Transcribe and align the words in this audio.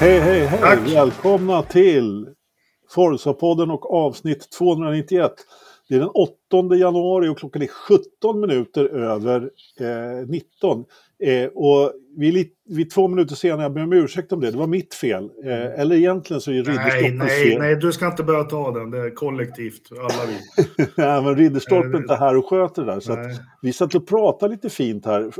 Hej, 0.00 0.20
hej, 0.20 0.46
hej! 0.46 0.60
Tack. 0.60 0.78
Välkomna 0.94 1.62
till 1.62 2.28
Forza-podden 2.94 3.70
och 3.70 3.94
avsnitt 3.94 4.50
291. 4.58 5.32
Det 5.88 5.94
är 5.94 5.98
den 5.98 6.08
8 6.08 6.76
januari 6.76 7.28
och 7.28 7.38
klockan 7.38 7.62
är 7.62 7.66
17 7.66 8.40
minuter 8.40 8.84
över 8.84 9.50
eh, 9.80 10.26
19. 10.28 10.84
Eh, 11.24 11.46
och 11.46 11.92
vi 12.16 12.28
är, 12.28 12.32
lite, 12.32 12.50
vi 12.68 12.82
är 12.82 12.86
två 12.86 13.08
minuter 13.08 13.34
senare, 13.34 13.62
jag 13.62 13.72
ber 13.72 13.82
om 13.82 13.92
ursäkt 13.92 14.32
om 14.32 14.40
det, 14.40 14.50
det 14.50 14.58
var 14.58 14.66
mitt 14.66 14.94
fel. 14.94 15.30
Eh, 15.44 15.80
eller 15.80 15.96
egentligen 15.96 16.40
så 16.40 16.50
är 16.50 16.54
Ridderstolpen 16.54 17.18
Nej, 17.18 17.48
nej, 17.48 17.58
nej, 17.58 17.76
du 17.76 17.92
ska 17.92 18.06
inte 18.06 18.22
börja 18.22 18.44
ta 18.44 18.70
den, 18.70 18.90
det 18.90 18.98
är 18.98 19.10
kollektivt, 19.10 19.88
alla 19.90 20.26
vi. 20.26 20.64
nej, 20.96 21.22
men 21.22 21.36
Ridderstolpen 21.36 21.94
är 21.94 21.98
inte 21.98 22.14
här 22.14 22.36
och 22.36 22.48
sköter 22.48 22.84
det 22.84 22.92
där. 22.92 23.00
Så 23.00 23.16
vi 23.62 23.72
satt 23.72 23.94
och 23.94 24.08
pratade 24.08 24.52
lite 24.52 24.70
fint 24.70 25.06
här 25.06 25.20
mm. 25.20 25.32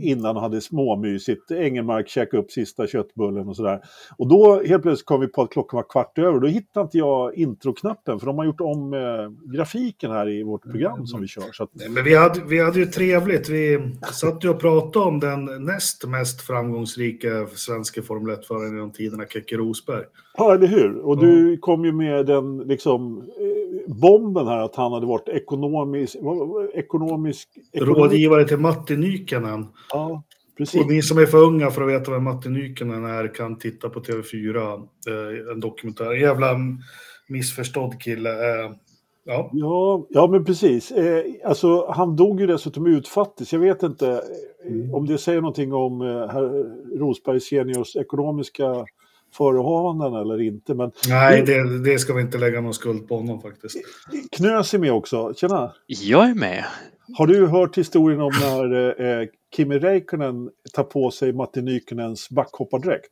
innan 0.00 0.36
och 0.36 0.42
hade 0.42 0.60
småmysigt. 0.60 1.50
Engelmark 1.50 2.08
käkade 2.08 2.42
upp 2.42 2.50
sista 2.50 2.86
köttbullen 2.86 3.48
och 3.48 3.56
sådär. 3.56 3.80
Och 4.18 4.28
då 4.28 4.62
helt 4.66 4.82
plötsligt 4.82 5.06
kom 5.06 5.20
vi 5.20 5.26
på 5.26 5.42
att 5.42 5.50
klockan 5.50 5.76
var 5.76 5.88
kvart 5.88 6.18
över. 6.18 6.40
Då 6.40 6.46
hittade 6.46 6.84
inte 6.84 6.98
jag 6.98 7.34
introknappen, 7.34 8.18
för 8.18 8.26
de 8.26 8.38
har 8.38 8.44
gjort 8.44 8.60
om 8.60 8.94
eh, 8.94 9.50
grafiken 9.54 10.10
här 10.10 10.28
i 10.28 10.42
vårt 10.42 10.62
program 10.62 11.06
som 11.06 11.20
vi 11.20 11.28
kör. 11.28 11.42
Att... 11.58 11.70
Men 11.90 12.04
vi 12.04 12.16
hade, 12.16 12.40
vi 12.48 12.60
hade 12.60 12.78
ju 12.78 12.86
trevligt, 12.86 13.48
vi 13.48 13.92
satt 14.12 14.44
ju 14.44 14.48
och 14.48 14.60
pratade 14.60 15.04
om 15.04 15.20
den 15.20 15.64
näst 15.64 16.06
mest 16.18 16.40
framgångsrika 16.40 17.46
svenska 17.46 18.02
Formel 18.02 18.36
1-föraren 18.36 18.74
genom 18.74 18.92
tiderna, 18.92 19.26
Keke 19.26 19.56
Rosberg. 19.56 20.04
Ja, 20.36 20.54
eller 20.54 20.66
hur? 20.66 20.96
Och 20.98 21.22
mm. 21.22 21.26
du 21.26 21.58
kom 21.58 21.84
ju 21.84 21.92
med 21.92 22.26
den 22.26 22.58
liksom, 22.58 23.18
eh, 23.18 23.94
bomben 23.94 24.46
här 24.46 24.58
att 24.58 24.76
han 24.76 24.92
hade 24.92 25.06
varit 25.06 25.28
ekonomisk... 25.28 26.16
ekonomisk, 26.16 26.74
ekonomisk... 26.74 27.48
Rådgivare 27.74 28.48
till 28.48 28.58
Matti 28.58 28.96
Nykänen. 28.96 29.66
Ja, 29.90 30.22
precis. 30.58 30.80
Och 30.80 30.90
ni 30.90 31.02
som 31.02 31.18
är 31.18 31.26
för 31.26 31.44
unga 31.44 31.70
för 31.70 31.82
att 31.82 32.00
veta 32.00 32.10
vem 32.10 32.24
Matti 32.24 32.48
Nykänen 32.48 33.04
är 33.04 33.34
kan 33.34 33.58
titta 33.58 33.88
på 33.88 34.00
TV4, 34.00 34.74
eh, 35.08 35.52
en 35.52 35.60
dokumentär. 35.60 36.12
En 36.14 36.20
jävla 36.20 36.56
missförstådd 37.28 38.00
kille. 38.00 38.30
Eh, 39.26 39.34
Ja. 39.34 39.50
ja, 39.52 40.06
ja 40.10 40.26
men 40.26 40.44
precis. 40.44 40.90
Eh, 40.90 41.24
alltså, 41.44 41.90
han 41.90 42.16
dog 42.16 42.40
ju 42.40 42.46
dessutom 42.46 42.86
utfattig, 42.86 43.46
så 43.46 43.56
jag 43.56 43.60
vet 43.60 43.82
inte 43.82 44.08
eh, 44.08 44.72
mm. 44.72 44.94
om 44.94 45.06
det 45.06 45.18
säger 45.18 45.40
någonting 45.40 45.72
om 45.72 46.00
eh, 46.00 46.06
herr 46.06 46.98
Rosberg 46.98 47.40
seniors 47.40 47.96
ekonomiska 47.96 48.86
förehavanden 49.34 50.14
eller 50.14 50.40
inte. 50.40 50.74
Men... 50.74 50.90
Nej, 51.08 51.42
det, 51.42 51.84
det 51.84 51.98
ska 51.98 52.14
vi 52.14 52.22
inte 52.22 52.38
lägga 52.38 52.60
någon 52.60 52.74
skuld 52.74 53.08
på 53.08 53.16
honom 53.16 53.40
faktiskt. 53.40 53.76
Knös 54.36 54.74
är 54.74 54.78
med 54.78 54.92
också, 54.92 55.34
tjena! 55.34 55.72
Jag 55.86 56.30
är 56.30 56.34
med! 56.34 56.64
Har 57.18 57.26
du 57.26 57.46
hört 57.46 57.78
historien 57.78 58.20
om 58.20 58.32
när 58.40 59.00
eh, 59.02 59.28
Kimi 59.56 59.78
Räikkönen 59.78 60.50
tar 60.72 60.84
på 60.84 61.10
sig 61.10 61.32
Matti 61.32 61.62
Nykänens 61.62 62.30
backhoppardräkt? 62.30 63.10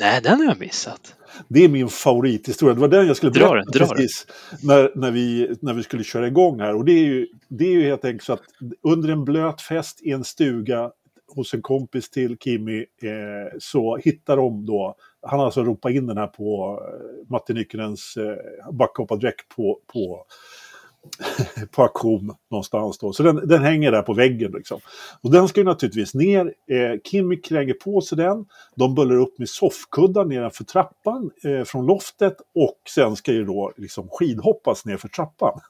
Nej, 0.00 0.20
den 0.22 0.38
har 0.38 0.44
jag 0.44 0.60
missat. 0.60 1.14
Det 1.48 1.64
är 1.64 1.68
min 1.68 1.88
favorithistoria. 1.88 2.74
Det 2.74 2.80
var 2.80 2.88
den 2.88 3.06
jag 3.06 3.16
skulle 3.16 3.32
dra 3.32 3.50
berätta 3.50 3.78
den, 3.78 3.88
precis 3.88 4.26
när, 4.62 4.92
när, 4.94 5.10
vi, 5.10 5.56
när 5.62 5.74
vi 5.74 5.82
skulle 5.82 6.04
köra 6.04 6.26
igång 6.26 6.60
här. 6.60 6.74
Och 6.74 6.84
det 6.84 6.92
är 6.92 7.04
ju, 7.04 7.26
det 7.48 7.64
är 7.64 7.72
ju 7.72 7.82
helt 7.82 8.04
enkelt 8.04 8.22
så 8.22 8.32
att 8.32 8.42
under 8.82 9.08
en 9.08 9.24
blöt 9.24 9.60
fest 9.60 10.00
i 10.02 10.10
en 10.10 10.24
stuga 10.24 10.90
hos 11.34 11.54
en 11.54 11.62
kompis 11.62 12.10
till 12.10 12.36
Kimi 12.38 12.78
eh, 12.78 13.58
så 13.58 13.96
hittar 13.96 14.36
de 14.36 14.66
då, 14.66 14.94
han 15.22 15.38
har 15.38 15.46
alltså 15.46 15.64
ropat 15.64 15.92
in 15.92 16.06
den 16.06 16.16
här 16.16 16.26
på 16.26 16.80
eh, 16.82 17.30
Matti 17.30 17.54
Nykkenens 17.54 18.16
eh, 18.16 18.72
backhoppardräkt 18.72 19.48
på, 19.56 19.80
på 19.92 20.24
på 21.70 21.82
auktion 21.82 22.34
någonstans 22.50 22.98
då. 22.98 23.12
Så 23.12 23.22
den, 23.22 23.48
den, 23.48 23.62
hänger 23.62 23.92
där 23.92 24.02
på 24.02 24.12
väggen 24.14 24.52
liksom. 24.52 24.80
Och 25.22 25.30
den 25.30 25.48
ska 25.48 25.60
ju 25.60 25.64
naturligtvis 25.64 26.14
ner. 26.14 26.46
Eh, 26.46 27.00
Kimmy 27.04 27.40
kränger 27.40 27.74
på 27.74 28.00
sig 28.00 28.18
den. 28.18 28.46
De 28.74 28.94
bullar 28.94 29.16
upp 29.16 29.38
med 29.38 29.48
soffkuddar 29.48 30.24
nedanför 30.24 30.64
trappan 30.64 31.30
eh, 31.44 31.64
från 31.64 31.86
loftet 31.86 32.36
och 32.54 32.78
sen 32.94 33.16
ska 33.16 33.32
ju 33.32 33.44
då 33.44 33.72
liksom 33.76 34.08
skidhoppas 34.08 34.84
nedför 34.84 35.08
trappan. 35.08 35.60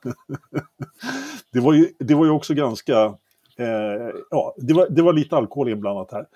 det, 1.52 1.60
var 1.60 1.72
ju, 1.72 1.88
det 1.98 2.14
var 2.14 2.24
ju 2.24 2.30
också 2.30 2.54
ganska, 2.54 3.04
eh, 3.58 4.10
ja, 4.30 4.54
det 4.56 4.74
var, 4.74 4.86
det 4.90 5.02
var 5.02 5.12
lite 5.12 5.36
alkohol 5.36 5.68
inblandat 5.68 6.12
här. 6.12 6.26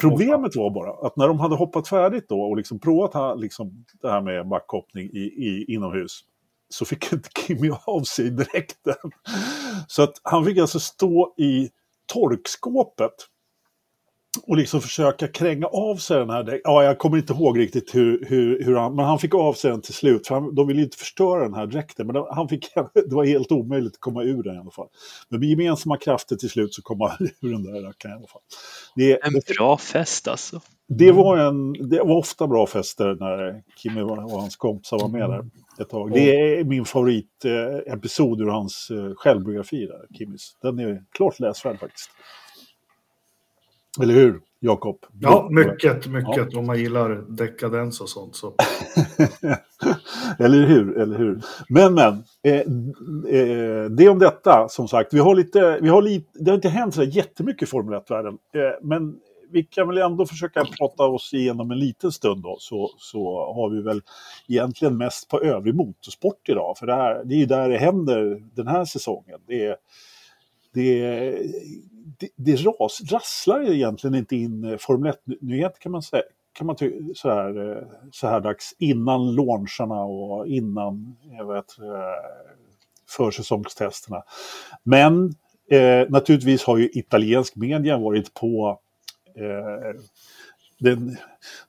Problemet 0.00 0.56
var 0.56 0.70
bara 0.70 1.06
att 1.06 1.16
när 1.16 1.28
de 1.28 1.40
hade 1.40 1.56
hoppat 1.56 1.88
färdigt 1.88 2.28
då 2.28 2.40
och 2.40 2.56
liksom 2.56 2.78
provat 2.78 3.40
liksom, 3.40 3.84
det 4.02 4.10
här 4.10 4.20
med 4.20 4.48
backhoppning 4.48 5.10
i, 5.12 5.20
i, 5.20 5.64
inomhus 5.68 6.24
så 6.68 6.84
fick 6.84 7.12
inte 7.12 7.28
Kimmy 7.40 7.70
av 7.84 8.02
sig 8.02 8.30
dräkten. 8.30 9.10
Så 9.88 10.02
att 10.02 10.20
han 10.22 10.44
fick 10.44 10.58
alltså 10.58 10.80
stå 10.80 11.34
i 11.38 11.70
torkskåpet 12.12 13.12
och 14.42 14.56
liksom 14.56 14.80
försöka 14.80 15.28
kränga 15.28 15.66
av 15.66 15.96
sig 15.96 16.18
den 16.18 16.30
här 16.30 16.60
Ja, 16.64 16.84
jag 16.84 16.98
kommer 16.98 17.16
inte 17.16 17.32
ihåg 17.32 17.58
riktigt 17.58 17.94
hur, 17.94 18.24
hur, 18.28 18.64
hur 18.64 18.76
han... 18.76 18.94
Men 18.94 19.04
han 19.04 19.18
fick 19.18 19.34
av 19.34 19.52
sig 19.52 19.70
den 19.70 19.82
till 19.82 19.94
slut. 19.94 20.26
För 20.26 20.34
han, 20.34 20.54
de 20.54 20.66
ville 20.66 20.82
inte 20.82 20.96
förstöra 20.96 21.42
den 21.42 21.54
här 21.54 21.66
dräkten. 21.66 22.06
Men 22.06 22.16
han 22.30 22.48
fick, 22.48 22.74
det 22.94 23.14
var 23.14 23.24
helt 23.24 23.52
omöjligt 23.52 23.94
att 23.94 24.00
komma 24.00 24.22
ur 24.22 24.42
den 24.42 24.54
i 24.54 24.58
alla 24.58 24.70
fall. 24.70 24.88
Men 25.28 25.40
med 25.40 25.48
gemensamma 25.48 25.96
krafter 25.96 26.36
till 26.36 26.50
slut 26.50 26.74
så 26.74 26.82
kom 26.82 27.00
han 27.00 27.16
ur 27.40 27.52
den 27.52 27.62
där 27.62 27.82
rackaren 27.82 28.14
i 28.14 28.18
alla 28.18 28.26
fall. 28.26 28.42
Det, 28.94 29.26
en 29.26 29.40
bra 29.58 29.78
fest 29.78 30.28
alltså. 30.28 30.60
Det 30.88 31.12
var, 31.12 31.38
en, 31.38 31.88
det 31.88 31.98
var 31.98 32.16
ofta 32.16 32.46
bra 32.46 32.66
fester 32.66 33.16
när 33.20 33.62
Kimmy 33.76 34.00
och 34.00 34.30
hans 34.30 34.56
kompisar 34.56 34.98
var 34.98 35.08
med 35.08 35.30
där 35.30 35.44
ett 35.80 35.88
tag. 35.88 36.12
Det 36.12 36.58
är 36.58 36.64
min 36.64 36.84
favoritepisod 36.84 38.40
ur 38.40 38.46
hans 38.46 38.90
eh, 38.90 39.14
självbiografi, 39.16 39.86
där, 39.86 40.16
Kimmys. 40.18 40.56
Den 40.62 40.78
är 40.78 41.02
klart 41.12 41.40
läsvärd 41.40 41.80
faktiskt. 41.80 42.10
Eller 44.02 44.14
hur, 44.14 44.40
Jakob? 44.60 44.98
Ja, 45.20 45.48
mycket, 45.50 46.06
mycket. 46.06 46.52
Ja. 46.52 46.58
Om 46.58 46.66
man 46.66 46.78
gillar 46.78 47.24
dekadens 47.28 48.00
och 48.00 48.08
sånt. 48.08 48.36
Så. 48.36 48.54
eller 50.38 50.66
hur, 50.66 50.98
eller 50.98 51.18
hur. 51.18 51.40
Men, 51.68 51.94
men. 51.94 52.24
Eh, 52.42 52.60
eh, 53.40 53.84
det 53.90 54.08
om 54.08 54.18
detta, 54.18 54.66
som 54.68 54.88
sagt. 54.88 55.14
Vi 55.14 55.18
har 55.18 55.34
lite, 55.34 55.78
vi 55.82 55.88
har 55.88 56.02
lite, 56.02 56.28
det 56.34 56.50
har 56.50 56.54
inte 56.56 56.68
hänt 56.68 56.94
så 56.94 57.02
jättemycket 57.02 57.62
i 57.62 57.66
Formel 57.66 58.00
1-världen. 58.00 58.38
Eh, 58.54 58.82
men 58.82 59.16
vi 59.50 59.64
kan 59.64 59.88
väl 59.88 59.98
ändå 59.98 60.26
försöka 60.26 60.64
prata 60.78 61.02
oss 61.04 61.34
igenom 61.34 61.70
en 61.70 61.78
liten 61.78 62.12
stund 62.12 62.42
då, 62.42 62.56
så, 62.60 62.90
så 62.98 63.52
har 63.54 63.70
vi 63.70 63.82
väl 63.82 64.02
egentligen 64.48 64.96
mest 64.96 65.28
på 65.28 65.40
övrig 65.40 65.74
motorsport 65.74 66.48
idag. 66.48 66.78
För 66.78 66.86
det, 66.86 66.94
här, 66.94 67.24
det 67.24 67.34
är 67.34 67.38
ju 67.38 67.46
där 67.46 67.68
det 67.68 67.78
händer 67.78 68.42
den 68.54 68.66
här 68.66 68.84
säsongen. 68.84 69.40
Det, 69.46 69.66
är, 69.66 69.76
det, 70.74 70.98
det, 72.18 72.28
det 72.36 72.56
ras, 72.56 73.00
rasslar 73.12 73.72
egentligen 73.72 74.14
inte 74.14 74.36
in 74.36 74.64
eh, 74.64 74.76
Formel 74.78 75.12
1-nyheter 75.12 75.80
kan 75.80 75.92
man 75.92 76.02
säga. 76.02 76.22
Kan 76.52 76.66
man 76.66 76.76
tycka 76.76 76.96
så 77.14 77.30
här, 77.30 77.70
eh, 77.70 77.82
så 78.12 78.28
här 78.28 78.40
dags 78.40 78.74
innan 78.78 79.34
launcharna 79.34 80.02
och 80.02 80.46
innan 80.46 81.16
eh, 81.30 81.36
jag 81.36 81.54
vet, 81.54 81.66
försäsongstesterna. 83.08 84.22
Men 84.82 85.34
eh, 85.70 86.08
naturligtvis 86.08 86.64
har 86.64 86.78
ju 86.78 86.90
italiensk 86.92 87.56
media 87.56 87.98
varit 87.98 88.34
på 88.34 88.80
Eh, 89.36 90.00
den, 90.78 91.16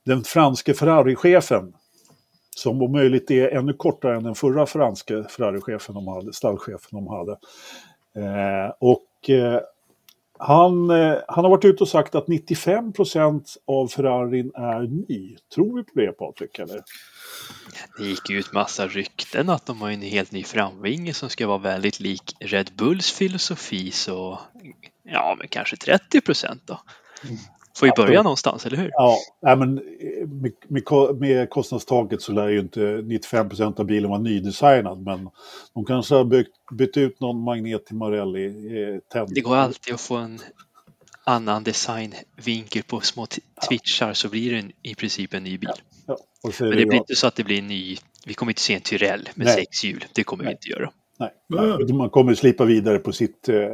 den 0.04 0.24
franske 0.24 0.74
Ferrari-chefen 0.74 1.72
som 2.56 2.82
om 2.82 2.92
möjligt 2.92 3.30
är 3.30 3.48
ännu 3.48 3.72
kortare 3.72 4.16
än 4.16 4.22
den 4.22 4.34
förra 4.34 4.66
franske 4.66 5.24
Ferrari-chefen 5.24 5.94
de 5.94 6.08
hade, 6.08 6.32
stallchefen 6.32 6.90
de 6.90 7.06
hade. 7.06 7.32
Eh, 8.14 8.72
och 8.78 9.30
eh, 9.30 9.60
han, 10.38 10.90
eh, 10.90 11.16
han 11.28 11.44
har 11.44 11.50
varit 11.50 11.64
ute 11.64 11.84
och 11.84 11.88
sagt 11.88 12.14
att 12.14 12.26
95% 12.26 13.56
av 13.66 13.88
Ferrarin 13.88 14.52
är 14.54 14.80
ny. 15.08 15.36
Tror 15.54 15.76
vi 15.76 15.84
på 15.84 16.00
det 16.00 16.12
Patrik? 16.12 16.58
Eller? 16.58 16.82
Det 17.98 18.04
gick 18.04 18.30
ut 18.30 18.52
massa 18.52 18.86
rykten 18.86 19.50
att 19.50 19.66
de 19.66 19.80
har 19.80 19.90
en 19.90 20.02
helt 20.02 20.32
ny 20.32 20.44
framvinge 20.44 21.14
som 21.14 21.28
ska 21.30 21.46
vara 21.46 21.58
väldigt 21.58 22.00
lik 22.00 22.36
Red 22.40 22.70
Bulls 22.76 23.12
filosofi 23.12 23.90
så 23.90 24.40
ja, 25.02 25.36
men 25.38 25.48
kanske 25.48 25.76
30 25.76 26.20
då. 26.66 26.80
Får 27.78 27.88
ju 27.88 27.92
börja 27.96 28.14
ja, 28.14 28.22
någonstans, 28.22 28.66
eller 28.66 28.76
hur? 28.76 28.90
Ja, 28.92 29.18
men 29.40 29.74
med, 29.74 30.52
med, 30.68 30.82
med 31.20 31.50
kostnadstaket 31.50 32.22
så 32.22 32.32
lär 32.32 32.48
ju 32.48 32.60
inte 32.60 32.80
95% 32.80 33.80
av 33.80 33.86
bilen 33.86 34.10
vara 34.10 34.20
nydesignad. 34.20 35.02
Men 35.02 35.30
de 35.74 35.84
kanske 35.84 36.14
har 36.14 36.24
byggt, 36.24 36.52
bytt 36.72 36.96
ut 36.96 37.20
någon 37.20 37.42
magnet 37.42 37.86
till 37.86 37.96
Marelli. 37.96 38.46
Eh, 39.14 39.24
det 39.28 39.40
går 39.40 39.56
alltid 39.56 39.94
att 39.94 40.00
få 40.00 40.16
en 40.16 40.40
annan 41.24 41.64
designvinkel 41.64 42.82
på 42.82 43.00
små 43.00 43.26
twitchar 43.68 44.12
så 44.12 44.28
blir 44.28 44.52
det 44.52 44.58
en, 44.58 44.72
i 44.82 44.94
princip 44.94 45.34
en 45.34 45.44
ny 45.44 45.58
bil. 45.58 45.70
Ja, 46.06 46.16
ja. 46.42 46.50
Men 46.60 46.70
det 46.70 46.76
blir 46.76 46.86
jag... 46.86 46.96
inte 46.96 47.14
så 47.14 47.26
att 47.26 47.36
det 47.36 47.44
blir 47.44 47.58
en 47.58 47.68
ny, 47.68 47.96
vi 48.26 48.34
kommer 48.34 48.50
inte 48.50 48.62
se 48.62 48.74
en 48.74 48.80
Tyrell 48.80 49.28
med 49.34 49.46
Nej. 49.46 49.56
sex 49.56 49.84
hjul, 49.84 50.04
det 50.14 50.24
kommer 50.24 50.44
Nej. 50.44 50.50
vi 50.50 50.54
inte 50.54 50.80
göra. 50.80 50.92
Nej, 51.18 51.92
man 51.92 52.10
kommer 52.10 52.34
slipa 52.34 52.64
vidare 52.64 52.98
på 52.98 53.12
sitt, 53.12 53.48
eh, 53.48 53.66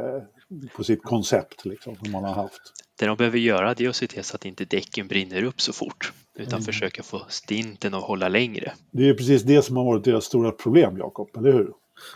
på 0.75 0.83
sitt 0.83 1.03
koncept 1.03 1.65
liksom, 1.65 1.95
som 1.95 2.11
man 2.11 2.23
har 2.23 2.33
haft. 2.33 2.61
Det 2.99 3.05
de 3.05 3.17
behöver 3.17 3.37
göra 3.37 3.73
det 3.73 3.85
är 3.85 3.89
att 3.89 3.95
se 3.95 4.07
till 4.07 4.23
så 4.23 4.35
att 4.35 4.45
inte 4.45 4.65
däcken 4.65 5.07
brinner 5.07 5.43
upp 5.43 5.61
så 5.61 5.73
fort. 5.73 6.13
Utan 6.37 6.53
mm. 6.53 6.63
försöka 6.63 7.03
få 7.03 7.25
stinten 7.29 7.93
att 7.93 8.03
hålla 8.03 8.27
längre. 8.27 8.73
Det 8.91 9.09
är 9.09 9.13
precis 9.13 9.43
det 9.43 9.61
som 9.61 9.77
har 9.77 9.83
varit 9.83 10.03
deras 10.03 10.25
stora 10.25 10.51
problem, 10.51 10.97
Jakob, 10.97 11.29
eller 11.37 11.51
hur? 11.51 11.69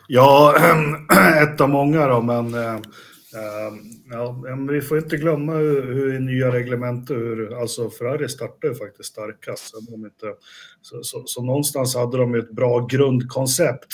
Ja, 0.08 0.56
ett 1.44 1.62
av 1.62 1.70
många 1.70 2.08
då, 2.08 2.22
men 2.22 2.54
eh, 2.54 2.80
Uh, 3.36 3.78
ja, 4.12 4.44
vi 4.70 4.82
får 4.82 4.98
inte 4.98 5.18
glömma 5.18 5.54
hur, 5.54 5.94
hur 5.94 6.20
nya 6.20 6.52
reglementet, 6.52 7.18
hur, 7.18 7.60
alltså 7.62 7.90
Ferrari 7.90 8.30
startade 8.30 8.76
faktiskt 8.76 9.10
starkast. 9.10 9.70
Så, 9.70 9.80
de 9.80 10.06
inte, 10.06 10.26
så, 10.82 11.04
så, 11.04 11.24
så, 11.26 11.44
någonstans 11.44 11.96
hade 11.96 12.18
de 12.18 12.36
ett 12.36 12.52
bra 12.52 12.86
grundkoncept. 12.86 13.88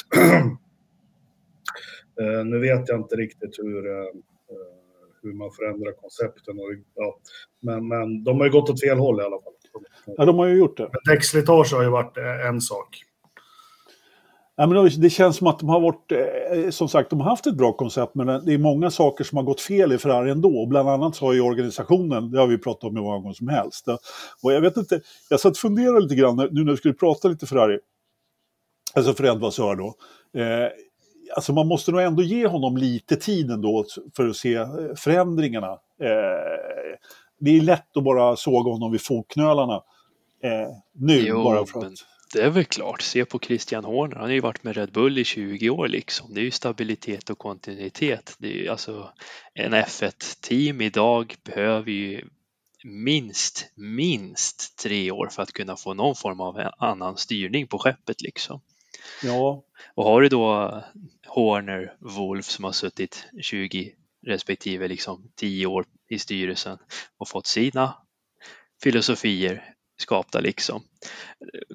uh, 2.22 2.46
nu 2.46 2.60
vet 2.60 2.90
jag 2.90 3.00
inte 3.00 3.16
riktigt 3.16 3.60
hur, 3.60 4.06
hur 5.25 5.33
man 5.33 5.51
förändrar 5.51 5.92
koncepten. 5.92 6.60
Och, 6.60 6.72
ja, 6.95 7.19
men, 7.62 7.88
men 7.88 8.24
de 8.24 8.38
har 8.38 8.45
ju 8.45 8.51
gått 8.51 8.69
åt 8.69 8.81
fel 8.81 8.98
håll 8.98 9.19
i 9.19 9.24
alla 9.24 9.42
fall. 9.42 9.54
Ja, 10.06 10.25
de 10.25 10.38
har 10.39 10.45
ju 10.45 10.57
gjort 10.57 10.77
det. 10.77 10.89
Däckslitage 11.10 11.74
har 11.74 11.83
ju 11.83 11.89
varit 11.89 12.18
en 12.48 12.62
sak. 12.62 13.06
Ja, 14.57 14.68
men 14.68 15.01
det 15.01 15.10
känns 15.10 15.38
som 15.38 15.48
att 15.48 15.60
de 15.60 15.69
har 15.69 15.80
varit, 15.80 16.12
eh, 16.12 16.69
som 16.69 16.89
sagt, 16.89 17.10
de 17.10 17.22
har 17.22 17.30
haft 17.30 17.48
ett 17.48 17.57
bra 17.57 17.74
koncept 17.74 18.16
men 18.16 18.45
det 18.45 18.54
är 18.54 18.57
många 18.57 18.92
saker 18.92 19.24
som 19.24 19.38
har 19.38 19.44
gått 19.44 19.62
fel 19.62 19.92
i 19.92 19.98
Ferrari 19.98 20.31
ändå. 20.31 20.66
Bland 20.66 20.89
annat 20.89 21.16
så 21.16 21.25
har 21.25 21.33
ju 21.33 21.42
organisationen, 21.42 22.31
det 22.31 22.39
har 22.39 22.48
vi 22.48 22.57
pratat 22.57 22.83
om 22.83 22.95
hur 22.95 23.04
många 23.04 23.18
gånger 23.18 23.33
som 23.33 23.48
helst. 23.48 23.88
Och 24.44 24.54
jag 24.54 24.62
vet 24.62 24.77
inte, 24.77 25.01
jag 25.30 25.39
satt 25.39 25.51
och 25.51 25.57
funderade 25.57 26.00
lite 26.00 26.16
grann 26.16 26.50
nu 26.51 26.63
när 26.63 26.72
vi 26.72 26.77
skulle 26.77 26.94
prata 26.94 27.27
lite 27.27 27.45
Ferrari. 27.45 27.80
Alltså 28.94 29.13
Fred 29.13 29.39
Vassör 29.39 29.75
då. 29.75 29.95
Alltså 31.36 31.54
man 31.54 31.68
måste 31.68 31.92
nog 31.92 32.01
ändå 32.01 32.24
ge 32.24 32.48
honom 32.48 32.77
lite 32.77 33.16
tid 33.16 33.51
ändå 33.51 33.86
för 34.16 34.27
att 34.27 34.36
se 34.36 34.54
eh, 34.54 34.68
förändringarna. 34.98 35.72
Eh, 36.01 36.98
det 37.39 37.57
är 37.57 37.62
lätt 37.62 37.98
att 37.98 38.04
bara 38.04 38.36
såga 38.36 38.72
honom 38.72 38.92
vid 38.92 39.01
fotknölarna 39.01 39.75
eh, 40.44 40.69
nu. 40.94 41.19
Jo, 41.27 41.44
bara 41.44 41.66
för 41.66 41.80
att... 41.80 41.94
Det 42.33 42.42
är 42.42 42.50
väl 42.50 42.66
klart. 42.66 43.01
Se 43.01 43.25
på 43.25 43.39
Christian 43.39 43.86
Horner. 43.86 44.16
Han 44.16 44.25
har 44.25 44.31
ju 44.31 44.39
varit 44.39 44.63
med 44.63 44.75
Red 44.75 44.92
Bull 44.92 45.18
i 45.18 45.24
20 45.24 45.69
år 45.69 45.88
liksom. 45.88 46.33
Det 46.33 46.39
är 46.39 46.44
ju 46.44 46.51
stabilitet 46.51 47.30
och 47.30 47.38
kontinuitet. 47.38 48.36
Det 48.39 48.48
är 48.48 48.54
ju 48.54 48.69
alltså 48.69 49.10
en 49.54 49.74
F1-team 49.74 50.81
idag 50.81 51.36
behöver 51.44 51.92
ju 51.92 52.22
minst, 52.83 53.72
minst 53.75 54.77
tre 54.77 55.12
år 55.12 55.27
för 55.31 55.44
att 55.44 55.51
kunna 55.51 55.75
få 55.75 55.94
någon 55.94 56.16
form 56.16 56.39
av 56.39 56.62
annan 56.77 57.18
styrning 57.18 57.68
på 57.68 57.80
skeppet 57.80 58.22
liksom. 58.22 58.62
Ja. 59.24 59.64
Och 59.96 60.04
har 60.04 60.22
du 60.22 60.30
då 60.30 60.84
Horner, 61.28 61.94
Wolf 62.00 62.46
som 62.46 62.64
har 62.64 62.72
suttit 62.72 63.28
20 63.42 63.94
respektive 64.26 64.88
liksom 64.88 65.32
10 65.36 65.66
år 65.66 65.86
i 66.10 66.20
styrelsen 66.20 66.78
och 67.18 67.28
fått 67.28 67.48
sina 67.48 67.94
filosofier 68.84 69.76
skapta 69.98 70.40
liksom. 70.40 70.84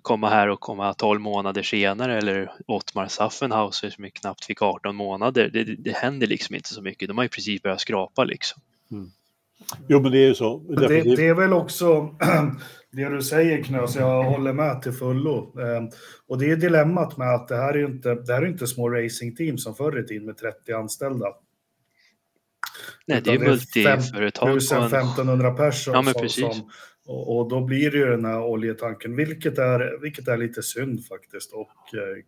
Komma 0.03 0.29
här 0.29 0.49
och 0.49 0.61
komma 0.61 0.95
12 0.95 1.21
månader 1.21 1.63
senare 1.63 2.19
eller 2.19 2.53
Ottmar 2.67 3.09
Saffenhauser 3.09 3.91
som 3.91 4.11
knappt 4.11 4.45
fick 4.45 4.63
18 4.63 4.97
månader. 4.97 5.51
Det, 5.53 5.65
det 5.65 5.97
händer 5.97 6.27
liksom 6.27 6.55
inte 6.55 6.69
så 6.69 6.83
mycket. 6.83 7.09
De 7.09 7.19
har 7.19 7.25
ju 7.25 7.29
precis 7.29 7.63
börjat 7.63 7.81
skrapa 7.81 8.25
liksom. 8.25 8.63
Mm. 8.91 9.11
Jo 9.89 10.01
men 10.01 10.13
det 10.13 10.19
är 10.19 10.27
ju 10.27 10.35
så. 10.35 10.59
Det, 10.59 11.17
det, 11.17 11.27
är 11.27 11.35
väl 11.35 11.53
också 11.53 12.17
det 12.93 13.09
du 13.09 13.23
säger 13.23 13.63
Knös, 13.63 13.97
jag 13.97 14.23
håller 14.23 14.53
med 14.53 14.83
till 14.83 14.93
fullo. 14.93 15.61
Ehm, 15.61 15.89
och 16.27 16.39
det 16.39 16.51
är 16.51 16.57
dilemmat 16.57 17.17
med 17.17 17.35
att 17.35 17.49
det 17.49 17.57
här 17.57 17.75
är 17.75 17.85
inte, 17.85 18.15
det 18.15 18.33
här 18.33 18.43
är 18.43 18.47
inte 18.47 18.67
små 18.67 18.89
racingteam 18.89 19.59
som 19.59 19.75
förr 19.75 20.01
i 20.01 20.07
tiden 20.07 20.27
med 20.27 20.37
30 20.37 20.73
anställda. 20.73 21.27
Nej, 23.07 23.23
det 23.25 23.31
är 23.31 23.39
multiföretag. 23.39 24.57
1500 24.57 25.51
personer 25.51 26.15
ja, 26.17 26.29
som, 26.29 26.71
och, 27.07 27.37
och, 27.37 27.49
då 27.49 27.61
blir 27.65 27.91
det 27.91 27.99
ju 27.99 28.07
den 28.07 28.25
här 28.25 28.43
oljetanken, 28.43 29.17
vilket 29.17 29.59
är, 29.59 30.01
vilket 30.03 30.29
är 30.29 30.37
lite 30.37 30.63
synd 30.63 31.07
faktiskt 31.07 31.53
och 31.53 31.95
eh, 31.95 32.23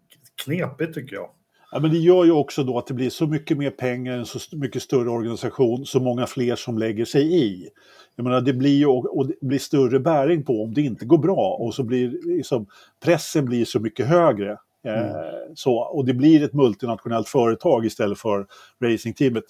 knepigt 0.44 0.94
tycker 0.94 1.16
jag. 1.16 1.30
Ja, 1.72 1.80
men 1.80 1.90
det 1.90 1.98
gör 1.98 2.24
ju 2.24 2.32
också 2.32 2.64
då 2.64 2.78
att 2.78 2.86
det 2.86 2.94
blir 2.94 3.10
så 3.10 3.26
mycket 3.26 3.58
mer 3.58 3.70
pengar, 3.70 4.18
en 4.18 4.26
så 4.26 4.56
mycket 4.56 4.82
större 4.82 5.10
organisation, 5.10 5.86
så 5.86 6.00
många 6.00 6.26
fler 6.26 6.56
som 6.56 6.78
lägger 6.78 7.04
sig 7.04 7.44
i. 7.44 7.68
Jag 8.16 8.24
menar, 8.24 8.40
det 8.40 8.52
blir 8.52 8.78
ju 8.78 8.86
och 8.86 9.26
det 9.26 9.34
blir 9.40 9.58
större 9.58 10.00
bäring 10.00 10.44
på 10.44 10.62
om 10.62 10.74
det 10.74 10.82
inte 10.82 11.04
går 11.04 11.18
bra 11.18 11.56
och 11.60 11.74
så 11.74 11.82
blir 11.82 12.36
liksom, 12.36 12.66
pressen 13.04 13.44
blir 13.44 13.64
så 13.64 13.80
mycket 13.80 14.06
högre. 14.06 14.50
Eh, 14.84 14.92
mm. 14.92 15.08
Eh, 15.08 15.52
så, 15.54 15.76
och 15.76 16.04
det 16.04 16.14
blir 16.14 16.44
ett 16.44 16.52
multinationellt 16.52 17.28
företag 17.28 17.86
istället 17.86 18.18
för 18.18 18.46
racingteamet. 18.84 19.44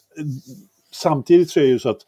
Samtidigt 0.92 1.50
så 1.50 1.60
är 1.60 1.64
det 1.64 1.70
ju 1.70 1.78
så 1.78 1.88
att 1.88 2.00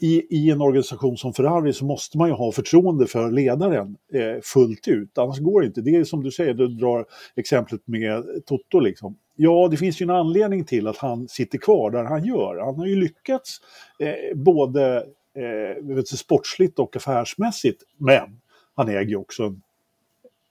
i, 0.00 0.36
i 0.36 0.50
en 0.50 0.60
organisation 0.60 1.16
som 1.16 1.34
Ferrari 1.34 1.72
så 1.72 1.84
måste 1.84 2.18
man 2.18 2.28
ju 2.28 2.34
ha 2.34 2.52
förtroende 2.52 3.06
för 3.06 3.30
ledaren 3.30 3.96
eh, 4.12 4.40
fullt 4.42 4.88
ut. 4.88 5.18
Annars 5.18 5.38
går 5.38 5.60
det 5.60 5.66
inte. 5.66 5.80
Det 5.80 5.96
är 5.96 6.04
som 6.04 6.22
du 6.22 6.30
säger, 6.30 6.54
du 6.54 6.68
drar 6.68 7.04
exemplet 7.36 7.80
med 7.86 8.24
Toto. 8.46 8.80
Liksom. 8.80 9.16
Ja, 9.36 9.68
det 9.70 9.76
finns 9.76 10.00
ju 10.00 10.04
en 10.04 10.10
anledning 10.10 10.64
till 10.64 10.86
att 10.86 10.96
han 10.96 11.28
sitter 11.28 11.58
kvar 11.58 11.90
där 11.90 12.04
han 12.04 12.24
gör. 12.24 12.64
Han 12.64 12.78
har 12.78 12.86
ju 12.86 12.96
lyckats 12.96 13.60
eh, 13.98 14.36
både 14.36 14.96
eh, 15.36 15.84
vet, 15.84 16.08
sportsligt 16.08 16.78
och 16.78 16.96
affärsmässigt. 16.96 17.82
Men 17.98 18.40
han 18.76 18.88
äger 18.88 19.08
ju 19.08 19.16
också 19.16 19.42
en, 19.42 19.62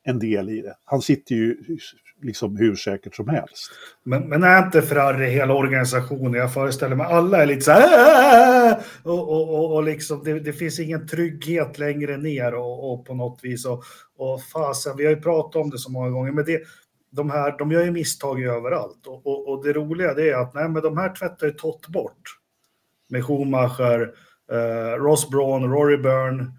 en 0.04 0.20
del 0.20 0.50
i 0.50 0.62
det. 0.62 0.76
Han 0.84 1.02
sitter 1.02 1.36
ju 1.36 1.58
liksom 2.22 2.58
hur 2.58 2.76
säkert 2.76 3.16
som 3.16 3.30
helst. 3.30 3.72
Men, 4.04 4.30
men 4.30 4.44
är 4.44 4.66
inte 4.66 4.82
Ferrari 4.82 5.30
hela 5.30 5.54
organisationen? 5.54 6.34
Jag 6.34 6.54
föreställer 6.54 6.96
mig 6.96 7.08
alla 7.08 7.42
är 7.42 7.46
lite 7.46 7.62
så 7.62 7.72
här 7.72 8.68
äh, 8.68 8.68
äh, 8.68 8.72
äh! 8.72 8.78
och, 9.04 9.30
och, 9.30 9.56
och, 9.56 9.76
och 9.76 9.84
liksom, 9.84 10.24
det, 10.24 10.40
det, 10.40 10.54
finns 10.54 10.80
ingen 10.80 11.08
trygghet 11.08 11.80
längre 11.80 12.18
ner 12.18 12.54
och, 12.54 12.94
och 12.94 13.06
på 13.06 13.14
något 13.14 13.40
vis. 13.44 13.66
Och, 13.66 13.84
och 14.18 14.44
fasen, 14.44 14.98
vi 14.98 15.06
har 15.06 15.12
ju 15.12 15.22
pratat 15.22 15.56
om 15.56 15.70
det 15.70 15.78
så 15.78 15.92
många 15.92 16.10
gånger, 16.10 16.32
men 16.32 16.46
det, 16.46 16.62
de 17.16 17.30
här, 17.30 17.58
de 17.58 17.72
gör 17.72 17.84
ju 17.84 17.92
misstag 17.92 18.44
överallt. 18.44 19.08
Och, 19.08 19.28
och, 19.28 19.50
och 19.50 19.66
det 19.66 19.74
roliga 19.74 20.14
det 20.14 20.30
är 20.30 20.36
att 20.36 20.54
nej, 20.54 20.70
men 20.70 20.82
de 20.82 20.98
här 20.98 21.16
tvättar 21.16 21.48
ju 21.48 21.54
tott 21.54 21.88
bort. 21.88 22.22
Med 23.10 23.26
Schumacher, 23.26 24.14
eh, 24.52 24.98
Ross 24.98 25.30
Braun, 25.30 25.72
Rory 25.72 25.98
Byrne, 25.98 26.52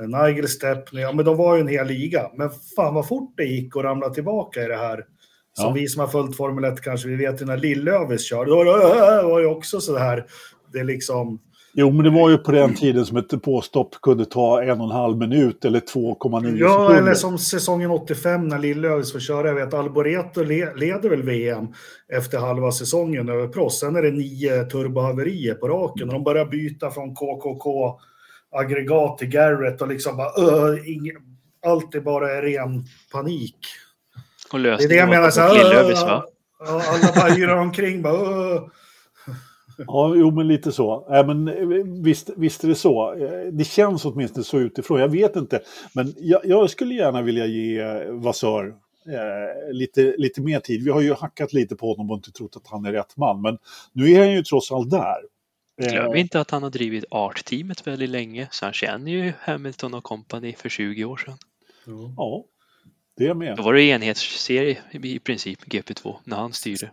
Eh, 0.00 0.08
Nigel 0.08 0.48
Stepney, 0.48 1.02
ja 1.02 1.12
men 1.12 1.24
de 1.24 1.36
var 1.36 1.54
ju 1.54 1.60
en 1.60 1.68
hel 1.68 1.86
liga. 1.86 2.30
Men 2.34 2.50
fan 2.76 2.94
vad 2.94 3.08
fort 3.08 3.34
det 3.36 3.44
gick 3.44 3.76
att 3.76 3.82
ramla 3.82 4.10
tillbaka 4.10 4.64
i 4.64 4.66
det 4.66 4.76
här. 4.76 5.04
Som 5.52 5.66
ja. 5.66 5.72
vi 5.72 5.88
som 5.88 6.00
har 6.00 6.08
följt 6.08 6.36
Formel 6.36 6.64
1 6.64 6.80
kanske, 6.80 7.08
vi 7.08 7.16
vet 7.16 7.42
ju 7.42 7.46
när 7.46 7.56
Lill-Lövis 7.56 8.22
körde, 8.22 8.50
då 8.50 8.56
var 8.56 9.40
det 9.40 9.46
också 9.46 9.80
så 9.80 9.96
här, 9.96 10.26
det 10.72 10.84
liksom... 10.84 11.40
Jo, 11.78 11.90
men 11.90 12.04
det 12.04 12.10
var 12.10 12.30
ju 12.30 12.38
på 12.38 12.52
den 12.52 12.74
tiden 12.74 13.06
som 13.06 13.16
ett 13.16 13.42
påstopp 13.42 13.94
kunde 14.02 14.24
ta 14.24 14.62
en 14.62 14.80
och 14.80 14.86
en 14.86 14.96
halv 14.96 15.16
minut 15.16 15.64
eller 15.64 15.80
2,9 15.80 15.86
ja, 15.86 16.20
sekunder. 16.20 16.64
Ja, 16.64 16.96
eller 16.96 17.14
som 17.14 17.38
säsongen 17.38 17.90
85 17.90 18.48
när 18.48 18.58
Lill-Lövis 18.58 19.12
får 19.12 19.20
köra. 19.20 19.48
Jag 19.48 19.54
vet 19.54 19.74
Alboreto 19.74 20.42
le 20.42 20.74
leder 20.74 21.10
väl 21.10 21.22
VM 21.22 21.66
efter 22.12 22.38
halva 22.38 22.72
säsongen 22.72 23.28
över 23.28 23.48
proffs. 23.48 23.78
Sen 23.78 23.96
är 23.96 24.02
det 24.02 24.10
nio 24.10 24.64
turbohaverier 24.64 25.54
på 25.54 25.68
raken 25.68 26.08
och 26.08 26.14
de 26.14 26.24
börjar 26.24 26.44
byta 26.44 26.90
från 26.90 27.14
KKK 27.14 27.98
aggregat 28.50 29.18
till 29.18 29.28
Garrett 29.28 29.82
och 29.82 29.88
liksom 29.88 30.16
bara 30.16 30.70
uh, 30.72 30.88
ing, 30.88 31.10
allt 31.66 31.94
är 31.94 32.00
bara 32.00 32.42
ren 32.42 32.84
panik. 33.12 33.58
Och 34.52 34.60
det 34.60 34.70
är 34.70 34.88
det 34.88 34.94
jag 34.94 35.08
menar. 35.08 35.30
Så 35.30 35.40
här, 35.40 36.06
va? 36.06 36.24
Alla 36.68 37.12
bara 37.16 37.38
yrar 37.38 37.56
omkring 37.56 38.02
bara 38.02 38.54
uh. 38.54 38.62
Ja, 39.76 40.14
jo 40.16 40.30
men 40.30 40.48
lite 40.48 40.72
så. 40.72 41.06
Äh, 41.14 41.26
men, 41.26 42.02
visst, 42.02 42.30
visst 42.36 42.64
är 42.64 42.68
det 42.68 42.74
så. 42.74 43.14
Det 43.52 43.64
känns 43.64 44.04
åtminstone 44.04 44.44
så 44.44 44.58
utifrån. 44.58 45.00
Jag 45.00 45.08
vet 45.08 45.36
inte. 45.36 45.60
Men 45.92 46.14
jag, 46.18 46.40
jag 46.44 46.70
skulle 46.70 46.94
gärna 46.94 47.22
vilja 47.22 47.46
ge 47.46 48.04
Vasör 48.10 48.74
eh, 49.06 49.72
lite, 49.72 50.14
lite 50.18 50.40
mer 50.40 50.60
tid. 50.60 50.84
Vi 50.84 50.90
har 50.90 51.00
ju 51.00 51.14
hackat 51.14 51.52
lite 51.52 51.76
på 51.76 51.90
honom 51.90 52.10
och 52.10 52.16
inte 52.16 52.32
trott 52.32 52.56
att 52.56 52.66
han 52.66 52.84
är 52.84 52.92
rätt 52.92 53.16
man. 53.16 53.42
Men 53.42 53.58
nu 53.92 54.12
är 54.12 54.18
han 54.18 54.32
ju 54.32 54.42
trots 54.42 54.72
allt 54.72 54.90
där. 54.90 55.16
Glöm 55.76 56.12
eh. 56.12 56.20
inte 56.20 56.40
att 56.40 56.50
han 56.50 56.62
har 56.62 56.70
drivit 56.70 57.04
Art-teamet 57.10 57.86
väldigt 57.86 58.10
länge, 58.10 58.48
så 58.50 58.64
han 58.64 58.72
känner 58.72 59.12
ju 59.12 59.32
Hamilton 59.40 59.94
och 59.94 60.04
company 60.04 60.54
för 60.58 60.68
20 60.68 61.04
år 61.04 61.16
sedan. 61.16 61.38
Ja, 62.16 62.44
det 63.16 63.26
är 63.26 63.34
med. 63.34 63.56
Då 63.56 63.62
var 63.62 63.74
det 63.74 63.82
enhetsserie 63.82 64.78
i 64.90 65.18
princip, 65.18 65.64
GP2, 65.64 66.16
när 66.24 66.36
han 66.36 66.52
styrde. 66.52 66.90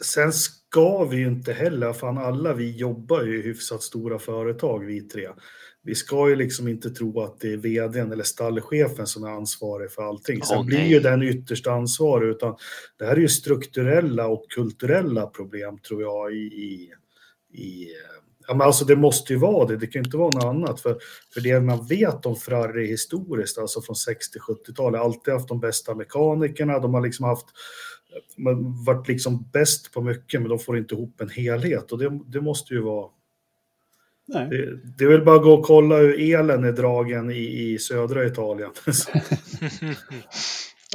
Sen 0.00 0.32
ska 0.32 1.04
vi 1.04 1.16
ju 1.16 1.26
inte 1.26 1.52
heller, 1.52 1.92
fan 1.92 2.18
alla 2.18 2.54
vi 2.54 2.76
jobbar 2.76 3.22
ju 3.22 3.38
i 3.38 3.42
hyfsat 3.42 3.82
stora 3.82 4.18
företag 4.18 4.84
vi 4.84 5.00
tre. 5.00 5.28
Vi 5.82 5.94
ska 5.94 6.28
ju 6.28 6.36
liksom 6.36 6.68
inte 6.68 6.90
tro 6.90 7.20
att 7.20 7.40
det 7.40 7.52
är 7.52 7.56
vdn 7.56 8.12
eller 8.12 8.24
stallchefen 8.24 9.06
som 9.06 9.24
är 9.24 9.30
ansvarig 9.30 9.92
för 9.92 10.02
allting. 10.02 10.42
Sen 10.42 10.58
oh, 10.58 10.66
blir 10.66 10.84
ju 10.84 11.00
den 11.00 11.22
ytterst 11.22 11.66
ansvarig, 11.66 12.28
utan 12.28 12.56
det 12.98 13.04
här 13.04 13.16
är 13.16 13.20
ju 13.20 13.28
strukturella 13.28 14.26
och 14.26 14.50
kulturella 14.50 15.26
problem 15.26 15.78
tror 15.78 16.02
jag 16.02 16.32
i, 16.32 16.36
i, 16.36 16.92
i 17.62 17.88
Ja, 18.50 18.54
men 18.54 18.66
alltså 18.66 18.84
det 18.84 18.96
måste 18.96 19.32
ju 19.32 19.38
vara 19.38 19.66
det, 19.66 19.76
det 19.76 19.86
kan 19.86 20.04
inte 20.04 20.16
vara 20.16 20.30
något 20.34 20.44
annat. 20.44 20.80
För, 20.80 20.98
för 21.34 21.40
det 21.40 21.60
man 21.60 21.86
vet 21.86 22.26
om 22.26 22.36
Ferrari 22.36 22.86
historiskt, 22.86 23.58
alltså 23.58 23.82
från 23.82 23.94
60-70-talet, 23.94 25.00
alltid 25.00 25.34
haft 25.34 25.48
de 25.48 25.60
bästa 25.60 25.94
mekanikerna, 25.94 26.78
de 26.78 26.94
har 26.94 27.00
liksom 27.00 27.24
haft 27.24 27.46
varit 28.86 29.08
liksom 29.08 29.48
bäst 29.52 29.92
på 29.92 30.00
mycket, 30.00 30.40
men 30.40 30.50
de 30.50 30.58
får 30.58 30.78
inte 30.78 30.94
ihop 30.94 31.20
en 31.20 31.30
helhet. 31.30 31.92
Och 31.92 31.98
det, 31.98 32.20
det 32.26 32.40
måste 32.40 32.74
ju 32.74 32.80
vara... 32.80 33.08
Det, 34.26 34.80
det 34.98 35.04
är 35.04 35.08
väl 35.08 35.24
bara 35.24 35.36
att 35.36 35.42
gå 35.42 35.52
och 35.52 35.64
kolla 35.64 35.96
hur 35.96 36.34
elen 36.34 36.64
är 36.64 36.72
dragen 36.72 37.30
i, 37.30 37.72
i 37.72 37.78
södra 37.78 38.26
Italien. 38.26 38.70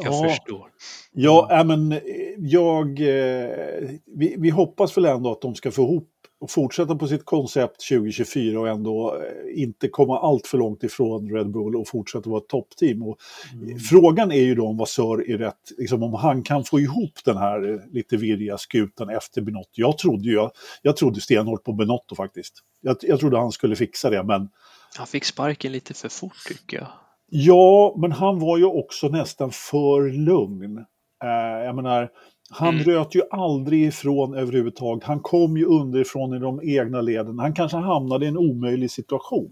jag 0.02 0.14
ja. 0.14 0.30
förstår. 0.30 0.70
Ja, 1.12 1.64
men 1.66 2.00
jag... 2.38 3.00
Eh, 3.00 3.90
vi, 4.06 4.36
vi 4.38 4.50
hoppas 4.50 4.98
väl 4.98 5.06
ändå 5.06 5.32
att 5.32 5.42
de 5.42 5.56
ska 5.56 5.72
få 5.72 5.82
ihop 5.82 6.15
fortsätta 6.48 6.96
på 6.96 7.08
sitt 7.08 7.26
koncept 7.26 7.88
2024 7.90 8.60
och 8.60 8.68
ändå 8.68 9.16
eh, 9.16 9.62
inte 9.64 9.88
komma 9.88 10.20
allt 10.20 10.48
för 10.48 10.58
långt 10.58 10.84
ifrån 10.84 11.32
Red 11.32 11.52
Bull 11.52 11.76
och 11.76 11.88
fortsätta 11.88 12.30
vara 12.30 12.42
ett 12.42 12.48
toppteam. 12.48 13.04
Och 13.04 13.18
mm. 13.54 13.80
Frågan 13.80 14.32
är 14.32 14.42
ju 14.42 14.56
då 14.56 14.68
om 14.68 14.78
Vasör 14.78 15.30
är 15.30 15.38
rätt, 15.38 15.72
liksom 15.78 16.04
om 16.04 16.14
han 16.14 16.44
kan 16.44 16.64
få 16.64 16.80
ihop 16.80 17.14
den 17.26 17.38
här 17.38 17.74
eh, 17.74 17.80
lite 17.92 18.18
virriga 18.18 18.58
skutan 18.58 19.10
efter 19.10 19.42
Benotto. 19.42 19.72
Jag 19.74 19.98
trodde 19.98 20.30
ju, 20.30 20.50
jag 20.82 20.98
trodde 20.98 21.22
stenhårt 21.22 21.64
på 21.64 21.74
Benotto 21.74 22.16
faktiskt. 22.16 22.54
Jag, 22.82 22.98
jag 23.02 23.20
trodde 23.20 23.38
han 23.38 23.52
skulle 23.52 23.76
fixa 23.76 24.10
det, 24.10 24.24
men... 24.24 24.50
Han 24.98 25.08
fick 25.08 25.24
sparken 25.24 25.72
lite 25.72 25.94
för 25.94 26.10
fort 26.10 26.38
tycker 26.48 26.78
jag. 26.78 26.88
Ja, 27.30 27.96
men 27.98 28.12
han 28.12 28.40
var 28.40 28.58
ju 28.58 28.66
också 28.66 29.08
nästan 29.08 29.52
för 29.52 30.10
lugn. 30.10 30.78
Eh, 31.24 31.66
jag 31.66 31.76
menar, 31.76 32.10
han 32.50 32.74
mm. 32.74 32.84
röt 32.84 33.16
ju 33.16 33.22
aldrig 33.32 33.86
ifrån 33.86 34.36
överhuvudtaget. 34.36 35.04
Han 35.04 35.20
kom 35.20 35.58
ju 35.58 35.66
underifrån 35.66 36.34
i 36.34 36.40
de 36.40 36.60
egna 36.64 37.02
leden. 37.02 37.40
Han 37.40 37.54
kanske 37.54 37.78
hamnade 37.78 38.26
i 38.26 38.28
en 38.28 38.38
omöjlig 38.38 38.92
situation. 38.92 39.52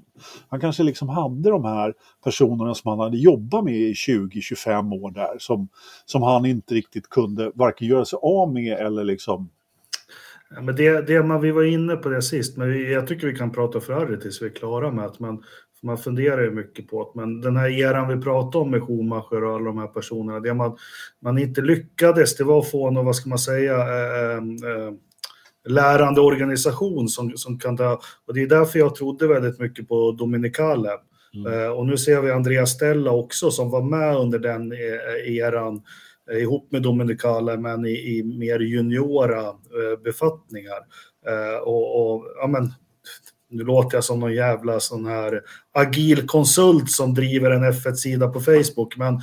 Han 0.50 0.60
kanske 0.60 0.84
liksom 0.84 1.10
hade 1.10 1.50
de 1.50 1.66
här 1.66 1.94
personerna 2.24 2.74
som 2.74 2.90
han 2.90 3.00
hade 3.00 3.18
jobbat 3.18 3.64
med 3.64 3.76
i 3.76 3.94
20-25 3.94 5.04
år 5.04 5.12
där 5.12 5.36
som, 5.40 5.68
som 6.06 6.22
han 6.22 6.46
inte 6.46 6.74
riktigt 6.74 7.10
kunde 7.10 7.52
varken 7.56 7.88
göra 7.88 8.06
sig 8.06 8.20
av 8.22 8.54
med 8.54 8.78
eller 8.78 9.04
liksom 9.04 9.50
Ja, 10.56 10.62
men 10.62 10.76
det, 10.76 11.08
det 11.08 11.24
man, 11.24 11.42
vi 11.42 11.52
var 11.52 11.64
inne 11.64 11.96
på 11.96 12.10
det 12.10 12.22
sist, 12.22 12.58
men 12.58 12.70
vi, 12.70 12.94
jag 12.94 13.08
tycker 13.08 13.28
vi 13.28 13.36
kan 13.36 13.52
prata 13.52 13.82
Ferrari 13.82 14.20
tills 14.20 14.42
vi 14.42 14.46
är 14.46 14.50
klara 14.50 14.92
med 14.92 15.06
att 15.06 15.20
man, 15.20 15.44
man 15.84 15.98
funderar 15.98 16.42
ju 16.42 16.52
mycket 16.52 16.88
på 16.88 17.04
det. 17.04 17.20
Men 17.20 17.42
den 17.42 17.58
här 17.58 17.70
eran 17.70 18.18
vi 18.18 18.24
pratade 18.24 18.58
om 18.58 18.72
med 18.72 18.84
Schumacher 18.84 19.44
och 19.44 19.56
alla 19.56 19.66
de 19.66 19.78
här 19.78 19.88
personerna, 19.88 20.40
det 20.40 20.54
man, 20.54 20.78
man 21.22 21.38
inte 21.38 21.62
lyckades, 21.62 22.36
det 22.36 22.44
var 22.44 22.60
att 22.60 22.72
få 22.72 22.92
någon, 22.92 23.06
vad 23.06 23.16
ska 23.16 23.30
man 23.30 23.40
säga, 23.40 23.78
äh, 23.78 24.38
äh, 24.38 24.94
lärande 25.68 26.22
organisation 26.22 27.08
som, 27.08 27.38
som 27.38 27.60
kan 27.60 27.78
ta... 27.78 28.02
Och 28.28 28.34
det 28.34 28.42
är 28.42 28.48
därför 28.48 28.80
jag 28.80 28.96
trodde 28.96 29.28
väldigt 29.28 29.60
mycket 29.60 29.88
på 29.88 30.12
Dominicale. 30.12 30.90
Mm. 31.36 31.54
Uh, 31.54 31.70
och 31.70 31.86
nu 31.86 31.98
ser 31.98 32.22
vi 32.22 32.32
Andreas 32.32 32.72
Stella 32.72 33.12
också 33.12 33.52
som 33.52 33.70
var 33.70 33.82
med 33.82 34.16
under 34.16 34.40
den 34.40 34.74
eran 35.26 35.82
uh, 36.32 36.42
ihop 36.42 36.72
med 36.72 36.82
Dominicale 36.82 37.58
men 37.58 37.86
i, 37.86 38.18
i 38.18 38.24
mer 38.24 38.60
juniora 38.60 39.54
befattningar. 40.04 40.80
och, 41.64 42.16
och 42.16 42.26
ja, 42.42 42.48
men, 42.48 42.72
nu 43.54 43.64
låter 43.64 43.98
jag 43.98 44.04
som 44.04 44.20
någon 44.20 44.34
jävla 44.34 44.80
sån 44.80 45.06
här 45.06 45.42
agil 45.74 46.28
konsult 46.28 46.92
som 46.92 47.14
driver 47.14 47.52
en 47.52 47.72
F1-sida 47.74 48.28
på 48.28 48.40
Facebook, 48.40 48.98
men 48.98 49.14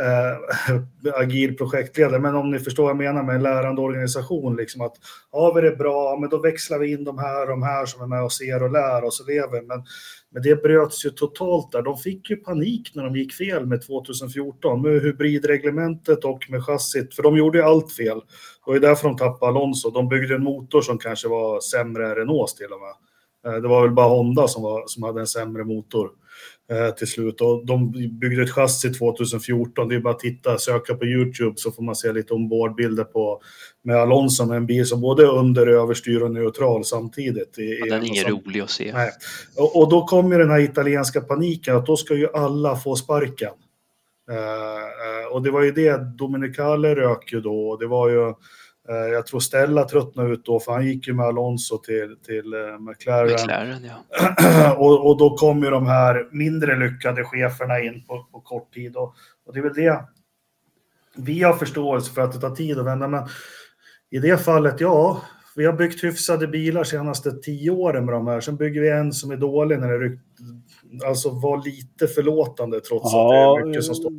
eh, 0.00 1.12
agil 1.20 1.56
projektledare. 1.56 2.18
Men 2.18 2.34
om 2.34 2.50
ni 2.50 2.58
förstår 2.58 2.82
vad 2.82 2.90
jag 2.90 2.96
menar 2.96 3.22
med 3.22 3.34
en 3.34 3.42
lärande 3.42 3.82
organisation, 3.82 4.56
liksom 4.56 4.80
att 4.80 4.96
har 5.30 5.54
vi 5.54 5.60
det 5.60 5.76
bra, 5.76 6.18
men 6.20 6.30
då 6.30 6.38
växlar 6.38 6.78
vi 6.78 6.92
in 6.92 7.04
de 7.04 7.18
här 7.18 7.42
och 7.42 7.48
de 7.48 7.62
här 7.62 7.86
som 7.86 8.02
är 8.02 8.06
med 8.06 8.22
och 8.22 8.32
ser 8.32 8.62
och 8.62 8.72
lär 8.72 9.04
och 9.04 9.14
så 9.14 9.24
lever 9.24 9.62
Men, 9.62 9.84
men 10.30 10.42
det 10.42 10.62
bröts 10.62 11.04
ju 11.04 11.10
totalt 11.10 11.72
där. 11.72 11.82
De 11.82 11.96
fick 11.96 12.30
ju 12.30 12.36
panik 12.36 12.90
när 12.94 13.04
de 13.04 13.16
gick 13.16 13.34
fel 13.34 13.66
med 13.66 13.86
2014 13.86 14.82
med 14.82 15.02
hybridreglementet 15.02 16.24
och 16.24 16.50
med 16.50 16.64
chassit, 16.64 17.14
för 17.14 17.22
de 17.22 17.36
gjorde 17.36 17.58
ju 17.58 17.64
allt 17.64 17.92
fel. 17.92 18.18
Det 18.18 18.70
var 18.70 18.74
ju 18.74 18.80
därför 18.80 19.08
de 19.08 19.16
tappade 19.16 19.52
Alonso. 19.52 19.90
De 19.90 20.08
byggde 20.08 20.34
en 20.34 20.44
motor 20.44 20.82
som 20.82 20.98
kanske 20.98 21.28
var 21.28 21.60
sämre 21.60 22.06
än 22.06 22.14
Renaults 22.14 22.54
till 22.54 22.72
och 22.72 22.80
med. 22.80 23.05
Eh, 23.46 23.52
det 23.62 23.68
var 23.68 23.82
väl 23.82 23.90
bara 23.90 24.08
Honda 24.08 24.48
som, 24.48 24.62
var, 24.62 24.84
som 24.86 25.02
hade 25.02 25.20
en 25.20 25.26
sämre 25.26 25.64
motor 25.64 26.10
eh, 26.70 26.94
till 26.94 27.06
slut. 27.06 27.40
Och 27.40 27.66
de 27.66 27.92
byggde 27.92 28.42
ett 28.42 28.50
chassi 28.50 28.94
2014. 28.94 29.88
Det 29.88 29.94
är 29.94 30.00
bara 30.00 30.14
att 30.14 30.20
titta, 30.20 30.58
söka 30.58 30.94
på 30.94 31.04
YouTube 31.04 31.54
så 31.56 31.72
får 31.72 31.82
man 31.82 31.96
se 31.96 32.12
lite 32.12 32.34
ombordbilder 32.34 33.04
på 33.04 33.40
med 33.84 33.96
Alonso 33.96 34.46
med 34.46 34.56
en 34.56 34.66
bil 34.66 34.86
som 34.86 35.00
både 35.00 35.22
är 35.22 35.38
under, 35.38 35.66
överstyr 35.66 36.22
och 36.22 36.30
neutral 36.30 36.84
samtidigt. 36.84 37.58
I, 37.58 37.78
ja, 37.78 37.94
den 37.94 38.02
är 38.02 38.06
ingen 38.06 38.24
rolig 38.24 38.60
att 38.60 38.70
se. 38.70 38.92
Nej. 38.92 39.10
Och, 39.56 39.82
och, 39.82 39.90
då 39.90 40.06
kommer 40.06 40.38
den 40.38 40.50
här 40.50 40.60
italienska 40.60 41.20
paniken 41.20 41.76
att 41.76 41.86
då 41.86 41.96
ska 41.96 42.14
ju 42.14 42.28
alla 42.34 42.76
få 42.76 42.96
sparken. 42.96 43.52
Uh, 44.30 45.32
och 45.32 45.42
det 45.42 45.50
var 45.50 45.62
ju 45.62 45.72
det, 45.72 46.16
Dominicale 46.18 46.94
rök 46.94 47.32
ju 47.32 47.40
då. 47.40 47.68
Och 47.68 47.78
det 47.78 47.86
var 47.86 48.08
ju 48.08 48.34
jag 48.88 49.26
tror 49.26 49.40
Stella 49.40 49.84
tröttnade 49.84 50.32
ut 50.32 50.44
då, 50.44 50.60
för 50.60 50.72
han 50.72 50.86
gick 50.86 51.06
ju 51.08 51.14
med 51.14 51.26
Alonso 51.26 51.78
till, 51.78 52.16
till 52.26 52.54
eh, 52.54 52.78
McLaren. 52.78 53.32
McLaren 53.32 53.84
ja. 53.84 54.74
och, 54.78 55.06
och 55.06 55.18
då 55.18 55.36
kom 55.36 55.62
ju 55.62 55.70
de 55.70 55.86
här 55.86 56.28
mindre 56.32 56.76
lyckade 56.76 57.24
cheferna 57.24 57.80
in 57.80 58.04
på, 58.06 58.26
på 58.32 58.40
kort 58.40 58.74
tid. 58.74 58.96
Och, 58.96 59.14
och, 59.46 59.52
det 59.52 59.58
är 59.58 59.62
väl 59.62 59.74
det 59.74 60.04
vi 61.16 61.42
har 61.42 61.52
förståelse 61.52 62.12
för 62.12 62.22
att 62.22 62.32
det 62.32 62.40
tar 62.40 62.50
tid 62.50 62.78
att 62.78 62.86
vända. 62.86 63.08
Men 63.08 63.28
i 64.10 64.18
det 64.18 64.38
fallet, 64.38 64.80
ja, 64.80 65.22
vi 65.56 65.64
har 65.64 65.72
byggt 65.72 66.04
hyfsade 66.04 66.46
bilar 66.46 66.84
senaste 66.84 67.32
tio 67.32 67.70
åren 67.70 68.04
med 68.04 68.14
de 68.14 68.26
här. 68.26 68.40
Sen 68.40 68.56
bygger 68.56 68.80
vi 68.80 68.90
en 68.90 69.12
som 69.12 69.30
är 69.30 69.36
dålig 69.36 69.78
när 69.78 69.88
det 69.88 69.98
ryck... 69.98 70.20
Alltså 71.06 71.30
var 71.30 71.64
lite 71.64 72.06
förlåtande 72.06 72.80
trots 72.80 73.12
ja, 73.12 73.26
att 73.26 73.56
det 73.56 73.62
är 73.62 73.66
mycket 73.66 73.84
som 73.84 73.94
står 73.94 74.10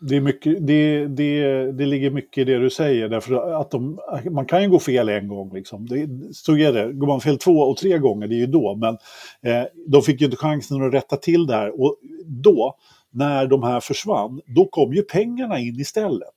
det, 0.00 0.16
är 0.16 0.20
mycket, 0.20 0.66
det, 0.66 1.06
det, 1.06 1.72
det 1.72 1.86
ligger 1.86 2.10
mycket 2.10 2.38
i 2.38 2.44
det 2.44 2.58
du 2.58 2.70
säger, 2.70 3.08
därför 3.08 3.60
att 3.60 3.70
de, 3.70 4.00
man 4.30 4.46
kan 4.46 4.62
ju 4.62 4.70
gå 4.70 4.78
fel 4.78 5.08
en 5.08 5.28
gång. 5.28 5.54
Liksom. 5.54 5.86
Det, 5.86 6.08
så 6.32 6.56
är 6.56 6.72
det. 6.72 6.92
Går 6.92 7.06
man 7.06 7.20
fel 7.20 7.38
två 7.38 7.52
och 7.52 7.76
tre 7.76 7.98
gånger, 7.98 8.28
det 8.28 8.34
är 8.34 8.38
ju 8.38 8.46
då. 8.46 8.74
Men 8.74 8.98
eh, 9.42 9.66
de 9.86 10.02
fick 10.02 10.20
ju 10.20 10.24
inte 10.24 10.36
chansen 10.36 10.82
att 10.82 10.94
rätta 10.94 11.16
till 11.16 11.46
det 11.46 11.54
här. 11.54 11.80
Och 11.80 11.96
då, 12.26 12.76
när 13.10 13.46
de 13.46 13.62
här 13.62 13.80
försvann, 13.80 14.40
då 14.46 14.64
kom 14.64 14.92
ju 14.92 15.02
pengarna 15.02 15.58
in 15.58 15.80
istället. 15.80 16.34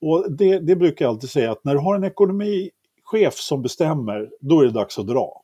Och 0.00 0.32
det, 0.32 0.58
det 0.58 0.76
brukar 0.76 1.04
jag 1.04 1.10
alltid 1.10 1.30
säga, 1.30 1.52
att 1.52 1.64
när 1.64 1.74
du 1.74 1.80
har 1.80 1.94
en 1.94 2.04
ekonomichef 2.04 3.34
som 3.34 3.62
bestämmer, 3.62 4.28
då 4.40 4.60
är 4.60 4.64
det 4.64 4.72
dags 4.72 4.98
att 4.98 5.06
dra. 5.06 5.40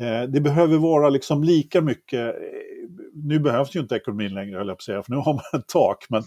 Eh, 0.00 0.22
det 0.22 0.40
behöver 0.40 0.78
vara 0.78 1.08
liksom 1.08 1.44
lika 1.44 1.80
mycket 1.80 2.34
nu 3.24 3.38
behövs 3.38 3.76
ju 3.76 3.80
inte 3.80 3.94
ekonomin 3.94 4.34
längre, 4.34 4.58
höll 4.58 4.68
jag 4.68 4.76
på 4.76 4.80
att 4.80 4.84
säga, 4.84 5.02
för 5.02 5.10
nu 5.12 5.16
har 5.16 5.32
man 5.32 5.42
ett 5.60 5.66
tak. 5.66 6.06
Men 6.08 6.22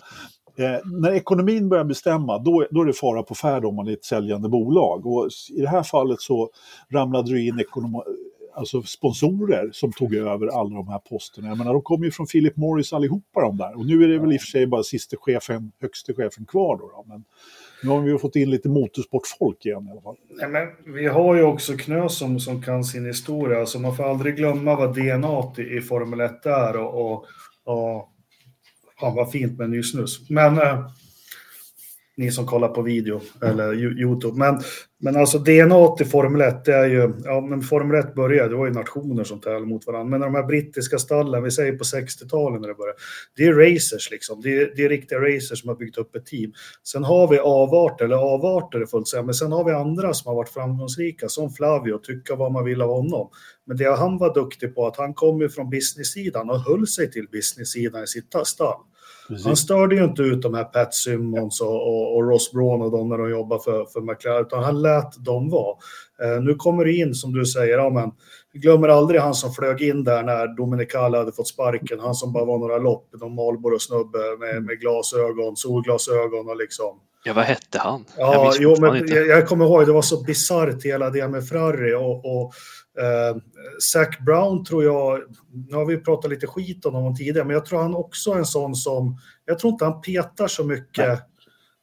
eh, 0.57 0.79
när 0.85 1.11
ekonomin 1.11 1.69
börjar 1.69 1.83
bestämma, 1.83 2.37
då, 2.37 2.67
då 2.71 2.81
är 2.81 2.85
det 2.85 2.93
fara 2.93 3.23
på 3.23 3.35
färd 3.35 3.65
om 3.65 3.75
man 3.75 3.87
är 3.87 3.93
ett 3.93 4.05
säljande 4.05 4.49
bolag. 4.49 5.05
Och 5.05 5.29
i 5.57 5.61
det 5.61 5.69
här 5.69 5.83
fallet 5.83 6.21
så 6.21 6.49
ramlade 6.89 7.33
det 7.33 7.41
in 7.41 7.59
ekonom 7.59 8.03
alltså 8.53 8.81
sponsorer 8.81 9.69
som 9.71 9.93
tog 9.93 10.15
över 10.15 10.47
alla 10.47 10.75
de 10.75 10.87
här 10.87 10.99
posterna. 10.99 11.47
Jag 11.47 11.57
menar, 11.57 11.73
de 11.73 11.81
kom 11.81 12.03
ju 12.03 12.11
från 12.11 12.27
Philip 12.27 12.57
Morris 12.57 12.93
allihopa 12.93 13.41
de 13.41 13.57
där. 13.57 13.77
Och 13.77 13.85
nu 13.85 14.03
är 14.03 14.07
det 14.07 14.19
väl 14.19 14.33
i 14.33 14.37
och 14.37 14.41
för 14.41 14.47
sig 14.47 14.67
bara 14.67 14.83
sista 14.83 15.17
chefen, 15.17 15.71
högste 15.81 16.13
chefen 16.13 16.45
kvar 16.45 16.77
då. 16.77 16.87
då. 16.87 17.05
Men 17.07 17.23
nu 17.83 17.89
har 17.89 18.01
vi 18.01 18.17
fått 18.17 18.35
in 18.35 18.49
lite 18.49 18.69
motorsportfolk 18.69 19.65
igen 19.65 19.87
i 19.87 19.91
alla 19.91 20.01
fall. 20.01 20.15
Nej, 20.29 20.49
men 20.49 20.93
vi 20.93 21.07
har 21.07 21.35
ju 21.35 21.43
också 21.43 21.77
Knö 21.77 22.09
som, 22.09 22.39
som 22.39 22.61
kan 22.61 22.83
sin 22.83 23.05
historia, 23.05 23.65
så 23.65 23.79
man 23.79 23.95
får 23.95 24.03
aldrig 24.03 24.35
glömma 24.35 24.75
vad 24.75 24.95
DNA 24.95 25.53
i, 25.57 25.77
i 25.77 25.81
Formel 25.81 26.19
1 26.19 26.45
är 26.45 26.77
och, 26.77 27.11
och, 27.11 27.25
och 27.63 28.09
ja, 29.01 29.13
vad 29.15 29.31
fint 29.31 29.57
med 29.57 29.65
en 29.65 29.71
ny 29.71 29.83
snus. 29.83 30.29
Men 30.29 30.57
eh, 30.57 30.89
ni 32.17 32.31
som 32.31 32.45
kollar 32.45 32.67
på 32.67 32.81
video 32.81 33.21
eller 33.41 33.73
Youtube. 33.73 34.37
Men, 34.37 34.61
men 35.01 35.15
alltså 35.15 35.37
DNA 35.39 35.95
till 35.97 36.05
Formel 36.05 36.41
1, 36.41 36.65
det 36.65 36.73
är 36.73 36.85
ju, 36.85 37.13
ja 37.23 37.41
men 37.41 37.61
Formel 37.61 37.99
1 37.99 38.15
började, 38.15 38.49
det 38.49 38.55
var 38.55 38.65
ju 38.65 38.73
nationer 38.73 39.23
som 39.23 39.41
tävlade 39.41 39.65
mot 39.65 39.87
varandra. 39.87 40.09
Men 40.09 40.21
de 40.21 40.35
här 40.35 40.43
brittiska 40.43 40.99
stallen, 40.99 41.43
vi 41.43 41.51
säger 41.51 41.71
på 41.71 41.83
60-talet 41.83 42.61
när 42.61 42.67
det 42.67 42.73
började, 42.73 42.97
det 43.35 43.43
är 43.43 43.53
racers 43.53 44.11
liksom. 44.11 44.41
Det 44.41 44.61
är, 44.61 44.73
det 44.75 44.85
är 44.85 44.89
riktiga 44.89 45.19
racers 45.19 45.61
som 45.61 45.69
har 45.69 45.75
byggt 45.75 45.97
upp 45.97 46.15
ett 46.15 46.25
team. 46.25 46.53
Sen 46.83 47.03
har 47.03 47.27
vi 47.27 47.39
avarter, 47.39 48.05
eller 48.05 48.15
avarter 48.15 48.79
är 48.79 48.85
fullt 48.85 49.07
säga, 49.07 49.23
men 49.23 49.33
sen 49.33 49.51
har 49.51 49.63
vi 49.63 49.71
andra 49.71 50.13
som 50.13 50.29
har 50.29 50.35
varit 50.35 50.49
framgångsrika, 50.49 51.29
som 51.29 51.49
Flavio, 51.49 51.97
tycka 51.97 52.35
vad 52.35 52.51
man 52.51 52.65
vill 52.65 52.81
av 52.81 52.89
honom. 52.89 53.29
Men 53.65 53.77
det 53.77 53.95
han 53.95 54.17
var 54.17 54.33
duktig 54.33 54.75
på, 54.75 54.87
att 54.87 54.97
han 54.97 55.13
kom 55.13 55.41
ju 55.41 55.49
från 55.49 55.69
business-sidan 55.69 56.49
och 56.49 56.59
höll 56.59 56.87
sig 56.87 57.11
till 57.11 57.27
business-sidan 57.31 58.03
i 58.03 58.07
sitt 58.07 58.35
stall. 58.45 58.79
Precis. 59.29 59.45
Han 59.45 59.55
störde 59.55 59.95
ju 59.95 60.03
inte 60.03 60.21
ut 60.21 60.41
de 60.41 60.53
här 60.53 60.63
Pat 60.63 60.93
Simmons 60.93 61.61
och, 61.61 61.87
och, 61.87 62.15
och 62.15 62.29
Ross 62.29 62.51
Braun 62.51 62.81
och 62.81 62.91
de 62.91 63.09
när 63.09 63.17
de 63.17 63.29
jobbade 63.29 63.63
för, 63.63 63.85
för 63.85 64.01
McLaren, 64.01 64.45
utan 64.45 64.63
han 64.63 64.81
lät 64.81 65.25
dem 65.25 65.49
vara. 65.49 65.77
Eh, 66.23 66.41
nu 66.41 66.55
kommer 66.55 66.85
det 66.85 66.93
in, 66.93 67.13
som 67.13 67.33
du 67.33 67.45
säger, 67.45 67.77
ja, 67.77 67.89
men, 67.89 68.11
glömmer 68.53 68.87
aldrig 68.87 69.21
han 69.21 69.33
som 69.33 69.53
flög 69.53 69.81
in 69.81 70.03
där 70.03 70.23
när 70.23 70.47
Dominicale 70.57 71.17
hade 71.17 71.31
fått 71.31 71.47
sparken, 71.47 71.99
han 71.99 72.15
som 72.15 72.33
bara 72.33 72.45
var 72.45 72.57
några 72.57 72.77
lopp, 72.77 73.09
någon 73.21 73.35
Marlboro-snubbe 73.35 74.37
med, 74.39 74.63
med 74.63 74.79
glasögon, 74.79 75.55
solglasögon 75.55 76.49
och 76.49 76.57
liksom. 76.57 76.99
Ja, 77.23 77.33
vad 77.33 77.45
hette 77.45 77.79
han? 77.79 78.05
Ja, 78.17 78.33
jag, 78.33 78.55
jo, 78.59 78.75
men 78.79 79.07
jag, 79.07 79.27
jag, 79.27 79.47
kommer 79.47 79.65
ihåg, 79.65 79.85
det 79.85 79.91
var 79.91 80.01
så 80.01 80.23
bisarrt 80.23 80.83
hela 80.83 81.09
det 81.09 81.27
med 81.27 81.47
Ferrari 81.47 81.93
och, 81.93 82.25
och 82.25 82.53
Eh, 82.99 83.37
Zac 83.79 84.19
Brown 84.25 84.65
tror 84.65 84.83
jag, 84.83 85.19
nu 85.67 85.75
har 85.75 85.85
vi 85.85 85.97
pratat 85.97 86.31
lite 86.31 86.47
skit 86.47 86.85
om 86.85 86.93
honom 86.93 87.15
tidigare, 87.15 87.45
men 87.45 87.53
jag 87.53 87.65
tror 87.65 87.81
han 87.81 87.95
också 87.95 88.31
är 88.31 88.37
en 88.37 88.45
sån 88.45 88.75
som, 88.75 89.17
jag 89.45 89.59
tror 89.59 89.73
inte 89.73 89.85
han 89.85 90.01
petar 90.01 90.47
så 90.47 90.63
mycket. 90.63 91.07
Nej. 91.07 91.17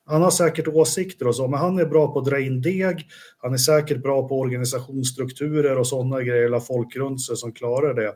Han 0.09 0.23
har 0.23 0.31
säkert 0.31 0.69
åsikter 0.69 1.29
och 1.29 1.37
så, 1.37 1.49
men 1.49 1.61
han 1.61 1.79
är 1.79 1.87
bra 1.87 2.13
på 2.13 2.19
att 2.19 2.25
dra 2.25 2.41
in 2.41 2.63
deg. 2.63 3.07
Han 3.39 3.53
är 3.53 3.57
säkert 3.57 4.03
bra 4.03 4.29
på 4.29 4.41
organisationsstrukturer 4.41 5.79
och 5.79 5.87
sådana 5.87 6.23
grejer, 6.23 6.45
eller 6.45 6.61
folk 6.61 6.97
runt 6.97 7.23
sig 7.23 7.37
som 7.37 7.53
klarar 7.53 7.95
det. 7.95 8.07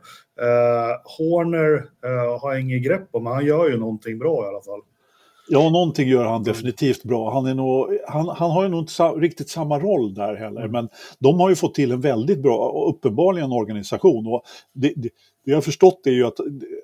Eh, 0.41 0.95
Horner 1.17 1.89
eh, 2.05 2.41
har 2.41 2.51
jag 2.51 2.61
inget 2.61 2.83
grepp 2.83 3.07
om, 3.11 3.23
men 3.23 3.33
han 3.33 3.45
gör 3.45 3.69
ju 3.69 3.77
någonting 3.77 4.19
bra 4.19 4.45
i 4.45 4.47
alla 4.47 4.61
fall. 4.61 4.81
Ja, 5.53 5.69
någonting 5.69 6.09
gör 6.09 6.25
han 6.25 6.43
definitivt 6.43 7.03
bra. 7.03 7.33
Han, 7.33 7.45
är 7.45 7.53
nog, 7.53 7.97
han, 8.07 8.27
han 8.27 8.51
har 8.51 8.63
ju 8.63 8.69
nog 8.69 8.79
inte 8.79 8.93
sa, 8.93 9.15
riktigt 9.17 9.49
samma 9.49 9.79
roll 9.79 10.13
där 10.13 10.35
heller, 10.35 10.61
mm. 10.61 10.71
men 10.71 10.89
de 11.19 11.39
har 11.39 11.49
ju 11.49 11.55
fått 11.55 11.75
till 11.75 11.91
en 11.91 12.01
väldigt 12.01 12.41
bra 12.41 12.57
och 12.57 12.89
uppenbarligen 12.89 13.51
organisation. 13.51 14.27
Och 14.27 14.43
det, 14.73 14.93
det, 14.95 15.09
det 15.45 15.51
jag 15.51 15.57
har 15.57 15.61
förstått 15.61 16.07
är 16.07 16.11
ju 16.11 16.25
att 16.25 16.37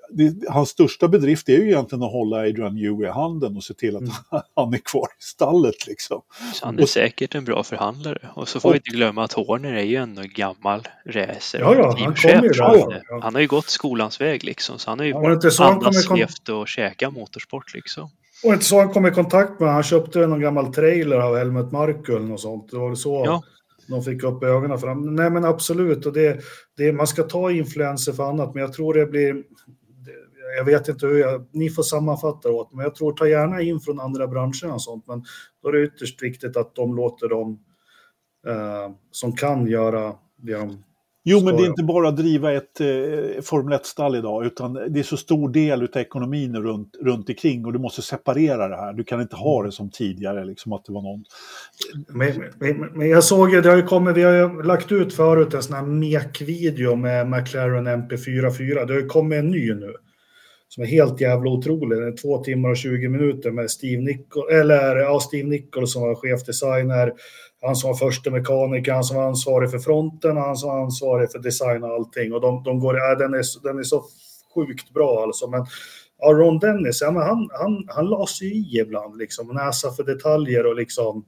det, 0.09 0.49
hans 0.49 0.69
största 0.69 1.07
bedrift 1.07 1.49
är 1.49 1.57
ju 1.57 1.67
egentligen 1.67 2.03
att 2.03 2.11
hålla 2.11 2.37
Adrian 2.37 2.75
Newey 2.75 3.07
i 3.07 3.11
handen 3.11 3.57
och 3.57 3.63
se 3.63 3.73
till 3.73 3.95
att 3.95 4.01
mm. 4.01 4.13
han 4.55 4.73
är 4.73 4.77
kvar 4.77 5.07
i 5.19 5.23
stallet. 5.23 5.87
Liksom. 5.87 6.21
Så 6.53 6.65
han 6.65 6.77
är 6.77 6.81
och, 6.81 6.89
säkert 6.89 7.35
en 7.35 7.45
bra 7.45 7.63
förhandlare. 7.63 8.29
Och 8.33 8.47
så 8.47 8.59
får 8.59 8.69
och, 8.69 8.75
vi 8.75 8.77
inte 8.77 8.89
glömma 8.89 9.23
att 9.23 9.33
Horner 9.33 9.73
är 9.73 9.83
ju 9.83 9.95
ändå 9.95 10.21
en 10.21 10.33
gammal 10.33 10.87
racer 11.05 11.59
ja, 11.59 11.75
ja, 11.75 11.95
han, 11.99 12.15
kommer 12.15 12.61
han, 12.61 13.01
ja. 13.09 13.19
han 13.21 13.33
har 13.33 13.41
ju 13.41 13.47
gått 13.47 13.69
skolans 13.69 14.21
väg 14.21 14.43
liksom. 14.43 14.79
Så 14.79 14.91
han 14.91 14.99
har 14.99 15.05
ju 15.05 15.11
ja, 15.11 15.39
andats, 15.59 16.09
levt 16.09 16.49
och 16.49 16.67
käkat 16.67 17.13
motorsport 17.13 17.73
liksom. 17.73 18.09
Och 18.43 18.53
inte 18.53 18.65
så 18.65 18.79
han 18.79 18.89
kom 18.89 19.05
i 19.05 19.11
kontakt 19.11 19.59
med 19.59 19.73
Han 19.73 19.83
köpte 19.83 20.27
någon 20.27 20.41
gammal 20.41 20.73
trailer 20.73 21.17
av 21.17 21.37
Helmut 21.37 21.71
Markul 21.71 22.31
och 22.31 22.39
sånt. 22.39 22.71
Det 22.71 22.77
var 22.77 22.95
så 22.95 23.23
ja. 23.25 23.43
de 23.87 24.03
fick 24.03 24.23
upp 24.23 24.43
ögonen 24.43 24.79
för 24.79 24.87
honom. 24.87 25.15
Nej 25.15 25.29
men 25.29 25.45
absolut, 25.45 26.05
och 26.05 26.13
det, 26.13 26.39
det, 26.77 26.93
man 26.93 27.07
ska 27.07 27.23
ta 27.23 27.51
influenser 27.51 28.13
för 28.13 28.29
annat, 28.29 28.53
men 28.53 28.61
jag 28.61 28.73
tror 28.73 28.93
det 28.93 29.05
blir... 29.05 29.43
Jag 30.57 30.65
vet 30.65 30.87
inte 30.87 31.07
hur 31.07 31.17
jag... 31.17 31.47
Ni 31.51 31.69
får 31.69 31.83
sammanfatta 31.83 32.51
åt 32.51 32.73
men 32.73 32.83
jag 32.83 32.95
tror 32.95 33.13
ta 33.13 33.27
gärna 33.27 33.61
in 33.61 33.79
från 33.79 33.99
andra 33.99 34.27
branscher 34.27 34.73
och 34.73 34.81
sånt, 34.81 35.07
men 35.07 35.23
då 35.63 35.69
är 35.69 35.73
det 35.73 35.83
ytterst 35.83 36.23
viktigt 36.23 36.57
att 36.57 36.75
de 36.75 36.95
låter 36.95 37.29
dem 37.29 37.59
eh, 38.47 38.91
som 39.11 39.35
kan 39.35 39.67
göra 39.67 40.15
det 40.37 40.53
de 40.53 40.83
Jo, 41.29 41.43
men 41.43 41.57
det 41.57 41.63
är 41.63 41.67
inte 41.67 41.83
bara 41.83 42.09
att 42.09 42.17
driva 42.17 42.53
ett 42.53 42.81
eh, 42.81 43.41
Formel 43.43 43.79
1-stall 43.79 44.15
idag, 44.15 44.45
utan 44.45 44.73
det 44.73 44.99
är 44.99 45.03
så 45.03 45.17
stor 45.17 45.49
del 45.49 45.83
av 45.83 45.97
ekonomin 45.97 46.55
runt, 46.55 46.95
runt 47.01 47.29
omkring 47.29 47.65
och 47.65 47.73
du 47.73 47.79
måste 47.79 48.01
separera 48.01 48.67
det 48.67 48.75
här. 48.75 48.93
Du 48.93 49.03
kan 49.03 49.21
inte 49.21 49.35
ha 49.35 49.63
det 49.63 49.71
som 49.71 49.89
tidigare, 49.89 50.45
liksom 50.45 50.73
att 50.73 50.85
det 50.85 50.93
var 50.93 51.01
någon... 51.01 51.23
Men, 52.07 52.43
men, 52.59 52.79
men 52.79 53.09
jag 53.09 53.23
såg 53.23 53.53
ju, 53.53 53.61
det 53.61 53.69
har 53.69 53.77
ju 53.77 53.83
kommit, 53.83 54.17
vi 54.17 54.23
har 54.23 54.33
ju 54.33 54.63
lagt 54.63 54.91
ut 54.91 55.13
förut 55.13 55.53
en 55.53 55.63
sån 55.63 55.75
här 55.75 55.85
mek-video 55.85 56.95
med 56.95 57.27
McLaren 57.27 57.87
MP44. 57.87 58.85
Det 58.85 58.93
har 58.93 59.01
ju 59.01 59.07
kommit 59.07 59.39
en 59.39 59.47
ny 59.47 59.73
nu 59.73 59.93
som 60.69 60.83
är 60.83 60.87
helt 60.87 61.21
jävla 61.21 61.51
otrolig. 61.51 61.99
Den 61.99 62.07
är 62.07 62.17
två 62.17 62.43
timmar 62.43 62.69
och 62.69 62.77
20 62.77 63.09
minuter 63.09 63.51
med 63.51 63.71
Steve 63.71 64.01
Nichol, 64.01 64.51
eller 64.51 64.95
ja, 64.95 65.19
Steve 65.19 65.47
Nichol 65.47 65.87
som 65.87 66.01
var 66.01 66.15
chefdesigner, 66.15 67.13
han 67.61 67.75
som 67.75 67.89
var 67.89 67.97
första 67.97 68.31
mekaniker, 68.31 68.91
han 68.91 69.03
som 69.03 69.17
var 69.17 69.23
ansvarig 69.23 69.71
för 69.71 69.79
fronten 69.79 70.37
han 70.37 70.57
som 70.57 70.69
var 70.69 70.83
ansvarig 70.83 71.31
för 71.31 71.39
design 71.39 71.83
och 71.83 71.89
allting. 71.89 72.33
Och 72.33 72.41
de, 72.41 72.63
de 72.63 72.79
går, 72.79 72.97
ja, 72.97 73.15
den, 73.15 73.33
är, 73.33 73.63
den 73.63 73.79
är 73.79 73.83
så 73.83 74.03
sjukt 74.55 74.93
bra 74.93 75.23
alltså. 75.23 75.47
Men 75.47 75.65
ja, 76.17 76.27
Ron 76.33 76.59
Dennis, 76.59 77.01
ja, 77.01 77.11
men 77.11 77.23
han, 77.23 77.49
han, 77.51 77.85
han 77.87 78.05
la 78.05 78.27
sig 78.27 78.47
i 78.47 78.79
ibland, 78.79 79.17
liksom, 79.17 79.47
näsa 79.47 79.91
för 79.91 80.03
detaljer 80.03 80.65
och 80.65 80.75
liksom... 80.75 81.25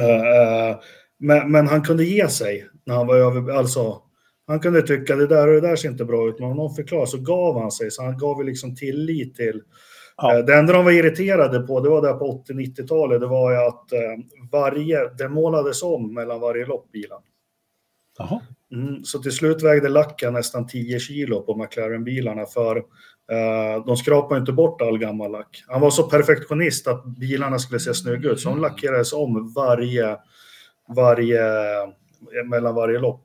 Eh, 0.00 0.70
eh 0.70 0.76
men, 1.20 1.52
men, 1.52 1.66
han 1.66 1.82
kunde 1.82 2.04
ge 2.04 2.28
sig 2.28 2.68
när 2.86 2.94
han 2.94 3.06
var 3.06 3.16
över, 3.16 3.52
alltså 3.52 4.02
han 4.48 4.60
kunde 4.60 4.82
tycka 4.82 5.16
det 5.16 5.26
där 5.26 5.48
och 5.48 5.54
det 5.54 5.68
där 5.68 5.76
ser 5.76 5.88
inte 5.88 6.04
bra 6.04 6.28
ut, 6.28 6.38
men 6.38 6.50
om 6.50 6.56
någon 6.56 6.74
förklarade 6.74 7.06
så 7.06 7.18
gav 7.18 7.60
han 7.60 7.70
sig. 7.70 7.90
Så 7.90 8.02
han 8.02 8.18
gav 8.18 8.38
ju 8.38 8.44
liksom 8.44 8.76
tillit 8.76 9.34
till... 9.34 9.62
Ja. 10.16 10.38
Eh, 10.38 10.44
det 10.44 10.54
enda 10.54 10.72
de 10.72 10.84
var 10.84 10.92
irriterade 10.92 11.60
på, 11.60 11.80
det 11.80 11.88
var 11.88 12.02
där 12.02 12.14
på 12.14 12.44
80-90-talet, 12.48 13.20
det 13.20 13.26
var 13.26 13.50
ju 13.50 13.56
att 13.56 13.92
eh, 13.92 13.98
varje, 14.52 15.08
det 15.08 15.28
målades 15.28 15.82
om 15.82 16.14
mellan 16.14 16.40
varje 16.40 16.66
lopp 16.66 16.92
bilen. 16.92 17.18
Mm, 18.72 19.04
så 19.04 19.18
till 19.18 19.32
slut 19.32 19.62
vägde 19.62 19.88
lacken 19.88 20.32
nästan 20.32 20.66
10 20.66 21.00
kilo 21.00 21.42
på 21.42 21.54
McLaren-bilarna 21.54 22.46
för 22.46 22.76
uh, 22.76 23.84
de 23.86 23.96
skrapade 23.96 24.40
inte 24.40 24.52
bort 24.52 24.82
all 24.82 24.98
gammal 24.98 25.30
lack. 25.30 25.64
Han 25.66 25.80
var 25.80 25.90
så 25.90 26.02
perfektionist 26.02 26.86
att 26.86 27.04
bilarna 27.04 27.58
skulle 27.58 27.80
se 27.80 27.94
snygga 27.94 28.30
ut, 28.30 28.40
så 28.40 28.48
de 28.48 28.60
lackerades 28.60 29.12
om 29.12 29.52
varje, 29.56 30.16
varje, 30.96 31.42
mellan 32.44 32.74
varje 32.74 32.98
lopp 32.98 33.24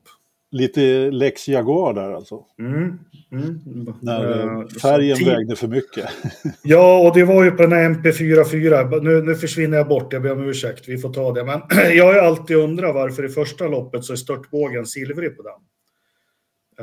lite 0.54 1.10
Lex 1.10 1.48
Jaguar 1.48 1.94
där 1.94 2.12
alltså. 2.12 2.44
Mm, 2.58 2.98
mm. 3.32 3.94
När 4.00 4.44
uh, 4.44 4.68
färgen 4.68 5.24
vägde 5.24 5.56
för 5.56 5.68
mycket. 5.68 6.08
ja, 6.62 7.08
och 7.08 7.14
det 7.14 7.24
var 7.24 7.44
ju 7.44 7.50
på 7.50 7.62
den 7.62 7.72
här 7.72 7.90
MP44. 7.90 9.00
Nu, 9.02 9.22
nu 9.22 9.34
försvinner 9.34 9.76
jag 9.76 9.88
bort, 9.88 10.12
jag 10.12 10.22
ber 10.22 10.32
om 10.32 10.48
ursäkt. 10.48 10.88
Vi 10.88 10.98
får 10.98 11.12
ta 11.12 11.32
det. 11.32 11.44
Men 11.44 11.60
jag 11.96 12.04
har 12.04 12.14
ju 12.14 12.20
alltid 12.20 12.56
undrat 12.56 12.94
varför 12.94 13.24
i 13.24 13.28
första 13.28 13.68
loppet 13.68 14.04
så 14.04 14.12
är 14.12 14.16
störtbågen 14.16 14.86
silvrig 14.86 15.36
på 15.36 15.42
den. 15.42 15.52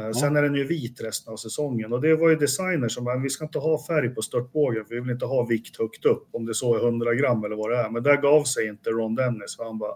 Uh, 0.04 0.08
ja. 0.08 0.14
Sen 0.14 0.36
är 0.36 0.42
den 0.42 0.56
ju 0.56 0.64
vit 0.64 1.02
resten 1.02 1.34
av 1.34 1.38
säsongen. 1.38 1.94
Och 1.94 2.02
det 2.02 2.16
var 2.16 2.30
ju 2.30 2.36
designer 2.36 2.88
som 2.88 3.04
bara, 3.06 3.18
vi 3.18 3.30
ska 3.30 3.46
inte 3.46 3.60
ha 3.60 3.86
färg 3.88 4.10
på 4.10 4.22
störtbågen 4.22 4.86
för 4.86 4.96
vi 4.96 5.02
vill 5.02 5.12
inte 5.12 5.26
ha 5.26 5.46
vikt 5.46 5.80
högt 5.80 6.06
upp. 6.06 6.28
Om 6.32 6.46
det 6.46 6.54
så 6.54 6.76
är 6.76 6.80
100 6.86 7.14
gram 7.14 7.44
eller 7.44 7.56
vad 7.56 7.72
det 7.72 7.78
är. 7.78 7.90
Men 7.90 8.04
där 8.04 8.22
gav 8.22 8.44
sig 8.44 8.68
inte 8.68 8.90
Ron 8.90 9.16
Dennis. 9.16 9.56
För 9.58 9.64
han 9.64 9.78
bara, 9.78 9.96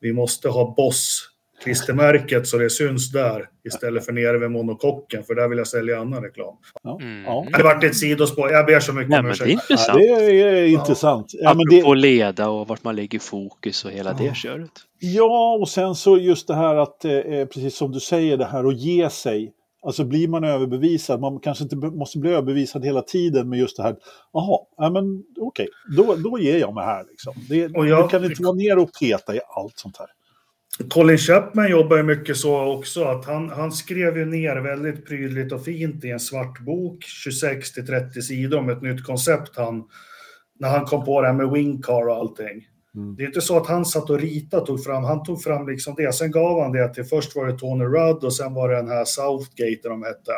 vi 0.00 0.12
måste 0.12 0.48
ha 0.48 0.74
Boss 0.76 1.35
klistermärket 1.62 2.46
så 2.46 2.58
det 2.58 2.70
syns 2.70 3.12
där 3.12 3.48
istället 3.64 4.04
för 4.04 4.12
nere 4.12 4.38
vid 4.38 4.50
monokocken 4.50 5.22
för 5.24 5.34
där 5.34 5.48
vill 5.48 5.58
jag 5.58 5.66
sälja 5.66 6.00
annan 6.00 6.22
reklam. 6.22 6.54
Ja. 6.82 6.98
Mm. 7.00 7.52
Det 7.52 7.62
varit 7.62 7.84
ett 7.84 7.96
sidospår. 7.96 8.50
Jag 8.50 8.66
ber 8.66 8.80
så 8.80 8.92
mycket 8.92 9.10
Nej, 9.10 9.20
om 9.20 9.26
ursäkt. 9.26 9.44
Det 9.44 9.50
är 9.50 9.52
intressant. 9.52 9.98
Ja, 10.02 10.18
det 10.18 10.42
är, 10.42 10.66
intressant. 10.66 11.30
Ja, 11.32 11.50
Apropå 11.50 11.94
det... 11.94 12.00
leda 12.00 12.48
och 12.48 12.68
vart 12.68 12.84
man 12.84 12.96
lägger 12.96 13.18
fokus 13.18 13.84
och 13.84 13.90
hela 13.90 14.10
ja. 14.10 14.24
det 14.24 14.36
köret. 14.36 14.70
Ja, 14.98 15.58
och 15.60 15.68
sen 15.68 15.94
så 15.94 16.18
just 16.18 16.48
det 16.48 16.54
här 16.54 16.76
att, 16.76 17.04
eh, 17.04 17.12
eh, 17.12 17.46
precis 17.46 17.76
som 17.76 17.92
du 17.92 18.00
säger, 18.00 18.36
det 18.36 18.44
här 18.44 18.64
att 18.64 18.78
ge 18.78 19.10
sig. 19.10 19.52
Alltså 19.82 20.04
blir 20.04 20.28
man 20.28 20.44
överbevisad, 20.44 21.20
man 21.20 21.40
kanske 21.40 21.64
inte 21.64 21.76
måste 21.76 22.18
bli 22.18 22.30
överbevisad 22.30 22.84
hela 22.84 23.02
tiden 23.02 23.48
med 23.48 23.58
just 23.58 23.76
det 23.76 23.82
här, 23.82 23.96
jaha, 24.32 24.58
ja, 24.76 24.90
men 24.90 25.22
okej, 25.40 25.68
okay, 25.88 25.96
då, 25.96 26.30
då 26.30 26.38
ger 26.38 26.58
jag 26.58 26.74
mig 26.74 26.84
här 26.84 27.04
liksom. 27.10 27.34
Det, 27.48 27.66
och 27.66 27.86
jag, 27.86 28.04
du 28.04 28.08
kan 28.08 28.24
inte 28.24 28.42
vara 28.42 28.54
ner 28.54 28.78
och 28.78 28.90
peta 29.00 29.34
i 29.34 29.40
allt 29.56 29.78
sånt 29.78 29.96
här. 29.98 30.06
Colin 30.90 31.18
Chapman 31.18 31.70
jobbar 31.70 31.96
ju 31.96 32.02
mycket 32.02 32.36
så 32.36 32.76
också 32.76 33.04
att 33.04 33.24
han, 33.24 33.50
han 33.50 33.72
skrev 33.72 34.18
ju 34.18 34.24
ner 34.24 34.56
väldigt 34.56 35.06
prydligt 35.06 35.52
och 35.52 35.64
fint 35.64 36.04
i 36.04 36.10
en 36.10 36.20
svart 36.20 36.60
bok, 36.60 37.04
26 37.04 37.72
till 37.72 37.86
30 37.86 38.22
sidor 38.22 38.58
om 38.58 38.68
ett 38.68 38.82
nytt 38.82 39.04
koncept 39.04 39.56
han, 39.56 39.84
när 40.58 40.68
han 40.68 40.84
kom 40.84 41.04
på 41.04 41.20
det 41.20 41.26
här 41.26 41.34
med 41.34 41.50
Wingcar 41.50 42.08
och 42.08 42.16
allting. 42.16 42.66
Mm. 42.94 43.16
Det 43.16 43.22
är 43.22 43.26
inte 43.26 43.40
så 43.40 43.56
att 43.56 43.66
han 43.66 43.84
satt 43.84 44.10
och 44.10 44.20
ritade 44.20 44.66
tog 44.66 44.84
fram, 44.84 45.04
han 45.04 45.22
tog 45.22 45.42
fram 45.42 45.68
liksom 45.68 45.94
det, 45.94 46.14
sen 46.14 46.30
gav 46.30 46.62
han 46.62 46.72
det 46.72 46.94
till, 46.94 47.04
först 47.04 47.36
var 47.36 47.46
det 47.46 47.58
Tony 47.58 47.84
Rudd 47.84 48.24
och 48.24 48.34
sen 48.34 48.54
var 48.54 48.68
det 48.68 48.76
den 48.76 48.88
här 48.88 49.04
Southgate 49.04 49.88
de 49.88 50.02
hette. 50.02 50.32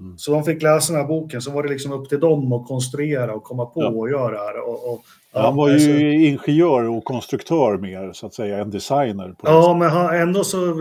Mm. 0.00 0.18
Så 0.18 0.32
de 0.32 0.44
fick 0.44 0.62
läsa 0.62 0.92
den 0.92 1.02
här 1.02 1.08
boken, 1.08 1.42
så 1.42 1.50
var 1.50 1.62
det 1.62 1.68
liksom 1.68 1.92
upp 1.92 2.08
till 2.08 2.20
dem 2.20 2.52
att 2.52 2.66
konstruera 2.66 3.34
och 3.34 3.44
komma 3.44 3.66
på 3.66 3.82
ja. 3.82 3.88
och 3.88 4.10
göra 4.10 4.30
det 4.30 4.38
här. 4.38 4.68
Och, 4.68 4.92
och 4.92 5.02
Ja, 5.32 5.42
han 5.42 5.56
var 5.56 5.68
ju 5.68 5.74
alltså, 5.74 5.90
ingenjör 5.90 6.88
och 6.88 7.04
konstruktör 7.04 7.78
mer, 7.78 8.12
så 8.12 8.26
att 8.26 8.34
säga, 8.34 8.58
än 8.58 8.70
designer. 8.70 9.34
ja, 9.42 9.76
men 9.78 9.90
han, 9.90 10.16
ändå 10.16 10.44
så 10.44 10.74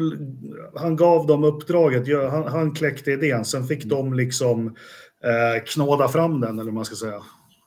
han 0.75 0.95
gav 0.95 1.27
dem 1.27 1.43
uppdraget, 1.43 2.32
han, 2.32 2.47
han 2.47 2.75
kläckte 2.75 3.12
idén, 3.12 3.45
sen 3.45 3.67
fick 3.67 3.84
mm. 3.84 3.97
de 3.97 4.13
liksom 4.13 4.67
eh, 5.23 5.63
knåda 5.65 6.08
fram 6.08 6.41
den, 6.41 6.60
eller 6.60 6.65
vad 6.65 6.73
man 6.73 6.86
ska 6.86 6.95
säga. 6.95 7.21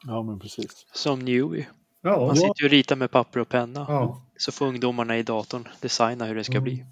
Ja, 0.07 0.23
men 0.23 0.39
precis. 0.39 0.87
Som 0.93 1.19
Newey. 1.19 1.65
Ja, 2.03 2.27
han 2.27 2.37
sitter 2.37 2.63
ju 2.63 2.67
och 2.67 2.71
ritar 2.71 2.97
med 2.97 3.11
papper 3.11 3.41
och 3.41 3.49
penna. 3.49 3.87
Ja. 3.89 4.23
Så 4.37 4.53
får 4.53 4.67
ungdomarna 4.67 5.19
i 5.19 5.23
datorn 5.23 5.69
designa 5.81 6.25
hur 6.25 6.35
det 6.35 6.45
ska 6.45 6.53
mm. 6.53 6.65
bli. 6.65 6.85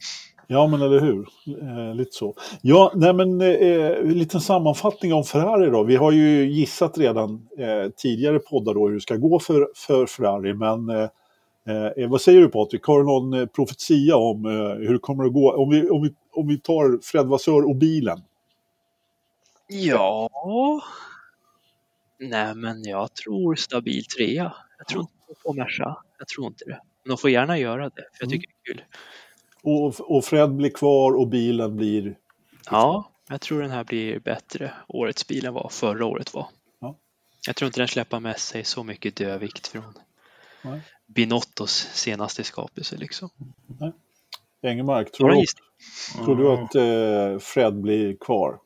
Ja, 0.53 0.67
men 0.67 0.83
eller 0.83 1.01
hur. 1.01 1.29
Eh, 1.63 1.95
lite 1.95 2.13
så. 2.13 2.35
Ja, 2.63 2.93
nej 2.95 3.13
men 3.13 3.41
eh, 3.41 4.03
liten 4.03 4.41
sammanfattning 4.41 5.13
om 5.13 5.25
Ferrari 5.25 5.71
då. 5.71 5.83
Vi 5.83 5.97
har 5.97 6.13
ju 6.13 6.51
gissat 6.51 6.99
redan 6.99 7.49
eh, 7.59 7.91
tidigare 7.97 8.39
poddar 8.39 8.75
då 8.75 8.89
hur 8.89 8.95
det 8.95 9.01
ska 9.01 9.17
gå 9.17 9.39
för, 9.39 9.69
för 9.75 10.07
Ferrari, 10.07 10.55
men 10.55 10.89
eh, 10.89 11.09
eh 11.99 12.09
vad 12.09 12.21
säger 12.21 12.41
du 12.41 12.49
Patrik? 12.49 12.85
Har 12.85 12.99
du 12.99 13.05
någon 13.05 13.35
eh, 13.35 13.47
profetia 13.47 14.17
om 14.17 14.47
eh, 14.47 14.87
hur 14.87 14.93
det 14.93 14.99
kommer 14.99 15.25
att 15.25 15.33
gå? 15.33 15.53
Om 15.53 15.71
vi, 15.71 15.91
om 15.91 16.03
vi, 16.03 16.15
om 16.33 16.49
vi 16.49 16.59
tar 16.59 16.99
Fred 17.03 17.27
Vassör 17.27 17.69
och 17.69 17.77
bilen. 17.77 18.23
Ja... 19.67 20.29
Nej, 22.19 22.55
men 22.55 22.85
jag 22.85 23.15
tror 23.15 23.55
stabil 23.55 24.05
trea. 24.05 24.53
Jag 24.79 24.87
tror 24.87 25.01
inte 25.01 25.43
på 25.43 25.53
Merca. 25.53 25.97
Jag 26.19 26.29
tror 26.29 26.47
inte 26.47 26.65
det. 26.65 26.81
Men 27.03 27.09
de 27.09 27.19
får 27.19 27.31
gärna 27.31 27.59
göra 27.59 27.85
det, 27.85 27.91
för 28.13 28.25
jag 28.25 28.27
mm. 28.27 28.31
tycker 28.31 28.49
det 28.65 28.71
är 28.71 28.75
kul. 28.75 28.85
Och, 29.63 30.17
och 30.17 30.25
Fred 30.25 30.51
blir 30.51 30.71
kvar 30.71 31.13
och 31.13 31.29
bilen 31.29 31.77
blir... 31.77 32.17
Ja, 32.71 33.11
jag 33.29 33.41
tror 33.41 33.63
den 33.63 33.71
här 33.71 33.85
blir 33.85 34.19
bättre 34.19 34.73
årets 34.89 35.27
bil 35.27 35.47
än 35.47 35.55
vad 35.55 35.73
förra 35.73 36.07
året 36.07 36.35
var. 36.35 36.47
Ja. 36.81 36.97
Jag 37.47 37.57
tror 37.57 37.67
inte 37.67 37.81
den 37.81 37.89
släpper 37.89 38.21
med 38.21 38.39
sig 38.39 38.65
så 38.65 38.85
mycket 38.85 39.17
dödvikt 39.17 39.67
från 39.67 39.95
Nej. 40.63 40.81
Binottos 41.07 41.89
senaste 41.93 42.45
skapelse. 42.45 42.97
Liksom. 42.97 43.31
Nej. 43.81 43.93
Engelmark, 44.63 45.13
tror, 45.13 45.31
du, 45.31 45.45
tror 46.25 46.37
du 46.37 46.53
att 46.53 46.75
eh, 46.75 47.39
Fred 47.39 47.81
blir 47.81 48.17
kvar? 48.17 48.59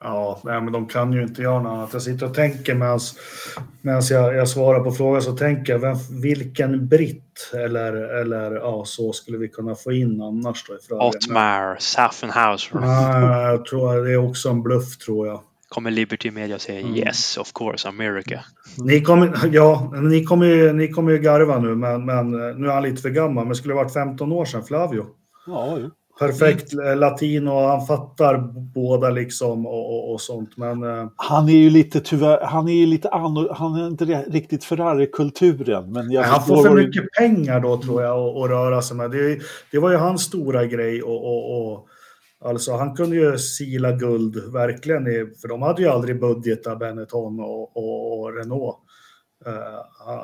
Ja, 0.00 0.40
nej, 0.44 0.60
men 0.60 0.72
de 0.72 0.86
kan 0.86 1.12
ju 1.12 1.22
inte 1.22 1.42
göra 1.42 1.62
något 1.62 1.72
annat. 1.72 1.92
Jag 1.92 2.02
sitter 2.02 2.26
och 2.26 2.34
tänker 2.34 2.74
medan 2.74 4.02
jag, 4.10 4.34
jag 4.34 4.48
svarar 4.48 4.80
på 4.80 4.92
frågan 4.92 5.22
så 5.22 5.32
tänker 5.32 5.72
jag 5.72 5.80
vem, 5.80 5.96
vilken 6.22 6.88
britt 6.88 7.50
eller, 7.54 7.92
eller 7.92 8.52
ja, 8.52 8.82
så 8.86 9.12
skulle 9.12 9.38
vi 9.38 9.48
kunna 9.48 9.74
få 9.74 9.92
in 9.92 10.22
annars 10.22 10.64
då? 10.88 11.06
Otmar, 11.06 11.76
Saffenhauser. 11.78 12.78
Ja, 12.82 13.50
jag 13.50 13.64
tror 13.64 14.04
det 14.04 14.12
är 14.12 14.28
också 14.28 14.48
en 14.48 14.62
bluff 14.62 14.98
tror 14.98 15.26
jag. 15.26 15.40
kommer 15.68 15.90
Liberty 15.90 16.30
Media 16.30 16.58
säger 16.58 16.80
mm. 16.80 16.96
yes, 16.96 17.36
of 17.36 17.52
course, 17.52 17.88
America. 17.88 18.44
Ni 18.78 19.00
kommer, 19.00 19.50
ja, 19.52 19.92
ni 20.02 20.24
kommer 20.24 20.46
ju, 20.46 20.72
ni 20.72 20.88
kommer 20.88 21.12
ju 21.12 21.18
garva 21.18 21.58
nu, 21.58 21.74
men, 21.74 22.04
men 22.04 22.30
nu 22.30 22.68
är 22.68 22.72
han 22.72 22.82
lite 22.82 23.02
för 23.02 23.10
gammal. 23.10 23.44
Men 23.44 23.48
det 23.48 23.54
skulle 23.54 23.74
ha 23.74 23.82
varit 23.82 23.92
15 23.92 24.32
år 24.32 24.44
sedan, 24.44 24.64
Flavio. 24.64 25.06
Ja, 25.46 25.78
ju. 25.78 25.90
Perfekt 26.18 26.72
latin 26.96 27.48
och 27.48 27.60
han 27.60 27.86
fattar 27.86 28.38
båda 28.74 29.10
liksom 29.10 29.66
och, 29.66 29.94
och, 29.94 30.12
och 30.12 30.20
sånt. 30.20 30.56
Men, 30.56 30.84
uh... 30.84 31.08
Han 31.16 31.48
är 31.48 31.56
ju 31.56 31.70
lite 31.70 32.00
tyvärr, 32.00 32.40
han 32.40 32.68
är 32.68 32.72
ju 32.72 32.86
lite 32.86 33.08
annorlunda, 33.08 33.54
han 33.54 33.74
är 33.74 33.86
inte 33.86 34.04
riktigt 34.04 34.64
Ferrari-kulturen. 34.64 35.92
Men 35.92 36.16
han 36.16 36.42
får 36.42 36.62
för 36.62 36.74
mycket 36.74 37.02
ju... 37.02 37.08
pengar 37.18 37.60
då 37.60 37.82
tror 37.82 38.02
jag 38.02 38.36
att 38.36 38.50
röra 38.50 38.82
sig 38.82 38.96
med. 38.96 39.10
Det, 39.10 39.38
det, 39.72 39.78
var 39.78 39.90
ju 39.90 39.96
hans 39.96 40.22
stora 40.22 40.66
grej 40.66 41.02
och, 41.02 41.24
och, 41.24 41.72
och 41.72 41.88
Alltså 42.44 42.76
han 42.76 42.94
kunde 42.94 43.16
ju 43.16 43.38
sila 43.38 43.92
guld 43.92 44.52
verkligen, 44.52 45.04
för 45.40 45.48
de 45.48 45.62
hade 45.62 45.82
ju 45.82 45.88
aldrig 45.88 46.20
budgetat 46.20 46.78
Benetton 46.78 47.40
och, 47.40 47.76
och, 47.76 48.20
och 48.20 48.36
Renault. 48.36 48.76
Uh, 49.46 49.52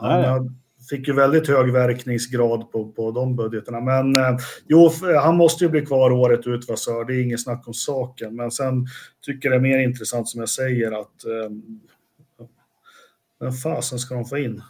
han 0.00 0.61
fick 0.90 1.08
ju 1.08 1.14
väldigt 1.14 1.48
hög 1.48 1.72
verkningsgrad 1.72 2.72
på, 2.72 2.92
på 2.92 3.10
de 3.10 3.36
budgeterna. 3.36 3.80
Men 3.80 4.16
uh, 4.16 4.38
jo, 4.66 4.90
han 5.22 5.36
måste 5.36 5.64
ju 5.64 5.70
bli 5.70 5.86
kvar 5.86 6.10
året 6.10 6.46
ut, 6.46 6.68
va, 6.68 6.76
så 6.76 7.04
det 7.04 7.14
är 7.14 7.22
inget 7.22 7.42
snack 7.42 7.68
om 7.68 7.74
saken. 7.74 8.36
Men 8.36 8.50
sen 8.50 8.86
tycker 9.20 9.50
jag 9.50 9.62
det 9.62 9.68
är 9.68 9.76
mer 9.76 9.78
intressant 9.78 10.28
som 10.28 10.40
jag 10.40 10.48
säger 10.48 11.00
att 11.00 11.24
um, 11.46 11.80
vem 13.40 13.52
fasen 13.52 13.98
ska 13.98 14.14
de 14.14 14.24
få 14.24 14.38
in? 14.38 14.62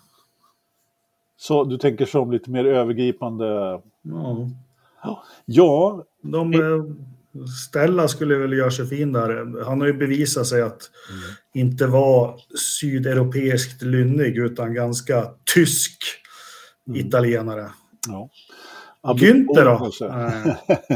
Så 1.37 1.65
du 1.65 1.79
tänker 1.79 2.07
som 2.07 2.33
lite 2.33 2.51
mer 2.51 2.65
övergripande? 2.65 3.81
Ja. 4.03 4.49
Ja. 5.45 6.05
De, 6.23 6.53
Stella 7.69 8.09
skulle 8.09 8.37
väl 8.37 8.53
göra 8.53 8.71
sig 8.71 8.87
fin 8.87 9.13
där. 9.13 9.65
Han 9.65 9.81
har 9.81 9.87
ju 9.87 9.95
bevisat 9.95 10.47
sig 10.47 10.63
att 10.63 10.91
mm. 11.11 11.23
inte 11.55 11.87
vara 11.87 12.35
sydeuropeiskt 12.81 13.83
lynnig 13.83 14.37
utan 14.39 14.75
ganska 14.75 15.27
tysk 15.55 15.99
mm. 16.89 17.07
italienare. 17.07 17.71
Ja. 18.09 18.31
Günther 19.17 19.65
då? 19.65 19.91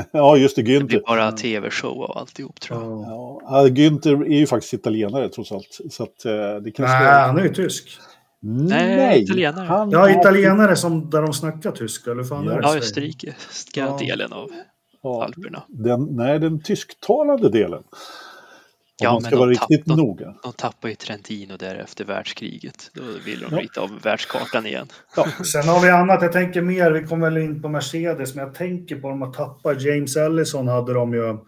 ja, 0.12 0.36
just 0.36 0.56
det, 0.56 0.62
Günther. 0.62 0.78
Det 0.78 0.84
blir 0.84 1.02
bara 1.06 1.32
tv-show 1.32 1.98
och 1.98 2.20
alltihop 2.20 2.60
tror 2.60 2.82
jag. 2.82 2.92
Ja. 2.92 3.40
ja. 3.42 3.68
Günther 3.68 4.24
är 4.24 4.38
ju 4.38 4.46
faktiskt 4.46 4.74
italienare 4.74 5.28
trots 5.28 5.52
allt. 5.52 5.78
Så 5.90 6.02
att, 6.02 6.24
eh, 6.24 6.32
det 6.64 6.70
kanske 6.70 6.98
Nej, 6.98 7.06
är... 7.06 7.26
han 7.26 7.38
är 7.38 7.42
ju 7.42 7.54
tysk. 7.54 7.98
Nej, 8.42 9.22
italienare. 9.22 9.66
Han... 9.66 9.90
Ja, 9.90 10.10
italienare 10.10 10.76
som, 10.76 11.10
där 11.10 11.22
de 11.22 11.32
snackar 11.32 11.70
tyska, 11.70 12.10
eller 12.10 12.24
fan 12.24 12.44
ja. 12.44 12.52
är 12.52 12.56
det? 12.56 12.62
Ja, 12.62 12.76
österrikiska 12.76 13.80
ja. 13.80 13.98
delen 14.00 14.32
av 14.32 14.50
Alperna. 15.08 15.62
Den, 15.68 16.04
nej, 16.16 16.38
den 16.38 16.60
tysktalande 16.62 17.48
delen. 17.48 17.82
Om 19.00 19.04
ja, 19.04 19.12
man 19.12 19.22
ska 19.22 19.38
vara 19.38 19.50
riktigt 19.50 19.84
de, 19.84 19.96
noga. 19.96 20.34
De 20.42 20.52
tappar 20.52 20.88
ju 20.88 20.94
Trentino 20.94 21.56
där 21.56 21.74
efter 21.74 22.04
världskriget. 22.04 22.90
Då 22.94 23.02
vill 23.24 23.40
de 23.40 23.46
ja. 23.50 23.60
lite 23.60 23.80
av 23.80 24.00
världskartan 24.02 24.66
igen. 24.66 24.88
Ja. 25.16 25.26
Sen 25.44 25.68
har 25.68 25.80
vi 25.80 25.90
annat. 25.90 26.22
Jag 26.22 26.32
tänker 26.32 26.62
mer, 26.62 26.90
vi 26.90 27.06
kommer 27.06 27.30
väl 27.30 27.42
in 27.42 27.62
på 27.62 27.68
Mercedes, 27.68 28.34
men 28.34 28.44
jag 28.44 28.54
tänker 28.54 28.96
på 28.96 29.08
de 29.08 29.22
att 29.22 29.34
tappa 29.34 29.72
James 29.72 30.16
Ellison 30.16 30.68
hade 30.68 30.94
de 30.94 31.14
ju. 31.14 31.20
Uh, 31.22 31.38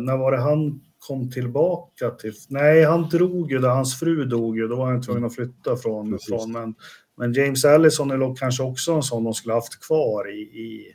när 0.00 0.16
var 0.16 0.32
det 0.32 0.40
han 0.40 0.80
kom 0.98 1.30
tillbaka 1.30 2.10
till? 2.10 2.32
Nej, 2.48 2.84
han 2.84 3.08
drog 3.08 3.52
ju 3.52 3.58
där 3.58 3.68
hans 3.68 4.00
fru 4.00 4.24
dog 4.24 4.58
ju. 4.58 4.68
Då 4.68 4.76
var 4.76 4.90
han 4.90 5.02
tvungen 5.02 5.24
att 5.24 5.34
flytta 5.34 5.76
från. 5.76 6.18
från 6.28 6.52
men, 6.52 6.74
men 7.16 7.32
James 7.32 7.64
Ellison 7.64 8.10
är 8.10 8.36
kanske 8.36 8.62
också 8.62 8.92
en 8.92 9.02
sån 9.02 9.24
de 9.24 9.34
skulle 9.34 9.54
haft 9.54 9.86
kvar 9.86 10.30
i, 10.30 10.40
i 10.40 10.94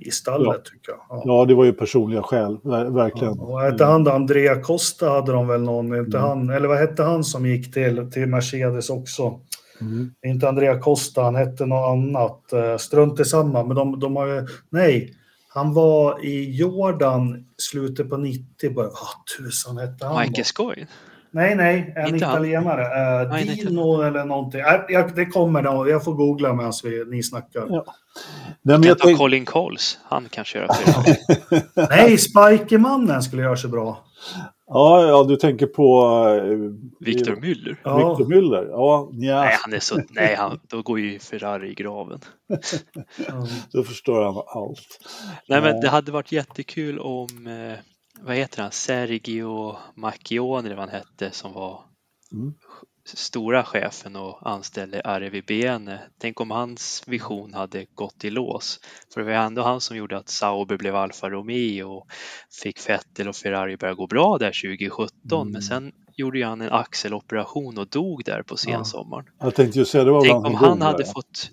i 0.00 0.10
stallet 0.10 0.60
ja. 0.64 0.70
tycker 0.70 0.92
jag. 0.92 1.00
Ja. 1.08 1.22
ja. 1.24 1.44
det 1.44 1.54
var 1.54 1.64
ju 1.64 1.72
personliga 1.72 2.22
skäl, 2.22 2.58
verkligen. 2.92 3.36
Ja, 3.36 3.42
och 3.42 3.60
hette 3.60 3.84
han 3.84 4.04
då 4.04 4.10
Andrea 4.10 4.62
Costa 4.62 5.10
hade 5.10 5.32
de 5.32 5.48
väl 5.48 5.62
någon, 5.62 5.86
inte 5.86 6.18
mm. 6.18 6.28
han, 6.28 6.50
eller 6.50 6.68
vad 6.68 6.78
hette 6.78 7.02
han 7.02 7.24
som 7.24 7.46
gick 7.46 7.74
till, 7.74 8.10
till 8.12 8.26
Mercedes 8.26 8.90
också? 8.90 9.40
Mm. 9.80 10.10
Inte 10.26 10.48
Andrea 10.48 10.78
Costa, 10.78 11.22
han 11.22 11.34
hette 11.34 11.66
något 11.66 11.88
annat. 11.88 12.52
Eh, 12.52 12.76
strunt 12.76 13.20
i 13.20 13.24
samma, 13.24 13.64
men 13.64 13.76
de, 13.76 14.00
de 14.00 14.16
har 14.16 14.26
ju, 14.26 14.46
nej, 14.70 15.14
han 15.48 15.74
var 15.74 16.24
i 16.24 16.50
Jordan 16.50 17.44
slutet 17.56 18.10
på 18.10 18.16
90, 18.16 18.74
bara, 18.74 18.86
vad 18.86 19.26
tusan 19.38 19.78
hette 19.78 20.06
han? 20.06 20.20
Michael 20.20 20.44
Scoy? 20.44 20.86
Nej, 21.32 21.54
nej, 21.56 21.92
en 21.96 22.04
inte 22.04 22.16
italienare. 22.16 22.82
Uh, 23.22 23.30
nej, 23.30 23.44
Dino 23.44 23.96
nej, 23.96 24.08
eller 24.08 24.24
någonting. 24.24 24.60
Jag, 24.88 25.14
det 25.14 25.26
kommer 25.26 25.62
då. 25.62 25.88
Jag 25.88 26.04
får 26.04 26.14
googla 26.14 26.54
medan 26.54 26.72
ni 27.10 27.22
snackar. 27.22 27.66
Ja. 27.68 27.84
Nej, 28.62 28.78
men 28.78 28.88
jag 28.88 28.98
ta 28.98 29.14
Colin 29.14 29.44
Coles. 29.44 29.98
Han 30.04 30.28
kanske 30.30 30.58
gör 30.58 30.68
det. 30.68 31.62
nej, 31.90 32.18
Spikermannen 32.18 33.22
skulle 33.22 33.42
göra 33.42 33.56
sig 33.56 33.70
bra. 33.70 34.04
Ja, 34.66 35.06
ja, 35.06 35.24
du 35.24 35.36
tänker 35.36 35.66
på... 35.66 36.04
Uh, 36.28 36.72
Victor 37.00 37.36
Müller. 37.36 37.76
Ja. 37.82 37.96
Victor 37.96 38.34
Müller, 38.34 38.68
ja. 38.70 39.08
Nja. 39.12 39.40
Nej, 39.40 39.56
han 39.60 39.72
är 39.72 39.80
så, 39.80 40.00
nej 40.10 40.34
han, 40.34 40.60
då 40.68 40.82
går 40.82 41.00
ju 41.00 41.18
Ferrari 41.18 41.70
i 41.70 41.74
graven. 41.74 42.20
då 43.72 43.82
förstår 43.82 44.24
han 44.24 44.34
allt. 44.46 45.00
Nej, 45.48 45.60
men 45.60 45.80
det 45.80 45.88
hade 45.88 46.12
varit 46.12 46.32
jättekul 46.32 46.98
om 46.98 47.46
eh, 47.46 47.78
vad 48.22 48.36
heter 48.36 48.62
han, 48.62 48.72
Sergio 48.72 49.76
Macchione 49.94 50.66
eller 50.66 50.76
vad 50.76 50.88
han 50.88 51.00
hette 51.00 51.30
som 51.30 51.52
var 51.52 51.84
mm. 52.32 52.54
stora 53.14 53.64
chefen 53.64 54.16
och 54.16 54.50
anställde 54.50 55.00
Arvi 55.00 55.42
Bene. 55.42 56.00
Tänk 56.20 56.40
om 56.40 56.50
hans 56.50 57.02
vision 57.06 57.54
hade 57.54 57.86
gått 57.94 58.24
i 58.24 58.30
lås. 58.30 58.80
För 59.14 59.20
det 59.20 59.26
var 59.26 59.32
ändå 59.32 59.62
han 59.62 59.80
som 59.80 59.96
gjorde 59.96 60.16
att 60.18 60.28
Sauber 60.28 60.76
blev 60.76 60.96
Alfa 60.96 61.30
Romeo 61.30 61.88
och 61.88 62.06
fick 62.62 62.88
Vettel 62.88 63.28
och 63.28 63.36
Ferrari 63.36 63.76
börja 63.76 63.94
gå 63.94 64.06
bra 64.06 64.38
där 64.38 64.78
2017. 64.78 65.12
Mm. 65.32 65.52
Men 65.52 65.62
sen 65.62 65.92
gjorde 66.16 66.38
ju 66.38 66.44
han 66.44 66.60
en 66.60 66.72
axeloperation 66.72 67.78
och 67.78 67.88
dog 67.88 68.22
där 68.24 68.42
på 68.42 68.56
sensommaren. 68.56 69.24
Ja. 69.38 69.46
Jag 69.46 69.54
tänkte 69.54 69.78
ju 69.78 69.84
säga, 69.84 70.04
det 70.04 70.10
var 70.10 70.24
Tänk 70.24 70.46
om 70.46 70.54
han 70.54 70.82
hade 70.82 71.02
där. 71.02 71.12
fått 71.12 71.50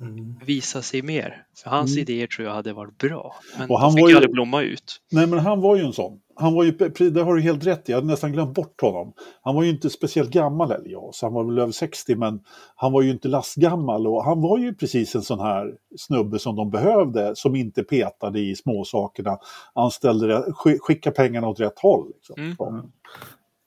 Mm. 0.00 0.34
visa 0.46 0.82
sig 0.82 1.02
mer. 1.02 1.44
För 1.62 1.70
hans 1.70 1.90
mm. 1.90 2.02
idéer 2.02 2.26
tror 2.26 2.48
jag 2.48 2.54
hade 2.54 2.72
varit 2.72 2.98
bra. 2.98 3.34
Men 3.58 3.70
och 3.70 3.80
han 3.80 3.92
fick 3.92 4.02
var 4.02 4.08
ju 4.08 4.16
aldrig 4.16 4.32
blomma 4.32 4.62
ut. 4.62 5.00
Nej, 5.12 5.26
men 5.26 5.38
han 5.38 5.60
var 5.60 5.76
ju 5.76 5.82
en 5.82 5.92
sån. 5.92 6.20
Han 6.34 6.54
var 6.54 6.64
ju, 6.64 6.70
det 7.10 7.22
har 7.22 7.34
du 7.34 7.42
helt 7.42 7.66
rätt 7.66 7.88
i, 7.88 7.92
jag 7.92 7.96
hade 7.96 8.06
nästan 8.06 8.32
glömt 8.32 8.54
bort 8.54 8.80
honom. 8.80 9.12
Han 9.42 9.54
var 9.54 9.62
ju 9.62 9.70
inte 9.70 9.90
speciellt 9.90 10.30
gammal, 10.30 10.72
eller 10.72 10.88
ja, 10.88 11.10
så 11.12 11.26
han 11.26 11.32
var 11.32 11.44
väl 11.44 11.58
över 11.58 11.72
60, 11.72 12.16
men 12.16 12.40
han 12.76 12.92
var 12.92 13.02
ju 13.02 13.10
inte 13.10 13.28
lastgammal 13.28 14.06
och 14.06 14.24
han 14.24 14.40
var 14.40 14.58
ju 14.58 14.74
precis 14.74 15.14
en 15.14 15.22
sån 15.22 15.40
här 15.40 15.74
snubbe 15.96 16.38
som 16.38 16.56
de 16.56 16.70
behövde, 16.70 17.36
som 17.36 17.56
inte 17.56 17.82
petade 17.82 18.40
i 18.40 18.56
småsakerna, 18.56 19.38
anställde, 19.74 20.44
skicka 20.80 21.10
pengarna 21.10 21.48
åt 21.48 21.60
rätt 21.60 21.78
håll. 21.78 22.12
Liksom. 22.14 22.40
Mm. 22.40 22.92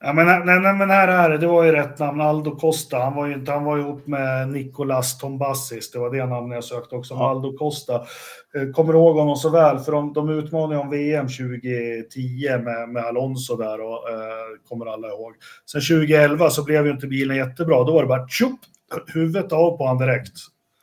Ja, 0.06 0.13
men, 0.13 0.26
nej, 0.26 0.60
nej, 0.60 0.74
men 0.74 0.89
här 0.89 1.08
är 1.08 1.30
det, 1.30 1.38
det 1.38 1.48
var 1.48 1.63
ju 1.63 1.72
rätt 1.72 2.00
namn, 2.00 2.22
Aldo 2.22 2.56
Costa. 2.56 2.98
Han 2.98 3.16
var 3.16 3.28
ju 3.28 3.34
inte, 3.34 3.52
han 3.52 3.63
var 3.63 3.78
ihop 3.78 4.08
med 4.08 4.50
Nicolas 4.50 5.18
Tombassis, 5.18 5.92
det 5.92 6.00
var 6.00 6.12
det 6.12 6.26
namnet 6.26 6.56
jag 6.56 6.63
sökte 6.63 6.96
också, 6.96 7.13
ja. 7.13 7.30
Aldo 7.30 7.58
Costa. 7.58 7.96
Eh, 8.56 8.72
kommer 8.74 8.94
ihåg 8.94 9.16
honom 9.16 9.36
så 9.36 9.50
väl, 9.50 9.80
för 9.80 9.92
de, 9.92 10.13
de 10.13 10.30
utmanade 10.30 10.80
om 10.80 10.89
VM 10.89 11.28
2010 11.28 12.63
med, 12.63 12.89
med 12.89 13.06
Alonso 13.06 13.56
där 13.56 13.82
och 13.82 14.10
eh, 14.10 14.70
kommer 14.70 14.86
alla 14.86 15.08
ihåg. 15.08 15.34
Sen 15.72 15.82
2011 15.82 16.50
så 16.50 16.63
blev 16.63 16.86
ju 16.86 16.92
inte 16.92 17.08
bilen 17.08 17.38
jättebra, 17.38 17.84
då 17.84 17.94
var 17.94 18.02
det 18.02 18.08
bara 18.08 18.28
tjup, 18.28 18.60
huvudet 19.13 19.52
av 19.52 19.78
på 19.78 19.84
honom 19.84 19.98
direkt. 19.98 20.34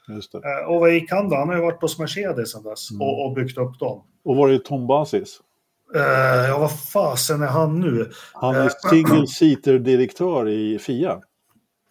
Just 0.09 0.33
det. 0.33 0.39
Eh, 0.39 0.69
och 0.69 0.81
vad 0.81 0.95
gick 0.95 1.11
han 1.11 1.29
då? 1.29 1.37
Han 1.37 1.49
har 1.49 1.57
ju 1.57 1.63
varit 1.63 1.83
hos 1.83 1.99
Mercedes 1.99 2.53
sedan 2.53 2.63
dess 2.63 2.91
mm. 2.91 3.03
och, 3.03 3.27
och 3.27 3.35
byggt 3.35 3.59
upp 3.59 3.79
dem. 3.79 4.03
Och 4.25 4.37
var 4.37 4.49
det 4.49 4.65
Tombassis? 4.65 5.41
Uh, 5.96 6.48
ja, 6.48 6.59
vad 6.59 6.81
fasen 6.81 7.42
är 7.42 7.46
han 7.46 7.81
nu? 7.81 8.11
Han 8.33 8.55
är 8.55 8.64
uh, 8.64 8.70
single 8.90 9.26
seater-direktör 9.26 10.48
i 10.48 10.79
FIA. 10.79 11.20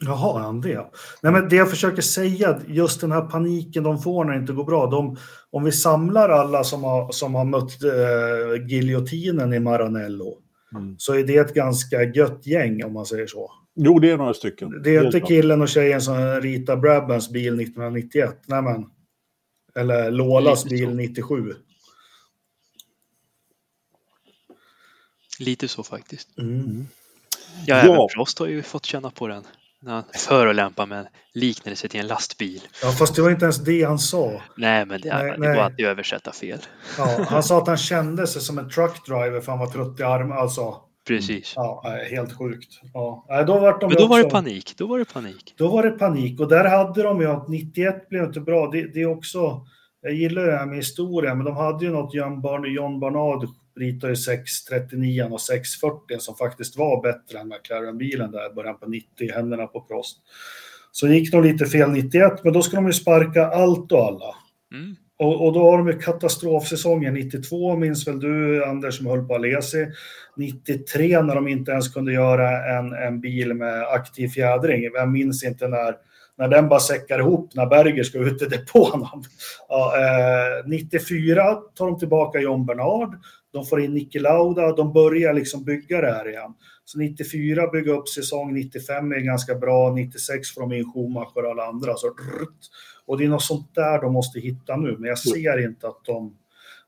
Jaha, 0.05 0.39
är 0.39 0.43
han 0.43 0.62
det? 0.62 0.85
Nej, 1.21 1.33
men 1.33 1.49
det 1.49 1.55
jag 1.55 1.69
försöker 1.69 2.01
säga, 2.01 2.59
just 2.67 3.01
den 3.01 3.12
här 3.12 3.21
paniken 3.21 3.83
de 3.83 4.01
får 4.01 4.25
när 4.25 4.33
det 4.33 4.39
inte 4.39 4.53
går 4.53 4.63
bra. 4.63 4.88
De, 4.88 5.17
om 5.51 5.63
vi 5.63 5.71
samlar 5.71 6.29
alla 6.29 6.63
som 6.63 6.83
har, 6.83 7.12
som 7.12 7.35
har 7.35 7.45
mött 7.45 7.83
uh, 7.83 8.67
giljotinen 8.67 9.53
i 9.53 9.59
Maranello 9.59 10.38
mm. 10.75 10.95
så 10.97 11.13
är 11.13 11.23
det 11.23 11.38
ett 11.38 11.53
ganska 11.53 12.03
gött 12.03 12.47
gäng 12.47 12.83
om 12.83 12.93
man 12.93 13.05
säger 13.05 13.27
så. 13.27 13.51
Jo, 13.75 13.99
det 13.99 14.12
är 14.12 14.17
några 14.17 14.33
stycken. 14.33 14.81
Det 14.83 14.95
är 14.95 15.05
inte 15.05 15.19
killen 15.19 15.62
och 15.62 15.69
tjejen 15.69 16.01
som 16.01 16.41
ritar 16.41 16.77
Brabhams 16.77 17.29
bil 17.29 17.59
1991. 17.59 18.35
Nej, 18.45 18.62
men. 18.62 18.85
Eller 19.75 20.12
Lolas 20.12 20.65
bil 20.65 20.95
97. 20.95 21.53
Lite 25.39 25.67
så 25.67 25.84
faktiskt. 25.84 26.38
Mm. 26.38 26.88
Ja, 27.65 27.75
även 27.75 27.91
ja. 27.91 28.08
Prost 28.15 28.39
har 28.39 28.47
ju 28.47 28.63
fått 28.63 28.86
känna 28.86 29.12
på 29.12 29.28
den. 29.28 29.43
När 29.82 29.93
han 29.93 30.04
förolämpar 30.15 30.86
med 30.86 31.08
liknelse 31.34 31.88
till 31.88 31.99
en 31.99 32.08
lastbil. 32.08 32.62
Ja, 32.84 32.91
fast 32.91 33.15
det 33.15 33.21
var 33.21 33.30
inte 33.30 33.45
ens 33.45 33.58
det 33.58 33.84
han 33.84 33.99
sa. 33.99 34.41
Nej, 34.58 34.86
men 34.86 35.02
det, 35.02 35.13
nej, 35.13 35.32
det 35.32 35.38
nej. 35.38 35.56
går 35.56 35.62
alltid 35.62 35.86
att 35.86 35.91
översätta 35.91 36.32
fel. 36.32 36.60
Ja, 36.97 37.25
han 37.30 37.43
sa 37.43 37.58
att 37.58 37.67
han 37.67 37.78
kände 37.78 38.28
sig 38.28 38.41
som 38.41 38.58
en 38.58 38.69
truckdriver 38.69 39.41
för 39.41 39.52
han 39.52 39.60
var 39.60 39.67
trött 39.67 39.99
i 39.99 40.04
armen. 40.04 40.38
Alltså, 40.38 40.75
Precis. 41.08 41.54
Ja, 41.56 41.84
helt 42.10 42.38
sjukt. 42.38 42.80
Ja. 42.93 43.43
Då 43.47 43.60
var 43.60 43.80
de 43.80 43.88
Men 43.88 43.89
då 43.89 43.95
också, 43.95 44.08
var 44.08 44.23
det 44.23 44.30
panik. 44.30 44.73
Då 44.78 44.88
var 44.88 44.99
det 44.99 45.06
panik. 45.06 45.54
Då 45.58 45.67
var 45.67 45.84
det 45.84 45.91
panik 45.91 46.39
och 46.39 46.47
där 46.47 46.69
hade 46.69 47.04
de 47.04 47.21
ju 47.21 47.28
att 47.28 47.47
91 47.47 48.10
blev 48.10 48.23
inte 48.23 48.39
bra. 48.39 48.69
Det, 48.71 48.93
det 48.93 49.02
är 49.02 49.06
också, 49.06 49.65
jag 50.02 50.13
gillar 50.13 50.45
det 50.45 50.58
här 50.58 50.65
med 50.65 50.78
historia, 50.78 51.36
men 51.36 51.45
de 51.45 51.56
hade 51.56 51.86
ju 51.86 51.91
något 51.91 52.13
John, 52.13 52.41
Barn, 52.41 52.73
John 52.73 52.99
Barnard 52.99 53.49
ritade 53.75 54.13
ju 54.13 54.15
639 54.15 55.27
och 55.32 55.41
640 55.41 56.17
som 56.19 56.36
faktiskt 56.36 56.77
var 56.77 57.01
bättre 57.01 57.39
än 57.39 57.47
McLaren-bilen 57.47 58.32
där 58.32 58.51
i 58.51 58.53
början 58.53 58.79
på 58.79 58.86
90 58.86 59.08
i 59.19 59.32
händerna 59.32 59.67
på 59.67 59.82
Prost. 59.82 60.17
Så 60.91 61.08
gick 61.08 61.34
nog 61.34 61.45
lite 61.45 61.65
fel 61.65 61.91
91, 61.91 62.43
men 62.43 62.53
då 62.53 62.62
ska 62.62 62.75
de 62.75 62.88
ju 62.88 62.93
sparka 62.93 63.47
allt 63.47 63.91
och 63.91 64.05
alla. 64.05 64.36
Mm. 64.73 64.95
Och, 65.19 65.45
och, 65.45 65.53
då 65.53 65.71
har 65.71 65.77
de 65.77 65.88
ju 65.88 65.99
katastrofsäsongen 65.99 67.13
92, 67.13 67.75
minns 67.75 68.08
väl 68.08 68.19
du 68.19 68.65
Anders 68.65 68.97
som 68.97 69.05
höll 69.05 69.27
på 69.27 69.36
Alesi. 69.36 69.88
93 70.38 71.21
när 71.21 71.36
de 71.36 71.47
inte 71.47 71.71
ens 71.71 71.93
kunde 71.93 72.13
göra 72.13 72.77
en, 72.77 72.93
en 72.93 73.21
bil 73.21 73.53
med 73.53 73.84
aktiv 73.84 74.27
fjädring. 74.27 74.84
Jag 74.93 75.10
minns 75.10 75.43
inte 75.43 75.67
när, 75.67 75.95
när 76.38 76.47
den 76.47 76.69
bara 76.69 76.79
säckar 76.79 77.19
ihop 77.19 77.55
när 77.55 77.65
Berger 77.65 78.03
ska 78.03 78.19
ut 78.19 78.41
i 78.41 78.45
depån. 78.45 79.08
Ja, 79.69 79.93
eh, 79.97 80.67
94 80.67 81.55
tar 81.75 81.86
de 81.86 81.99
tillbaka 81.99 82.39
John 82.39 82.65
Bernard. 82.65 83.15
De 83.51 83.65
får 83.65 83.81
in 83.81 83.93
Niki 83.93 84.19
Lauda. 84.19 84.75
De 84.75 84.93
börjar 84.93 85.33
liksom 85.33 85.63
bygga 85.63 86.01
det 86.01 86.12
här 86.12 86.29
igen. 86.29 86.53
Så 86.85 86.99
94 86.99 87.67
bygga 87.67 87.93
upp 87.93 88.09
säsong, 88.09 88.53
95 88.53 89.12
är 89.12 89.19
ganska 89.19 89.55
bra, 89.55 89.93
96 89.93 90.53
får 90.53 90.62
de 90.62 90.73
in 90.73 90.91
Schumacher 90.93 91.45
och 91.45 91.51
alla 91.51 91.65
andra. 91.65 91.95
Så, 91.95 92.12
och 93.05 93.17
det 93.17 93.25
är 93.25 93.29
något 93.29 93.43
sånt 93.43 93.75
där 93.75 94.01
de 94.01 94.13
måste 94.13 94.39
hitta 94.39 94.75
nu, 94.75 94.95
men 94.99 95.09
jag 95.09 95.19
ser 95.19 95.65
inte 95.65 95.88
att 95.88 96.05
de, 96.05 96.38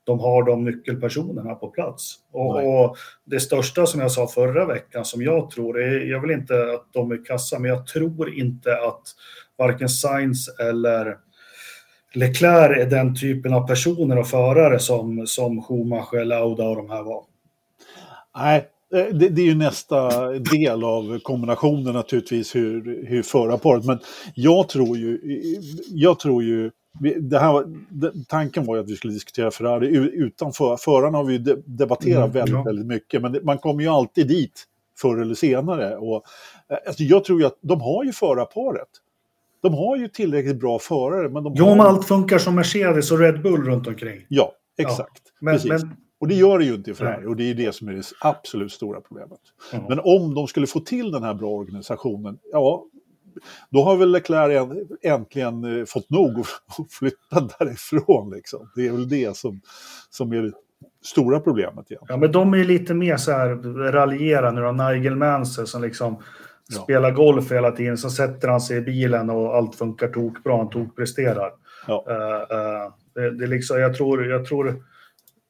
de 0.03 0.19
har 0.19 0.43
de 0.43 0.63
nyckelpersonerna 0.63 1.55
på 1.55 1.67
plats. 1.67 2.15
Och, 2.31 2.83
och, 2.83 2.97
det 3.25 3.39
största 3.39 3.85
som 3.85 4.01
jag 4.01 4.11
sa 4.11 4.27
förra 4.27 4.65
veckan 4.65 5.05
som 5.05 5.21
jag 5.21 5.49
tror, 5.49 5.81
är, 5.81 6.05
jag 6.05 6.21
vill 6.21 6.31
inte 6.31 6.73
att 6.73 6.87
de 6.91 7.11
är 7.11 7.25
kassa, 7.25 7.59
men 7.59 7.71
jag 7.71 7.87
tror 7.87 8.33
inte 8.33 8.77
att 8.77 9.01
varken 9.57 9.89
Sainz 9.89 10.47
eller 10.59 11.17
Leclerc 12.13 12.77
är 12.77 12.89
den 12.89 13.15
typen 13.15 13.53
av 13.53 13.67
personer 13.67 14.19
och 14.19 14.27
förare 14.27 14.79
som, 14.79 15.27
som 15.27 15.63
Schumacher, 15.63 16.25
Lauda 16.25 16.63
och 16.63 16.75
de 16.75 16.89
här 16.89 17.03
var. 17.03 17.23
Nej, 18.37 18.67
Eh, 18.93 19.05
det, 19.05 19.29
det, 19.29 19.41
är 19.41 19.45
ju 19.45 19.55
nästa 19.55 20.29
del 20.31 20.83
av 20.83 21.19
kombinationen 21.19 21.93
naturligtvis, 21.93 22.55
hur, 22.55 23.05
hur 23.07 23.23
förarparet. 23.23 23.85
Men 23.85 23.99
jag 24.35 24.69
tror 24.69 24.97
ju, 24.97 25.19
jag 25.89 26.19
tror 26.19 26.43
ju 26.43 26.71
det 27.19 27.39
här, 27.39 27.65
tanken 28.27 28.65
var 28.65 28.75
ju 28.75 28.81
att 28.81 28.89
vi 28.89 28.95
skulle 28.95 29.13
diskutera 29.13 29.51
Ferrari 29.51 29.87
utanför. 30.13 30.77
Förarna 30.77 31.17
har 31.17 31.25
vi 31.25 31.37
debatterat 31.65 32.17
mm, 32.17 32.31
väldigt, 32.31 32.55
ja. 32.55 32.63
väldigt 32.63 32.85
mycket, 32.85 33.21
men 33.21 33.39
man 33.43 33.57
kommer 33.57 33.83
ju 33.83 33.89
alltid 33.89 34.27
dit 34.27 34.63
förr 34.97 35.21
eller 35.21 35.35
senare. 35.35 35.97
Och, 35.97 36.23
eh, 36.69 36.77
alltså 36.87 37.03
jag 37.03 37.23
tror 37.23 37.39
ju 37.39 37.45
att 37.45 37.57
de 37.61 37.81
har 37.81 38.03
ju 38.03 38.11
förarparet. 38.11 38.89
De 39.61 39.73
har 39.73 39.97
ju 39.97 40.07
tillräckligt 40.07 40.59
bra 40.59 40.79
förare. 40.79 41.29
Men 41.29 41.43
de 41.43 41.53
jo, 41.55 41.65
om 41.65 41.79
allt 41.79 42.05
funkar 42.05 42.37
som 42.37 42.55
Mercedes 42.55 43.11
och 43.11 43.19
Red 43.19 43.41
Bull 43.41 43.65
runt 43.65 43.87
omkring. 43.87 44.25
Ja, 44.27 44.51
exakt. 44.77 45.21
Ja. 45.25 45.31
Men, 45.39 45.59
men, 45.65 45.95
och 46.19 46.27
det 46.27 46.35
gör 46.35 46.59
det 46.59 46.65
ju 46.65 46.73
inte 46.73 46.91
i 46.91 46.93
Ferrari 46.93 47.25
och 47.25 47.35
det 47.35 47.43
är 47.43 47.53
det 47.53 47.75
som 47.75 47.87
är 47.87 47.93
det 47.93 48.03
absolut 48.21 48.71
stora 48.71 49.01
problemet. 49.01 49.39
Mm. 49.73 49.85
Men 49.89 49.99
om 49.99 50.33
de 50.35 50.47
skulle 50.47 50.67
få 50.67 50.79
till 50.79 51.11
den 51.11 51.23
här 51.23 51.33
bra 51.33 51.49
organisationen, 51.49 52.39
ja, 52.51 52.85
då 53.69 53.83
har 53.83 53.95
väl 53.95 54.11
Leclerc 54.11 54.87
äntligen 55.01 55.79
eh, 55.79 55.85
fått 55.85 56.09
nog 56.09 56.39
och 56.39 56.47
flytta 56.91 57.49
därifrån. 57.59 58.31
Liksom. 58.35 58.71
Det 58.75 58.87
är 58.87 58.91
väl 58.91 59.09
det 59.09 59.37
som, 59.37 59.61
som 60.09 60.31
är 60.31 60.41
det 60.41 60.51
stora 61.05 61.39
problemet. 61.39 61.91
Igen. 61.91 62.03
Ja, 62.07 62.17
men 62.17 62.31
de 62.31 62.53
är 62.53 62.63
lite 62.63 62.93
mer 62.93 63.17
så 63.17 63.31
här 63.31 63.47
raljerande 63.91 64.71
Nigel 64.71 65.15
Mansell 65.15 65.67
som 65.67 65.81
liksom 65.81 66.17
ja. 66.71 66.81
spelar 66.81 67.11
golf 67.11 67.51
hela 67.51 67.71
tiden, 67.71 67.97
så 67.97 68.09
sätter 68.09 68.47
han 68.47 68.61
sig 68.61 68.77
i 68.77 68.81
bilen 68.81 69.29
och 69.29 69.55
allt 69.55 69.75
funkar 69.75 70.07
tokbra, 70.07 70.57
han 70.57 70.69
tokpresterar. 70.69 71.51
Ja. 71.87 72.05
Uh, 72.09 72.57
uh, 72.57 72.93
det, 73.15 73.37
det 73.37 73.47
liksom, 73.47 73.79
jag 73.79 73.95
tror, 73.95 74.25
jag 74.25 74.45
tror 74.45 74.83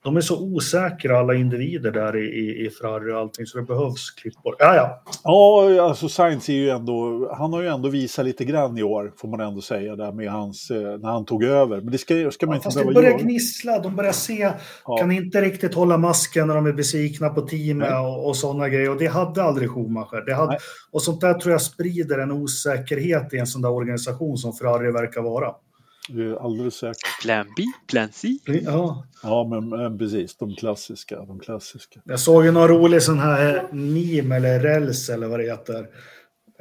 de 0.03 0.17
är 0.17 0.21
så 0.21 0.41
osäkra 0.41 1.19
alla 1.19 1.33
individer 1.33 1.91
där 1.91 2.17
i, 2.17 2.25
i, 2.25 2.65
i 2.65 2.69
Ferrari 2.69 3.13
och 3.13 3.17
allting 3.17 3.45
så 3.45 3.57
det 3.57 3.63
behövs 3.63 4.11
klippor. 4.11 4.55
Ja, 4.59 4.75
ja. 4.75 5.03
Ja, 5.23 5.83
alltså 5.83 6.09
Sainz 6.09 6.49
är 6.49 6.53
ju 6.53 6.69
ändå, 6.69 7.29
han 7.37 7.53
har 7.53 7.61
ju 7.61 7.67
ändå 7.67 7.89
visat 7.89 8.25
lite 8.25 8.45
grann 8.45 8.77
i 8.77 8.83
år 8.83 9.13
får 9.17 9.27
man 9.27 9.39
ändå 9.39 9.61
säga 9.61 9.95
där 9.95 10.11
med 10.11 10.31
hans, 10.31 10.71
eh, 10.71 10.77
när 10.77 11.09
han 11.09 11.25
tog 11.25 11.43
över. 11.43 11.81
Men 11.81 11.91
det 11.91 11.97
ska, 11.97 12.31
ska 12.31 12.45
man 12.45 12.53
ja, 12.53 12.55
inte 12.55 12.63
fast 12.63 12.75
behöva 12.75 12.89
det 12.89 12.95
börjar 12.95 13.09
göra. 13.09 13.21
gnissla, 13.21 13.79
de 13.79 13.95
börjar 13.95 14.11
se, 14.11 14.51
ja. 14.85 14.97
kan 14.97 15.11
inte 15.11 15.41
riktigt 15.41 15.73
hålla 15.73 15.97
masken 15.97 16.47
när 16.47 16.55
de 16.55 16.65
är 16.65 16.73
besvikna 16.73 17.29
på 17.29 17.41
teamet 17.41 17.91
och, 17.91 18.27
och 18.27 18.35
sådana 18.35 18.69
grejer. 18.69 18.89
Och 18.89 18.97
det 18.97 19.07
hade 19.07 19.43
aldrig 19.43 19.69
Schumacher. 19.69 20.25
Det 20.25 20.33
hade, 20.33 20.57
och 20.91 21.01
sånt 21.01 21.21
där 21.21 21.33
tror 21.33 21.51
jag 21.51 21.61
sprider 21.61 22.19
en 22.19 22.31
osäkerhet 22.31 23.33
i 23.33 23.37
en 23.37 23.47
sån 23.47 23.61
där 23.61 23.71
organisation 23.71 24.37
som 24.37 24.53
Ferrari 24.53 24.91
verkar 24.91 25.21
vara. 25.21 25.51
Det 26.13 26.23
är 26.23 26.45
alldeles 26.45 26.75
säkert. 26.75 27.21
Plan 27.21 27.45
B, 27.57 27.63
Plan 27.87 28.09
C. 28.11 28.27
Ja, 28.45 29.05
ja 29.23 29.47
men, 29.49 29.69
men 29.69 29.97
precis. 29.97 30.37
De 30.37 30.55
klassiska. 30.55 31.25
De 31.25 31.39
klassiska. 31.39 31.99
Jag 32.05 32.19
såg 32.19 32.45
ju 32.45 32.51
någon 32.51 32.67
rolig 32.67 33.03
sån 33.03 33.19
här 33.19 33.67
meme 33.71 34.35
eller 34.35 34.59
räls 34.59 35.09
eller 35.09 35.27
vad 35.27 35.39
det 35.39 35.45
heter 35.45 35.87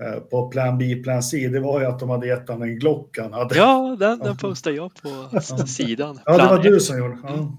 eh, 0.01 0.21
på 0.21 0.49
Plan 0.49 0.79
B, 0.79 0.95
Plan 0.95 1.23
C, 1.23 1.49
det 1.49 1.61
var 1.61 1.81
ju 1.81 1.87
att 1.87 1.99
de 1.99 2.11
hade 2.11 2.27
gett 2.27 2.49
honom 2.49 2.63
en 2.63 2.79
Glock 2.79 3.19
han 3.19 3.33
hade. 3.33 3.57
Ja, 3.57 3.97
den, 4.01 4.19
den 4.19 4.37
postade 4.37 4.77
jag 4.77 4.93
på 5.03 5.41
sidan. 5.67 6.21
Ja, 6.25 6.39
det 6.39 6.57
var 6.57 6.63
du 6.63 6.81
som 6.81 6.99
gjorde. 6.99 7.19
Ja. 7.23 7.35
Mm. 7.35 7.53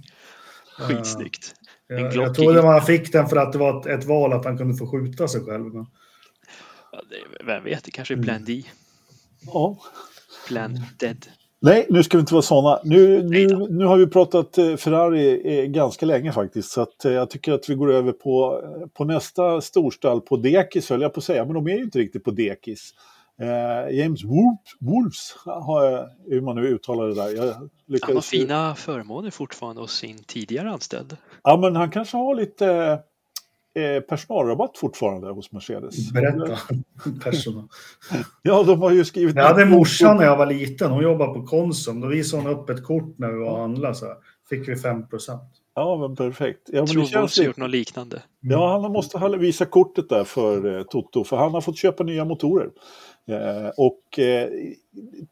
Skitsnyggt. 0.78 1.56
En 1.90 1.98
jag, 1.98 2.16
jag 2.16 2.36
trodde 2.36 2.62
man 2.62 2.82
fick 2.82 3.12
den 3.12 3.28
för 3.28 3.36
att 3.38 3.52
det 3.52 3.58
var 3.58 3.80
ett, 3.80 3.86
ett 3.86 4.08
val 4.08 4.34
att 4.34 4.46
han 4.46 4.58
kunde 4.58 4.78
få 4.78 4.88
skjuta 4.88 5.28
sig 5.28 5.42
själv. 5.42 5.66
Men... 5.66 5.86
Ja, 6.92 7.02
det, 7.10 7.46
vem 7.46 7.64
vet, 7.64 7.84
det 7.84 7.92
kanske 7.92 8.14
är 8.14 8.24
Plan 8.24 8.46
D. 8.46 8.64
Ja. 9.42 9.78
Plan 10.48 10.80
Dead. 11.00 11.28
Nej, 11.64 11.88
nu 11.90 12.04
ska 12.04 12.18
vi 12.18 12.20
inte 12.20 12.34
vara 12.34 12.42
sådana. 12.42 12.80
Nu, 12.84 13.24
nu, 13.24 13.48
nu 13.70 13.86
har 13.86 13.98
vi 13.98 14.08
pratat 14.08 14.58
eh, 14.58 14.76
Ferrari 14.76 15.60
eh, 15.60 15.66
ganska 15.66 16.06
länge 16.06 16.32
faktiskt, 16.32 16.72
så 16.72 16.82
att 16.82 17.06
eh, 17.06 17.12
jag 17.12 17.30
tycker 17.30 17.54
att 17.54 17.70
vi 17.70 17.76
går 17.76 17.92
över 17.92 18.12
på, 18.12 18.62
på 18.94 19.06
nästa 19.06 19.62
storstall 19.62 20.22
på 20.22 20.38
dekis, 20.38 20.90
höll 20.90 21.02
jag 21.02 21.14
på 21.14 21.20
att 21.20 21.24
säga, 21.24 21.46
men 21.46 21.54
de 21.54 21.68
är 21.68 21.78
ju 21.78 21.84
inte 21.84 22.00
riktigt 22.00 22.24
på 22.24 22.32
dekis. 22.32 22.94
Eh, 23.42 23.98
James 23.98 24.24
Wolves, 24.80 25.36
hur 26.30 26.42
man 26.42 26.56
nu 26.56 26.68
uttalar 26.68 27.08
det 27.08 27.16
där. 27.16 27.36
Jag 27.36 27.70
lyckades... 27.88 28.08
Han 28.08 28.16
har 28.16 28.22
fina 28.22 28.76
förmåner 28.76 29.32
fortfarande 29.32 29.82
hos 29.82 29.94
sin 29.94 30.24
tidigare 30.24 30.70
anställd. 30.70 31.18
Ja, 31.44 31.58
men 31.58 31.76
han 31.76 31.92
kanske 31.92 32.18
har 32.18 32.36
lite 32.36 33.00
eh, 33.76 34.02
personalrabatt 34.02 34.78
fortfarande 34.78 35.28
hos 35.32 35.52
Mercedes. 35.52 36.12
Berätta. 36.12 36.58
Personal. 37.24 37.68
ja, 38.42 38.64
de 38.64 38.82
har 38.82 38.92
ju 38.92 39.06
skrivit... 39.06 39.36
Jag 39.36 39.44
hade 39.44 39.66
morsan 39.66 40.18
när 40.18 40.24
jag 40.24 40.38
var 40.38 40.46
liten. 40.46 40.92
Hon 40.92 41.04
jobbade 41.04 41.34
på 41.34 41.46
Konsum. 41.46 42.02
Då 42.02 42.08
visade 42.08 42.44
hon 42.44 42.52
upp 42.52 42.70
ett 42.70 42.84
kort 42.84 43.18
när 43.18 43.32
vi 43.32 43.40
var 43.40 43.52
och 43.52 43.60
handlade. 43.60 43.96
Så 43.96 44.06
fick 44.50 44.70
vi 44.70 44.76
5 44.76 45.08
procent. 45.08 45.62
Ja, 45.76 45.98
men 45.98 46.16
perfekt. 46.16 46.62
Ja, 46.66 46.80
men 46.80 46.88
tror 46.88 47.02
det 47.02 47.08
känns... 47.08 47.38
gjort 47.38 47.58
något 47.58 47.70
liknande. 47.70 48.22
Ja, 48.40 48.82
han 48.82 48.92
måste 48.92 49.38
visa 49.40 49.66
kortet 49.66 50.10
där 50.10 50.24
för 50.24 50.78
eh, 50.78 50.84
Toto. 50.84 51.24
För 51.24 51.38
han 51.38 51.52
har 51.52 51.62
fått 51.62 51.78
köpa 51.78 52.04
nya 52.04 52.26
motorer. 52.26 52.70
Eh, 53.28 53.70
och 53.78 54.20
eh, 54.20 54.50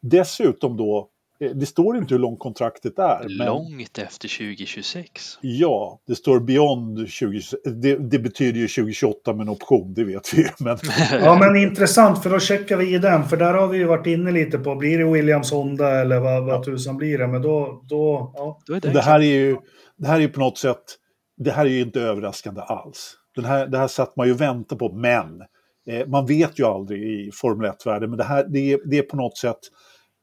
dessutom 0.02 0.78
då 0.78 1.10
det 1.40 1.66
står 1.66 1.98
inte 1.98 2.14
hur 2.14 2.20
långt 2.20 2.40
kontraktet 2.40 3.00
är. 3.00 3.26
Långt 3.30 3.70
men... 3.70 4.06
efter 4.06 4.38
2026. 4.38 5.38
Ja, 5.42 6.02
det 6.08 6.16
står 6.16 6.40
beyond 6.40 6.98
2026. 6.98 7.62
Det, 7.66 7.96
det, 7.96 8.20
betyder 8.20 8.60
ju 8.60 8.68
2028 8.68 9.34
med 9.34 9.42
en 9.42 9.50
option, 9.50 9.94
det 9.94 10.04
vet 10.04 10.34
vi 10.34 10.50
men... 10.60 10.78
Ja, 11.12 11.40
men 11.40 11.56
intressant, 11.56 12.24
för 12.24 12.30
då 12.30 12.40
checkar 12.40 12.78
vi 12.78 12.96
i 12.96 12.98
den. 12.98 13.24
För 13.24 13.38
där 13.38 13.54
har 13.54 13.68
vi 13.68 13.78
ju 13.78 13.86
varit 13.86 14.08
inne 14.08 14.32
lite 14.32 14.60
på, 14.60 14.76
blir 14.76 14.98
det 14.98 15.12
Williams 15.12 15.52
Honda 15.52 16.02
eller 16.02 16.20
vad, 16.20 16.46
vad 16.46 16.56
ja. 16.56 16.64
tusan 16.64 16.98
blir 16.98 17.18
det? 17.18 17.28
Men 17.28 17.42
då... 17.42 17.84
då, 17.90 18.34
ja. 18.36 18.60
då 18.68 18.74
är 18.74 18.82
det, 18.82 18.90
det, 18.90 19.02
här 19.02 19.20
är 19.20 19.24
ju, 19.24 19.58
det 19.98 20.08
här 20.08 20.16
är 20.16 20.22
ju 20.22 20.30
på 20.30 20.40
något 20.40 20.58
sätt, 20.58 20.84
det 21.38 21.52
här 21.52 21.66
är 21.66 21.70
ju 21.70 21.82
inte 21.82 22.02
överraskande 22.02 22.62
alls. 22.62 23.16
Den 23.36 23.46
här, 23.46 23.68
det 23.68 23.78
här 23.78 23.88
satt 23.88 24.16
man 24.16 24.28
ju 24.28 24.34
och 24.34 24.42
väntade 24.42 24.80
på, 24.80 24.94
men 24.94 25.42
eh, 25.90 26.08
man 26.08 26.26
vet 26.26 26.60
ju 26.60 26.66
aldrig 26.66 27.04
i 27.04 27.32
Formel 27.34 27.72
1-världen, 27.72 28.10
men 28.10 28.18
det 28.18 28.24
här 28.24 28.46
det 28.50 28.72
är, 28.72 28.80
det 28.90 28.98
är 28.98 29.04
på 29.04 29.18
något 29.18 29.38
sätt 29.38 29.60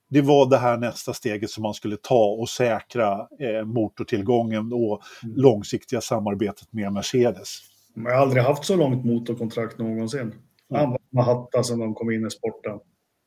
det 0.09 0.21
var 0.21 0.51
det 0.51 0.57
här 0.57 0.77
nästa 0.77 1.15
steget 1.15 1.51
som 1.51 1.63
man 1.63 1.75
skulle 1.75 1.97
ta 1.97 2.25
och 2.25 2.49
säkra 2.49 3.29
eh, 3.41 3.65
motortillgången 3.65 4.73
och 4.73 5.03
mm. 5.25 5.37
långsiktiga 5.37 6.01
samarbetet 6.01 6.73
med 6.73 6.93
Mercedes. 6.93 7.59
Man 7.95 8.13
har 8.13 8.21
aldrig 8.21 8.43
haft 8.43 8.65
så 8.65 8.77
långt 8.77 9.05
motorkontrakt 9.05 9.79
någonsin. 9.79 10.35
Han 10.75 10.97
var 11.11 11.23
hatta 11.23 11.63
sedan 11.63 11.79
de 11.79 11.95
kom 11.95 12.11
in 12.11 12.27
i 12.27 12.31
sporten. 12.31 12.79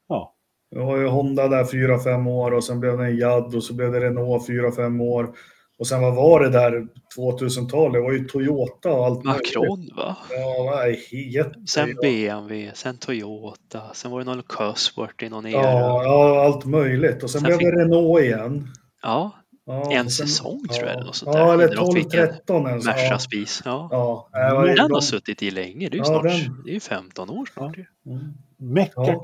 Ja. 0.08 0.36
Det 0.72 0.80
var 0.80 0.98
ju 0.98 1.08
Honda 1.08 1.48
där 1.48 1.64
4-5 1.64 2.30
år 2.30 2.52
och 2.52 2.64
sen 2.64 2.80
blev 2.80 2.98
det 2.98 3.06
en 3.06 3.18
Jad 3.18 3.56
och 3.56 3.64
så 3.64 3.74
blev 3.74 3.92
det 3.92 4.00
Renault 4.00 4.50
4-5 4.50 5.02
år. 5.02 5.36
Och 5.80 5.88
sen 5.88 6.02
vad 6.02 6.16
var 6.16 6.40
det 6.40 6.50
där 6.50 6.88
2000-talet? 7.18 7.94
Det 7.94 8.02
var 8.02 8.12
ju 8.12 8.26
Toyota 8.26 8.92
och 8.92 9.06
allt 9.06 9.24
Macron 9.24 9.90
va? 9.96 10.18
Ja, 10.30 10.88
jätte... 11.32 11.60
Sen 11.68 11.96
BMW, 12.02 12.72
sen 12.74 12.98
Toyota, 12.98 13.82
sen 13.94 14.12
var 14.12 14.20
det 14.20 14.26
någon 14.26 14.44
Cosworth 14.44 15.24
i 15.24 15.30
någon 15.30 15.46
era. 15.46 15.62
Ja, 15.62 16.04
ja 16.04 16.46
allt 16.46 16.66
möjligt. 16.66 17.24
Och 17.24 17.30
sen, 17.30 17.42
sen 17.42 17.58
blev 17.58 17.72
det 17.72 17.82
Renault 17.82 18.22
igen. 18.22 18.68
Ja, 19.02 19.32
ja 19.66 19.92
en 19.92 20.10
sen, 20.10 20.28
säsong 20.28 20.62
ja, 20.70 20.74
tror 20.74 20.90
jag. 20.90 21.02
Eller 21.02 21.12
sånt 21.12 21.36
ja, 21.36 21.54
eller 21.54 21.68
12-13 21.68 22.70
ens. 22.70 22.86
Merca 22.86 23.00
ja. 23.00 23.20
Spis. 23.20 23.62
Ja. 23.66 23.88
Ja, 23.92 24.66
den 24.66 24.76
de... 24.76 24.92
har 24.92 25.02
suttit 25.02 25.44
i 25.44 25.52
länge. 25.52 25.90
Det 25.90 25.96
är 25.96 26.00
ju 26.00 26.06
snart, 26.06 26.24
den... 26.24 26.64
det 26.66 26.76
är 26.76 26.80
15 26.80 27.30
år 27.30 27.50
snart. 27.54 27.78
Ja. 27.78 28.12
Mm. 28.12 28.34
Mecka 28.58 29.20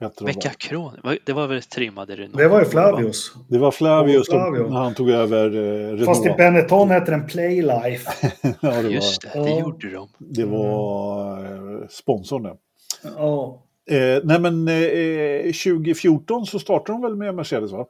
Hette 0.00 0.24
Mekakron, 0.24 1.18
det 1.24 1.32
var 1.32 1.46
väl 1.46 1.62
trimmade 1.62 2.16
Renault? 2.16 2.36
Det 2.36 2.48
var 2.48 2.60
ju 2.60 2.66
Flavius. 2.66 3.32
Det 3.48 3.58
var 3.58 3.70
Flavius 3.70 4.28
Flavio. 4.28 4.68
när 4.68 4.76
han 4.78 4.94
tog 4.94 5.10
över 5.10 5.46
eh, 5.46 5.88
Renault. 5.88 6.04
Fast 6.04 6.26
i 6.26 6.30
Benetton 6.30 6.90
hette 6.90 7.10
den 7.10 7.26
Playlife. 7.26 8.32
ja, 8.60 8.82
det 8.82 8.88
Just 8.88 9.24
var, 9.24 9.32
det, 9.32 9.48
det 9.48 9.50
ja. 9.50 9.60
gjorde 9.60 9.90
de. 9.90 10.08
Det 10.18 10.44
var 10.44 11.38
eh, 11.38 11.88
sponsorn 11.88 12.42
det. 12.42 12.56
Ja. 13.02 13.62
Eh, 13.90 14.20
nej 14.24 14.40
men 14.40 14.68
eh, 14.68 15.44
2014 15.44 16.46
så 16.46 16.58
startade 16.58 16.98
de 16.98 17.02
väl 17.02 17.16
med 17.16 17.34
Mercedes 17.34 17.72
va? 17.72 17.86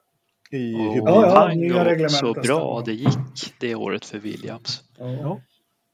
I 0.51 0.75
oh, 0.75 0.97
ja, 0.97 1.49
ja, 1.51 1.55
nya 1.55 2.09
så 2.09 2.33
bra 2.33 2.83
det 2.87 2.93
gick 2.93 3.55
det 3.61 3.75
året 3.75 4.05
för 4.05 4.19
Williams. 4.19 4.83
Ja. 4.99 5.41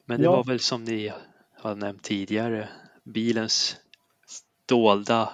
Men 0.07 0.19
det 0.19 0.25
ja. 0.25 0.37
var 0.37 0.45
väl 0.45 0.61
som 0.61 0.85
ni 0.85 1.13
har 1.59 1.75
nämnt 1.75 2.03
tidigare, 2.03 2.69
bilens 3.05 3.77
dolda 4.69 5.29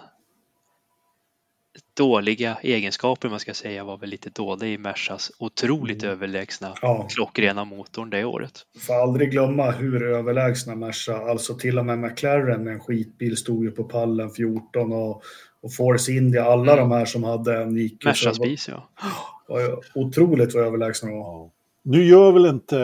dåliga 1.98 2.58
egenskaper 2.62 3.28
man 3.28 3.40
ska 3.40 3.54
säga 3.54 3.84
var 3.84 3.96
väl 3.96 4.10
lite 4.10 4.30
dolda 4.30 4.66
i 4.66 4.78
Mersas 4.78 5.32
otroligt 5.38 6.02
mm. 6.02 6.12
överlägsna 6.12 6.74
ja. 6.82 7.08
klockrena 7.14 7.64
motorn 7.64 8.10
det 8.10 8.24
året. 8.24 8.52
Får 8.86 8.94
aldrig 8.94 9.30
glömma 9.30 9.70
hur 9.70 10.02
överlägsna 10.02 10.76
Merca, 10.76 11.16
alltså 11.16 11.54
till 11.54 11.78
och 11.78 11.86
med 11.86 11.98
McLaren 11.98 12.64
med 12.64 12.72
en 12.72 12.80
skitbil 12.80 13.36
stod 13.36 13.64
ju 13.64 13.70
på 13.70 13.84
pallen 13.84 14.30
14 14.30 14.92
och, 14.92 15.22
och 15.62 15.74
Force 15.76 16.12
India, 16.12 16.44
alla 16.44 16.72
mm. 16.72 16.88
de 16.88 16.96
här 16.96 17.04
som 17.04 17.24
hade 17.24 17.62
en 17.62 17.76
gick 17.76 18.04
Mercas 18.04 18.40
vis 18.40 18.68
ja. 18.68 18.88
Var 19.48 19.78
otroligt 19.94 20.54
vad 20.54 20.64
överlägsna 20.64 21.10
de 21.10 21.18
var. 21.18 21.50
Nu 21.84 22.04
gör 22.04 22.32
väl 22.32 22.46
inte 22.46 22.78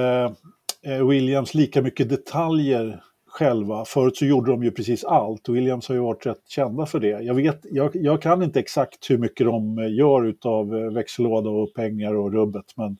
eh, 0.86 1.06
Williams 1.06 1.54
lika 1.54 1.82
mycket 1.82 2.08
detaljer 2.08 3.02
själva. 3.34 3.84
Förut 3.84 4.16
så 4.16 4.24
gjorde 4.24 4.50
de 4.50 4.64
ju 4.64 4.70
precis 4.70 5.04
allt 5.04 5.48
och 5.48 5.56
Williams 5.56 5.88
har 5.88 5.94
ju 5.94 6.00
varit 6.00 6.26
rätt 6.26 6.48
kända 6.48 6.86
för 6.86 7.00
det. 7.00 7.22
Jag, 7.22 7.34
vet, 7.34 7.60
jag, 7.70 7.96
jag 7.96 8.22
kan 8.22 8.42
inte 8.42 8.60
exakt 8.60 9.10
hur 9.10 9.18
mycket 9.18 9.46
de 9.46 9.78
gör 9.78 10.24
utav 10.24 10.76
eh, 10.76 10.92
växellåda 10.92 11.50
och 11.50 11.74
pengar 11.74 12.14
och 12.14 12.32
rubbet 12.32 12.64
men 12.76 12.96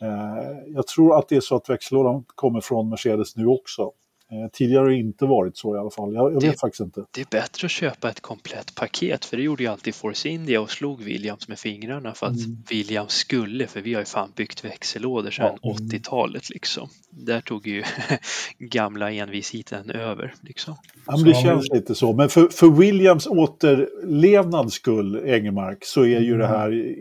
eh, 0.00 0.56
jag 0.66 0.86
tror 0.86 1.18
att 1.18 1.28
det 1.28 1.36
är 1.36 1.40
så 1.40 1.56
att 1.56 1.70
växellådan 1.70 2.24
kommer 2.26 2.60
från 2.60 2.88
Mercedes 2.88 3.36
nu 3.36 3.46
också. 3.46 3.90
Eh, 4.34 4.50
tidigare 4.52 4.82
har 4.82 4.88
det 4.88 4.96
inte 4.96 5.26
varit 5.26 5.56
så 5.56 5.76
i 5.76 5.78
alla 5.78 5.90
fall. 5.90 6.14
Jag, 6.14 6.32
jag 6.34 6.40
vet 6.40 6.60
faktiskt 6.60 6.80
inte. 6.80 7.04
Det 7.10 7.20
är 7.20 7.26
bättre 7.30 7.64
att 7.64 7.70
köpa 7.70 8.10
ett 8.10 8.20
komplett 8.20 8.74
paket 8.74 9.24
för 9.24 9.36
det 9.36 9.42
gjorde 9.42 9.62
ju 9.62 9.68
alltid 9.68 9.94
Force 9.94 10.28
India 10.28 10.60
och 10.60 10.70
slog 10.70 11.02
Williams 11.02 11.48
med 11.48 11.58
fingrarna 11.58 12.14
för 12.14 12.26
att 12.26 12.36
mm. 12.36 12.62
Williams 12.70 13.12
skulle, 13.12 13.66
för 13.66 13.80
vi 13.80 13.94
har 13.94 14.00
ju 14.00 14.06
fan 14.06 14.32
byggt 14.36 14.64
växellådor 14.64 15.30
sedan 15.30 15.58
ja. 15.62 15.76
80-talet 15.80 16.50
liksom. 16.50 16.88
Där 17.10 17.40
tog 17.40 17.66
ju 17.66 17.82
gamla 18.58 19.12
envisheten 19.12 19.90
över 19.90 20.34
liksom. 20.40 20.74
Ja, 21.06 21.16
men 21.16 21.24
det 21.24 21.34
känns 21.34 21.68
lite 21.72 21.94
så. 21.94 22.12
Men 22.12 22.28
för, 22.28 22.48
för 22.48 22.70
Williams 22.70 23.26
återlevnads 23.26 24.74
skull, 24.74 25.22
Engelmark, 25.26 25.84
så 25.84 26.00
är 26.04 26.20
ju 26.20 26.38
det 26.38 26.46
mm. 26.46 26.58
här 26.58 26.94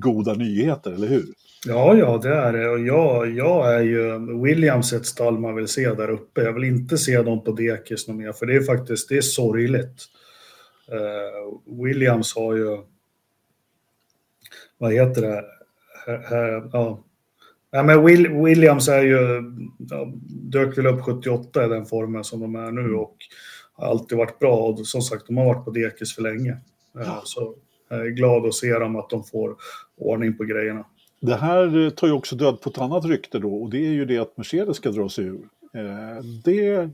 goda 0.00 0.34
nyheter, 0.34 0.92
eller 0.92 1.08
hur? 1.08 1.26
Ja, 1.64 1.96
ja, 1.96 2.18
det 2.22 2.34
är 2.34 2.52
det. 2.52 2.68
Och 2.68 2.80
jag, 2.80 3.30
jag 3.30 3.74
är 3.74 3.82
ju 3.82 4.18
Williams 4.42 4.92
ett 4.92 5.06
stall 5.06 5.38
man 5.38 5.54
vill 5.54 5.68
se 5.68 5.94
där 5.94 6.10
uppe. 6.10 6.42
Jag 6.42 6.52
vill 6.52 6.64
inte 6.64 6.98
se 6.98 7.22
dem 7.22 7.44
på 7.44 7.52
dekis 7.52 8.08
något 8.08 8.16
mer, 8.16 8.32
för 8.32 8.46
det 8.46 8.56
är 8.56 8.62
faktiskt 8.62 9.08
det 9.08 9.16
är 9.16 9.22
sorgligt. 9.22 10.04
Uh, 10.92 11.84
Williams 11.84 12.34
har 12.34 12.54
ju... 12.54 12.78
Vad 14.78 14.92
heter 14.92 15.22
det? 15.22 15.44
Ja. 16.72 17.04
ja. 17.70 17.82
men 17.82 18.04
Will, 18.04 18.28
Williams 18.28 18.88
är 18.88 19.02
ju... 19.02 19.42
Ja, 19.78 20.12
dök 20.28 20.78
väl 20.78 20.86
upp 20.86 21.02
78 21.02 21.64
i 21.64 21.68
den 21.68 21.86
formen 21.86 22.24
som 22.24 22.40
de 22.40 22.54
är 22.54 22.70
nu 22.70 22.94
och 22.94 23.16
har 23.72 23.86
alltid 23.86 24.18
varit 24.18 24.38
bra. 24.38 24.56
Och 24.56 24.86
som 24.86 25.02
sagt, 25.02 25.26
de 25.26 25.36
har 25.36 25.44
varit 25.44 25.64
på 25.64 25.70
dekis 25.70 26.14
för 26.14 26.22
länge. 26.22 26.56
Uh, 26.98 27.20
så 27.24 27.54
jag 27.88 28.06
är 28.06 28.10
glad 28.10 28.46
att 28.46 28.54
se 28.54 28.78
dem, 28.78 28.96
att 28.96 29.10
de 29.10 29.24
får 29.24 29.56
ordning 29.96 30.36
på 30.36 30.44
grejerna. 30.44 30.84
Det 31.20 31.36
här 31.36 31.84
eh, 31.84 31.90
tar 31.90 32.06
ju 32.06 32.12
också 32.12 32.36
död 32.36 32.60
på 32.60 32.70
ett 32.70 32.78
annat 32.78 33.04
rykte 33.04 33.38
då 33.38 33.54
och 33.54 33.70
det 33.70 33.86
är 33.86 33.90
ju 33.90 34.04
det 34.04 34.18
att 34.18 34.36
Mercedes 34.36 34.76
ska 34.76 34.90
dra 34.90 35.08
sig 35.08 35.24
ur. 35.24 35.48
Eh, 35.74 36.24
det 36.44 36.90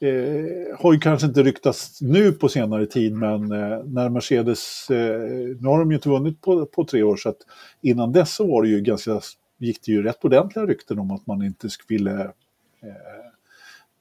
eh, 0.00 0.78
har 0.78 0.92
ju 0.92 0.98
kanske 0.98 1.26
inte 1.26 1.42
ryktats 1.42 2.02
nu 2.02 2.32
på 2.32 2.48
senare 2.48 2.86
tid 2.86 3.12
men 3.12 3.52
eh, 3.52 3.84
när 3.84 4.08
Mercedes, 4.08 4.90
eh, 4.90 5.20
nu 5.60 5.68
har 5.68 5.78
de 5.78 5.90
ju 5.90 5.96
inte 5.96 6.08
vunnit 6.08 6.40
på, 6.40 6.66
på 6.66 6.84
tre 6.84 7.02
år 7.02 7.16
så 7.16 7.28
att 7.28 7.38
innan 7.82 8.12
dess 8.12 8.34
så 8.34 8.46
var 8.46 8.62
det 8.62 8.68
ju 8.68 8.80
ganska, 8.80 9.20
gick 9.58 9.82
det 9.86 9.92
ju 9.92 10.02
rätt 10.02 10.24
ordentliga 10.24 10.66
rykten 10.66 10.98
om 10.98 11.10
att 11.10 11.26
man 11.26 11.42
inte 11.42 11.68
ville 11.88 12.32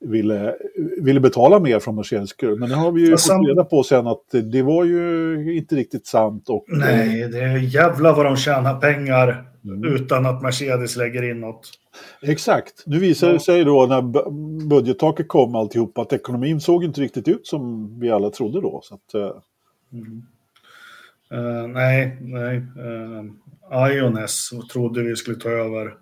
ville, 0.04 0.56
ville 1.02 1.20
betala 1.20 1.60
mer 1.60 1.80
från 1.80 1.96
Mercedes 1.96 2.30
skull. 2.30 2.60
Men 2.60 2.70
det 2.70 2.76
har 2.76 2.92
vi 2.92 3.02
ju 3.02 3.18
fått 3.18 3.48
reda 3.48 3.64
på 3.64 3.84
sen 3.84 4.08
att 4.08 4.24
det 4.52 4.62
var 4.62 4.84
ju 4.84 5.58
inte 5.58 5.76
riktigt 5.76 6.08
sant. 6.08 6.50
Och, 6.50 6.66
Nej, 6.68 7.28
det 7.28 7.40
är 7.40 7.58
jävla 7.58 8.14
vad 8.14 8.26
de 8.26 8.38
tjänar 8.38 8.80
pengar 8.80 9.46
mm. 9.66 9.96
utan 9.96 10.26
att 10.26 10.42
Mercedes 10.42 10.96
lägger 10.96 11.30
in 11.32 11.40
något. 11.40 11.70
Exakt. 12.22 12.84
Nu 12.86 13.00
visar 13.00 13.34
det 13.34 13.40
sig 13.40 13.64
då 13.64 13.86
när 13.86 14.02
budgettaket 14.68 15.28
kom 15.28 15.56
alltihop 15.56 15.98
att 15.98 16.14
ekonomin 16.14 16.60
såg 16.60 16.84
inte 16.84 17.02
riktigt 17.02 17.28
ut 17.28 17.48
som 17.48 17.92
vi 18.00 18.10
alla 18.10 18.30
trodde 18.30 18.62
då. 18.62 18.82
Så 18.84 18.96
att, 18.96 19.16
uh... 19.16 19.32
Mm. 19.94 20.24
Uh, 21.34 21.68
nej, 21.68 22.18
nej. 22.22 22.58
Uh, 22.58 23.96
Iones 23.96 24.50
trodde 24.74 25.04
vi 25.04 25.16
skulle 25.16 25.38
ta 25.38 25.50
över 25.50 25.94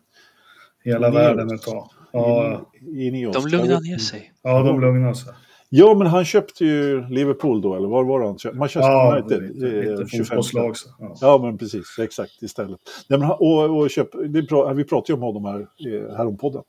hela 0.84 1.08
mm. 1.08 1.22
världen 1.22 1.56
ett 1.56 1.62
tag. 1.62 1.90
Ja. 2.12 2.62
Ineos. 2.96 3.36
De 3.36 3.58
lugnar 3.58 3.82
ner 3.82 3.98
sig. 3.98 4.32
Ja, 4.44 4.64
de 4.64 4.82
lugnar 4.82 5.14
sig. 5.14 5.34
Ja, 5.74 5.96
men 5.96 6.08
han 6.08 6.26
köpte 6.26 6.66
ju 6.66 7.08
Liverpool 7.08 7.62
då, 7.62 7.76
eller 7.76 7.88
var 7.88 8.04
var 8.04 8.20
han? 8.20 8.58
Manchester 8.58 8.92
ja, 8.92 9.20
United. 9.20 10.10
25 10.10 10.44
slag. 10.44 10.76
Ja. 11.00 11.16
ja, 11.22 11.40
men 11.44 11.58
precis. 11.58 12.00
Exakt, 12.00 12.44
istället. 12.44 12.80
Nej, 13.08 13.20
men, 13.20 13.32
och, 13.32 13.78
och 13.78 13.90
köp, 13.90 14.12
det, 14.12 14.74
vi 14.74 14.84
pratade 14.84 15.06
ju 15.08 15.14
om 15.14 15.22
honom 15.22 15.46
här, 15.46 15.60
eh, 15.60 16.16
här 16.18 16.28
om 16.28 16.38
podden. 16.38 16.64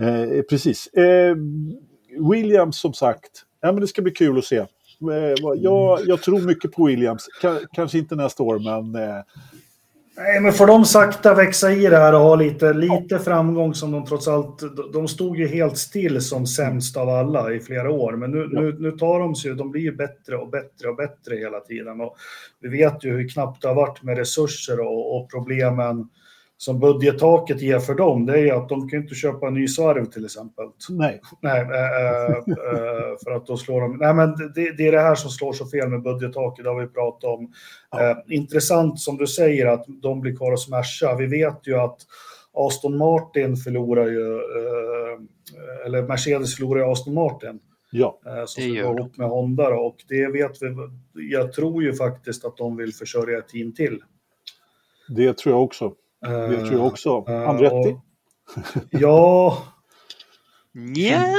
Eh, 0.00 0.42
precis. 0.50 0.86
Eh, 0.86 1.36
Williams, 2.30 2.80
som 2.80 2.92
sagt. 2.92 3.44
Ja, 3.60 3.72
men 3.72 3.80
det 3.80 3.86
ska 3.86 4.02
bli 4.02 4.12
kul 4.12 4.38
att 4.38 4.44
se. 4.44 4.56
Eh, 4.56 4.66
jag, 5.56 6.00
jag 6.06 6.22
tror 6.22 6.40
mycket 6.40 6.72
på 6.72 6.84
Williams. 6.84 7.28
K 7.42 7.48
kanske 7.72 7.98
inte 7.98 8.14
nästa 8.14 8.42
år, 8.42 8.58
men 8.58 9.02
eh, 9.02 9.22
Nej, 10.16 10.40
men 10.40 10.52
får 10.52 10.66
de 10.66 10.84
sakta 10.84 11.34
växa 11.34 11.72
i 11.72 11.86
det 11.86 11.96
här 11.96 12.12
och 12.12 12.20
ha 12.20 12.34
lite, 12.34 12.72
lite 12.72 13.18
framgång 13.18 13.74
som 13.74 13.92
de 13.92 14.06
trots 14.06 14.28
allt... 14.28 14.62
De 14.92 15.08
stod 15.08 15.38
ju 15.38 15.48
helt 15.48 15.78
still 15.78 16.20
som 16.20 16.46
sämst 16.46 16.96
av 16.96 17.08
alla 17.08 17.52
i 17.52 17.60
flera 17.60 17.90
år, 17.90 18.12
men 18.12 18.30
nu, 18.30 18.48
nu, 18.52 18.76
nu 18.78 18.90
tar 18.90 19.20
de 19.20 19.34
sig 19.34 19.54
de 19.54 19.70
blir 19.70 19.82
ju 19.82 19.96
bättre 19.96 20.36
och 20.36 20.50
bättre 20.50 20.88
och 20.88 20.96
bättre 20.96 21.36
hela 21.36 21.60
tiden. 21.60 22.00
Och 22.00 22.16
vi 22.60 22.68
vet 22.68 23.04
ju 23.04 23.10
hur 23.10 23.28
knappt 23.28 23.62
det 23.62 23.68
har 23.68 23.74
varit 23.74 24.02
med 24.02 24.18
resurser 24.18 24.80
och, 24.80 25.16
och 25.16 25.30
problemen 25.30 26.08
som 26.64 26.80
budgettaket 26.80 27.60
ger 27.60 27.78
för 27.78 27.94
dem, 27.94 28.26
det 28.26 28.38
är 28.38 28.54
att 28.54 28.68
de 28.68 28.88
kan 28.88 29.02
inte 29.02 29.14
köpa 29.14 29.46
en 29.46 29.54
ny 29.54 29.68
svarv 29.68 30.04
till 30.04 30.24
exempel. 30.24 30.66
Nej. 30.90 31.20
Nej, 31.40 31.60
äh, 31.60 32.36
äh, 32.36 32.44
för 33.24 33.30
att 33.30 33.46
då 33.46 33.56
slår 33.56 33.80
de... 33.80 33.96
Nej, 33.96 34.14
men 34.14 34.36
det, 34.54 34.76
det, 34.76 34.88
är 34.88 34.92
det 34.92 35.00
här 35.00 35.14
som 35.14 35.30
slår 35.30 35.52
så 35.52 35.66
fel 35.66 35.88
med 35.88 36.02
budgettaket, 36.02 36.64
det 36.64 36.70
har 36.70 36.80
vi 36.80 36.86
pratat 36.86 37.24
om. 37.24 37.52
Ja. 37.90 38.10
Äh, 38.10 38.16
intressant 38.28 39.00
som 39.00 39.16
du 39.16 39.26
säger 39.26 39.66
att 39.66 39.84
de 40.02 40.20
blir 40.20 40.36
kvar 40.36 40.50
hos 40.50 40.68
Merca. 40.68 41.16
Vi 41.16 41.26
vet 41.26 41.66
ju 41.66 41.74
att 41.74 41.96
Aston 42.52 42.98
Martin 42.98 43.56
förlorar 43.56 44.06
ju, 44.06 44.40
eller 45.86 46.02
Mercedes 46.02 46.56
förlorar 46.56 46.80
ju 46.80 46.92
Aston 46.92 47.14
Martin. 47.14 47.60
Ja, 47.90 48.20
som 48.46 48.62
det 48.62 48.68
gör 48.68 48.98
ihop 48.98 49.16
med 49.16 49.28
Honda 49.28 49.70
då, 49.70 49.76
och 49.76 49.96
det 50.08 50.26
vet 50.26 50.62
vi. 50.62 50.76
Jag 51.30 51.52
tror 51.52 51.82
ju 51.82 51.94
faktiskt 51.94 52.44
att 52.44 52.56
de 52.56 52.76
vill 52.76 52.94
försörja 52.94 53.38
ett 53.38 53.48
team 53.48 53.74
till. 53.74 54.02
Det 55.08 55.38
tror 55.38 55.54
jag 55.54 55.62
också. 55.62 55.94
Det 56.22 56.56
tror 56.56 56.72
jag 56.72 56.86
också. 56.86 57.24
Uh, 57.28 57.48
Andretti? 57.48 57.96
ja. 58.90 59.58
Nja. 60.74 61.34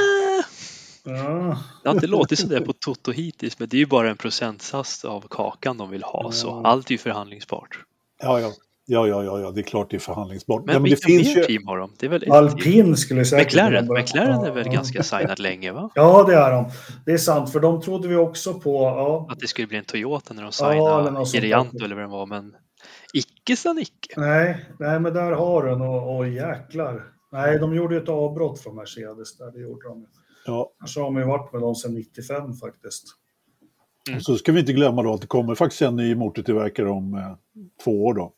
Ja. 1.04 1.58
Det 1.82 1.88
har 1.88 1.94
inte 1.94 2.06
låtit 2.06 2.38
sådär 2.38 2.60
på 2.60 2.72
Toto 2.72 3.12
hittills, 3.12 3.58
men 3.58 3.68
det 3.68 3.76
är 3.76 3.78
ju 3.78 3.86
bara 3.86 4.10
en 4.10 4.16
procentsats 4.16 5.04
av 5.04 5.24
kakan 5.30 5.78
de 5.78 5.90
vill 5.90 6.02
ha, 6.02 6.22
ja. 6.24 6.32
så 6.32 6.62
allt 6.64 6.88
är 6.88 6.92
ju 6.92 6.98
förhandlingsbart. 6.98 7.78
Ja, 8.22 8.40
ja. 8.40 8.52
Ja, 8.86 9.08
ja, 9.08 9.24
ja, 9.24 9.40
ja, 9.40 9.50
det 9.50 9.60
är 9.60 9.62
klart 9.62 9.90
det 9.90 9.96
är 9.96 10.00
förhandlingsbart. 10.00 10.64
Men, 10.64 10.72
ja, 10.72 10.78
men 10.78 10.84
vilka 10.84 11.06
det 11.06 11.12
finns 11.12 11.36
mer 11.36 11.42
ju... 11.42 11.44
team 11.44 11.66
har 11.66 11.78
de? 11.78 11.90
Det 11.98 12.06
är 12.06 12.10
väl 12.10 12.32
Alpin 12.32 12.96
skulle 12.96 13.24
säkert... 13.24 13.46
McLaren, 13.46 13.88
McLaren 13.92 14.44
är 14.44 14.50
väl 14.50 14.66
ja. 14.66 14.72
ganska 14.72 15.02
signat 15.02 15.38
länge, 15.38 15.72
va? 15.72 15.90
Ja, 15.94 16.24
det 16.28 16.34
är 16.34 16.50
de. 16.50 16.70
Det 17.06 17.12
är 17.12 17.18
sant, 17.18 17.52
för 17.52 17.60
de 17.60 17.80
trodde 17.80 18.08
vi 18.08 18.16
också 18.16 18.54
på... 18.54 18.82
Ja. 18.82 19.26
Att 19.30 19.40
det 19.40 19.46
skulle 19.46 19.66
bli 19.66 19.78
en 19.78 19.84
Toyota 19.84 20.34
när 20.34 20.42
de 20.42 20.52
signade 20.52 21.10
ja, 21.14 21.24
Gerianto 21.24 21.84
eller 21.84 21.94
vad 21.94 22.04
det 22.04 22.08
var, 22.08 22.26
men 22.26 22.54
icke 23.12 23.56
sa 23.56 23.72
Nicke. 23.72 24.20
Nej, 24.20 24.66
nej, 24.78 25.00
men 25.00 25.14
där 25.14 25.32
har 25.32 25.66
den 25.66 25.80
och, 25.80 26.16
och 26.16 26.28
jäklar. 26.28 27.14
Nej, 27.32 27.58
de 27.58 27.74
gjorde 27.74 27.96
ett 27.96 28.08
avbrott 28.08 28.60
från 28.60 28.76
Mercedes 28.76 29.36
där, 29.38 29.50
det 29.50 29.60
gjorde 29.60 29.88
de. 29.88 30.06
Ja. 30.46 30.72
Kanske 30.78 31.00
har 31.00 31.04
de 31.04 31.16
ju 31.16 31.24
varit 31.24 31.52
med 31.52 31.62
dem 31.62 31.74
sedan 31.74 31.94
95 31.94 32.52
faktiskt. 32.52 33.04
Mm. 34.08 34.20
Så 34.20 34.36
ska 34.36 34.52
vi 34.52 34.60
inte 34.60 34.72
glömma 34.72 35.02
då 35.02 35.14
att 35.14 35.20
det 35.20 35.26
kommer 35.26 35.54
faktiskt 35.54 35.82
en 35.82 35.96
ny 35.96 36.14
motortillverkare 36.14 36.90
om 36.90 37.14
eh, 37.14 37.36
två 37.84 38.04
år 38.04 38.14
då. 38.14 38.32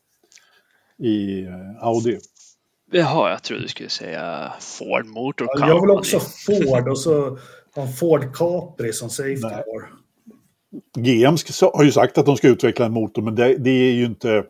I 0.97 1.43
eh, 1.43 1.83
Audi. 1.83 2.19
Jaha, 2.91 3.29
jag 3.29 3.43
trodde 3.43 3.61
du 3.61 3.67
skulle 3.67 3.89
säga 3.89 4.53
Ford 4.59 5.05
Motor 5.05 5.47
ja, 5.53 5.67
Jag 5.67 5.81
vill 5.81 5.89
också 5.91 6.19
Ford 6.19 6.87
och 6.89 6.99
så 6.99 7.37
en 7.75 7.93
Ford 7.93 8.35
Capri 8.35 8.93
som 8.93 9.09
Safety 9.09 9.41
Car. 9.41 9.96
GM 10.97 11.35
har 11.73 11.83
ju 11.83 11.91
sagt 11.91 12.17
att 12.17 12.25
de 12.25 12.37
ska 12.37 12.47
utveckla 12.47 12.85
en 12.85 12.93
motor, 12.93 13.21
men 13.21 13.35
det, 13.35 13.57
det 13.57 13.69
är 13.69 13.93
ju 13.93 14.05
inte 14.05 14.43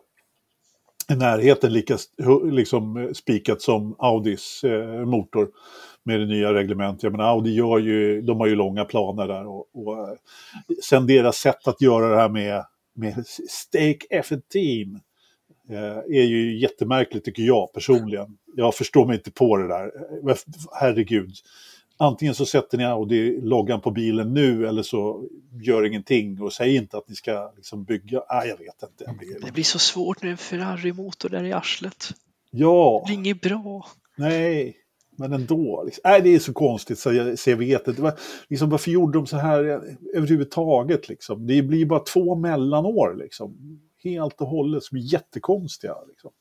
i 1.12 1.16
närheten 1.16 1.74
lika 1.74 1.98
liksom, 2.52 2.98
eh, 2.98 3.12
spikat 3.12 3.62
som 3.62 3.96
Audis 4.00 4.64
eh, 4.64 5.06
motor 5.06 5.50
med 6.04 6.20
det 6.20 6.26
nya 6.26 6.54
reglementet. 6.54 7.04
Jag 7.04 7.12
menar, 7.12 7.26
Audi 7.26 7.54
gör 7.54 7.78
ju, 7.78 8.22
de 8.22 8.40
har 8.40 8.48
ju 8.48 8.56
långa 8.56 8.86
planer 8.86 9.28
där 9.28 9.48
och, 9.48 9.68
och 9.74 10.00
eh, 10.00 10.16
sen 10.84 11.08
deras 11.08 11.38
sätt 11.38 11.68
att 11.68 11.82
göra 11.82 12.10
det 12.10 12.16
här 12.16 12.30
med, 12.30 12.64
med 12.96 13.28
Stake 13.50 14.08
F 14.10 14.28
Team 14.54 15.00
eh, 15.70 15.98
är 15.98 16.24
ju 16.24 16.60
jättemärkligt 16.60 17.26
tycker 17.26 17.44
jag 17.44 17.74
personligen. 17.74 18.38
Jag 18.56 18.76
förstår 18.76 19.06
mig 19.06 19.16
inte 19.16 19.32
på 19.32 19.58
det 19.58 19.68
där. 19.68 19.86
Eh, 20.30 20.36
herregud 20.80 21.32
antingen 21.98 22.36
så 22.36 22.46
sätter 22.46 22.78
ni 22.78 22.84
Audi-loggan 22.84 23.80
på 23.80 23.92
bilen 23.92 24.34
nu 24.34 24.68
eller 24.68 24.84
så 24.84 25.28
gör 25.64 25.86
ingenting 25.86 26.42
och 26.42 26.54
säg 26.54 26.76
inte 26.76 26.98
att 26.98 27.10
ni 27.10 27.16
ska 27.16 27.52
liksom 27.56 27.84
bygga. 27.84 28.20
Ah, 28.20 28.46
jag 28.46 28.58
vet 28.58 28.84
inte. 28.84 29.04
Jag 29.06 29.18
blir... 29.18 29.46
Det 29.46 29.52
blir 29.52 29.64
så 29.64 29.80
svårt 29.80 30.24
när 30.24 30.30
en 30.30 30.38
Ferrari-motor 30.38 31.30
där 31.30 31.44
i 31.44 31.54
arslet. 31.54 32.10
Ja. 32.52 33.02
Det 33.06 33.10
blir 33.10 33.20
inget 33.20 33.42
bra. 33.42 33.88
Nej, 34.16 34.76
men 35.16 35.34
ändå. 35.34 35.84
Liksom. 35.86 36.02
Nej, 36.06 36.22
det 36.22 36.36
är 36.36 36.40
så 36.40 36.54
konstigt 36.54 37.00
så 37.00 37.14
jag, 37.14 37.40
så 37.40 37.50
jag 37.50 37.58
vet 37.58 37.88
inte. 37.88 38.16
Liksom, 38.48 38.70
varför 38.70 38.92
gjorde 38.92 39.18
de 39.18 39.28
så 39.28 39.38
här 39.38 39.64
överhuvudtaget? 40.14 41.10
Liksom? 41.10 41.48
Det 41.48 41.62
blir 41.62 41.86
bara 41.86 42.00
två 42.00 42.36
mellanår. 42.36 43.16
Liksom. 43.20 43.80
Helt 44.04 44.42
och 44.42 44.48
hållet 44.48 44.84
som 44.84 44.98
är 44.98 45.02
jättekonstiga. 45.02 45.96
Liksom. 46.10 46.32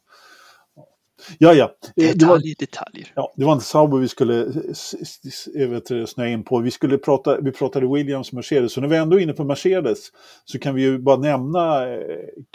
Ja, 1.38 1.52
ja. 1.54 1.70
Detaljer, 1.96 2.14
det 2.14 2.26
var, 2.26 2.58
detaljer. 2.58 3.12
Ja, 3.14 3.34
det 3.36 3.44
var 3.44 3.52
inte 3.52 3.64
Sauber 3.64 3.98
vi 3.98 4.08
skulle 4.08 4.44
vet, 5.54 6.08
snöa 6.08 6.28
in 6.28 6.44
på. 6.44 6.58
Vi, 6.58 6.70
skulle 6.70 6.98
prata, 6.98 7.40
vi 7.40 7.52
pratade 7.52 7.94
Williams 7.94 8.28
och 8.28 8.34
Mercedes, 8.34 8.72
så 8.72 8.80
när 8.80 8.88
vi 8.88 8.96
ändå 8.96 9.16
är 9.16 9.22
inne 9.22 9.32
på 9.32 9.44
Mercedes 9.44 9.98
så 10.44 10.58
kan 10.58 10.74
vi 10.74 10.82
ju 10.82 10.98
bara 10.98 11.16
nämna 11.16 11.88
eh, 11.94 12.00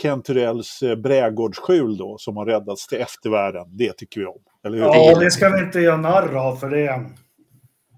Kent 0.01 0.25
Turells 0.25 0.81
eh, 0.83 0.95
brädgårdsskjul 0.95 1.97
då, 1.97 2.15
som 2.19 2.37
har 2.37 2.45
räddats 2.45 2.87
till 2.87 2.97
eftervärlden. 2.97 3.77
Det 3.77 3.93
tycker 3.93 4.19
vi 4.19 4.25
om. 4.25 4.41
Eller 4.65 4.77
hur? 4.77 4.83
Ja, 4.83 5.19
det 5.19 5.31
ska 5.31 5.49
vi 5.49 5.59
inte 5.59 5.79
göra 5.79 5.97
narr 5.97 6.35
av 6.35 6.55
för 6.55 6.69
det. 6.69 7.09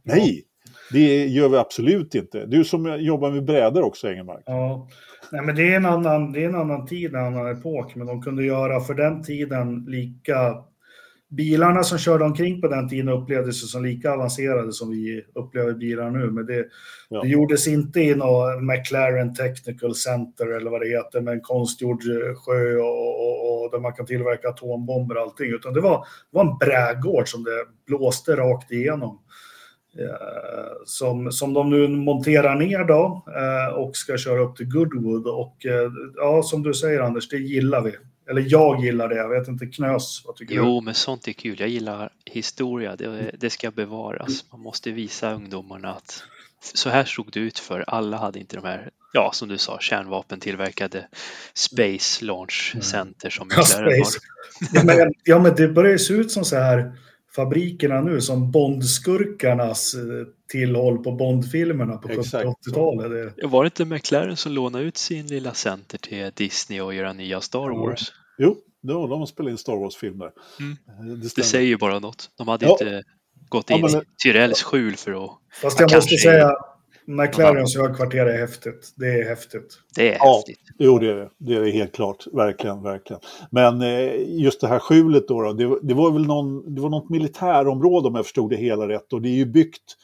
Nej, 0.04 0.44
det 0.92 1.26
gör 1.26 1.50
vi 1.50 1.58
absolut 1.58 2.16
inte. 2.16 2.46
Du 2.46 2.64
som 2.64 3.02
jobbar 3.02 3.32
med 3.32 3.46
brädor 3.46 3.82
också, 3.82 4.10
Engelmark. 4.10 4.44
Ja. 4.46 4.88
Nej, 5.34 5.42
men 5.42 5.56
det 5.56 5.72
är, 5.72 5.76
en 5.76 5.86
annan, 5.86 6.32
det 6.32 6.44
är 6.44 6.50
en 6.50 6.56
annan 6.56 6.86
tid, 6.86 7.16
en 7.16 7.26
annan 7.26 7.52
epok, 7.52 7.96
men 7.96 8.08
de 8.08 8.22
kunde 8.22 8.44
göra 8.44 8.80
för 8.80 8.94
den 8.94 9.24
tiden 9.24 9.86
lika... 9.88 10.56
Bilarna 11.30 11.84
som 11.84 11.98
körde 11.98 12.24
omkring 12.24 12.62
på 12.62 12.68
den 12.68 12.90
tiden 12.90 13.10
upplevdes 13.10 13.72
som 13.72 13.86
lika 13.86 14.12
avancerade 14.12 14.74
som 14.74 14.92
vi 14.92 15.26
upplever 15.36 15.74
bilar 15.74 16.10
nu, 16.10 16.32
men 16.32 16.46
det, 16.46 16.66
ja. 17.10 17.22
det 17.22 17.28
gjordes 17.28 17.68
inte 17.68 18.00
i 18.00 18.16
något 18.16 18.64
McLaren 18.64 19.34
Technical 19.34 19.96
Center 19.96 20.48
eller 20.48 20.72
vad 20.72 20.82
det 20.82 20.88
heter, 20.88 21.22
med 21.22 21.34
en 21.34 21.42
konstgjord 21.42 22.04
sjö 22.46 22.78
och, 22.78 23.20
och, 23.20 23.64
och 23.64 23.72
där 23.72 23.80
man 23.80 23.94
kan 23.94 24.06
tillverka 24.06 24.50
atombomber 24.50 25.16
och 25.16 25.22
allting, 25.22 25.54
utan 25.54 25.74
det 25.74 25.82
var, 25.82 25.98
det 26.32 26.38
var 26.38 26.52
en 26.52 26.58
brädgård 26.58 27.30
som 27.30 27.44
det 27.44 27.66
blåste 27.88 28.36
rakt 28.36 28.72
igenom. 28.72 29.20
Eh, 30.00 30.86
som, 30.86 31.32
som 31.32 31.54
de 31.54 31.70
nu 31.70 31.88
monterar 31.88 32.56
ner 32.56 32.84
då 32.84 33.26
eh, 33.28 33.74
och 33.74 33.96
ska 33.96 34.18
köra 34.18 34.42
upp 34.42 34.56
till 34.56 34.66
Goodwood. 34.66 35.28
Och 35.28 35.66
eh, 35.66 35.92
ja, 36.16 36.44
som 36.44 36.64
du 36.64 36.74
säger 36.74 37.00
Anders, 37.00 37.30
det 37.30 37.38
gillar 37.38 37.82
vi. 37.82 37.96
Eller 38.30 38.46
jag 38.48 38.84
gillar 38.84 39.10
det, 39.10 39.16
jag 39.16 39.30
vet 39.30 39.48
inte 39.48 39.66
Knös, 39.66 40.22
vad 40.26 40.36
tycker 40.36 40.56
jo, 40.56 40.64
du? 40.64 40.70
Jo, 40.70 40.82
men 40.82 40.94
sånt 40.94 41.28
är 41.28 41.32
kul. 41.32 41.60
Jag 41.60 41.70
gillar 41.70 42.10
historia, 42.26 42.96
det, 42.96 43.32
det 43.40 43.50
ska 43.50 43.72
bevaras. 43.72 44.52
Man 44.52 44.62
måste 44.62 44.92
visa 44.92 45.34
ungdomarna 45.34 45.94
att 45.94 46.24
så 46.74 46.90
här 46.90 47.06
såg 47.06 47.30
det 47.32 47.40
ut 47.40 47.60
för 47.60 47.84
alla 47.88 48.18
hade 48.18 48.40
inte 48.40 48.56
de 48.56 48.66
här, 48.66 48.90
ja 49.14 49.32
som 49.34 49.50
du 49.50 49.58
sa, 49.58 49.80
kärnvapentillverkade 49.80 51.08
Space 51.54 52.26
Launch 52.26 52.72
mm. 52.74 52.84
Center 52.84 53.30
som 53.30 53.48
ja, 53.56 53.64
space. 53.64 54.20
ja, 54.74 54.84
men, 54.84 55.14
ja, 55.24 55.40
men 55.40 55.56
det 55.56 55.68
börjar 55.68 55.98
se 55.98 56.14
ut 56.14 56.32
som 56.32 56.46
så 56.46 56.56
här 56.56 56.92
fabrikerna 57.36 58.02
nu 58.02 58.22
som 58.22 58.52
Bondskurkarnas 58.52 59.94
eh, 59.94 60.02
tillhåll 60.52 61.04
på 61.04 61.12
Bondfilmerna 61.12 61.98
på 61.98 62.08
70-80-talet. 62.08 63.36
Det... 63.38 63.48
Var 63.48 63.64
det 63.64 63.68
inte 63.68 63.86
McLaren 63.86 64.38
som 64.38 64.52
lånade 64.52 64.84
ut 64.84 64.98
sin 64.98 65.28
lilla 65.28 65.54
center 65.54 65.98
till 65.98 66.32
Disney 66.34 66.82
och 66.82 66.94
göra 66.94 67.14
nya 67.14 67.42
Star 67.42 67.70
Wars? 67.70 68.12
Jo, 68.38 68.58
jo 68.82 69.08
de 69.08 69.20
har 69.20 69.26
spelat 69.26 69.52
in 69.52 69.58
Star 69.58 69.76
Wars-filmer. 69.76 70.32
Mm. 70.60 70.72
Eh, 70.72 71.16
det, 71.16 71.36
det, 71.36 71.44
säger 71.44 71.68
ju 71.68 71.78
bara 71.78 72.00
något. 72.00 72.30
De 72.38 72.48
hade 72.48 72.66
ja. 72.66 72.72
inte 72.72 73.04
gått 73.50 73.70
in 73.70 73.78
ja, 73.78 73.90
men... 73.92 74.02
i 74.02 74.06
Tyrells 74.24 74.64
skjul 74.64 74.96
för 74.96 75.26
att... 75.26 75.32
Fast 75.62 75.80
jag 75.80 75.94
måste 75.94 76.18
säga, 76.18 76.52
McLarens 77.06 77.78
högkvarter 77.78 78.26
är 78.26 78.38
häftigt. 78.38 78.94
Det 78.96 79.22
är 79.22 79.30
häftigt. 79.30 79.80
Det 79.96 80.10
är 80.10 80.18
ja, 80.20 80.36
häftigt. 80.36 80.60
Jo, 80.80 81.00
det 81.00 81.12
är 81.12 81.16
det. 81.16 81.30
Det 81.38 81.56
är 81.56 81.62
det 81.62 81.72
helt 81.72 81.96
klart. 81.96 82.26
Verkligen, 82.34 82.84
verkligen. 82.84 83.22
Men 83.52 83.82
eh, 83.82 84.40
just 84.42 84.62
det 84.62 84.68
här 84.68 84.80
skjulet 84.80 85.28
då, 85.28 85.42
då 85.42 85.54
det, 85.54 85.80
det, 85.82 85.94
var 85.94 86.12
väl 86.12 86.26
någon, 86.26 86.76
det 86.76 86.82
var 86.82 86.90
något 86.90 87.10
militärområde 87.10 88.08
om 88.08 88.16
jag 88.16 88.26
förstod 88.26 88.50
det 88.50 88.56
hela 88.56 88.88
rätt. 88.88 89.14
Och 89.14 89.22
det 89.22 89.30
är 89.30 89.36
ju 89.36 89.46
byggt 89.46 89.98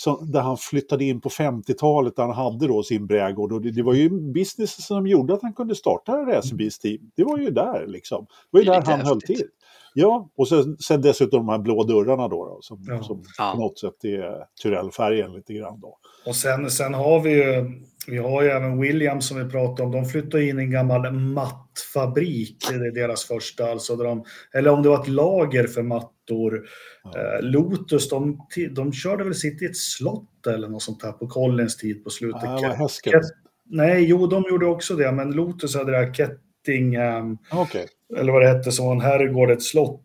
som, 0.00 0.32
där 0.32 0.40
han 0.40 0.56
flyttade 0.56 1.04
in 1.04 1.20
på 1.20 1.28
50-talet 1.28 2.16
där 2.16 2.22
han 2.22 2.34
hade 2.34 2.66
då 2.66 2.82
sin 2.82 3.06
brädgård. 3.06 3.52
Och 3.52 3.60
det, 3.60 3.70
det 3.70 3.82
var 3.82 3.94
ju 3.94 4.10
business 4.32 4.86
som 4.86 5.06
gjorde 5.06 5.34
att 5.34 5.42
han 5.42 5.52
kunde 5.52 5.74
starta 5.74 6.12
racerbilsteam. 6.12 7.10
Det 7.16 7.24
var 7.24 7.38
ju 7.38 7.50
där 7.50 7.86
liksom. 7.86 8.24
Det 8.24 8.48
var 8.50 8.60
ju 8.60 8.64
det 8.64 8.72
där 8.72 8.82
han 8.82 8.90
häftigt. 8.92 9.08
höll 9.08 9.20
till. 9.20 9.46
Ja, 9.94 10.30
och 10.36 10.48
sen, 10.48 10.76
sen 10.78 11.02
dessutom 11.02 11.46
de 11.46 11.48
här 11.48 11.58
blå 11.58 11.84
dörrarna 11.84 12.28
då, 12.28 12.44
då 12.46 12.58
som, 12.62 12.84
ja. 12.88 13.02
som 13.02 13.22
ja. 13.38 13.52
på 13.54 13.60
något 13.60 13.78
sätt 13.78 14.04
är 14.04 14.44
Tyrell-färgen 14.62 15.32
lite 15.32 15.52
grann 15.54 15.80
då. 15.80 15.98
Och 16.26 16.36
sen, 16.36 16.70
sen 16.70 16.94
har 16.94 17.20
vi 17.20 17.30
ju, 17.30 17.80
vi 18.06 18.18
har 18.18 18.42
ju 18.42 18.48
även 18.48 18.80
Williams 18.80 19.28
som 19.28 19.44
vi 19.44 19.50
pratade 19.50 19.82
om, 19.82 19.92
de 19.92 20.04
flyttade 20.04 20.44
in 20.44 20.58
i 20.60 20.62
en 20.62 20.70
gammal 20.70 21.12
mattfabrik, 21.12 22.56
det 22.70 22.74
är 22.74 22.94
deras 22.94 23.24
första, 23.24 23.70
alltså 23.70 23.96
de, 23.96 24.24
eller 24.54 24.70
om 24.70 24.82
det 24.82 24.88
var 24.88 25.00
ett 25.00 25.08
lager 25.08 25.66
för 25.66 25.82
mattor. 25.82 26.62
Ja. 27.04 27.18
Eh, 27.18 27.42
Lotus, 27.42 28.08
de, 28.08 28.38
de 28.70 28.92
körde 28.92 29.24
väl 29.24 29.34
sitt 29.34 29.62
i 29.62 29.64
ett 29.64 29.76
slott 29.76 30.46
eller 30.46 30.68
något 30.68 30.82
sånt 30.82 31.02
här 31.02 31.12
på 31.12 31.26
Collins 31.26 31.76
tid 31.76 32.04
på 32.04 32.10
slutet. 32.10 32.42
Ja, 32.42 32.88
Ket, 33.04 33.22
nej, 33.66 34.04
jo, 34.04 34.26
de 34.26 34.44
gjorde 34.50 34.66
också 34.66 34.96
det, 34.96 35.12
men 35.12 35.30
Lotus 35.30 35.76
hade 35.76 35.90
det 35.92 35.98
här 35.98 36.14
Ketting, 36.14 36.49
um, 36.68 37.38
okay. 37.52 37.86
eller 38.16 38.32
vad 38.32 38.42
det 38.42 38.48
hette, 38.48 38.72
som 38.72 38.86
var 38.86 38.92
en 38.92 39.00
herrgård, 39.00 39.50
ett 39.50 39.62
slott 39.62 40.02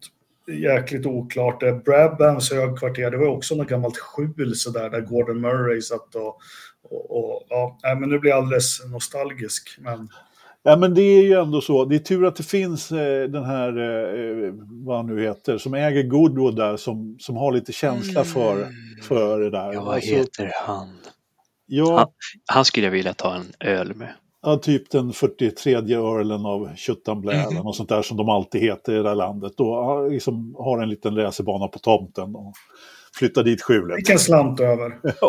jäkligt 0.47 1.05
oklart. 1.05 1.83
Brabhams 1.85 2.51
högkvarter, 2.51 3.11
det 3.11 3.17
var 3.17 3.27
också 3.27 3.55
något 3.55 3.67
gammalt 3.67 3.97
skjul 3.97 4.55
så 4.55 4.69
där, 4.69 4.89
där 4.89 5.01
Gordon 5.01 5.41
Murray 5.41 5.81
satt 5.81 6.15
och, 6.15 6.37
och, 6.89 7.41
och 7.51 7.77
ja, 7.81 7.95
men 7.99 8.09
nu 8.09 8.19
blir 8.19 8.31
jag 8.31 8.37
alldeles 8.37 8.85
nostalgisk. 8.91 9.75
Men... 9.79 10.09
Ja, 10.63 10.75
men 10.75 10.93
det 10.93 11.01
är 11.01 11.23
ju 11.23 11.33
ändå 11.33 11.61
så. 11.61 11.85
Det 11.85 11.95
är 11.95 11.99
tur 11.99 12.25
att 12.25 12.35
det 12.35 12.43
finns 12.43 12.91
eh, 12.91 13.29
den 13.29 13.43
här, 13.43 13.67
eh, 13.67 14.53
vad 14.85 14.97
han 14.97 15.05
nu 15.05 15.21
heter, 15.21 15.57
som 15.57 15.73
äger 15.73 16.03
Goodwood 16.03 16.55
där, 16.55 16.77
som, 16.77 17.17
som 17.19 17.35
har 17.35 17.51
lite 17.51 17.71
känsla 17.71 18.23
för, 18.23 18.55
mm. 18.55 18.73
för 19.01 19.39
det 19.39 19.49
där. 19.49 19.73
Ja, 19.73 19.83
vad 19.83 19.95
alltså, 19.95 20.15
heter 20.15 20.51
han? 20.55 20.97
Ja, 21.65 21.97
han? 21.97 22.07
Han 22.45 22.65
skulle 22.65 22.85
jag 22.85 22.91
vilja 22.91 23.13
ta 23.13 23.35
en 23.35 23.53
öl 23.59 23.95
med. 23.95 24.13
Ja, 24.45 24.57
typ 24.57 24.89
den 24.89 25.13
43 25.13 25.75
örlen 25.95 26.45
av 26.45 26.75
Tjuttanblä 26.75 27.33
mm. 27.33 27.63
något 27.63 27.75
sånt 27.75 27.89
där 27.89 28.01
som 28.01 28.17
de 28.17 28.29
alltid 28.29 28.61
heter 28.61 28.99
i 28.99 29.03
det 29.03 29.09
här 29.09 29.15
landet. 29.15 29.59
Och 29.59 30.11
liksom 30.11 30.55
har 30.57 30.81
en 30.81 30.89
liten 30.89 31.15
racerbana 31.15 31.67
på 31.67 31.79
tomten 31.79 32.35
och 32.35 32.53
flyttar 33.19 33.43
dit 33.43 33.61
skjulet. 33.61 33.97
Vilken 33.97 34.19
slant 34.19 34.59
över. 34.59 34.99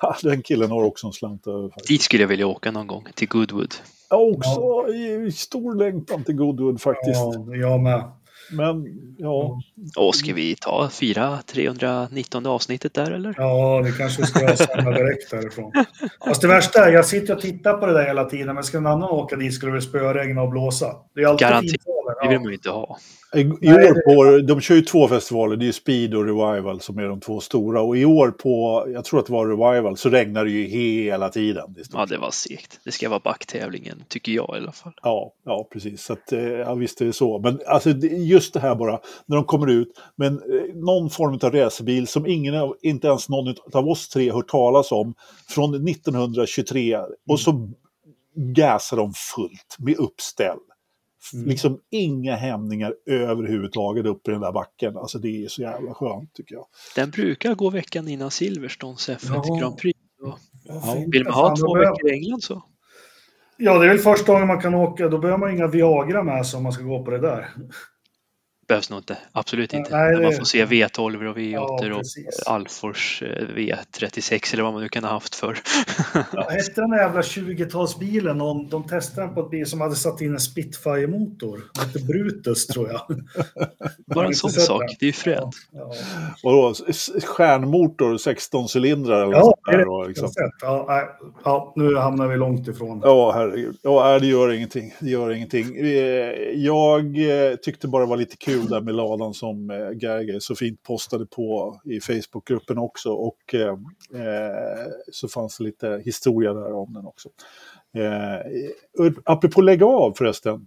ja, 0.00 0.16
den 0.22 0.42
killen 0.42 0.70
har 0.70 0.82
också 0.84 1.06
en 1.06 1.12
slant 1.12 1.46
över. 1.46 1.68
Faktiskt. 1.68 1.88
Dit 1.88 2.02
skulle 2.02 2.22
jag 2.22 2.28
vilja 2.28 2.46
åka 2.46 2.70
någon 2.70 2.86
gång, 2.86 3.06
till 3.14 3.28
Goodwood. 3.28 3.74
Ja, 4.10 4.16
också 4.16 4.60
ja. 4.60 4.88
i 4.94 5.32
stor 5.32 5.74
längtan 5.74 6.24
till 6.24 6.34
Goodwood 6.34 6.80
faktiskt. 6.80 7.20
Ja, 7.20 7.56
jag 7.56 7.80
med. 7.80 8.04
Men 8.50 8.86
ja. 9.18 9.60
Och 9.96 10.14
ska 10.14 10.34
vi 10.34 10.56
ta 10.56 10.90
fyra 10.90 11.38
319 11.46 12.46
avsnittet 12.46 12.94
där 12.94 13.10
eller? 13.10 13.34
Ja, 13.36 13.82
det 13.84 13.92
kanske 13.92 14.22
vi 14.22 14.28
ska 14.28 14.56
samma 14.56 14.90
direkt 14.90 15.30
därifrån. 15.30 15.72
Fast 16.26 16.42
det 16.42 16.48
värsta 16.48 16.86
är, 16.86 16.92
jag 16.92 17.06
sitter 17.06 17.34
och 17.34 17.40
tittar 17.40 17.74
på 17.74 17.86
det 17.86 17.92
där 17.92 18.06
hela 18.06 18.24
tiden, 18.24 18.54
men 18.54 18.64
ska 18.64 18.80
någon 18.80 18.92
annan 18.92 19.10
åka 19.10 19.36
dit 19.36 19.54
skulle 19.54 19.72
det 19.72 19.82
spöregna 19.82 20.42
och 20.42 20.50
blåsa. 20.50 20.96
Det 21.14 21.22
är 21.22 21.26
alltid 21.26 21.48
Garanterat, 21.48 21.95
det 22.22 22.28
vill 22.28 22.38
man 22.38 22.48
ju 22.48 22.54
inte 22.54 22.70
ha. 22.70 22.98
I, 23.34 23.40
i 23.40 23.72
år 23.72 23.94
på, 24.04 24.46
de 24.46 24.60
kör 24.60 24.74
ju 24.74 24.82
två 24.82 25.08
festivaler, 25.08 25.56
det 25.56 25.68
är 25.68 25.72
Speed 25.72 26.14
och 26.14 26.24
Revival 26.24 26.80
som 26.80 26.98
är 26.98 27.08
de 27.08 27.20
två 27.20 27.40
stora. 27.40 27.82
Och 27.82 27.96
i 27.96 28.04
år 28.04 28.30
på, 28.30 28.84
jag 28.88 29.04
tror 29.04 29.20
att 29.20 29.26
det 29.26 29.32
var 29.32 29.46
Revival, 29.46 29.96
så 29.96 30.10
regnar 30.10 30.44
det 30.44 30.50
ju 30.50 30.64
hela 30.64 31.28
tiden. 31.28 31.76
Ja, 31.92 32.06
det 32.06 32.18
var 32.18 32.30
segt. 32.30 32.80
Det 32.84 32.92
ska 32.92 33.08
vara 33.08 33.20
backtävlingen, 33.20 34.04
tycker 34.08 34.32
jag 34.32 34.50
i 34.54 34.58
alla 34.58 34.72
fall. 34.72 34.92
Ja, 35.02 35.32
ja 35.44 35.68
precis. 35.72 36.02
Så 36.02 36.12
att, 36.12 36.32
eh, 36.32 36.40
ja, 36.40 36.74
visst 36.74 37.00
är 37.00 37.04
det 37.04 37.12
så. 37.12 37.38
Men 37.38 37.60
alltså, 37.66 37.90
just 37.90 38.54
det 38.54 38.60
här 38.60 38.74
bara, 38.74 39.00
när 39.26 39.36
de 39.36 39.44
kommer 39.44 39.70
ut 39.70 39.88
med 40.16 40.32
eh, 40.32 40.38
någon 40.74 41.10
form 41.10 41.38
av 41.42 41.52
racerbil 41.52 42.06
som 42.06 42.26
ingen, 42.26 42.72
inte 42.82 43.06
ens 43.06 43.28
någon 43.28 43.54
av 43.72 43.88
oss 43.88 44.08
tre 44.08 44.32
hört 44.32 44.48
talas 44.48 44.92
om, 44.92 45.14
från 45.48 45.88
1923. 45.88 46.94
Mm. 46.94 47.10
Och 47.28 47.40
så 47.40 47.68
gasar 48.36 48.96
de 48.96 49.12
fullt 49.34 49.76
med 49.78 49.96
uppställ. 49.96 50.58
Mm. 51.34 51.48
Liksom 51.48 51.78
inga 51.90 52.36
hämningar 52.36 52.94
överhuvudtaget 53.06 54.06
upp 54.06 54.28
i 54.28 54.30
den 54.30 54.40
där 54.40 54.52
backen. 54.52 54.96
Alltså 54.96 55.18
det 55.18 55.44
är 55.44 55.48
så 55.48 55.62
jävla 55.62 55.94
skönt 55.94 56.34
tycker 56.34 56.54
jag. 56.54 56.66
Den 56.94 57.10
brukar 57.10 57.54
gå 57.54 57.70
veckan 57.70 58.08
innan 58.08 58.30
Silverstones 58.30 59.08
F1 59.08 59.42
ja. 59.44 59.58
Grand 59.60 59.78
Prix. 59.78 59.98
Ja. 60.20 60.38
Vill 61.12 61.24
man 61.24 61.32
ha 61.32 61.56
två 61.56 61.74
veckor 61.74 62.08
i 62.08 62.12
England 62.12 62.42
så. 62.42 62.62
Ja, 63.56 63.78
det 63.78 63.84
är 63.84 63.88
väl 63.88 63.98
första 63.98 64.32
gången 64.32 64.48
man 64.48 64.60
kan 64.60 64.74
åka. 64.74 65.08
Då 65.08 65.18
behöver 65.18 65.38
man 65.38 65.50
inga 65.50 65.66
Viagra 65.66 66.22
med 66.22 66.46
sig 66.46 66.56
om 66.56 66.62
man 66.62 66.72
ska 66.72 66.84
gå 66.84 67.04
på 67.04 67.10
det 67.10 67.18
där 67.18 67.48
behövs 68.66 68.90
nog 68.90 68.98
inte. 68.98 69.16
Absolut 69.32 69.74
inte. 69.74 69.96
Nej, 69.96 70.16
det... 70.16 70.22
Man 70.22 70.32
får 70.32 70.44
se 70.44 70.64
V12 70.64 71.26
och 71.26 71.36
V8 71.36 71.88
ja, 71.88 71.96
och 71.96 72.02
Alfors 72.54 73.22
eh, 73.22 73.46
V36 73.56 74.52
eller 74.54 74.62
vad 74.62 74.72
man 74.72 74.82
nu 74.82 74.88
kan 74.88 75.04
ha 75.04 75.10
haft 75.10 75.34
för. 75.34 75.58
ja, 76.32 76.48
hette 76.50 76.80
den 76.80 76.90
där 76.90 76.98
jävla 76.98 77.20
20-talsbilen, 77.20 78.38
de, 78.38 78.68
de 78.68 78.84
testade 78.84 79.26
den 79.26 79.34
på 79.34 79.40
ett 79.40 79.50
bil 79.50 79.66
som 79.66 79.80
hade 79.80 79.94
satt 79.94 80.20
in 80.20 80.32
en 80.32 80.40
Spitfire-motor. 80.40 81.60
Den 81.74 81.86
hette 81.86 81.98
Brutus 81.98 82.66
tror 82.66 82.88
jag. 82.88 83.20
Bara 84.14 84.26
en 84.26 84.34
sån 84.34 84.50
sak, 84.50 84.80
den. 84.80 84.96
det 85.00 85.04
är 85.04 85.06
ju 85.06 85.12
fränt. 85.12 85.54
Ja, 85.70 85.92
ja. 86.42 86.74
stjärnmotor, 87.24 88.16
16 88.18 88.66
cylindrar 88.74 89.22
eller 89.22 89.36
ja, 89.36 89.54
det 89.66 89.72
är 89.72 90.08
liksom. 90.08 90.28
ja, 90.60 91.02
ja, 91.44 91.72
nu 91.76 91.96
hamnar 91.96 92.28
vi 92.28 92.36
långt 92.36 92.68
ifrån. 92.68 93.00
Ja, 93.04 93.32
herregud. 93.32 93.76
Ja, 93.82 94.18
det 94.18 94.26
gör 94.26 94.52
ingenting. 94.52 94.94
Det 95.00 95.10
gör 95.10 95.30
ingenting. 95.30 95.76
Eh, 95.76 95.86
jag 96.54 97.18
eh, 97.18 97.56
tyckte 97.56 97.88
bara 97.88 98.02
det 98.02 98.08
var 98.08 98.16
lite 98.16 98.36
kul 98.36 98.55
kul 98.56 98.68
där 98.68 98.80
med 98.80 98.94
ladan 98.94 99.34
som 99.34 99.70
eh, 99.70 99.76
Gerger 99.76 100.40
så 100.40 100.54
fint 100.54 100.82
postade 100.82 101.26
på 101.26 101.80
i 101.84 102.00
Facebookgruppen 102.00 102.78
också. 102.78 103.10
Och 103.10 103.54
eh, 103.54 103.68
eh, 104.22 104.86
så 105.12 105.28
fanns 105.28 105.58
det 105.58 105.64
lite 105.64 106.02
historia 106.04 106.54
där 106.54 106.72
om 106.72 106.92
den 106.92 107.06
också. 107.06 107.28
Eh, 107.96 109.10
apropå 109.24 109.60
lägga 109.60 109.86
av 109.86 110.12
förresten, 110.12 110.66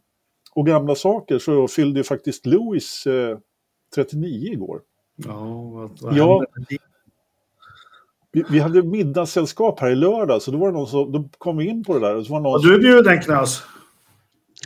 och 0.54 0.66
gamla 0.66 0.96
saker 0.96 1.40
så 1.40 1.68
fyllde 1.68 2.00
ju 2.00 2.04
faktiskt 2.04 2.46
Louis 2.46 3.08
eh, 3.08 3.38
39 3.96 4.54
igår. 4.54 4.82
Ja, 5.16 5.64
vad, 5.74 6.02
vad 6.02 6.18
ja, 6.18 6.46
vi, 8.32 8.44
vi, 8.52 8.60
hade 8.60 8.84
middagssällskap 8.84 9.80
här 9.80 9.90
i 9.90 9.96
lördag, 9.96 10.42
så 10.42 10.52
då 10.52 10.58
var 10.58 10.68
det 10.68 10.74
någon 10.74 10.88
som, 10.88 11.12
då 11.12 11.30
kom 11.38 11.58
vi 11.58 11.68
in 11.68 11.84
på 11.84 11.94
det 11.94 12.00
där. 12.00 12.16
Och 12.16 12.26
så 12.26 12.34
var 12.34 12.40
någon 12.40 12.62
ja, 12.62 12.68
du 12.68 12.76
är 12.76 12.80
bjuden 12.80 13.22
Knas. 13.22 13.64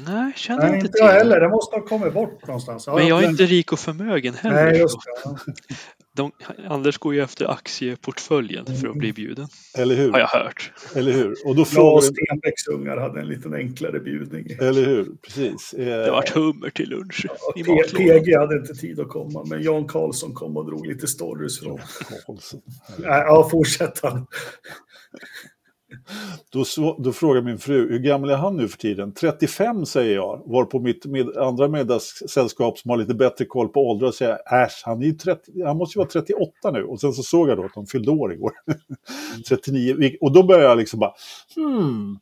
Nej, 0.01 0.33
känner 0.35 0.59
Nej, 0.59 0.67
inte, 0.67 0.77
inte 0.77 0.97
till. 0.97 1.05
jag 1.05 1.13
heller. 1.13 1.39
Det 1.39 1.49
måste 1.49 1.75
ha 1.75 1.83
kommit 1.83 2.13
bort 2.13 2.47
någonstans. 2.47 2.83
Ja, 2.87 2.95
men 2.95 3.07
jag 3.07 3.23
är 3.23 3.29
inte 3.29 3.45
rik 3.45 3.71
och 3.71 3.79
förmögen 3.79 4.33
heller. 4.33 4.65
Nej, 4.65 4.79
just 4.79 4.97
det. 5.25 5.53
De, 6.15 6.31
Anders 6.67 6.97
går 6.97 7.13
ju 7.13 7.21
efter 7.21 7.51
aktieportföljen 7.51 8.65
för 8.65 8.87
att 8.87 8.95
bli 8.95 9.09
mm. 9.09 9.15
bjuden. 9.15 9.47
Eller 9.77 9.95
hur? 9.95 10.11
Har 10.11 10.19
jag 10.19 10.27
hört. 10.27 10.71
Eller 10.95 11.11
hur? 11.11 11.35
Och 11.45 11.55
då 11.55 11.65
frågar... 11.65 11.91
Jag 11.91 12.03
Stenbecks 12.03 12.67
ungar 12.67 12.97
hade 12.97 13.21
en 13.21 13.27
liten 13.27 13.53
enklare 13.53 13.99
bjudning. 13.99 14.45
Eller 14.59 14.85
hur? 14.85 15.05
Precis. 15.21 15.71
Det 15.77 16.11
vart 16.11 16.29
hummer 16.29 16.69
till 16.69 16.89
lunch. 16.89 17.25
Ja, 17.55 17.83
PG 17.97 18.37
hade 18.37 18.55
inte 18.55 18.73
tid 18.73 18.99
att 18.99 19.09
komma, 19.09 19.45
men 19.45 19.61
Jan 19.63 19.87
Karlsson 19.87 20.33
kom 20.33 20.57
och 20.57 20.65
drog 20.65 20.87
lite 20.87 21.07
stories 21.07 21.59
från... 21.59 21.79
Ja, 23.03 23.47
fortsätt 23.51 23.99
han. 24.03 24.27
Då, 26.49 26.63
då 26.99 27.11
frågar 27.11 27.41
min 27.41 27.57
fru, 27.57 27.91
hur 27.91 27.99
gammal 27.99 28.29
är 28.29 28.37
han 28.37 28.57
nu 28.57 28.67
för 28.67 28.77
tiden? 28.77 29.13
35 29.13 29.85
säger 29.85 30.15
jag, 30.15 30.41
var 30.45 30.65
på 30.65 30.79
mitt 30.79 31.05
med, 31.05 31.37
andra 31.37 31.67
middagssällskap 31.67 32.77
som 32.77 32.89
har 32.89 32.97
lite 32.97 33.13
bättre 33.13 33.45
koll 33.45 33.69
på 33.69 33.89
åldrar 33.89 34.11
säger 34.11 34.63
äsch, 34.63 34.81
han, 34.85 35.03
är 35.03 35.11
30, 35.11 35.63
han 35.65 35.77
måste 35.77 35.97
ju 35.97 35.99
vara 35.99 36.09
38 36.09 36.71
nu. 36.73 36.83
Och 36.83 36.99
sen 36.99 37.13
så 37.13 37.23
såg 37.23 37.49
jag 37.49 37.57
då 37.57 37.65
att 37.65 37.73
de 37.73 37.85
fyllde 37.85 38.11
år 38.11 38.33
igår. 38.33 38.51
39, 39.49 40.17
och 40.21 40.33
då 40.33 40.43
började 40.43 40.65
jag 40.65 40.77
liksom 40.77 40.99
bara, 40.99 41.13
hmm. 41.55 42.19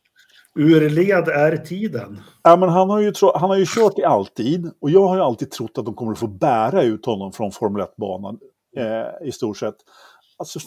Ur 0.55 0.89
led 0.89 1.27
är 1.27 1.57
tiden. 1.57 2.21
Ja, 2.43 2.55
men 2.55 2.69
han, 2.69 2.89
har 2.89 2.99
ju 2.99 3.13
han 3.35 3.49
har 3.49 3.57
ju 3.57 3.65
kört 3.67 3.99
i 3.99 4.03
alltid 4.03 4.71
och 4.81 4.89
jag 4.89 5.07
har 5.07 5.15
ju 5.15 5.21
alltid 5.21 5.51
trott 5.51 5.77
att 5.77 5.85
de 5.85 5.93
kommer 5.93 6.11
att 6.11 6.19
få 6.19 6.27
bära 6.27 6.83
ut 6.83 7.05
honom 7.05 7.31
från 7.31 7.51
Formel 7.51 7.81
1-banan 7.81 8.39
eh, 8.77 9.27
i 9.27 9.31
stort 9.31 9.57
sett. 9.57 9.75
Alltså, 10.41 10.59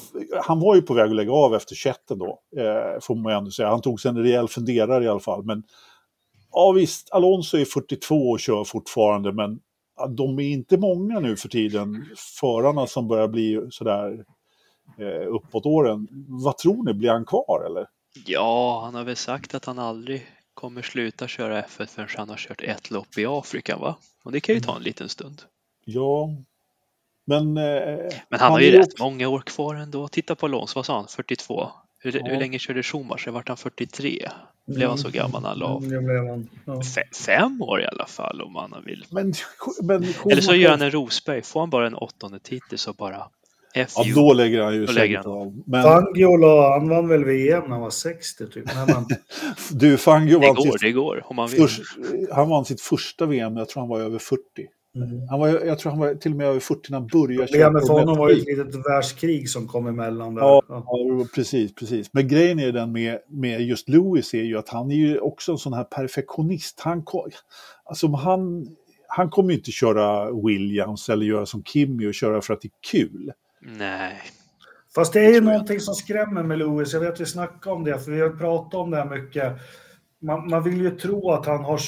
han 0.43 0.61
var 0.61 0.75
ju 0.75 0.83
på 0.83 0.95
väg 0.95 1.11
att 1.11 1.17
lägga 1.17 1.33
av 1.33 1.55
efter 1.55 1.75
chatten 1.75 2.19
då, 2.19 2.41
eh, 2.57 3.01
får 3.01 3.15
man 3.15 3.33
ju 3.33 3.39
ändå 3.39 3.51
säga. 3.51 3.69
Han 3.69 3.81
tog 3.81 4.01
sig 4.01 4.09
en 4.09 4.23
rejäl 4.23 4.49
funderare 4.49 5.05
i 5.05 5.09
alla 5.09 5.21
fall. 5.21 5.45
Men 5.45 5.63
ja 6.53 6.73
visst, 6.73 7.13
Alonso 7.13 7.57
är 7.57 7.65
42 7.65 8.31
och 8.31 8.41
kör 8.41 8.65
fortfarande, 8.65 9.33
men 9.33 9.61
de 10.09 10.39
är 10.39 10.49
inte 10.49 10.77
många 10.77 11.21
nu 11.21 11.37
för 11.37 11.49
tiden, 11.49 12.07
förarna 12.41 12.87
som 12.87 13.09
börjar 13.09 13.29
bli 13.29 13.67
sådär 13.71 14.25
eh, 14.99 15.35
uppåt 15.35 15.67
åren. 15.67 16.09
Vad 16.29 16.59
tror 16.59 16.85
ni, 16.85 16.95
blir 16.95 17.11
han 17.11 17.25
kvar 17.25 17.67
eller? 17.67 17.87
Ja, 18.27 18.81
han 18.85 18.95
har 18.95 19.05
väl 19.05 19.17
sagt 19.17 19.55
att 19.55 19.65
han 19.65 19.79
aldrig 19.79 20.27
kommer 20.55 20.83
sluta 20.83 21.29
köra 21.29 21.63
F1 21.63 21.87
förrän 21.87 22.09
han 22.17 22.29
har 22.29 22.37
kört 22.37 22.63
ett 22.63 22.91
lopp 22.91 23.19
i 23.19 23.27
Afrika, 23.27 23.77
va? 23.77 23.97
Och 24.25 24.33
det 24.33 24.41
kan 24.41 24.55
ju 24.55 24.61
ta 24.61 24.77
en 24.77 24.83
liten 24.83 25.09
stund. 25.09 25.43
Ja, 25.85 26.31
men, 27.25 27.57
eh, 27.57 27.65
men 28.29 28.41
han, 28.41 28.53
har 28.53 28.61
ju 28.61 28.71
rätt 28.71 28.99
många 28.99 29.29
år 29.29 29.41
kvar 29.41 29.75
ändå. 29.75 30.09
Titta 30.09 30.35
på 30.35 30.47
Alonso, 30.47 30.79
vad 30.79 30.87
sa 30.87 30.97
han? 30.97 31.09
42? 31.09 31.71
Hur, 32.01 32.17
ja. 32.17 32.23
hur 32.25 32.39
länge 32.39 32.59
körde 32.59 32.83
Schumacher? 32.83 33.31
Vart 33.31 33.49
han 33.49 33.57
43? 33.57 34.29
Blev 34.67 34.89
han 34.89 34.99
så 34.99 35.09
mm. 35.09 35.19
gammal 35.19 35.43
när 35.43 35.49
han 35.49 35.59
la 35.59 35.67
av? 35.67 35.85
Mm, 35.85 36.47
ja. 36.65 36.81
fem 37.27 37.63
år 37.63 37.83
i 37.83 37.87
alla 37.87 38.07
fall 38.07 38.41
om 38.41 38.53
man 38.53 38.83
vill. 38.87 39.07
Men, 39.11 39.35
men 39.83 40.05
Eller 40.31 40.43
så 40.43 40.55
gör 40.55 40.71
han 40.71 40.83
en 40.83 40.91
Rosberg. 40.91 41.43
Får 41.43 41.61
han 41.61 41.71
bara 41.71 41.87
en 41.87 41.95
åttonde 41.95 42.39
titel 42.39 42.79
så 42.79 42.93
bara 42.93 43.29
F 43.77 43.93
ja, 43.97 44.15
då 44.15 44.33
lägger 44.33 44.63
han 44.63 44.75
ju 44.75 45.17
han. 45.17 45.27
av. 45.27 45.63
Men... 45.67 45.83
Fangio 45.83 46.71
han 46.73 46.89
vann 46.89 47.09
väl 47.09 47.25
VM 47.25 47.63
när 47.63 47.71
han 47.71 47.81
var 47.81 47.91
60 47.91 48.47
typ. 48.47 48.65
Man... 48.89 49.09
du, 49.71 49.97
Fangio 49.97 50.39
vann 50.39 50.41
det 50.41 50.63
går, 50.63 50.73
sitt... 50.73 50.81
det 50.81 50.93
går, 50.93 51.23
om 51.27 51.37
man 51.37 51.49
vill. 51.49 51.61
Först, 51.61 51.83
han 52.33 52.49
vann 52.49 52.65
sitt 52.65 52.81
första 52.81 53.27
VM, 53.27 53.57
jag 53.57 53.69
tror 53.69 53.81
han 53.81 53.89
var 53.89 54.01
över 54.01 54.19
40. 54.19 54.43
Mm. 54.97 55.29
Han 55.29 55.41
var, 55.41 55.49
jag 55.49 55.79
tror 55.79 55.93
han 55.93 56.01
var 56.01 56.15
till 56.15 56.31
och 56.31 56.39
med 56.39 56.47
över 56.47 56.61
40 56.61 56.81
när 56.91 56.99
han 56.99 57.07
började. 57.07 57.47
Problemet 57.47 57.87
för 57.87 57.95
honom 57.95 58.19
var 58.19 58.31
ju 58.31 58.37
ett 58.37 58.47
litet 58.47 58.75
världskrig 58.75 59.51
som 59.51 59.69
kom 59.69 59.87
emellan. 59.87 60.35
Där. 60.35 60.43
Ja, 60.43 60.63
ja, 60.69 61.27
precis, 61.35 61.75
precis. 61.75 62.11
Men 62.13 62.29
grejen 62.29 62.59
är 62.59 62.73
den 62.73 62.93
med, 62.93 63.19
med 63.29 63.61
just 63.61 63.89
Lewis 63.89 64.35
är 64.35 64.43
ju 64.43 64.59
att 64.59 64.69
han 64.69 64.91
är 64.91 64.95
ju 64.95 65.19
också 65.19 65.53
en 65.53 65.59
sån 65.59 65.73
här 65.73 65.85
perfektionist. 65.85 66.81
Han, 66.81 67.05
alltså 67.85 68.09
han, 68.09 68.67
han 69.09 69.31
kommer 69.31 69.51
ju 69.51 69.57
inte 69.57 69.71
köra 69.71 70.33
Williams 70.47 71.09
eller 71.09 71.27
göra 71.27 71.47
som 71.47 71.65
Kimmy 71.65 72.07
och 72.07 72.15
köra 72.15 72.41
för 72.41 72.55
att 72.55 72.61
det 72.61 72.69
är 72.69 72.91
kul. 72.91 73.33
Nej. 73.79 74.23
Fast 74.95 75.13
det 75.13 75.21
är 75.21 75.33
ju 75.33 75.41
någonting 75.41 75.81
som 75.81 75.95
skrämmer 75.95 76.43
med 76.43 76.59
Lewis. 76.59 76.93
Jag 76.93 77.01
vet 77.01 77.13
att 77.13 77.21
vi 77.21 77.27
snackade 77.27 77.77
om 77.77 77.85
det, 77.85 77.99
för 77.99 78.13
vi 78.13 78.21
har 78.21 78.31
pratat 78.31 78.75
om 78.75 78.91
det 78.91 78.97
här 78.97 79.11
mycket 79.11 79.53
man, 80.25 80.51
man, 80.51 80.63
vill 80.63 80.81
ju 80.81 80.91
tro 80.91 81.31
att 81.31 81.47
han 81.47 81.65
har... 81.65 81.81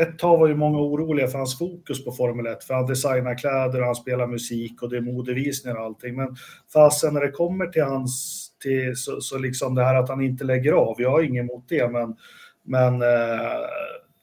Ett 0.00 0.18
tag 0.18 0.38
var 0.38 0.48
ju 0.48 0.54
många 0.54 0.78
oroliga 0.78 1.28
för 1.28 1.38
hans 1.38 1.58
fokus 1.58 2.04
på 2.04 2.12
Formel 2.12 2.46
1, 2.46 2.64
för 2.64 2.74
han 2.74 2.86
designar 2.86 3.38
kläder 3.38 3.80
och 3.80 3.86
han 3.86 3.94
spelar 3.94 4.26
musik 4.26 4.82
och 4.82 4.90
det 4.90 4.96
är 4.96 5.00
modevisningar 5.00 5.76
och 5.76 5.84
allting. 5.84 6.16
Men 6.16 6.36
fasen 6.72 7.14
när 7.14 7.20
det 7.20 7.30
kommer 7.30 7.66
till 7.66 7.82
hans... 7.82 8.40
Till, 8.62 8.96
så, 8.96 9.20
så 9.20 9.38
liksom 9.38 9.74
det 9.74 9.84
här 9.84 9.94
att 9.94 10.08
han 10.08 10.20
inte 10.20 10.44
lägger 10.44 10.72
av, 10.72 10.94
jag 10.98 11.10
har 11.10 11.22
inget 11.22 11.44
emot 11.44 11.64
det, 11.68 11.88
men, 11.88 12.16
men 12.62 13.02
eh, 13.02 13.64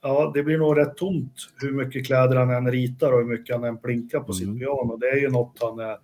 ja, 0.01 0.32
det 0.34 0.43
blir 0.43 0.57
nog 0.57 0.78
rätt 0.78 0.97
tomt 0.97 1.34
hur 1.61 1.72
mycket 1.72 2.05
kläder 2.05 2.36
han 2.36 2.49
än 2.49 2.72
ritar 2.72 3.11
och 3.11 3.19
hur 3.19 3.26
mycket 3.26 3.55
han 3.55 3.63
än 3.63 3.78
plinkar 3.78 4.19
på 4.19 4.32
mm. 4.32 4.34
sitt 4.34 4.59
piano. 4.59 4.97
Det 4.97 5.09
är 5.09 5.17
ju 5.17 5.30
något 5.30 5.57
han 5.61 5.80
är... 5.80 5.97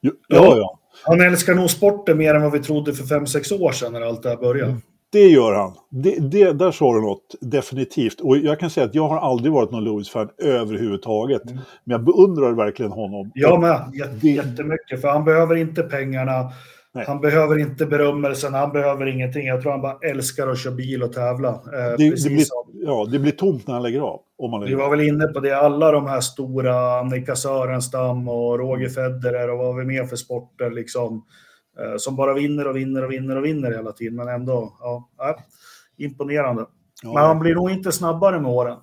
Ja, 0.00 0.16
ja. 0.28 0.78
Han 1.04 1.20
älskar 1.20 1.54
nog 1.54 1.70
sporten 1.70 2.18
mer 2.18 2.34
än 2.34 2.42
vad 2.42 2.52
vi 2.52 2.60
trodde 2.60 2.92
för 2.92 3.04
fem 3.04 3.26
sex 3.26 3.52
år 3.52 3.72
sedan 3.72 3.92
när 3.92 4.00
allt 4.00 4.22
det 4.22 4.28
här 4.28 4.36
började. 4.36 4.70
Mm. 4.70 4.82
Det 5.12 5.28
gör 5.28 5.52
han. 5.54 5.72
Det, 5.88 6.30
det, 6.30 6.52
där 6.52 6.70
sa 6.70 6.94
du 6.94 7.00
något, 7.00 7.34
definitivt. 7.40 8.20
Och 8.20 8.38
jag 8.38 8.60
kan 8.60 8.70
säga 8.70 8.86
att 8.86 8.94
jag 8.94 9.08
har 9.08 9.18
aldrig 9.18 9.52
varit 9.52 9.70
någon 9.70 9.84
Lewis-fan 9.84 10.28
överhuvudtaget. 10.38 11.50
Mm. 11.50 11.62
Men 11.84 11.92
jag 11.92 12.04
beundrar 12.04 12.52
verkligen 12.52 12.92
honom. 12.92 13.30
Jag 13.34 13.60
med, 13.60 13.90
Jätte, 13.94 14.28
jättemycket. 14.28 15.00
För 15.00 15.08
han 15.08 15.24
behöver 15.24 15.56
inte 15.56 15.82
pengarna. 15.82 16.52
Nej. 16.92 17.04
Han 17.06 17.20
behöver 17.20 17.58
inte 17.58 17.86
berömmelsen, 17.86 18.54
han 18.54 18.72
behöver 18.72 19.06
ingenting. 19.06 19.46
Jag 19.46 19.62
tror 19.62 19.72
han 19.72 19.80
bara 19.80 19.98
älskar 20.10 20.48
att 20.48 20.58
köra 20.58 20.74
bil 20.74 21.02
och 21.02 21.12
tävla. 21.12 21.48
Eh, 21.48 21.96
det, 21.98 22.24
det 22.24 22.30
blir, 22.30 22.46
ja, 22.72 23.08
det 23.12 23.18
blir 23.18 23.32
tomt 23.32 23.66
när 23.66 23.74
han 23.74 23.82
lägger 23.82 24.00
av. 24.00 24.20
Om 24.38 24.50
man 24.50 24.60
lägger 24.60 24.76
Vi 24.76 24.82
var 24.82 24.90
väl 24.90 25.00
inne 25.00 25.26
på 25.26 25.40
det, 25.40 25.58
alla 25.58 25.92
de 25.92 26.06
här 26.06 26.20
stora, 26.20 26.98
Annika 27.00 27.36
Sörenstam 27.36 28.28
och 28.28 28.58
Roger 28.58 28.88
Federer 28.88 29.50
och 29.50 29.58
vad 29.58 29.66
har 29.66 29.80
vi 29.80 29.84
mer 29.86 30.04
för 30.04 30.16
sporter 30.16 30.70
liksom 30.70 31.24
som 31.98 32.16
bara 32.16 32.34
vinner 32.34 32.66
och 32.66 32.76
vinner 32.76 33.04
och 33.04 33.12
vinner 33.12 33.36
och 33.36 33.44
vinner 33.44 33.70
hela 33.70 33.92
tiden. 33.92 34.16
Men 34.16 34.28
ändå, 34.28 34.76
ja, 34.80 35.08
imponerande. 35.96 36.66
Ja. 37.02 37.14
Men 37.14 37.22
han 37.22 37.38
blir 37.38 37.54
nog 37.54 37.70
inte 37.70 37.92
snabbare 37.92 38.40
med 38.40 38.50
åren. 38.50 38.78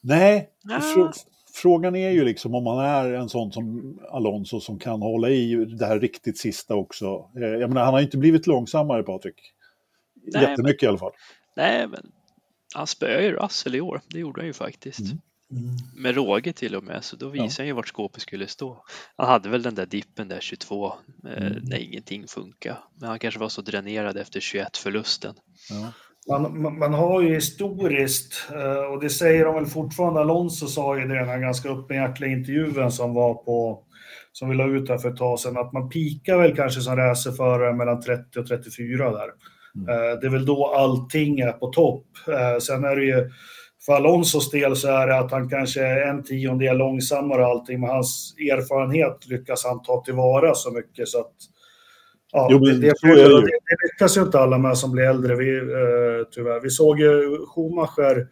Nej, 0.00 0.50
fr 0.64 1.10
frågan 1.54 1.96
är 1.96 2.10
ju 2.10 2.24
liksom 2.24 2.54
om 2.54 2.66
han 2.66 2.78
är 2.78 3.12
en 3.12 3.28
sån 3.28 3.52
som 3.52 3.98
Alonso 4.10 4.60
som 4.60 4.78
kan 4.78 5.02
hålla 5.02 5.28
i 5.28 5.54
det 5.64 5.86
här 5.86 6.00
riktigt 6.00 6.38
sista 6.38 6.74
också. 6.74 7.30
Eh, 7.36 7.42
jag 7.42 7.68
menar, 7.68 7.84
han 7.84 7.94
har 7.94 8.00
inte 8.00 8.18
blivit 8.18 8.46
långsammare, 8.46 9.02
Patrik. 9.02 9.52
Jättemycket 10.34 10.82
men, 10.82 10.86
i 10.86 10.88
alla 10.88 10.98
fall. 10.98 11.12
Nej, 11.56 11.86
men 11.86 12.10
han 12.74 12.86
spöade 12.86 13.24
ju 13.24 13.32
Russell 13.32 13.74
i 13.74 13.80
år. 13.80 14.00
Det 14.10 14.18
gjorde 14.18 14.40
han 14.40 14.46
ju 14.46 14.52
faktiskt. 14.52 15.00
Mm. 15.00 15.18
Mm. 15.50 15.76
Med 15.96 16.14
råge 16.14 16.52
till 16.52 16.76
och 16.76 16.84
med, 16.84 17.04
så 17.04 17.16
då 17.16 17.28
visade 17.28 17.48
ja. 17.48 17.54
han 17.58 17.66
ju 17.66 17.72
vart 17.72 17.88
skåpet 17.88 18.22
skulle 18.22 18.46
stå. 18.46 18.84
Han 19.16 19.28
hade 19.28 19.48
väl 19.48 19.62
den 19.62 19.74
där 19.74 19.86
dippen 19.86 20.28
där 20.28 20.40
22 20.40 20.92
eh, 21.26 21.46
mm. 21.46 21.58
när 21.62 21.76
ingenting 21.76 22.28
funkar. 22.28 22.78
Men 23.00 23.08
han 23.08 23.18
kanske 23.18 23.40
var 23.40 23.48
så 23.48 23.62
dränerad 23.62 24.16
efter 24.16 24.40
21-förlusten. 24.40 25.34
Ja. 25.70 25.92
Man, 26.30 26.62
man, 26.62 26.78
man, 26.78 26.94
har 26.94 27.22
ju 27.22 27.34
historiskt, 27.34 28.48
eh, 28.52 28.92
och 28.92 29.00
det 29.00 29.10
säger 29.10 29.44
de 29.44 29.54
väl 29.54 29.66
fortfarande, 29.66 30.20
Alonso 30.20 30.66
sa 30.66 30.98
ju 30.98 31.08
det 31.08 31.14
i 31.14 31.18
den 31.18 31.28
här 31.28 31.38
ganska 31.38 31.68
öppenhjärtiga 31.68 32.28
intervjun 32.28 32.92
som 32.92 33.14
var 33.14 33.34
på 33.34 33.84
som 34.32 34.48
vi 34.48 34.56
la 34.56 34.66
ut 34.66 34.88
här 34.88 34.98
för 34.98 35.10
ett 35.10 35.16
tag 35.16 35.40
sedan, 35.40 35.56
att 35.56 35.72
man 35.72 35.88
pikar 35.88 36.38
väl 36.38 36.56
kanske 36.56 36.80
som 36.80 36.96
racerförare 36.96 37.74
mellan 37.74 38.00
30 38.00 38.38
och 38.38 38.46
34 38.46 39.10
där. 39.10 39.28
Mm. 39.76 39.88
Eh, 39.88 40.20
det 40.20 40.26
är 40.26 40.30
väl 40.30 40.46
då 40.46 40.66
allting 40.66 41.40
är 41.40 41.52
på 41.52 41.66
topp. 41.66 42.06
Eh, 42.28 42.58
sen 42.58 42.84
är 42.84 42.96
det 42.96 43.04
ju, 43.04 43.30
för 43.88 43.94
Alonsos 43.94 44.50
del 44.50 44.76
så 44.76 44.88
är 44.88 45.06
det 45.06 45.18
att 45.18 45.30
han 45.30 45.48
kanske 45.48 45.80
är 45.80 46.08
en 46.08 46.22
tiondel 46.22 46.76
långsammare 46.76 47.42
och 47.42 47.48
allting, 47.48 47.80
men 47.80 47.90
hans 47.90 48.34
erfarenhet 48.38 49.26
lyckas 49.26 49.64
han 49.64 49.82
ta 49.82 50.04
tillvara 50.04 50.54
så 50.54 50.70
mycket 50.70 51.08
så 51.08 51.20
att 51.20 51.32
Ja, 52.32 52.48
jo, 52.50 52.58
det, 52.58 52.72
det, 52.72 52.94
det, 53.02 53.14
det, 53.14 53.76
lyckas 53.92 54.16
ju 54.16 54.22
inte 54.22 54.38
alla 54.38 54.58
med 54.58 54.78
som 54.78 54.92
blir 54.92 55.04
äldre, 55.04 55.36
vi, 55.36 55.56
eh, 55.58 56.26
tyvärr. 56.30 56.60
Vi 56.60 56.70
såg 56.70 57.00
ju 57.00 57.38
Schumacher, 57.46 58.28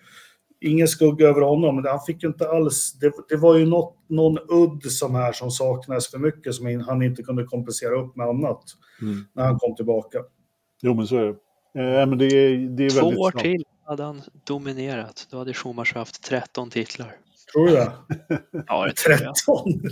ingen 0.60 0.88
skugga 0.88 1.28
över 1.28 1.40
honom, 1.40 1.76
men 1.76 1.84
han 1.84 2.00
fick 2.06 2.22
ju 2.22 2.28
inte 2.28 2.48
alls... 2.48 2.98
Det, 3.00 3.12
det 3.28 3.36
var 3.36 3.56
ju 3.56 3.66
något, 3.66 3.96
någon 4.08 4.38
udd 4.48 4.92
som 4.92 5.14
här 5.14 5.32
som 5.32 5.50
saknades 5.50 6.10
för 6.10 6.18
mycket 6.18 6.54
som 6.54 6.84
han 6.86 7.02
inte 7.02 7.22
kunde 7.22 7.44
kompensera 7.44 7.94
upp 7.94 8.16
med 8.16 8.26
annat 8.26 8.62
mm. 9.02 9.24
när 9.34 9.44
han 9.44 9.58
kom 9.58 9.76
tillbaka. 9.76 10.18
Jo, 10.82 10.94
men 10.94 11.06
så 11.06 11.16
är 11.16 11.24
det. 11.24 11.30
Eh, 11.82 12.06
men 12.06 12.18
det, 12.18 12.26
är, 12.26 12.76
det 12.76 12.84
är 12.84 12.90
Två 12.90 13.20
år 13.20 13.30
till 13.30 13.64
hade 13.86 14.02
han 14.02 14.22
dominerat. 14.44 15.26
Då 15.30 15.38
hade 15.38 15.54
Schumacher 15.54 15.94
haft 15.94 16.22
13 16.22 16.70
titlar. 16.70 17.16
Tror 17.52 17.66
du 17.66 17.72
det? 17.72 17.92
Ja, 18.66 18.86
det 18.86 18.92
13? 18.92 19.82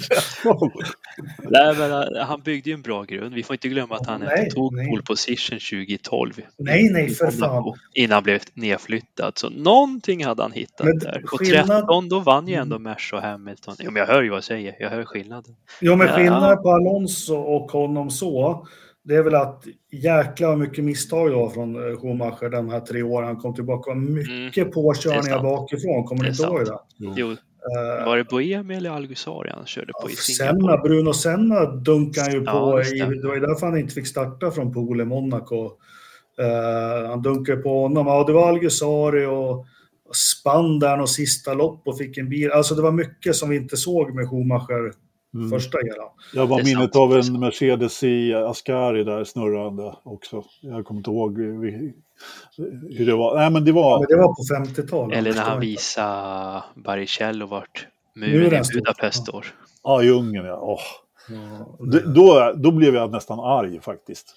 nej, 1.42 1.76
men 1.78 1.92
eh, 1.92 2.24
han 2.26 2.40
byggde 2.42 2.70
ju 2.70 2.74
en 2.74 2.82
bra 2.82 3.03
grund. 3.03 3.34
Vi 3.34 3.42
får 3.42 3.55
inte 3.55 3.68
glömma 3.68 3.97
att 3.97 4.07
han 4.07 4.20
nej, 4.20 4.51
tog 4.51 4.74
nej. 4.74 4.88
pole 4.88 5.03
position 5.03 5.59
2012. 5.59 6.32
Nej, 6.59 6.90
nej, 6.92 7.11
för 7.11 7.30
fan. 7.30 7.78
Innan 7.95 8.14
han 8.14 8.22
blev 8.22 8.40
nedflyttad. 8.55 9.38
Så 9.38 9.51
någonting 9.51 10.24
hade 10.24 10.42
han 10.42 10.53
hittat 10.53 10.86
men 10.86 10.99
där. 10.99 11.24
Och 11.32 11.40
skillnad... 11.40 11.80
13, 11.80 12.09
då 12.09 12.20
vann 12.20 12.49
ju 12.49 12.55
ändå 12.55 12.78
Mers 12.78 13.12
och 13.12 13.22
Hamilton. 13.22 13.76
Jo, 13.78 13.90
men 13.90 14.01
jag 14.01 14.07
hör 14.07 14.22
ju 14.22 14.28
vad 14.28 14.36
jag 14.36 14.45
säger. 14.45 14.76
Jag 14.78 14.90
hör 14.90 15.05
skillnaden. 15.05 15.57
Jo, 15.80 15.97
men 15.97 16.09
skillnaden 16.09 16.51
ja. 16.51 16.57
på 16.57 16.70
Alonso 16.70 17.34
och 17.34 17.72
honom 17.72 18.11
så 18.11 18.66
det 19.05 19.15
är 19.15 19.23
väl 19.23 19.35
att 19.35 19.65
jäkla 19.91 20.57
mycket 20.57 20.85
misstag 20.85 21.31
då 21.31 21.51
från 21.51 21.77
eh, 21.77 22.01
Schumacher 22.01 22.51
de 22.51 22.69
här 22.69 22.81
tre 22.81 23.03
åren 23.03 23.27
han 23.27 23.37
kom 23.37 23.55
tillbaka. 23.55 23.95
Mycket 23.95 24.63
mm. 24.63 24.71
påkörningar 24.71 25.43
bakifrån, 25.43 26.05
kommer 26.05 26.23
ni 26.23 26.29
inte 26.29 26.43
ihåg 26.43 26.65
det? 26.65 26.79
Jo. 26.99 27.27
Uh, 27.29 28.07
var 28.07 28.17
det 28.17 28.25
Boemi 28.25 28.75
eller 28.75 28.91
Algusari 28.91 29.51
han 29.55 29.67
körde 29.67 29.93
på 29.93 30.09
ja, 30.09 30.11
i 30.11 30.17
Singapore? 30.17 30.61
Senna, 30.61 30.77
Bruno 30.77 31.13
Senna 31.13 31.67
dunkade 31.67 32.33
ju 32.33 32.43
ja, 32.45 32.53
på. 32.53 32.83
I, 32.83 32.99
det 32.99 33.27
var 33.29 33.35
ju 33.35 33.41
därför 33.41 33.67
han 33.67 33.79
inte 33.79 33.95
fick 33.95 34.07
starta 34.07 34.51
från 34.51 34.73
Pool 34.73 35.01
i 35.01 35.05
Monaco. 35.05 35.65
Uh, 35.65 37.09
han 37.09 37.23
dunkade 37.23 37.63
på 37.63 37.83
honom. 37.83 38.07
Ja, 38.07 38.25
det 38.25 38.33
var 38.33 38.49
Algusari 38.49 39.27
och 39.27 39.67
spann 40.13 40.79
där 40.79 41.01
och 41.01 41.11
sista 41.11 41.55
lopp 41.55 41.83
och 41.87 41.99
fick 41.99 42.19
en 42.19 42.29
bil. 42.29 42.51
Alltså 42.51 42.75
det 42.75 42.83
var 42.83 42.93
mycket 42.93 43.37
som 43.37 43.51
vi 43.51 43.57
inte 43.57 43.77
såg 43.77 44.15
med 44.15 44.31
Schumacher 44.31 44.93
Mm. 45.35 45.51
Första 45.51 45.78
eran. 45.78 46.11
Jag 46.35 46.47
var 46.47 46.62
minnet 46.62 46.97
av 46.97 47.16
en 47.16 47.41
Mercedes 47.41 48.03
i 48.03 48.35
Ascari 48.35 49.05
där 49.05 49.24
snurrande 49.24 49.97
också. 50.03 50.45
Jag 50.61 50.85
kommer 50.85 50.99
inte 50.99 51.11
ihåg 51.11 51.39
hur 51.39 53.07
det 53.07 53.14
var. 53.14 53.37
Nej, 53.37 53.51
men 53.51 53.64
det 53.64 53.72
var... 53.72 53.99
Men 53.99 54.09
det 54.09 54.16
var 54.16 54.35
på 54.35 54.70
50-talet. 54.70 55.18
Eller 55.18 55.35
när 55.35 55.43
han 55.43 55.61
visade 55.61 56.62
Baricello 56.74 57.47
vart 57.47 57.87
muren 58.14 58.62
i 58.62 58.74
Budapest 58.74 59.22
står. 59.22 59.47
Ja, 59.82 60.03
i 60.03 60.11
Ungern 60.11 60.47
ja. 60.47 60.57
Oh. 60.57 60.80
ja 61.28 61.87
det... 61.93 62.14
då, 62.14 62.53
då 62.57 62.70
blev 62.70 62.95
jag 62.95 63.11
nästan 63.11 63.41
arg 63.41 63.80
faktiskt. 63.80 64.35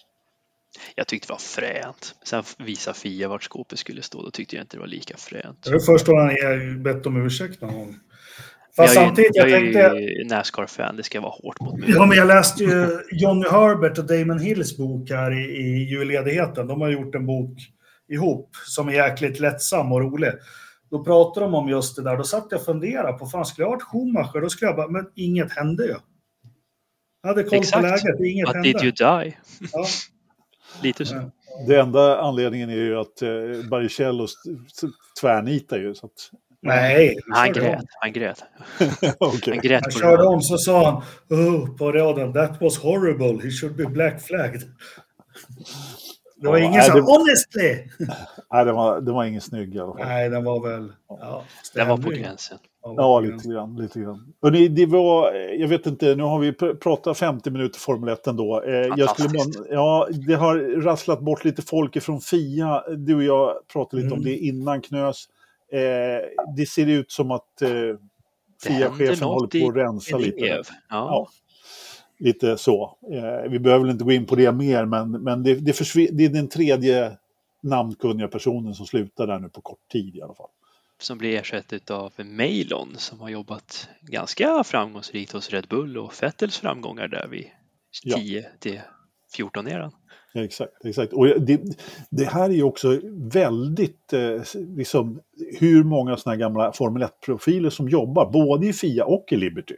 Jag 0.95 1.07
tyckte 1.07 1.27
det 1.27 1.33
var 1.33 1.39
fränt. 1.39 2.15
Sen 2.23 2.43
visade 2.57 2.97
Fia 2.97 3.27
vart 3.27 3.43
skåpet 3.43 3.79
skulle 3.79 4.01
stå. 4.01 4.23
Då 4.23 4.31
tyckte 4.31 4.55
jag 4.55 4.63
inte 4.63 4.77
det 4.77 4.81
var 4.81 4.87
lika 4.87 5.17
fränt. 5.17 5.63
Det 5.63 5.71
var 5.71 5.79
först 5.79 6.05
då 6.05 6.17
han 6.19 6.83
bett 6.83 7.05
om 7.05 7.25
ursäkt 7.25 7.61
någon 7.61 7.73
gång. 7.73 7.95
Fast 8.77 8.95
jag 8.95 9.05
samtidigt, 9.05 9.35
jag, 9.35 9.49
jag 9.49 9.59
tänkte... 9.59 9.79
är 9.79 10.25
Nascar-fan, 10.25 10.95
det 10.95 11.03
ska 11.03 11.21
vara 11.21 11.31
hårt 11.31 11.61
mot 11.61 11.79
mig. 11.79 11.89
Ja, 11.91 12.05
men 12.05 12.17
jag 12.17 12.27
läste 12.27 12.63
ju 12.63 12.87
Johnny 13.11 13.45
Herbert 13.51 13.97
och 13.97 14.05
Damon 14.05 14.39
Hills 14.39 14.77
bok 14.77 15.09
här 15.09 15.31
i, 15.31 15.57
i 15.57 15.89
julledigheten. 15.89 16.67
De 16.67 16.81
har 16.81 16.89
gjort 16.89 17.15
en 17.15 17.25
bok 17.25 17.57
ihop 18.09 18.49
som 18.65 18.87
är 18.87 18.93
jäkligt 18.93 19.39
lättsam 19.39 19.91
och 19.91 20.01
rolig. 20.01 20.31
Då 20.89 21.03
pratade 21.03 21.45
de 21.45 21.53
om 21.53 21.69
just 21.69 21.95
det 21.95 22.03
där. 22.03 22.17
Då 22.17 22.23
satt 22.23 22.47
jag 22.49 22.59
och 22.59 22.65
funderade 22.65 23.17
på, 23.17 23.25
fan 23.25 23.45
skulle 23.45 23.63
jag 23.63 23.69
ha 23.69 23.75
varit 23.75 23.83
Schumacher? 23.83 24.41
Då 24.41 24.49
skulle 24.49 24.69
jag 24.69 24.75
bara, 24.75 24.87
men 24.87 25.05
inget 25.15 25.51
hände 25.51 25.85
ju. 25.85 25.95
Jag 27.21 27.29
hade 27.29 27.43
koll 27.43 27.59
Exakt. 27.59 27.75
på 27.75 27.81
läget, 27.81 28.19
inget 28.19 28.45
But 28.45 28.55
hände. 28.55 28.69
did 28.69 28.83
you 28.83 28.91
die? 28.91 29.37
Ja. 29.73 29.85
Lite 30.81 31.05
så. 31.05 31.15
Ja. 31.15 31.31
Det 31.67 31.79
enda 31.79 32.21
anledningen 32.21 32.69
är 32.69 32.75
ju 32.75 32.97
att 32.99 33.21
eh, 33.21 33.29
Baricello 33.69 34.27
tvärnitar 35.21 35.77
ju. 35.77 35.95
Så 35.95 36.05
att 36.05 36.31
Nej. 36.61 37.15
Han 37.33 37.53
grät. 37.53 37.85
Han 38.01 38.13
grät. 38.13 38.43
okay. 39.19 39.53
Han 39.53 39.61
grät 39.61 39.83
han 39.83 39.91
körde 39.91 40.23
om 40.23 40.41
så 40.41 40.57
sa 40.57 40.85
han 40.85 41.03
oh, 41.39 41.77
på 41.77 41.91
raden 41.91 42.33
That 42.33 42.61
was 42.61 42.77
horrible. 42.77 43.43
He 43.43 43.51
should 43.51 43.75
be 43.75 43.85
black 43.85 44.21
flagged. 44.21 44.61
Det 46.41 46.47
var 46.47 46.57
ja, 46.57 46.65
ingen 46.65 46.83
som 46.83 46.95
det... 46.95 47.01
honestly. 47.01 47.89
nej, 48.51 48.65
det 48.65 48.71
var, 48.71 49.01
det 49.01 49.11
var 49.11 49.23
ingen 49.25 49.41
snygg 49.41 49.75
i 49.75 49.79
alla 49.79 49.93
fall. 49.93 50.07
Nej, 50.07 50.29
den 50.29 50.43
var 50.43 50.69
väl... 50.69 50.91
Ja, 51.07 51.43
den 51.73 51.87
var 51.87 51.97
på 51.97 52.09
gränsen. 52.09 52.57
Ja, 52.81 53.19
lite 53.19 53.47
grann. 53.47 53.75
Lite 53.75 53.99
grann. 53.99 54.33
Hörrni, 54.41 54.67
det 54.67 54.85
var, 54.85 55.33
jag 55.33 55.67
vet 55.67 55.85
inte, 55.85 56.15
nu 56.15 56.23
har 56.23 56.39
vi 56.39 56.53
pratat 56.53 57.17
50 57.17 57.49
minuter 57.51 57.79
Formel 57.79 58.09
1 58.09 58.27
ändå. 58.27 58.63
Eh, 58.63 58.73
jag 58.73 59.09
skulle, 59.09 59.39
ja, 59.69 60.07
det 60.27 60.33
har 60.33 60.81
rasslat 60.81 61.21
bort 61.21 61.45
lite 61.45 61.61
folk 61.61 62.03
från 62.03 62.21
FIA. 62.21 62.83
Du 62.97 63.15
och 63.15 63.23
jag 63.23 63.67
pratade 63.73 64.01
lite 64.01 64.15
mm. 64.15 64.19
om 64.19 64.25
det 64.25 64.37
innan 64.37 64.81
Knös. 64.81 65.25
Eh, 65.71 66.45
det 66.55 66.65
ser 66.65 66.87
ut 66.87 67.11
som 67.11 67.31
att 67.31 67.61
eh, 67.61 67.69
FIA-chefen 68.63 69.27
håller 69.27 69.61
på 69.61 69.69
att 69.69 69.75
rensa 69.75 70.17
lite. 70.17 70.45
Ja. 70.45 70.63
ja. 70.89 71.29
lite 72.19 72.57
så. 72.57 72.97
Eh, 73.13 73.49
vi 73.51 73.59
behöver 73.59 73.91
inte 73.91 74.03
gå 74.03 74.11
in 74.11 74.25
på 74.25 74.35
det 74.35 74.51
mer, 74.51 74.85
men, 74.85 75.11
men 75.11 75.43
det, 75.43 75.55
det, 75.55 75.79
det 76.11 76.25
är 76.25 76.29
den 76.29 76.47
tredje 76.47 77.17
namnkunniga 77.63 78.27
personen 78.27 78.75
som 78.75 78.85
slutar 78.85 79.27
där 79.27 79.39
nu 79.39 79.49
på 79.49 79.61
kort 79.61 79.87
tid 79.91 80.15
i 80.15 80.21
alla 80.21 80.33
fall. 80.33 80.49
Som 80.99 81.17
blir 81.17 81.39
ersatt 81.39 81.91
av 81.91 82.13
Mailon 82.17 82.95
som 82.97 83.19
har 83.19 83.29
jobbat 83.29 83.89
ganska 84.01 84.63
framgångsrikt 84.63 85.31
hos 85.31 85.49
Red 85.49 85.67
Bull 85.69 85.97
och 85.97 86.13
Fettels 86.13 86.57
framgångar 86.57 87.07
där 87.07 87.27
vid 87.27 87.45
10 88.03 88.41
ja. 88.41 88.49
till 88.59 88.81
14 89.35 89.67
eran. 89.67 89.91
Ja, 90.33 90.43
exakt, 90.43 90.85
exakt. 90.85 91.13
Och 91.13 91.25
det, 91.25 91.61
det, 92.09 92.25
här 92.25 92.49
är 92.49 92.53
ju 92.53 92.63
också 92.63 92.99
väldigt, 93.13 94.13
eh, 94.13 94.41
liksom, 94.77 95.19
hur 95.59 95.83
många 95.83 96.17
sådana 96.17 96.35
här 96.35 96.39
gamla 96.39 96.71
Formel 96.71 97.03
1-profiler 97.03 97.69
som 97.69 97.89
jobbar, 97.89 98.31
både 98.31 98.67
i 98.67 98.73
FIA 98.73 99.05
och 99.05 99.25
i 99.31 99.35
Liberty. 99.35 99.75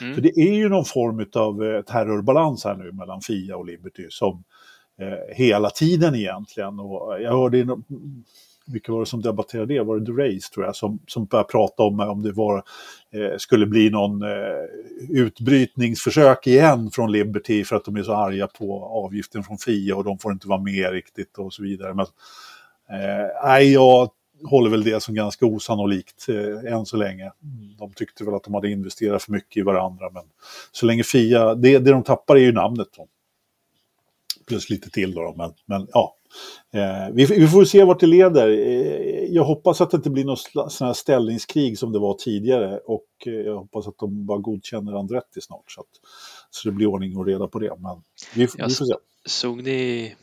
Mm. 0.00 0.14
För 0.14 0.22
det 0.22 0.38
är 0.38 0.54
ju 0.54 0.68
någon 0.68 0.84
form 0.84 1.26
av 1.34 1.64
eh, 1.64 1.82
terrorbalans 1.82 2.64
här 2.64 2.74
nu 2.74 2.92
mellan 2.92 3.20
FIA 3.20 3.56
och 3.56 3.66
Liberty 3.66 4.06
som 4.10 4.44
eh, 5.00 5.36
hela 5.36 5.70
tiden 5.70 6.14
egentligen. 6.14 6.80
Och 6.80 7.22
jag 7.22 7.32
hörde 7.32 7.66
vilka 8.66 8.92
var 8.92 9.00
det 9.00 9.06
som 9.06 9.22
debatterade 9.22 9.74
det? 9.74 9.80
Var 9.80 9.98
det 9.98 10.06
The 10.06 10.12
Race 10.12 10.52
tror 10.54 10.66
jag 10.66 10.76
som, 10.76 10.98
som 11.06 11.24
började 11.24 11.48
prata 11.48 11.82
om 11.82 12.00
om 12.00 12.22
det 12.22 12.32
var, 12.32 12.64
eh, 13.10 13.36
skulle 13.38 13.66
bli 13.66 13.90
någon 13.90 14.22
eh, 14.22 14.64
utbrytningsförsök 15.10 16.46
igen 16.46 16.90
från 16.90 17.12
Liberty 17.12 17.64
för 17.64 17.76
att 17.76 17.84
de 17.84 17.96
är 17.96 18.02
så 18.02 18.14
arga 18.14 18.46
på 18.46 18.84
avgiften 18.84 19.44
från 19.44 19.58
FIA 19.58 19.96
och 19.96 20.04
de 20.04 20.18
får 20.18 20.32
inte 20.32 20.48
vara 20.48 20.60
med 20.60 20.92
riktigt 20.92 21.38
och 21.38 21.52
så 21.52 21.62
vidare. 21.62 21.94
Men, 21.94 22.06
eh, 22.90 23.26
nej, 23.44 23.72
jag 23.72 24.10
håller 24.44 24.70
väl 24.70 24.84
det 24.84 25.02
som 25.02 25.14
ganska 25.14 25.46
osannolikt 25.46 26.28
eh, 26.28 26.72
än 26.72 26.86
så 26.86 26.96
länge. 26.96 27.32
De 27.78 27.92
tyckte 27.92 28.24
väl 28.24 28.34
att 28.34 28.44
de 28.44 28.54
hade 28.54 28.70
investerat 28.70 29.22
för 29.22 29.32
mycket 29.32 29.56
i 29.56 29.62
varandra 29.62 30.10
men 30.10 30.22
så 30.72 30.86
länge 30.86 31.02
FIA, 31.02 31.54
det, 31.54 31.78
det 31.78 31.90
de 31.90 32.02
tappar 32.02 32.36
är 32.36 32.40
ju 32.40 32.52
namnet. 32.52 32.88
Då. 32.96 33.06
Plus 34.46 34.70
lite 34.70 34.90
till 34.90 35.14
då, 35.14 35.34
men, 35.36 35.52
men 35.66 35.88
ja, 35.92 36.16
vi, 37.12 37.24
vi, 37.24 37.48
får 37.48 37.64
se 37.64 37.84
vart 37.84 38.00
det 38.00 38.06
leder. 38.06 38.48
Eh, 38.48 39.24
jag 39.24 39.44
hoppas 39.44 39.80
att 39.80 39.90
det 39.90 39.96
inte 39.96 40.10
blir 40.10 40.24
något 40.24 40.72
sån 40.72 40.86
här 40.86 40.94
ställningskrig 40.94 41.78
som 41.78 41.92
det 41.92 41.98
var 41.98 42.14
tidigare 42.14 42.78
och 42.78 43.06
eh, 43.26 43.32
jag 43.32 43.58
hoppas 43.58 43.88
att 43.88 43.98
de 43.98 44.26
bara 44.26 44.38
godkänner 44.38 44.92
Andretti 44.92 45.40
snart 45.40 45.70
så, 45.70 45.80
att, 45.80 45.86
så 46.50 46.68
det 46.68 46.72
blir 46.74 46.86
ordning 46.86 47.16
och 47.16 47.26
reda 47.26 47.48
på 47.48 47.58
det. 47.58 47.72
Men 47.78 48.02
vi, 48.34 48.40
vi 48.40 48.46
får 48.46 48.84
se. 48.84 48.94
Såg 49.26 49.62
ni 49.62 50.14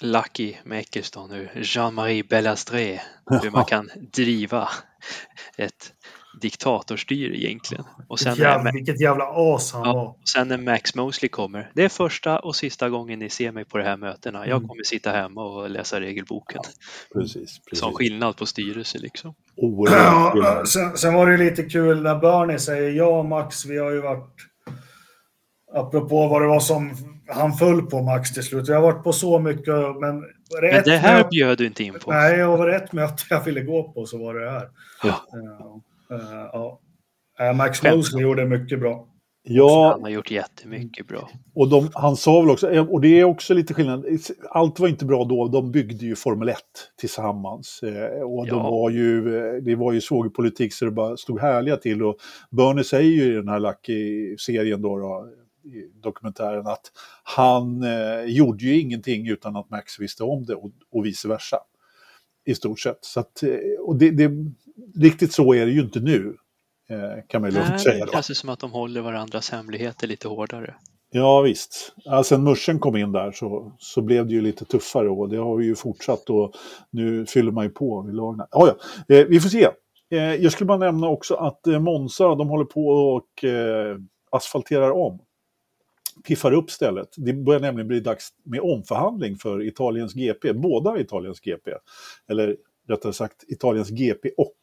Lucky 0.00 0.54
med 0.64 0.78
Eccleston 0.78 1.30
nu, 1.30 1.48
Jean-Marie 1.54 2.24
Bellastré, 2.24 3.00
hur 3.42 3.50
man 3.50 3.64
kan 3.64 3.90
driva 4.12 4.68
ett 5.56 5.92
diktatorstyre 6.40 7.36
egentligen. 7.36 7.84
Och 8.08 8.20
sen 8.20 8.34
jävla, 8.34 8.62
när, 8.62 8.72
vilket 8.72 9.00
jävla 9.00 9.24
as 9.34 9.72
han 9.72 9.82
ja, 9.84 9.92
var. 9.92 10.08
Och 10.08 10.28
sen 10.28 10.48
när 10.48 10.58
Max 10.58 10.94
Mosley 10.94 11.28
kommer. 11.28 11.70
Det 11.74 11.84
är 11.84 11.88
första 11.88 12.38
och 12.38 12.56
sista 12.56 12.88
gången 12.88 13.18
ni 13.18 13.30
ser 13.30 13.52
mig 13.52 13.64
på 13.64 13.78
de 13.78 13.84
här 13.84 13.96
mötena. 13.96 14.46
Jag 14.46 14.56
mm. 14.56 14.68
kommer 14.68 14.82
sitta 14.82 15.10
hemma 15.10 15.44
och 15.44 15.70
läsa 15.70 16.00
regelboken. 16.00 16.60
Ja, 16.64 17.20
precis, 17.20 17.58
precis. 17.58 17.78
Som 17.78 17.92
skillnad 17.92 18.36
på 18.36 18.46
styrelse 18.46 18.98
liksom. 18.98 19.34
Ja, 19.56 20.62
sen, 20.66 20.96
sen, 20.96 21.14
var 21.14 21.26
det 21.26 21.36
lite 21.36 21.62
kul 21.62 22.02
när 22.02 22.18
Bernie 22.18 22.58
säger 22.58 22.90
ja 22.90 23.22
Max, 23.22 23.66
vi 23.66 23.78
har 23.78 23.90
ju 23.90 24.00
varit 24.00 24.34
apropå 25.74 26.28
vad 26.28 26.42
det 26.42 26.48
var 26.48 26.60
som 26.60 26.94
han 27.28 27.52
föll 27.52 27.82
på 27.82 28.02
Max 28.02 28.34
till 28.34 28.42
slut. 28.42 28.68
Jag 28.68 28.74
har 28.74 28.82
varit 28.82 29.04
på 29.04 29.12
så 29.12 29.38
mycket, 29.38 29.74
men... 30.00 30.24
Men 30.60 30.82
det 30.84 30.96
här 30.96 31.28
bjöd 31.30 31.58
du 31.58 31.66
inte 31.66 31.84
in 31.84 31.94
på. 32.04 32.12
Nej, 32.12 32.38
jag 32.38 32.56
var 32.56 32.66
rätt 32.66 32.92
möte 32.92 33.22
jag 33.30 33.44
ville 33.44 33.60
gå 33.60 33.92
på 33.92 34.06
så 34.06 34.18
var 34.18 34.34
det 34.34 34.50
här. 34.50 34.68
Ja. 35.02 35.24
ja. 35.32 35.82
Uh, 36.12 36.48
ja. 36.52 36.80
Uh, 37.40 37.56
Max 37.56 37.82
Mosley 37.82 38.22
gjorde 38.22 38.44
mycket 38.44 38.80
bra. 38.80 39.08
Ja, 39.44 39.90
han 39.92 40.02
har 40.02 40.10
gjort 40.10 40.30
jättemycket 40.30 41.08
bra. 41.08 41.30
Och 41.54 41.68
de, 41.68 41.88
han 41.94 42.16
sa 42.16 42.40
väl 42.40 42.50
också, 42.50 42.80
och 42.80 43.00
det 43.00 43.20
är 43.20 43.24
också 43.24 43.54
lite 43.54 43.74
skillnad, 43.74 44.04
allt 44.50 44.80
var 44.80 44.88
inte 44.88 45.04
bra 45.04 45.24
då, 45.24 45.48
de 45.48 45.72
byggde 45.72 46.06
ju 46.06 46.16
Formel 46.16 46.48
1 46.48 46.58
tillsammans. 47.00 47.82
Eh, 47.82 48.22
och 48.22 48.48
ja. 48.48 48.54
de 48.54 48.62
var 48.62 48.90
ju, 48.90 49.20
det 49.60 49.74
var 49.74 49.92
ju 49.92 50.00
svågerpolitik 50.00 50.74
så 50.74 50.84
det 50.84 50.90
bara 50.90 51.16
stod 51.16 51.40
härliga 51.40 51.76
till. 51.76 52.02
Och 52.02 52.16
Bernie 52.50 52.84
säger 52.84 53.10
ju 53.10 53.32
i 53.32 53.34
den 53.34 53.48
här 53.48 53.60
Lucky-serien 53.60 54.82
då, 54.82 54.98
då 54.98 55.28
i 55.64 56.00
dokumentären 56.02 56.66
att 56.66 56.92
han 57.22 57.82
eh, 57.82 58.24
gjorde 58.24 58.64
ju 58.64 58.80
ingenting 58.80 59.28
utan 59.28 59.56
att 59.56 59.70
Max 59.70 60.00
visste 60.00 60.24
om 60.24 60.44
det 60.44 60.54
och, 60.54 60.70
och 60.92 61.06
vice 61.06 61.28
versa. 61.28 61.56
I 62.44 62.54
stort 62.54 62.80
sett. 62.80 62.98
Så 63.00 63.20
att, 63.20 63.42
eh, 63.42 63.80
och 63.80 63.96
det, 63.96 64.10
det, 64.10 64.30
riktigt 64.96 65.32
så 65.32 65.54
är 65.54 65.66
det 65.66 65.72
ju 65.72 65.80
inte 65.80 66.00
nu. 66.00 66.36
Eh, 66.90 67.24
kan 67.28 67.40
man 67.40 67.50
ju 67.50 67.56
lugnt 67.56 67.80
säga. 67.80 68.04
Det 68.04 68.12
känns 68.12 68.38
som 68.38 68.48
att 68.48 68.58
de 68.58 68.72
håller 68.72 69.00
varandras 69.00 69.50
hemligheter 69.50 70.06
lite 70.06 70.28
hårdare. 70.28 70.74
Ja 71.14 71.40
visst. 71.40 71.94
Ja, 71.96 72.24
sen 72.24 72.44
Mörsen 72.44 72.78
kom 72.78 72.96
in 72.96 73.12
där 73.12 73.32
så, 73.32 73.76
så 73.78 74.02
blev 74.02 74.26
det 74.26 74.32
ju 74.32 74.40
lite 74.40 74.64
tuffare 74.64 75.08
och 75.08 75.28
det 75.28 75.36
har 75.36 75.56
vi 75.56 75.64
ju 75.64 75.74
fortsatt 75.74 76.30
och 76.30 76.54
nu 76.90 77.26
fyller 77.26 77.52
man 77.52 77.64
ju 77.64 77.70
på 77.70 78.02
vid 78.02 78.14
lagna. 78.14 78.46
Ah, 78.50 78.66
ja, 78.66 79.16
eh, 79.16 79.26
vi 79.26 79.40
får 79.40 79.48
se. 79.48 79.68
Eh, 80.12 80.34
jag 80.34 80.52
skulle 80.52 80.66
bara 80.66 80.78
nämna 80.78 81.08
också 81.08 81.34
att 81.34 81.66
eh, 81.66 81.80
Monza, 81.80 82.34
de 82.34 82.48
håller 82.48 82.64
på 82.64 82.86
och 82.88 83.44
eh, 83.44 83.96
asfalterar 84.30 84.90
om. 84.90 85.18
Piffar 86.26 86.52
upp 86.52 86.70
stället. 86.70 87.08
Det 87.16 87.32
börjar 87.32 87.60
nämligen 87.60 87.88
bli 87.88 88.00
dags 88.00 88.28
med 88.44 88.60
omförhandling 88.60 89.36
för 89.36 89.62
Italiens 89.62 90.14
GP, 90.14 90.52
båda 90.52 91.00
Italiens 91.00 91.40
GP. 91.40 91.70
Eller 92.28 92.56
rättare 92.88 93.12
sagt 93.12 93.44
Italiens 93.48 93.90
GP 93.90 94.30
och 94.36 94.56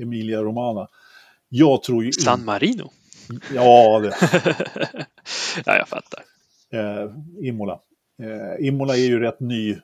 Emilia 0.00 0.42
Romana. 0.42 0.88
Jag 1.48 1.82
tror 1.82 2.04
ju... 2.04 2.12
San 2.12 2.44
Marino? 2.44 2.90
Ja, 3.54 4.00
det... 4.00 4.14
ja, 5.66 5.76
jag 5.76 5.88
fattar. 5.88 6.22
Eh, 6.72 7.10
Imola. 7.48 7.80
Eh, 8.22 8.66
Imola 8.66 8.96
är 8.96 9.06
ju 9.06 9.20
rätt 9.20 9.40
ny 9.40 9.76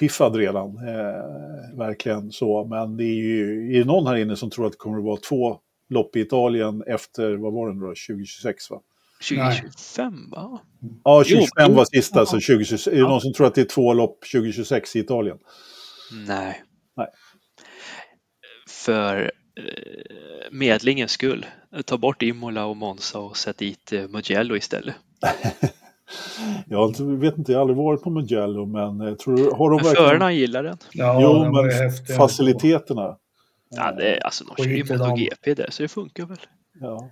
piffad 0.00 0.36
redan, 0.36 0.68
eh, 0.68 1.78
verkligen 1.78 2.32
så. 2.32 2.64
Men 2.64 2.96
det 2.96 3.04
är 3.04 3.14
ju 3.14 3.74
är 3.74 3.78
det 3.78 3.84
någon 3.84 4.06
här 4.06 4.16
inne 4.16 4.36
som 4.36 4.50
tror 4.50 4.66
att 4.66 4.72
det 4.72 4.78
kommer 4.78 4.98
att 4.98 5.04
vara 5.04 5.16
två 5.16 5.58
lopp 5.88 6.16
i 6.16 6.20
Italien 6.20 6.82
efter, 6.86 7.36
vad 7.36 7.52
var 7.52 7.68
det 7.68 7.74
nu 7.74 7.80
då, 7.80 7.86
2026 7.86 8.70
va? 8.70 8.80
2025 9.28 10.30
va? 10.30 10.60
Ja, 11.04 11.24
2025 11.24 11.74
var 11.74 11.84
sista, 11.84 12.26
så 12.26 12.30
2026. 12.30 12.86
Är 12.86 12.96
det 12.96 13.08
någon 13.08 13.20
som 13.20 13.32
tror 13.32 13.46
att 13.46 13.54
det 13.54 13.60
är 13.60 13.64
två 13.64 13.92
lopp 13.92 14.20
2026 14.32 14.96
i 14.96 14.98
Italien? 14.98 15.38
Nej. 16.26 16.62
Nej. 16.98 17.08
För 18.68 19.30
Eh, 19.58 20.50
medlingens 20.50 21.10
skull. 21.10 21.46
Ta 21.84 21.98
bort 21.98 22.22
Imola 22.22 22.66
och 22.66 22.76
Monza 22.76 23.18
och 23.18 23.36
sätt 23.36 23.58
dit 23.58 23.92
eh, 23.92 24.08
Mugello 24.08 24.56
istället. 24.56 24.94
jag 26.66 27.00
vet 27.00 27.38
inte, 27.38 27.52
jag 27.52 27.58
har 27.58 27.60
aldrig 27.60 27.76
varit 27.76 28.02
på 28.02 28.10
Mugello 28.10 28.66
men 28.66 29.00
jag 29.00 29.18
tror, 29.18 29.36
har 29.36 29.70
de 29.70 29.76
men 29.76 29.84
verkligen... 29.84 30.08
förarna 30.08 30.32
gillar 30.32 30.62
den. 30.62 30.78
Ja, 30.92 31.20
jo, 31.22 31.42
den 31.42 31.52
men 31.52 32.16
faciliteterna. 32.16 33.16
Ja, 33.70 33.92
det 33.92 34.16
är, 34.16 34.24
alltså 34.24 34.44
de 34.44 34.64
kör 34.64 34.70
ju 34.70 34.84
MotoGP 34.84 35.54
där 35.54 35.66
så 35.70 35.82
det 35.82 35.88
funkar 35.88 36.26
väl. 36.26 36.38
Ja. 36.80 37.10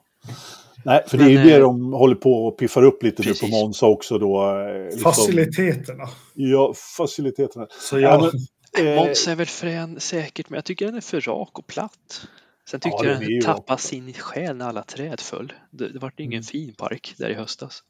Nej, 0.84 1.04
för 1.06 1.18
men, 1.18 1.26
det 1.26 1.32
är 1.32 1.44
ju 1.44 1.50
det 1.50 1.58
de 1.58 1.92
håller 1.92 2.14
på 2.14 2.46
och 2.46 2.58
piffar 2.58 2.82
upp 2.82 3.02
lite 3.02 3.22
precis. 3.22 3.42
nu 3.42 3.48
på 3.48 3.56
Monza 3.56 3.86
också 3.86 4.18
då. 4.18 4.62
Liksom. 4.84 5.00
Faciliteterna. 5.00 6.04
Ja, 6.34 6.72
faciliteterna. 6.96 7.66
Så 7.70 7.98
jag, 7.98 8.22
ja, 8.22 8.30
Eh, 8.30 8.30
Måns 8.84 9.28
är 9.28 9.36
väl 9.36 9.46
frän 9.46 10.00
säkert, 10.00 10.50
men 10.50 10.56
jag 10.56 10.64
tycker 10.64 10.86
den 10.86 10.94
är 10.94 11.00
för 11.00 11.20
rak 11.20 11.58
och 11.58 11.66
platt. 11.66 12.26
Sen 12.70 12.80
tyckte 12.80 13.06
ja, 13.06 13.10
jag 13.12 13.20
den 13.20 13.40
tappade 13.40 13.82
sin 13.82 14.12
själ 14.12 14.56
när 14.56 14.68
alla 14.68 14.82
träd 14.82 15.20
föll. 15.20 15.52
Det, 15.70 15.88
det 15.88 15.98
var 15.98 16.12
ingen 16.16 16.32
mm. 16.32 16.42
fin 16.42 16.74
park 16.74 17.14
där 17.18 17.30
i 17.30 17.34
höstas. 17.34 17.82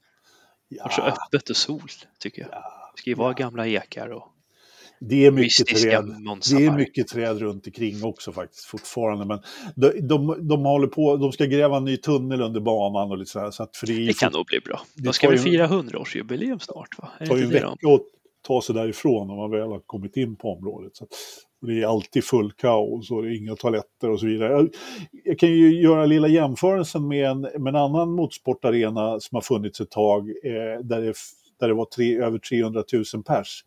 Ja. 0.68 0.76
Det 0.76 1.02
var 1.02 1.12
så 1.12 1.20
öppet 1.22 1.50
och 1.50 1.56
sol, 1.56 1.90
tycker 2.18 2.42
jag. 2.42 2.50
Det 2.50 3.00
ska 3.00 3.10
ju 3.10 3.16
vara 3.16 3.32
gamla 3.32 3.66
ekar 3.66 4.08
och 4.08 4.32
det 5.00 5.26
är, 5.26 5.30
mycket 5.30 5.66
träd, 5.66 6.04
det 6.50 6.64
är 6.64 6.70
mycket 6.70 7.08
träd 7.08 7.38
runt 7.38 7.66
omkring 7.66 8.04
också 8.04 8.32
faktiskt 8.32 8.64
fortfarande. 8.64 9.24
Men 9.24 9.38
de, 9.74 10.08
de, 10.08 10.48
de 10.48 10.64
håller 10.64 10.86
på, 10.86 11.16
de 11.16 11.32
ska 11.32 11.44
gräva 11.44 11.76
en 11.76 11.84
ny 11.84 11.96
tunnel 11.96 12.40
under 12.40 12.60
banan 12.60 13.10
och 13.10 13.18
lite 13.18 13.30
så 13.30 13.40
här. 13.40 13.50
Så 13.50 13.62
att 13.62 13.76
för 13.76 13.86
det, 13.86 14.06
det 14.06 14.18
kan 14.18 14.32
nog 14.32 14.46
bli 14.46 14.60
bra. 14.60 14.80
De 14.94 15.12
ska 15.12 15.28
väl 15.28 15.38
fira 15.38 15.68
100-årsjubileum 15.68 16.58
snart? 16.58 16.98
Va? 16.98 17.08
Det 17.18 17.26
tar 17.26 17.36
ju 17.36 17.44
en 17.44 17.50
vecka 17.50 17.88
ta 18.46 18.62
sig 18.62 18.74
därifrån 18.74 19.28
när 19.28 19.36
man 19.36 19.50
väl 19.50 19.68
har 19.68 19.80
kommit 19.86 20.16
in 20.16 20.36
på 20.36 20.52
området. 20.52 20.96
Så 20.96 21.06
det 21.66 21.82
är 21.82 21.86
alltid 21.86 22.24
full 22.24 22.52
kaos 22.52 23.10
och 23.10 23.22
det 23.22 23.28
är 23.28 23.38
inga 23.38 23.56
toaletter 23.56 24.10
och 24.10 24.20
så 24.20 24.26
vidare. 24.26 24.52
Jag, 24.52 24.68
jag 25.24 25.38
kan 25.38 25.48
ju 25.48 25.82
göra 25.82 26.06
lilla 26.06 26.28
jämförelsen 26.28 27.08
med 27.08 27.30
en, 27.30 27.40
med 27.40 27.68
en 27.68 27.76
annan 27.76 28.10
motorsportarena 28.10 29.20
som 29.20 29.36
har 29.36 29.40
funnits 29.40 29.80
ett 29.80 29.90
tag 29.90 30.28
eh, 30.28 30.80
där, 30.84 31.00
det, 31.00 31.14
där 31.60 31.68
det 31.68 31.74
var 31.74 31.84
tre, 31.84 32.18
över 32.18 32.38
300 32.38 32.82
000 33.14 33.22
pers. 33.22 33.64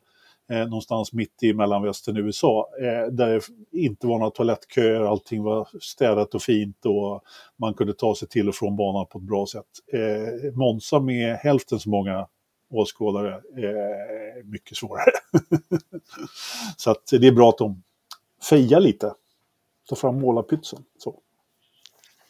Eh, 0.52 0.60
någonstans 0.60 1.14
mitt 1.14 1.44
i 1.44 1.54
mellanvästern 1.54 2.18
i 2.18 2.20
USA, 2.20 2.70
eh, 2.82 3.12
där 3.12 3.30
det 3.72 3.80
inte 3.80 4.08
var 4.08 4.20
några 4.20 4.32
toalettköer, 4.32 5.02
allting 5.02 5.44
var 5.44 5.68
städat 5.82 6.36
och 6.36 6.42
fint 6.42 6.86
och 6.86 7.22
man 7.58 7.74
kunde 7.74 7.94
ta 7.94 8.16
sig 8.16 8.28
till 8.28 8.50
och 8.50 8.56
från 8.56 8.76
banan 8.76 9.06
på 9.06 9.18
ett 9.18 9.24
bra 9.24 9.46
sätt. 9.46 9.66
Eh, 9.94 10.54
Monza 10.54 11.00
med 11.00 11.36
hälften 11.36 11.80
så 11.80 11.90
många 11.90 12.28
åskådare 12.70 13.34
eh, 13.36 14.46
mycket 14.46 14.78
svårare. 14.78 15.12
så 16.78 16.92
att 16.92 17.08
det 17.08 17.28
är 17.28 17.32
bra 17.32 17.50
att 17.50 17.58
de 17.58 17.84
fejar 18.50 18.80
lite. 18.80 19.14
Ta 19.90 19.96
fram 19.96 20.20
målarpytsen. 20.20 20.84
Så. 20.98 21.22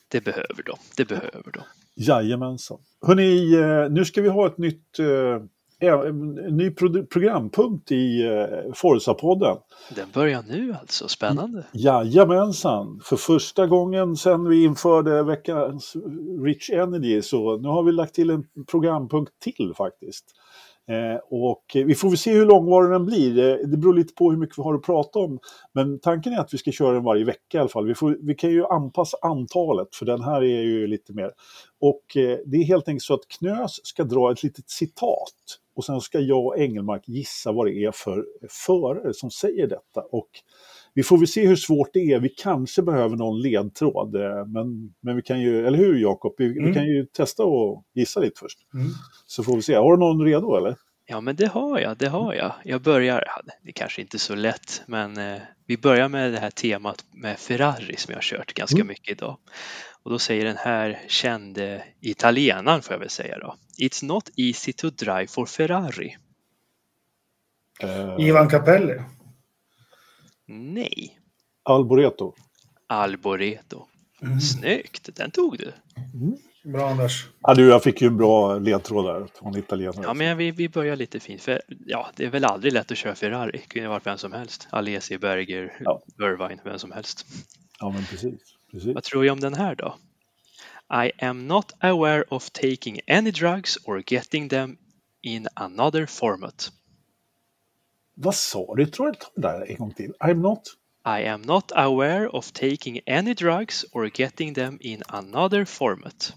Det 0.07 0.21
behöver 0.21 0.63
de. 0.65 0.77
Det 0.97 1.05
behöver 1.05 1.51
de. 1.51 1.61
Jajamensan. 1.95 2.79
Hörrni, 3.01 3.55
eh, 3.55 3.89
nu 3.89 4.05
ska 4.05 4.21
vi 4.21 4.29
ha 4.29 4.47
ett 4.47 4.57
nytt 4.57 4.99
eh, 4.99 5.43
en 5.81 6.35
ny 6.35 6.71
pro 6.71 7.05
programpunkt 7.05 7.91
i 7.91 8.25
eh, 8.25 8.73
Forza-podden. 8.73 9.57
Den 9.95 10.07
börjar 10.13 10.43
nu 10.47 10.75
alltså, 10.81 11.07
spännande. 11.07 11.65
Jajamensan, 11.73 13.01
för 13.03 13.15
första 13.15 13.67
gången 13.67 14.15
sedan 14.15 14.49
vi 14.49 14.63
införde 14.63 15.23
veckans 15.23 15.95
Rich 16.43 16.69
Energy 16.69 17.21
så 17.21 17.57
nu 17.57 17.67
har 17.67 17.83
vi 17.83 17.91
lagt 17.91 18.15
till 18.15 18.29
en 18.29 18.43
programpunkt 18.71 19.39
till 19.39 19.73
faktiskt. 19.77 20.25
Eh, 20.89 21.19
och 21.29 21.63
vi 21.73 21.95
får 21.95 22.09
väl 22.09 22.17
se 22.17 22.31
hur 22.31 22.45
långvarig 22.45 22.91
den 22.91 23.05
blir. 23.05 23.39
Eh, 23.39 23.67
det 23.67 23.77
beror 23.77 23.93
lite 23.93 24.13
på 24.13 24.31
hur 24.31 24.37
mycket 24.37 24.57
vi 24.57 24.63
har 24.63 24.73
att 24.73 24.83
prata 24.83 25.19
om. 25.19 25.39
Men 25.73 25.99
tanken 25.99 26.33
är 26.33 26.37
att 26.37 26.53
vi 26.53 26.57
ska 26.57 26.71
köra 26.71 26.93
den 26.93 27.03
varje 27.03 27.25
vecka 27.25 27.57
i 27.57 27.59
alla 27.59 27.69
fall. 27.69 27.87
Vi, 27.87 27.95
får, 27.95 28.17
vi 28.21 28.35
kan 28.35 28.49
ju 28.49 28.65
anpassa 28.65 29.17
antalet, 29.21 29.95
för 29.95 30.05
den 30.05 30.21
här 30.21 30.41
är 30.41 30.61
ju 30.61 30.87
lite 30.87 31.13
mer. 31.13 31.31
Och 31.81 32.17
eh, 32.17 32.37
det 32.45 32.57
är 32.57 32.63
helt 32.63 32.87
enkelt 32.87 33.03
så 33.03 33.13
att 33.13 33.27
Knös 33.39 33.79
ska 33.83 34.03
dra 34.03 34.31
ett 34.31 34.43
litet 34.43 34.69
citat. 34.69 35.33
Och 35.75 35.85
sen 35.85 36.01
ska 36.01 36.19
jag 36.19 36.45
och 36.45 36.57
Engelmark 36.57 37.07
gissa 37.07 37.51
vad 37.51 37.65
det 37.67 37.85
är 37.85 37.91
för 37.91 38.25
förare 38.49 39.13
som 39.13 39.31
säger 39.31 39.67
detta. 39.67 40.01
Och 40.11 40.29
vi 40.99 41.03
får 41.03 41.17
väl 41.17 41.27
se 41.27 41.47
hur 41.47 41.55
svårt 41.55 41.89
det 41.93 41.99
är. 41.99 42.19
Vi 42.19 42.29
kanske 42.29 42.81
behöver 42.81 43.15
någon 43.15 43.41
ledtråd. 43.41 44.15
Eh, 44.15 44.45
men, 44.47 44.93
men 45.01 45.15
vi 45.15 45.21
kan 45.21 45.41
ju, 45.41 45.67
eller 45.67 45.77
hur 45.77 45.99
Jakob? 45.99 46.35
Vi, 46.37 46.45
mm. 46.45 46.65
vi, 46.65 46.73
kan 46.73 46.85
ju 46.85 47.05
testa 47.05 47.43
och 47.43 47.83
gissa 47.95 48.19
lite 48.19 48.39
först. 48.39 48.57
Mm. 48.73 48.87
Så 49.25 49.43
får 49.43 49.55
vi 49.55 49.61
se. 49.61 49.75
Har 49.75 49.91
du 49.91 49.99
någon 49.99 50.25
redo 50.25 50.55
eller? 50.57 50.75
Ja 51.05 51.21
men 51.21 51.35
det 51.35 51.47
har 51.47 51.79
jag, 51.79 51.97
det 51.97 52.07
har 52.07 52.33
jag. 52.33 52.53
Jag 52.63 52.81
börjar, 52.81 53.25
det 53.63 53.69
är 53.69 53.73
kanske 53.73 54.01
inte 54.01 54.19
så 54.19 54.35
lätt, 54.35 54.81
men 54.85 55.17
eh, 55.17 55.41
vi 55.65 55.77
börjar 55.77 56.09
med 56.09 56.33
det 56.33 56.39
här 56.39 56.51
temat 56.51 57.05
med 57.11 57.39
Ferrari 57.39 57.95
som 57.97 58.11
jag 58.11 58.17
har 58.17 58.21
kört 58.21 58.53
ganska 58.53 58.77
mm. 58.77 58.87
mycket 58.87 59.11
idag. 59.11 59.37
Och 60.03 60.11
då 60.11 60.19
säger 60.19 60.45
den 60.45 60.57
här 60.57 61.01
kände 61.07 61.83
italienaren 62.01 62.81
får 62.81 62.93
jag 62.93 62.99
väl 62.99 63.09
säga 63.09 63.39
då. 63.39 63.55
It's 63.81 64.05
not 64.05 64.29
easy 64.37 64.73
to 64.73 64.89
drive 64.89 65.27
for 65.27 65.45
Ferrari. 65.45 66.15
Uh... 67.83 68.27
Ivan 68.27 68.49
Capelli. 68.49 69.01
Nej. 70.49 71.19
Alboreto. 71.63 72.33
Alboreto. 72.87 73.87
Mm. 74.21 74.41
Snyggt, 74.41 75.09
den 75.15 75.31
tog 75.31 75.57
du. 75.57 75.73
Mm. 76.13 76.37
Bra 76.63 76.89
Anders. 76.89 77.27
Ja, 77.41 77.53
du, 77.53 77.67
jag 77.67 77.83
fick 77.83 78.01
ju 78.01 78.07
en 78.07 78.17
bra 78.17 78.59
ledtråd 78.59 79.05
där 79.05 79.27
från 79.39 79.57
italienare. 79.57 80.03
Ja, 80.03 80.13
men 80.13 80.37
vi, 80.37 80.51
vi 80.51 80.69
börjar 80.69 80.95
lite 80.95 81.19
fint. 81.19 81.41
För, 81.41 81.61
ja, 81.85 82.09
det 82.15 82.25
är 82.25 82.29
väl 82.29 82.45
aldrig 82.45 82.73
lätt 82.73 82.91
att 82.91 82.97
köra 82.97 83.15
Ferrari. 83.15 83.51
Det 83.51 83.67
kunde 83.67 83.89
varit 83.89 84.07
vem 84.07 84.17
som 84.17 84.31
helst. 84.31 84.67
Alesi, 84.69 85.17
Berger, 85.17 85.77
ja. 85.79 86.01
Irvine, 86.21 86.61
vem 86.63 86.79
som 86.79 86.91
helst. 86.91 87.25
Ja, 87.79 87.89
men 87.89 88.05
precis, 88.05 88.39
precis. 88.71 88.95
Vad 88.95 89.03
tror 89.03 89.23
du 89.23 89.29
om 89.29 89.39
den 89.39 89.53
här 89.53 89.75
då? 89.75 89.95
I 91.05 91.25
am 91.25 91.47
not 91.47 91.71
aware 91.79 92.23
of 92.29 92.49
taking 92.49 92.99
any 93.07 93.31
drugs 93.31 93.77
or 93.85 94.03
getting 94.07 94.49
them 94.49 94.77
in 95.21 95.47
another 95.53 96.05
format. 96.05 96.71
Vad 98.21 98.35
sa 98.35 98.75
du? 98.75 98.85
Tror 98.85 99.07
jag 99.07 99.19
tar 99.19 99.29
det 99.35 99.41
där 99.41 99.71
en 99.71 99.75
gång 99.75 99.91
till. 99.91 100.13
I'm 100.19 100.41
not... 100.41 100.61
I 101.05 101.27
am 101.27 101.41
not 101.41 101.71
aware 101.71 102.27
of 102.27 102.51
taking 102.51 102.99
any 103.07 103.33
drugs 103.33 103.85
or 103.91 104.11
getting 104.15 104.53
them 104.53 104.77
in 104.81 105.03
another 105.07 105.65
format. 105.65 106.33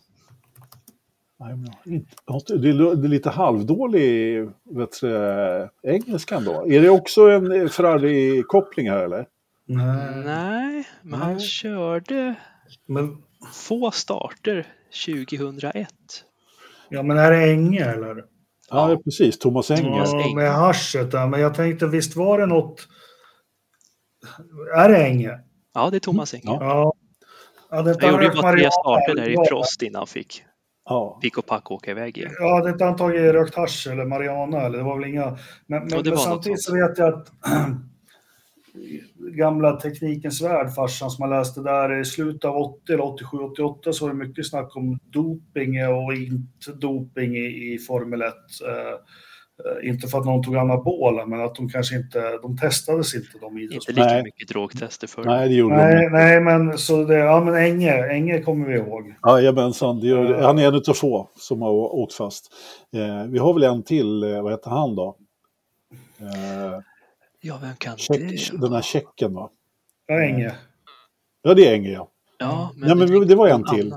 Det 1.39 2.68
är 2.68 3.09
lite 3.09 3.30
halvdålig 3.30 4.39
vet 4.64 5.01
du, 5.01 5.68
engelskan 5.83 6.45
då. 6.45 6.72
Är 6.72 6.80
det 6.80 6.91
också 6.91 7.28
en 7.30 7.68
Ferrari-koppling 7.68 8.91
här 8.91 9.05
eller? 9.05 9.26
Nej, 9.64 10.24
Nej 10.24 10.89
men 11.03 11.20
han 11.20 11.41
körde 11.41 12.35
men... 12.87 13.22
få 13.53 13.91
starter 13.91 14.66
2001. 15.07 15.89
Ja, 16.89 17.03
men 17.03 17.18
är 17.18 17.30
det 17.30 17.51
Enge 17.51 17.85
eller? 17.85 18.24
Ja, 18.73 18.91
ja 18.91 18.97
precis. 19.05 19.39
Thomas 19.39 19.70
Enge. 19.70 20.05
Ja, 20.07 20.35
med 20.35 20.53
haschet 20.53 21.11
där. 21.11 21.27
Men 21.27 21.41
jag 21.41 21.55
tänkte, 21.55 21.87
visst 21.87 22.16
var 22.16 22.39
det 22.39 22.47
något... 22.47 22.89
Är 24.77 24.89
det 24.89 25.07
Enge? 25.07 25.41
Ja, 25.75 25.91
det 25.91 25.97
är 25.97 26.01
Thomas 26.01 26.35
Enge. 26.35 26.43
Ja. 26.45 26.93
ja 27.70 27.83
det 27.83 27.97
jag 28.01 28.12
gjorde 28.12 28.43
bara 28.43 28.53
tre 28.53 28.70
starter 28.70 29.14
där 29.14 29.29
i 29.29 29.47
Frost 29.49 29.83
innan 29.83 29.99
han 29.99 30.07
fick 30.07 30.45
ja. 30.85 31.18
pick 31.23 31.39
och 31.39 31.47
pack 31.47 31.70
åka 31.70 31.91
iväg 31.91 32.18
igen. 32.18 32.33
Ja, 32.39 32.61
det 32.61 32.68
är 32.68 32.73
inte 32.73 32.85
han 32.85 32.97
tagit 32.97 33.33
rökt 33.33 33.55
hasch 33.55 33.89
eller 33.91 34.05
Mariana 34.05 34.61
eller 34.61 34.79
det 34.79 34.85
var 34.85 34.99
väl 34.99 35.09
inga... 35.09 35.39
Men, 35.66 35.87
men, 35.87 36.03
men 36.05 36.18
samtidigt 36.18 36.62
så 36.62 36.75
vet 36.75 36.99
jag 36.99 37.14
att 37.14 37.29
gamla 39.18 39.73
Teknikens 39.73 40.43
Värld, 40.43 40.75
farsan 40.75 41.11
som 41.11 41.23
har 41.23 41.39
läst 41.39 41.55
det 41.55 41.62
där 41.62 42.01
i 42.01 42.05
slutet 42.05 42.45
av 42.45 42.57
80 42.57 42.93
eller 42.93 43.05
87, 43.05 43.37
88 43.37 43.93
så 43.93 44.05
var 44.05 44.12
det 44.12 44.18
mycket 44.18 44.49
snack 44.49 44.77
om 44.77 44.99
doping 45.03 45.87
och 45.87 46.14
inte 46.14 46.73
doping 46.75 47.37
i, 47.37 47.75
i 47.75 47.79
Formel 47.79 48.23
1. 48.23 48.29
Uh, 48.29 48.35
Uh, 49.66 49.89
inte 49.89 50.09
för 50.09 50.18
att 50.18 50.25
någon 50.25 50.43
tog 50.43 50.57
anabola, 50.57 51.27
men 51.27 51.41
att 51.41 51.55
de 51.55 51.68
kanske 51.68 51.97
inte, 51.97 52.39
de 52.43 52.59
testades 52.59 53.14
inte 53.14 53.39
de 53.41 53.59
Inte 53.59 53.93
lika 53.93 54.05
nej. 54.05 54.23
mycket 54.23 54.49
drogtester 54.49 55.07
förr. 55.07 55.25
Nej, 55.25 55.49
det 55.49 55.55
gjorde 55.55 55.77
nej, 55.77 55.95
de 55.97 56.03
inte. 56.05 56.16
Nej, 56.16 56.41
men 56.41 56.79
så 56.79 57.05
det, 57.05 57.14
ja 57.14 57.45
men 57.45 57.55
Enge, 57.55 58.09
Enge 58.09 58.43
kommer 58.43 58.66
vi 58.66 58.75
ihåg. 58.75 59.14
Jajamensan, 59.27 60.01
det 60.01 60.07
gör, 60.07 60.31
uh, 60.31 60.41
han 60.41 60.59
är 60.59 60.68
en 60.68 60.75
av 60.75 60.95
få 60.95 61.29
som 61.37 61.62
har 61.62 61.70
åkt 61.70 62.14
fast. 62.14 62.53
Eh, 62.97 63.31
vi 63.31 63.39
har 63.39 63.55
väl 63.55 63.62
en 63.62 63.83
till, 63.83 64.23
eh, 64.23 64.43
vad 64.43 64.53
heter 64.53 64.70
han 64.70 64.97
då? 64.97 65.16
Eh, 67.43 67.49
Ja, 67.49 67.59
vem 67.62 67.76
kan 67.76 67.97
Check, 67.97 68.51
det? 68.51 68.59
Den 68.59 68.72
här 68.72 68.82
checken 68.82 69.34
va? 69.34 69.51
Ja, 70.07 70.22
Enge. 70.22 70.55
Ja, 71.43 71.55
det 71.55 71.68
är 71.68 71.74
Enge 71.74 71.90
ja. 71.90 72.09
Ja, 72.38 72.72
men, 72.76 72.88
ja, 72.88 72.95
men 72.95 73.28
det 73.28 73.34
var 73.34 73.49
en 73.49 73.64
till. 73.64 73.93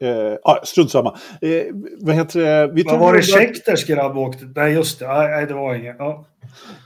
Eh, 0.00 0.34
ah, 0.44 0.64
strunt 0.64 0.90
samma. 0.90 1.18
Eh, 1.40 1.62
vad 2.00 2.14
heter 2.14 2.40
det? 2.40 2.72
Vi 2.74 2.82
vad 2.82 2.98
var 2.98 3.14
det 3.14 3.22
Schächters 3.22 3.86
grabb 3.86 4.18
åkte? 4.18 4.44
Nej, 4.44 4.72
just 4.72 4.98
det. 4.98 5.06
Nej, 5.06 5.46
det 5.46 5.54
var 5.54 5.74
inget. 5.74 5.96
Ja. 5.98 6.26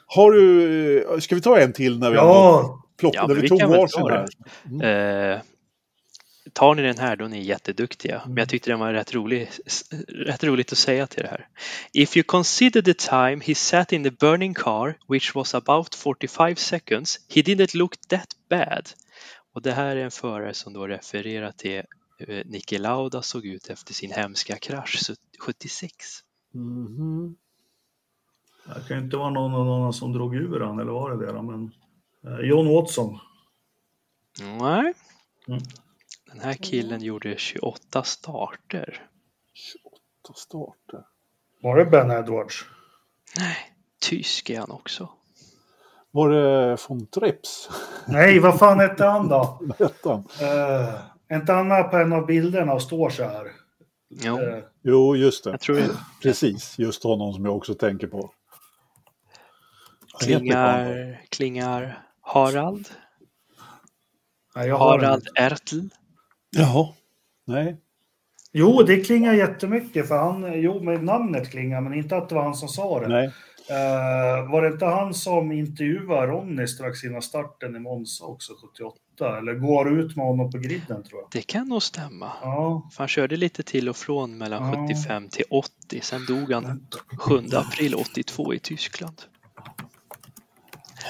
Har 0.06 0.32
du... 0.32 1.20
Ska 1.20 1.34
vi 1.34 1.40
ta 1.40 1.58
en 1.58 1.72
till 1.72 1.98
när 1.98 2.10
vi 2.10 2.16
ja. 2.16 2.22
har 2.22 2.78
plockat? 2.98 3.20
Ja, 3.22 3.26
när 3.26 3.34
vi, 3.34 3.40
vi 3.40 3.48
tog 3.48 3.62
varsin 3.62 4.06
här. 4.10 4.26
Mm. 4.70 5.32
Eh, 5.32 5.40
tar 6.52 6.74
ni 6.74 6.82
den 6.82 6.98
här 6.98 7.16
då 7.16 7.24
är 7.24 7.28
ni 7.28 7.42
jätteduktiga. 7.42 8.22
Men 8.24 8.30
jag 8.30 8.38
mm. 8.38 8.46
tyckte 8.46 8.70
den 8.70 8.80
var 8.80 8.92
rätt 8.92 9.14
rolig, 9.14 9.50
rätt 10.08 10.44
roligt 10.44 10.72
att 10.72 10.78
säga 10.78 11.06
till 11.06 11.22
det 11.22 11.28
här. 11.28 11.48
If 11.92 12.16
you 12.16 12.24
consider 12.24 12.82
the 12.82 12.94
time 12.94 13.40
he 13.44 13.54
sat 13.54 13.92
in 13.92 14.04
the 14.04 14.10
burning 14.10 14.54
car, 14.54 14.98
which 15.08 15.34
was 15.34 15.54
about 15.54 15.94
45 15.94 16.56
seconds, 16.56 17.18
he 17.28 17.42
didn't 17.42 17.76
look 17.76 17.96
that 18.08 18.28
bad. 18.50 18.88
Och 19.54 19.62
det 19.62 19.72
här 19.72 19.96
är 19.96 20.04
en 20.04 20.10
förare 20.10 20.54
som 20.54 20.72
då 20.72 20.86
refererar 20.86 21.52
till 21.52 21.82
hur 22.18 22.30
eh, 22.30 22.42
Niki 22.44 22.78
Lauda 22.78 23.22
såg 23.22 23.46
ut 23.46 23.70
efter 23.70 23.94
sin 23.94 24.12
hemska 24.12 24.56
krasch 24.56 25.10
76. 25.40 25.94
Mm 26.54 26.86
-hmm. 26.88 27.34
Det 28.74 28.88
kan 28.88 28.98
inte 28.98 29.16
vara 29.16 29.30
någon 29.30 29.54
av 29.54 29.66
någon 29.66 29.92
som 29.92 30.12
drog 30.12 30.34
ur 30.34 30.60
han, 30.60 30.78
eller 30.78 30.92
var 30.92 31.10
det 31.10 31.26
det? 31.26 31.42
Men 31.42 31.72
eh, 32.26 32.48
John 32.48 32.68
Watson. 32.74 33.18
Nej. 34.40 34.94
Mm. 35.48 35.60
Den 36.32 36.40
här 36.40 36.54
killen 36.54 37.00
gjorde 37.00 37.36
28 37.36 38.02
starter. 38.02 39.06
28 39.52 40.34
starter. 40.34 41.06
Var 41.62 41.76
det 41.76 41.84
Ben 41.84 42.10
Edwards? 42.10 42.64
Nej, 43.36 43.56
tysk 44.00 44.50
är 44.50 44.58
han 44.60 44.70
också. 44.70 45.08
Var 46.10 46.30
det 46.30 46.76
von 46.88 47.06
Trips? 47.06 47.68
Nej, 48.06 48.38
vad 48.38 48.58
fan 48.58 48.80
hette 48.80 49.04
han 49.04 49.28
då? 49.28 49.62
Hette 49.78 50.08
han? 50.08 50.18
Uh, 50.18 50.94
är 51.28 51.36
inte 51.36 51.52
han 51.52 51.68
med 51.68 51.90
på 51.90 51.96
en 51.96 52.12
av 52.12 52.26
bilderna 52.26 52.72
och 52.72 52.82
står 52.82 53.10
så 53.10 53.24
här? 53.24 53.52
Jo, 54.08 54.38
uh, 54.38 54.64
jo 54.82 55.16
just 55.16 55.44
det. 55.44 55.50
Jag 55.50 55.60
tror. 55.60 55.82
Precis, 56.22 56.78
just 56.78 57.04
honom 57.04 57.32
som 57.32 57.44
jag 57.44 57.56
också 57.56 57.74
tänker 57.74 58.06
på. 58.06 58.30
Klingar, 60.20 61.20
klingar 61.28 62.06
Harald? 62.20 62.88
Nej, 64.54 64.70
Harald 64.70 65.28
Ertl? 65.34 65.80
Jaha, 66.56 66.88
nej. 67.44 67.76
Jo, 68.52 68.82
det 68.82 69.00
klingar 69.00 69.32
jättemycket 69.32 70.08
för 70.08 70.18
han, 70.18 70.62
jo, 70.62 70.82
med 70.82 71.04
namnet 71.04 71.50
klingar, 71.50 71.80
men 71.80 71.94
inte 71.94 72.16
att 72.16 72.28
det 72.28 72.34
var 72.34 72.42
han 72.42 72.54
som 72.54 72.68
sa 72.68 73.00
det. 73.00 73.08
Nej. 73.08 73.32
Uh, 73.70 74.50
var 74.50 74.62
det 74.62 74.68
inte 74.68 74.84
han 74.84 75.14
som 75.14 75.52
intervjuade 75.52 76.26
Ronny 76.26 76.66
strax 76.66 77.04
innan 77.04 77.22
starten 77.22 77.76
i 77.76 77.78
Monza 77.78 78.24
också, 78.24 78.52
78? 78.70 79.38
Eller 79.38 79.54
går 79.54 79.98
ut 79.98 80.16
med 80.16 80.26
honom 80.26 80.50
på 80.50 80.58
griden 80.58 81.02
tror 81.02 81.20
jag. 81.20 81.28
Det 81.32 81.42
kan 81.42 81.68
nog 81.68 81.82
stämma. 81.82 82.32
Ja. 82.42 82.88
För 82.92 82.98
han 82.98 83.08
körde 83.08 83.36
lite 83.36 83.62
till 83.62 83.88
och 83.88 83.96
från 83.96 84.38
mellan 84.38 84.72
ja. 84.72 84.88
75 84.88 85.28
till 85.28 85.44
80. 85.50 86.00
Sen 86.00 86.26
dog 86.26 86.52
han 86.52 86.86
7 87.18 87.34
april 87.52 87.94
82 87.94 88.54
i 88.54 88.58
Tyskland. 88.58 89.22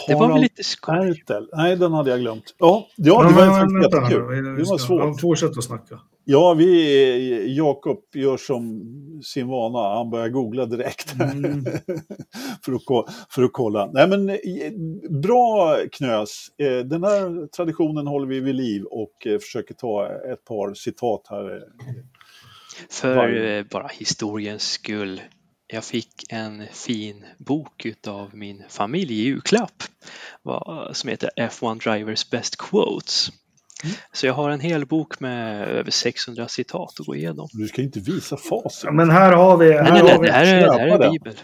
Det 0.07 0.15
var 0.15 0.33
väl 0.33 0.41
lite 0.41 0.65
skoj. 0.65 1.23
Nej, 1.53 1.77
den 1.77 1.93
hade 1.93 2.11
jag 2.11 2.21
glömt. 2.21 2.55
Ja, 2.59 2.87
ja 2.97 3.23
det 3.23 3.35
var 3.35 3.45
ja, 3.45 3.53
faktiskt 3.53 3.83
jättekul. 3.83 4.57
Det 4.57 4.63
var 4.63 4.79
svårt. 4.79 5.21
Fortsätt 5.21 5.59
att 5.59 5.65
snacka. 5.65 6.01
Ja, 6.25 6.55
vi, 6.55 7.57
Jakob 7.57 7.99
gör 8.15 8.37
som 8.37 8.83
sin 9.25 9.49
vana, 9.49 9.97
han 9.97 10.11
börjar 10.11 10.29
googla 10.29 10.67
direkt 10.67 11.15
mm. 11.21 11.65
för, 12.65 12.73
att, 12.73 13.15
för 13.31 13.43
att 13.43 13.53
kolla. 13.53 13.91
Nej 13.93 14.09
men 14.09 14.27
bra 15.23 15.79
Knös, 15.93 16.49
eh, 16.59 16.79
den 16.79 17.05
här 17.05 17.47
traditionen 17.47 18.07
håller 18.07 18.27
vi 18.27 18.41
vid 18.41 18.55
liv 18.55 18.85
och 18.85 19.27
eh, 19.27 19.39
försöker 19.39 19.75
ta 19.75 20.09
ett 20.33 20.45
par 20.45 20.75
citat 20.75 21.27
här. 21.31 21.63
För 22.91 23.17
Var... 23.17 23.65
bara 23.71 23.89
historiens 23.89 24.63
skull, 24.63 25.21
jag 25.73 25.85
fick 25.85 26.25
en 26.29 26.63
fin 26.73 27.25
bok 27.39 27.87
av 28.07 28.31
min 28.35 28.65
familj 28.69 29.15
i 29.15 29.23
julklapp 29.23 29.83
som 30.93 31.11
heter 31.11 31.31
F1 31.37 31.83
Drivers 31.91 32.31
Best 32.31 32.57
Quotes. 32.57 33.33
Mm. 33.85 33.97
Så 34.13 34.27
jag 34.27 34.35
har 34.35 34.51
en 34.51 34.61
hel 34.61 34.87
bok 34.87 35.21
med 35.21 35.69
över 35.69 35.91
600 35.91 36.49
citat 36.49 37.01
att 37.01 37.07
gå 37.07 37.17
igenom. 37.17 37.49
Du 37.53 37.69
ska 37.69 37.83
inte 37.83 38.01
visa 38.01 38.37
facit. 38.37 38.85
Ja, 38.85 38.93
men 38.93 39.11
här 39.11 39.33
har 39.33 39.57
vi... 39.57 39.73
Här 39.73 39.83
nej, 39.83 39.93
nej, 39.93 40.03
nej, 40.03 40.19
det, 40.23 40.33
här 40.33 40.47
är, 40.47 40.61
det 40.61 40.79
här 40.79 40.89
är 40.89 41.11
Bibel. 41.11 41.35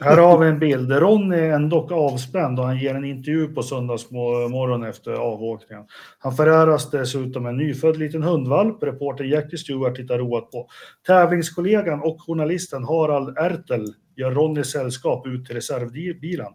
Här 0.00 0.16
har 0.16 0.38
vi 0.38 0.48
en 0.48 0.58
bild. 0.58 0.92
Ronny 0.92 1.36
är 1.36 1.50
ändå 1.52 1.88
avspänd 1.90 2.58
och 2.58 2.64
han 2.64 2.78
ger 2.78 2.94
en 2.94 3.04
intervju 3.04 3.48
på 3.48 3.62
söndagsmorgon 3.62 4.84
efter 4.84 5.12
avåkningen. 5.12 5.84
Han 6.18 6.32
föräras 6.32 6.90
dessutom 6.90 7.46
en 7.46 7.56
nyfödd 7.56 7.96
liten 7.96 8.22
hundvalp. 8.22 8.82
Reporter 8.82 9.24
Jackie 9.24 9.58
Stewart 9.58 9.96
tittar 9.96 10.18
roat 10.18 10.50
på. 10.50 10.68
Tävlingskollegan 11.06 12.00
och 12.02 12.22
journalisten 12.26 12.84
Harald 12.84 13.38
Ertel 13.38 13.86
gör 14.16 14.30
Ronny 14.30 14.64
sällskap 14.64 15.26
ut 15.26 15.46
till 15.46 15.54
reservbilen. 15.54 16.52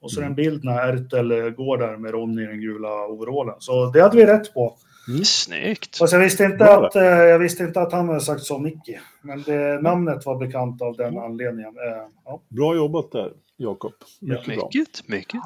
Och 0.00 0.10
så 0.10 0.20
är 0.20 0.22
det 0.22 0.28
en 0.28 0.34
bild 0.34 0.64
när 0.64 0.88
Ertel 0.88 1.50
går 1.50 1.78
där 1.78 1.96
med 1.96 2.10
Ronny 2.10 2.42
i 2.42 2.46
den 2.46 2.60
gula 2.60 3.06
overallen. 3.06 3.54
Så 3.58 3.90
det 3.90 4.00
hade 4.00 4.16
vi 4.16 4.26
rätt 4.26 4.54
på. 4.54 4.76
Mm. 5.08 5.24
Snyggt! 5.24 5.98
Fast 5.98 6.12
jag 6.12 6.20
visste 6.20 6.44
inte, 6.44 6.74
att, 6.74 6.96
eh, 6.96 7.02
jag 7.04 7.38
visste 7.38 7.64
inte 7.64 7.80
att 7.80 7.92
han 7.92 8.08
hade 8.08 8.20
sagt 8.20 8.42
så, 8.42 8.58
Nicky. 8.58 8.98
Men 9.22 9.42
det, 9.42 9.82
namnet 9.82 10.26
var 10.26 10.38
bekant 10.38 10.82
av 10.82 10.96
den 10.96 11.18
anledningen. 11.18 11.68
Eh, 11.68 12.08
ja. 12.24 12.42
Bra 12.48 12.76
jobbat 12.76 13.12
där, 13.12 13.32
Jakob. 13.56 13.92
Mycket, 14.20 14.46
ja. 14.46 14.68
mycket. 14.72 15.08
mycket. 15.08 15.40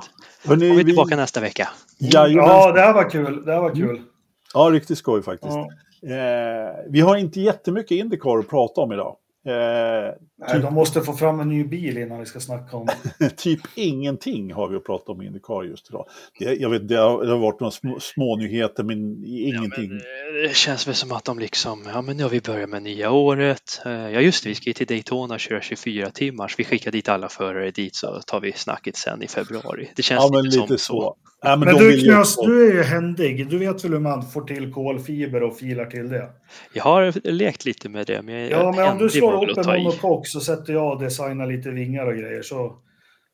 Hörrni, 0.47 0.71
vi 0.71 0.81
är 0.81 0.85
tillbaka 0.85 1.15
vi... 1.15 1.17
nästa 1.17 1.41
vecka. 1.41 1.69
Ja, 1.99 2.29
ja, 2.29 2.73
det 2.73 2.81
här 2.81 2.95
var 2.95 3.11
kul. 3.11 3.45
Det 3.45 3.53
här 3.53 3.61
var 3.61 3.75
kul. 3.75 3.91
Mm. 3.91 4.03
Ja, 4.55 4.61
riktigt 4.61 4.99
skoj 4.99 5.23
faktiskt. 5.23 5.55
Ja. 5.55 5.69
Eh, 6.03 6.75
vi 6.89 7.01
har 7.01 7.17
inte 7.17 7.41
jättemycket 7.41 7.91
Indycar 7.91 8.39
att 8.39 8.49
prata 8.49 8.81
om 8.81 8.93
idag. 8.93 9.17
Eh, 9.49 10.15
Nej, 10.39 10.53
typ... 10.53 10.63
de 10.63 10.75
måste 10.75 11.01
få 11.01 11.13
fram 11.13 11.41
en 11.41 11.49
ny 11.49 11.65
bil 11.65 11.99
innan 11.99 12.21
vi 12.21 12.27
ska 12.27 12.41
snacka 12.41 12.77
om 12.77 12.89
Typ 13.37 13.61
ingenting 13.75 14.53
har 14.53 14.69
vi 14.69 14.77
att 14.77 14.85
prata 14.85 15.13
om 15.13 15.23
i 15.23 15.27
Indycar 15.27 15.63
just 15.63 15.91
idag. 15.91 16.07
Det, 16.39 16.55
jag 16.55 16.71
vet, 16.71 16.89
det 16.89 16.97
har, 16.97 17.25
det 17.25 17.31
har 17.31 17.39
varit 17.39 17.61
några 17.61 17.71
små, 17.71 18.01
små 18.01 18.37
nyheter 18.37 18.83
men 18.83 19.25
ingenting. 19.27 19.91
Ja, 19.91 20.33
men 20.33 20.43
det 20.43 20.55
känns 20.55 20.89
väl 20.89 20.95
som 20.95 21.13
att 21.13 21.25
de 21.25 21.39
liksom, 21.39 21.83
ja 21.93 22.03
men 22.03 22.17
nu 22.17 22.23
har 22.23 22.31
vi 22.31 22.41
börjat 22.41 22.71
med 22.71 22.83
nya 22.83 23.11
året. 23.11 23.81
Eh, 23.85 23.93
ja 23.93 24.21
just 24.21 24.45
det, 24.45 24.49
vi 24.49 24.55
ska 24.55 24.71
ju 24.71 24.75
till 24.75 24.87
Daytona 24.87 25.35
och 25.35 25.41
köra 25.41 25.61
24 25.61 26.11
timmars. 26.11 26.59
Vi 26.59 26.65
skickar 26.65 26.91
dit 26.91 27.09
alla 27.09 27.29
förare 27.29 27.71
dit 27.71 27.97
så 27.97 28.21
tar 28.27 28.41
vi 28.41 28.53
snacket 28.53 28.97
sen 28.97 29.23
i 29.23 29.29
februari. 29.29 29.91
Det 29.97 30.03
känns 30.03 30.25
ja, 30.31 30.41
lite, 30.41 30.57
lite 30.57 30.69
som 30.69 30.79
så. 30.79 31.01
så. 31.01 31.17
Ja, 31.43 31.57
men, 31.57 31.69
men 31.69 31.77
du 31.77 32.01
Knas, 32.01 32.37
du 32.37 32.71
är 32.71 32.75
ju 32.75 32.83
händig. 32.83 33.49
Du 33.51 33.59
vet 33.59 33.85
väl 33.85 33.93
hur 33.93 33.99
man 33.99 34.23
får 34.23 34.43
till 34.43 34.73
kolfiber 34.73 35.43
och 35.43 35.57
filar 35.57 35.87
till 35.87 36.09
det? 36.09 36.31
Jag 36.73 36.85
har 36.85 37.31
lekt 37.31 37.65
lite 37.65 37.89
med 37.89 38.07
det. 38.07 38.23
Men 38.23 38.49
ja, 38.49 38.73
men 38.77 38.89
om 38.89 38.99
du 38.99 39.11
slår 39.11 39.51
upp 39.51 39.59
en 39.59 39.83
monokock 39.83 40.27
så 40.27 40.41
sätter 40.41 40.73
jag 40.73 40.93
och 40.93 41.03
designar 41.03 41.47
lite 41.47 41.71
vingar 41.71 42.07
och 42.07 42.15
grejer. 42.15 42.43
Så, 42.43 42.77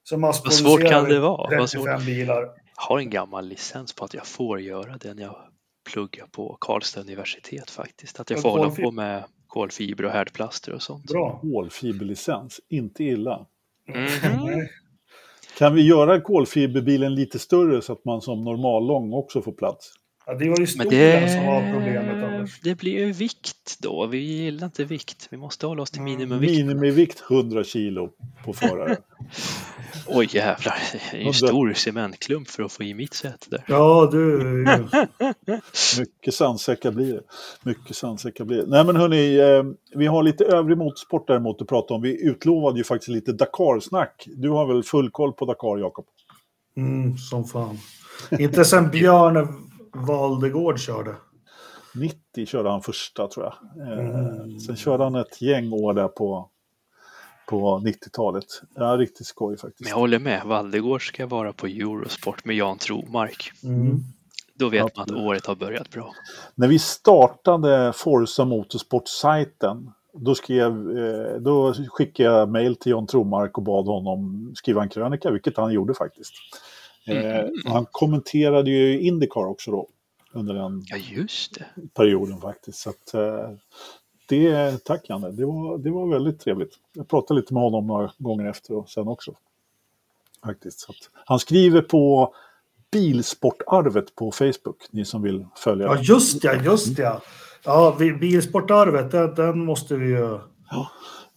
så 0.02 0.18
Vad 0.18 0.34
svårt 0.34 0.88
kan 0.88 1.04
det 1.04 1.20
vara? 1.20 1.60
35 1.60 2.04
bilar. 2.06 2.42
Jag 2.76 2.82
har 2.82 2.98
en 2.98 3.10
gammal 3.10 3.48
licens 3.48 3.94
på 3.94 4.04
att 4.04 4.14
jag 4.14 4.26
får 4.26 4.60
göra 4.60 4.96
det 5.00 5.14
när 5.14 5.22
jag 5.22 5.36
pluggar 5.92 6.26
på 6.26 6.56
Karlstad 6.60 7.00
universitet 7.00 7.70
faktiskt. 7.70 8.20
Att 8.20 8.30
jag 8.30 8.42
får 8.42 8.50
hålla 8.50 8.70
på 8.70 8.90
med 8.90 9.24
kolfiber 9.46 10.04
och 10.04 10.10
härdplaster 10.10 10.72
och 10.72 10.82
sånt. 10.82 11.04
Bra. 11.04 11.38
Kolfiberlicens, 11.42 12.60
inte 12.68 13.04
illa. 13.04 13.46
Mm 13.88 14.06
-hmm. 14.06 14.66
Kan 15.58 15.74
vi 15.74 15.86
göra 15.86 16.20
kolfiberbilen 16.20 17.14
lite 17.14 17.38
större 17.38 17.82
så 17.82 17.92
att 17.92 18.04
man 18.04 18.20
som 18.20 18.44
normallång 18.44 19.12
också 19.12 19.42
får 19.42 19.52
plats? 19.52 19.92
Ja, 20.26 20.34
det 20.34 20.48
var 20.48 20.58
ju 20.58 20.66
stolen 20.66 20.90
det... 20.90 21.32
som 21.32 21.46
var 21.46 21.72
problemet. 21.72 22.50
det 22.62 22.74
blir 22.74 22.92
ju 22.92 23.12
vikt 23.12 23.76
då. 23.78 24.06
Vi 24.06 24.18
gillar 24.18 24.66
inte 24.66 24.84
vikt. 24.84 25.28
Vi 25.30 25.36
måste 25.36 25.66
hålla 25.66 25.82
oss 25.82 25.90
till 25.90 26.02
minimumvikt. 26.02 26.52
Minimivikt 26.52 27.24
100 27.30 27.64
kilo 27.64 28.10
på 28.44 28.52
förare. 28.52 28.96
Oj 30.06 30.28
jävlar, 30.32 30.74
det 30.92 31.16
är 31.16 31.20
ju 31.20 31.26
en 31.26 31.34
stor 31.34 31.72
cementklump 31.72 32.48
för 32.48 32.62
att 32.62 32.72
få 32.72 32.82
i 32.82 32.94
mitt 32.94 33.14
säte 33.14 33.50
där. 33.50 33.64
Ja, 33.68 34.08
du. 34.12 34.44
Mycket 35.98 36.34
sandsäckar 36.34 36.90
blir 36.90 37.12
det. 37.12 37.22
Mycket 37.62 37.96
sandsäckar 37.96 38.44
blir 38.44 38.56
det. 38.56 38.66
Nej 38.66 38.84
men 38.84 38.96
hörni, 38.96 39.38
eh, 39.38 39.62
vi 39.98 40.06
har 40.06 40.22
lite 40.22 40.44
övrig 40.44 40.78
motorsport 40.78 41.26
däremot 41.26 41.62
att 41.62 41.68
prata 41.68 41.94
om. 41.94 42.02
Vi 42.02 42.26
utlovade 42.28 42.78
ju 42.78 42.84
faktiskt 42.84 43.08
lite 43.08 43.32
Dakar-snack. 43.32 44.28
Du 44.36 44.50
har 44.50 44.66
väl 44.66 44.82
full 44.82 45.10
koll 45.10 45.32
på 45.32 45.44
Dakar, 45.44 45.78
Jakob? 45.78 46.06
Mm, 46.76 47.18
som 47.18 47.44
fan. 47.44 47.78
Inte 48.38 48.64
sen 48.64 48.90
Björn 48.90 49.64
Valdegård 49.94 50.78
körde. 50.78 51.14
90 51.94 52.46
körde 52.46 52.70
han 52.70 52.82
första 52.82 53.28
tror 53.28 53.44
jag. 53.46 53.88
Eh, 53.88 53.98
mm. 53.98 54.60
Sen 54.60 54.76
körde 54.76 55.04
han 55.04 55.14
ett 55.14 55.42
gäng 55.42 55.72
år 55.72 55.94
där 55.94 56.08
på, 56.08 56.48
på 57.48 57.78
90-talet. 57.78 58.44
Ja, 58.74 58.84
riktigt 58.84 59.26
skoj 59.26 59.56
faktiskt. 59.56 59.80
Men 59.80 59.88
jag 59.88 59.96
håller 59.96 60.18
med, 60.18 60.42
Valdegård 60.44 61.08
ska 61.08 61.26
vara 61.26 61.52
på 61.52 61.66
Eurosport 61.66 62.44
med 62.44 62.56
Jan 62.56 62.78
Tromark. 62.78 63.52
Mm. 63.64 64.00
Då 64.54 64.68
vet 64.68 64.78
ja. 64.78 64.88
man 64.96 65.02
att 65.02 65.24
året 65.24 65.46
har 65.46 65.54
börjat 65.54 65.90
bra. 65.90 66.14
När 66.54 66.68
vi 66.68 66.78
startade 66.78 67.92
Forza 67.96 68.44
Motorsport-sajten 68.44 69.90
då, 70.12 70.34
skrev, 70.34 70.98
eh, 70.98 71.40
då 71.40 71.74
skickade 71.88 72.28
jag 72.28 72.48
mejl 72.48 72.76
till 72.76 72.90
Jan 72.90 73.06
Tromark 73.06 73.58
och 73.58 73.64
bad 73.64 73.86
honom 73.86 74.52
skriva 74.56 74.82
en 74.82 74.88
krönika, 74.88 75.30
vilket 75.30 75.56
han 75.56 75.72
gjorde 75.72 75.94
faktiskt. 75.94 76.32
Mm. 77.06 77.52
Han 77.66 77.86
kommenterade 77.90 78.70
ju 78.70 79.00
Indycar 79.00 79.46
också 79.46 79.70
då 79.70 79.88
under 80.32 80.54
den 80.54 80.84
ja, 80.86 80.96
just 80.96 81.54
det. 81.54 81.64
perioden 81.94 82.40
faktiskt. 82.40 82.78
Så 82.78 82.90
att, 82.90 83.14
eh, 83.14 83.50
det, 84.28 84.84
tack 84.84 85.08
Janne, 85.08 85.30
det 85.30 85.44
var, 85.46 85.78
det 85.78 85.90
var 85.90 86.06
väldigt 86.06 86.40
trevligt. 86.40 86.72
Jag 86.92 87.08
pratade 87.08 87.40
lite 87.40 87.54
med 87.54 87.62
honom 87.62 87.86
några 87.86 88.12
gånger 88.18 88.50
efter 88.50 88.74
och 88.74 88.90
sen 88.90 89.08
också. 89.08 89.34
Faktiskt. 90.44 90.80
Så 90.80 90.92
att, 90.92 91.10
han 91.24 91.38
skriver 91.38 91.82
på 91.82 92.34
Bilsportarvet 92.90 94.14
på 94.14 94.32
Facebook, 94.32 94.86
ni 94.90 95.04
som 95.04 95.22
vill 95.22 95.46
följa. 95.56 95.86
Ja, 95.86 95.98
just 96.00 96.42
det, 96.42 96.64
just 96.64 96.96
det. 96.96 97.20
Ja, 97.64 97.96
Bilsportarvet, 98.20 99.10
den, 99.10 99.34
den 99.34 99.64
måste 99.64 99.96
vi 99.96 100.06
ju... 100.06 100.38
Ja. 100.70 100.90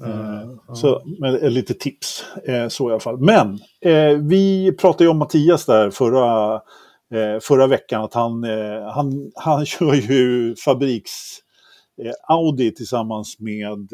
Uh, 0.03 0.73
så 0.73 1.01
med 1.19 1.53
lite 1.53 1.73
tips, 1.73 2.25
eh, 2.47 2.67
så 2.67 2.89
i 2.89 2.91
alla 2.91 2.99
fall. 2.99 3.19
Men 3.19 3.59
eh, 3.81 4.17
vi 4.21 4.71
pratade 4.79 5.03
ju 5.03 5.09
om 5.09 5.17
Mattias 5.17 5.65
där 5.65 5.91
förra, 5.91 6.53
eh, 7.13 7.39
förra 7.41 7.67
veckan, 7.67 8.03
att 8.03 8.13
han, 8.13 8.43
eh, 8.43 8.91
han, 8.93 9.31
han 9.35 9.65
kör 9.65 9.93
ju 9.93 10.55
fabriks 10.65 11.11
eh, 12.03 12.11
Audi 12.27 12.71
tillsammans 12.71 13.39
med 13.39 13.87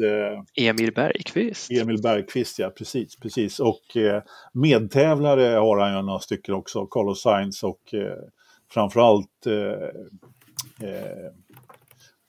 Emil 0.56 0.92
Bergqvist. 0.94 1.70
Emil 1.70 2.02
Bergqvist, 2.02 2.58
ja 2.58 2.70
precis. 2.70 3.16
precis. 3.16 3.60
Och 3.60 3.82
medtävlare 4.52 5.56
har 5.56 5.78
han 5.78 5.96
ju 5.96 6.02
några 6.02 6.18
stycken 6.18 6.54
också, 6.54 6.86
Carlos 6.86 7.22
Sainz 7.22 7.62
och 7.62 7.80
framförallt 8.72 9.46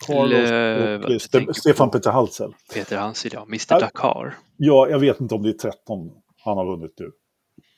Carlos 0.05 1.05
och 1.05 1.21
Ste 1.21 1.53
Stefan 1.53 1.91
Peter 1.91 2.11
Halsel. 2.11 2.53
Peter 2.73 2.97
Hansel, 2.97 3.31
ja. 3.33 3.43
Mr 3.43 3.79
Dakar. 3.79 4.35
Ja, 4.57 4.89
jag 4.89 4.99
vet 4.99 5.21
inte 5.21 5.35
om 5.35 5.43
det 5.43 5.49
är 5.49 5.53
13 5.53 6.11
han 6.45 6.57
har 6.57 6.65
vunnit 6.65 6.93
nu. 6.99 7.11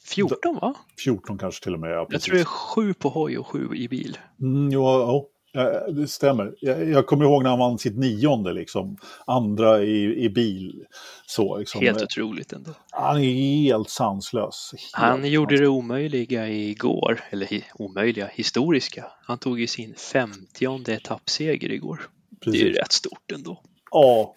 14 0.07 0.55
va? 0.61 0.73
14 1.03 1.37
kanske 1.37 1.63
till 1.63 1.73
och 1.73 1.79
med. 1.79 1.91
Ja, 1.91 2.07
jag 2.09 2.21
tror 2.21 2.35
det 2.35 2.41
är 2.41 2.45
7 2.45 2.93
på 2.93 3.09
hoj 3.09 3.37
och 3.37 3.47
7 3.47 3.75
i 3.75 3.87
bil. 3.87 4.17
Mm, 4.41 4.71
ja, 4.71 5.27
ja, 5.53 5.87
det 5.87 6.07
stämmer. 6.07 6.55
Jag, 6.59 6.89
jag, 6.89 7.07
kommer 7.07 7.25
ihåg 7.25 7.43
när 7.43 7.49
han 7.49 7.59
vann 7.59 7.77
sitt 7.77 7.97
nionde, 7.97 8.53
liksom. 8.53 8.97
andra 9.25 9.83
i, 9.83 10.23
i 10.23 10.29
bil. 10.29 10.85
Så, 11.25 11.57
liksom. 11.57 11.81
Helt 11.81 12.01
otroligt 12.01 12.53
ändå. 12.53 12.71
Han 12.91 13.17
är 13.17 13.33
helt 13.33 13.89
sanslös. 13.89 14.71
Helt 14.73 14.91
han 14.93 15.29
gjorde 15.29 15.57
det 15.57 15.67
omöjliga 15.67 16.49
igår, 16.49 17.19
eller 17.29 17.63
omöjliga, 17.73 18.27
historiska. 18.27 19.05
Han 19.25 19.37
tog 19.37 19.59
ju 19.59 19.67
sin 19.67 19.95
femtionde 19.95 20.93
etappseger 20.93 21.71
igår. 21.71 22.09
Precis. 22.41 22.61
Det 22.61 22.67
är 22.67 22.69
ju 22.69 22.75
rätt 22.75 22.91
stort 22.91 23.31
ändå. 23.31 23.61
Ja, 23.91 24.35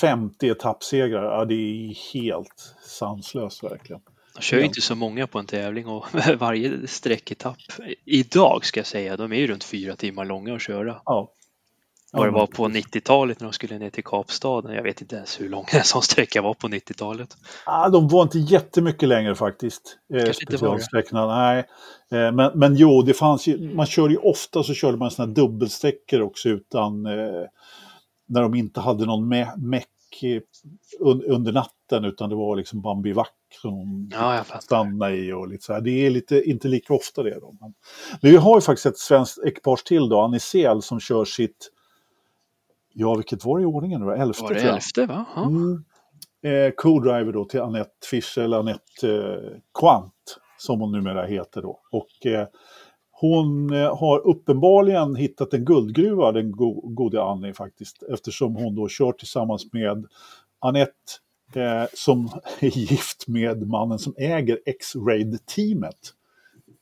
50 0.00 0.48
etappsegrar, 0.48 1.24
ja, 1.24 1.44
det 1.44 1.54
är 1.54 2.12
helt 2.12 2.74
sanslöst 2.84 3.64
verkligen. 3.64 4.02
De 4.34 4.42
kör 4.42 4.58
ju 4.58 4.64
inte 4.64 4.80
så 4.80 4.94
många 4.94 5.26
på 5.26 5.38
en 5.38 5.46
tävling 5.46 5.86
och 5.86 6.06
varje 6.38 6.86
sträcketapp 6.86 7.58
idag 8.04 8.64
ska 8.64 8.80
jag 8.80 8.86
säga, 8.86 9.16
de 9.16 9.32
är 9.32 9.36
ju 9.36 9.46
runt 9.46 9.64
fyra 9.64 9.96
timmar 9.96 10.24
långa 10.24 10.54
att 10.54 10.62
köra. 10.62 11.02
Ja. 11.04 11.32
Vad 12.12 12.26
det 12.26 12.30
var 12.30 12.46
på 12.46 12.68
90-talet 12.68 13.40
när 13.40 13.46
de 13.46 13.52
skulle 13.52 13.78
ner 13.78 13.90
till 13.90 14.04
Kapstaden. 14.04 14.74
Jag 14.74 14.82
vet 14.82 15.00
inte 15.00 15.16
ens 15.16 15.40
hur 15.40 15.48
lång 15.48 15.64
en 15.72 15.84
sån 15.84 16.02
sträcka 16.02 16.42
var 16.42 16.54
på 16.54 16.68
90-talet. 16.68 17.36
Ah, 17.66 17.88
de 17.88 18.08
var 18.08 18.22
inte 18.22 18.38
jättemycket 18.38 19.08
längre 19.08 19.34
faktiskt. 19.34 19.98
Eh, 20.14 20.32
specialsträckorna. 20.32 21.26
Nej. 21.26 21.58
Eh, 22.12 22.32
men, 22.32 22.58
men 22.58 22.76
jo, 22.76 23.02
det 23.02 23.14
fanns 23.14 23.46
ju, 23.46 23.74
man 23.74 23.86
körde 23.86 24.14
ju 24.14 24.18
ofta 24.18 24.62
så 24.62 24.74
körde 24.74 24.96
man 24.96 25.10
sådana 25.10 25.32
dubbelsträckor 25.32 26.20
också 26.20 26.48
utan 26.48 27.06
eh, 27.06 27.44
när 28.28 28.42
de 28.42 28.54
inte 28.54 28.80
hade 28.80 29.06
någon 29.06 29.28
meck 29.28 29.88
un, 31.00 31.22
under 31.22 31.52
natten 31.52 32.04
utan 32.04 32.30
det 32.30 32.36
var 32.36 32.56
liksom 32.56 32.80
bambivack 32.82 33.34
som 33.62 34.08
ja, 34.12 34.44
stannade 34.60 35.16
i 35.16 35.32
och 35.32 35.48
lite 35.48 35.64
så 35.64 35.72
här. 35.72 35.80
Det 35.80 36.06
är 36.06 36.10
lite, 36.10 36.42
inte 36.42 36.68
lika 36.68 36.94
ofta 36.94 37.22
det 37.22 37.40
då. 37.40 37.56
Men, 37.60 37.74
men 38.20 38.30
vi 38.30 38.36
har 38.36 38.56
ju 38.56 38.60
faktiskt 38.60 38.86
ett 38.86 38.98
svenskt 38.98 39.38
ekipage 39.44 39.84
till 39.84 40.08
då, 40.08 40.20
Anisel 40.20 40.82
som 40.82 41.00
kör 41.00 41.24
sitt, 41.24 41.70
ja 42.94 43.14
vilket 43.14 43.44
var 43.44 43.58
det 43.58 43.62
i 43.62 43.66
ordningen 43.66 44.00
nu 44.00 44.12
Elfte 44.12 44.42
Var 44.42 44.54
det 44.54 44.60
elfte 44.60 45.06
va? 45.06 45.24
Mm. 45.36 45.84
Eh, 46.44 46.72
Co-driver 46.76 47.32
då 47.32 47.44
till 47.44 47.60
Annette 47.60 48.06
Fischer, 48.10 48.42
eller 48.42 48.58
Annette 48.58 49.08
eh, 49.08 49.58
Quant 49.80 50.38
som 50.58 50.80
hon 50.80 50.92
numera 50.92 51.26
heter 51.26 51.62
då. 51.62 51.80
Och 51.90 52.26
eh, 52.26 52.46
hon 53.10 53.72
eh, 53.72 53.98
har 53.98 54.26
uppenbarligen 54.26 55.16
hittat 55.16 55.54
en 55.54 55.64
guldgruva, 55.64 56.32
den 56.32 56.52
go 56.52 56.80
gode 56.94 57.22
Annie 57.22 57.54
faktiskt, 57.54 58.02
eftersom 58.02 58.56
hon 58.56 58.74
då 58.74 58.88
kör 58.88 59.12
tillsammans 59.12 59.72
med 59.72 60.06
Annette 60.58 60.92
eh, 61.54 61.84
som 61.94 62.28
är 62.60 62.78
gift 62.78 63.28
med 63.28 63.68
mannen 63.68 63.98
som 63.98 64.14
äger 64.18 64.58
X-Raid-teamet. 64.66 66.14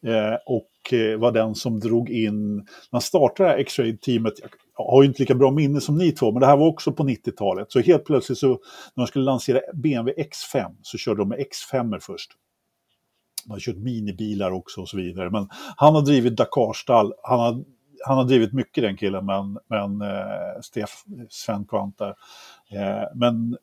Eh, 0.06 0.38
och 0.46 0.70
Eh, 0.92 1.18
var 1.18 1.32
den 1.32 1.54
som 1.54 1.80
drog 1.80 2.10
in, 2.10 2.66
Man 2.92 3.00
startade 3.00 3.48
det 3.48 3.52
här 3.52 3.58
X-Raid-teamet, 3.58 4.34
jag 4.76 4.84
har 4.84 5.02
ju 5.02 5.08
inte 5.08 5.22
lika 5.22 5.34
bra 5.34 5.50
minne 5.50 5.80
som 5.80 5.98
ni 5.98 6.12
två, 6.12 6.32
men 6.32 6.40
det 6.40 6.46
här 6.46 6.56
var 6.56 6.66
också 6.66 6.92
på 6.92 7.02
90-talet. 7.02 7.72
Så 7.72 7.80
helt 7.80 8.04
plötsligt 8.04 8.38
så, 8.38 8.48
när 8.48 9.04
de 9.04 9.06
skulle 9.06 9.24
lansera 9.24 9.60
BMW 9.74 10.22
X5 10.22 10.76
så 10.82 10.98
körde 10.98 11.20
de 11.20 11.28
med 11.28 11.38
X5 11.38 11.98
först. 12.00 12.30
De 13.44 13.52
har 13.52 13.60
kört 13.60 13.76
minibilar 13.76 14.50
också 14.50 14.80
och 14.80 14.88
så 14.88 14.96
vidare. 14.96 15.30
Men 15.30 15.48
han 15.76 15.94
har 15.94 16.02
drivit 16.02 16.36
Dakarstall. 16.36 17.12
Han 17.22 17.40
har, 17.40 17.64
han 18.06 18.16
har 18.16 18.24
drivit 18.24 18.52
mycket 18.52 18.84
den 18.84 18.96
killen, 18.96 19.26
men, 19.26 19.58
men 19.68 20.10
eh, 20.10 20.60
Stef, 20.62 21.04
Sven 21.28 21.64
Kvant 21.64 21.98
där. 21.98 22.14
Eh, 22.70 23.04
men 23.14 23.56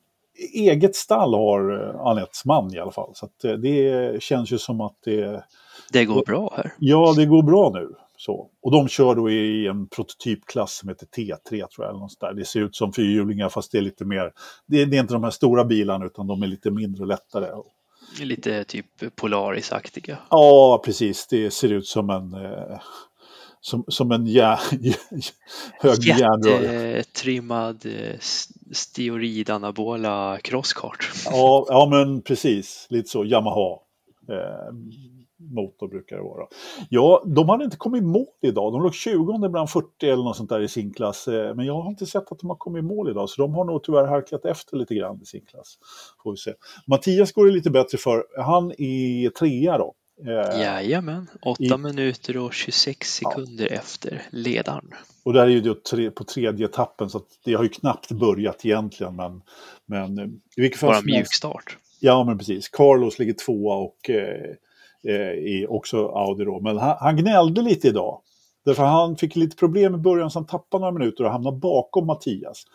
eget 0.54 0.96
stall 0.96 1.34
har 1.34 1.90
eh, 1.90 2.02
Anettes 2.02 2.46
man 2.46 2.76
i 2.76 2.80
alla 2.80 2.92
fall. 2.92 3.12
Så 3.14 3.30
eh, 3.44 3.54
det 3.54 4.24
känns 4.24 4.52
ju 4.52 4.58
som 4.58 4.82
att 4.82 4.98
det... 5.06 5.44
Det 5.92 6.06
går 6.06 6.24
bra 6.26 6.54
här. 6.58 6.74
Ja, 6.80 7.14
det 7.18 7.26
går 7.26 7.44
bra 7.44 7.72
nu. 7.74 7.90
Så. 8.18 8.50
Och 8.62 8.72
de 8.72 8.88
kör 8.88 9.16
då 9.16 9.30
i 9.30 9.68
en 9.68 9.88
prototypklass 9.88 10.78
som 10.78 10.90
heter 10.90 11.06
T3 11.06 11.50
tror 11.50 11.68
jag. 11.78 11.90
Eller 11.90 12.00
något 12.00 12.20
där. 12.20 12.34
Det 12.34 12.46
ser 12.46 12.60
ut 12.60 12.76
som 12.76 12.94
fyrhjulingar 12.94 13.50
fast 13.50 13.72
det 13.72 13.78
är 13.78 13.82
lite 13.82 14.06
mer, 14.06 14.32
det 14.68 14.82
är, 14.82 14.86
det 14.86 14.98
är 14.98 15.02
inte 15.02 15.14
de 15.14 15.24
här 15.24 15.32
stora 15.32 15.66
bilarna 15.66 16.06
utan 16.06 16.28
de 16.28 16.44
är 16.44 16.48
lite 16.48 16.72
mindre 16.72 17.02
och 17.02 17.08
lättare. 17.08 17.48
Lite 18.22 18.64
typ 18.64 19.16
Polaris-aktiga. 19.16 20.18
Ja, 20.30 20.82
precis. 20.86 21.28
Det 21.28 21.52
ser 21.52 21.74
ut 21.74 21.88
som 21.88 22.10
en, 22.10 22.34
eh, 22.34 22.80
som, 23.68 23.84
som 23.88 24.12
en 24.12 24.26
jär, 24.26 24.60
hög 25.82 26.04
järnrör. 26.04 26.96
Jättetrimmad 26.96 27.86
eh, 27.86 28.20
steorid-anabola 28.72 30.38
crosskart. 30.44 31.12
Ja, 31.26 31.66
ja, 31.70 31.88
men 31.92 32.22
precis. 32.22 32.88
Lite 32.90 33.10
så. 33.10 33.26
Yamaha. 33.26 33.80
Eh, 34.30 34.74
motor 35.56 35.88
brukar 35.88 36.16
det 36.16 36.24
vara. 36.24 36.48
Ja, 36.90 37.24
de 37.26 37.50
hade 37.50 37.64
inte 37.64 37.78
kommit 37.78 38.02
i 38.02 38.06
mål 38.06 38.26
idag. 38.42 38.74
De 38.74 38.84
låg 38.84 38.94
20 38.94 39.50
bland 39.50 39.70
40 39.70 39.88
eller 40.02 40.24
något 40.24 40.38
sånt 40.38 40.50
där 40.50 40.62
i 40.62 40.68
sin 40.68 40.94
klass. 40.94 41.28
Eh, 41.28 41.56
men 41.56 41.66
jag 41.66 41.82
har 41.82 41.90
inte 41.90 42.06
sett 42.06 42.32
att 42.32 42.40
de 42.40 42.50
har 42.50 42.58
kommit 42.58 42.84
i 42.84 42.86
mål 42.86 43.10
idag, 43.10 43.30
så 43.30 43.42
de 43.42 43.54
har 43.54 43.66
nog 43.66 43.84
tyvärr 43.84 44.08
halkat 44.08 44.46
efter 44.46 44.78
lite 44.78 44.96
grann 44.96 45.22
i 45.22 45.26
sin 45.26 45.46
klass. 45.46 45.78
Får 46.24 46.32
vi 46.32 46.38
se. 46.38 46.54
Mattias 46.88 47.32
går 47.32 47.46
det 47.46 47.52
lite 47.52 47.70
bättre 47.70 47.98
för. 47.98 48.24
Han 48.38 48.72
är 48.72 49.30
trea 49.30 49.78
då. 49.78 49.94
Eh, 50.26 50.62
Jajamän, 50.62 51.28
8 51.42 51.64
i... 51.64 51.78
minuter 51.78 52.38
och 52.38 52.54
26 52.54 53.14
sekunder 53.14 53.68
ja. 53.70 53.76
efter 53.76 54.22
ledaren. 54.30 54.94
Och 55.24 55.34
där 55.34 55.42
är 55.42 55.48
ju 55.48 55.62
det 55.62 56.12
på 56.12 56.24
tredje 56.24 56.66
etappen 56.66 57.10
så 57.10 57.22
det 57.46 57.54
har 57.54 57.64
ju 57.64 57.70
knappt 57.70 58.12
börjat 58.12 58.66
egentligen. 58.66 59.16
Men, 59.16 59.42
men 59.86 60.20
i 60.56 60.62
vilket 60.62 60.80
fall 60.80 60.90
Bara 60.90 61.02
mjukstart. 61.02 61.78
Ja, 62.00 62.24
men 62.24 62.38
precis. 62.38 62.70
Carlos 62.70 63.20
ligger 63.20 63.34
tvåa 63.34 63.76
och 63.76 64.10
eh, 64.10 64.56
eh, 65.14 65.32
i 65.32 65.66
också 65.70 66.08
Audi 66.08 66.46
då. 66.46 66.60
Men 66.60 66.78
han, 66.78 66.98
han 67.00 67.18
gnällde 67.18 67.62
lite 67.62 67.88
idag. 67.88 68.22
Därför 68.66 68.84
han 68.84 69.18
fick 69.18 69.36
lite 69.36 69.56
problem 69.56 69.96
i 69.96 69.98
början 69.98 70.32
så 70.32 70.40
han 70.40 70.46
tappade 70.46 70.82
några 70.82 71.00
minuter 71.00 71.24
och 71.24 71.32
hamnade 71.32 71.58
bakom 71.58 72.06
Mattias. 72.06 72.66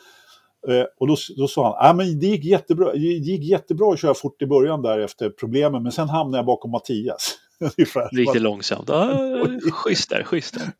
Eh, 0.69 0.85
och 1.01 1.09
då, 1.09 1.17
då 1.37 1.49
sa 1.49 1.65
han, 1.65 1.91
ah, 1.91 1.93
men 1.93 2.21
det 2.21 2.27
gick, 2.27 2.45
jättebra, 2.45 2.93
det 2.93 2.99
gick 2.99 3.51
jättebra 3.51 3.93
att 3.93 4.01
köra 4.01 4.15
fort 4.15 4.43
i 4.43 4.47
början 4.47 4.83
där 4.83 4.99
efter 4.99 5.31
problemen, 5.31 5.83
men 5.83 5.93
sen 5.93 6.09
hamnade 6.09 6.39
jag 6.39 6.47
bakom 6.47 6.71
Mattias. 6.71 7.39
Lite 8.13 8.39
långsamt. 8.39 8.91
Ah, 8.91 9.47
schysst 9.73 10.11
där, 10.11 10.23
schysst 10.25 10.55
där. 10.55 10.73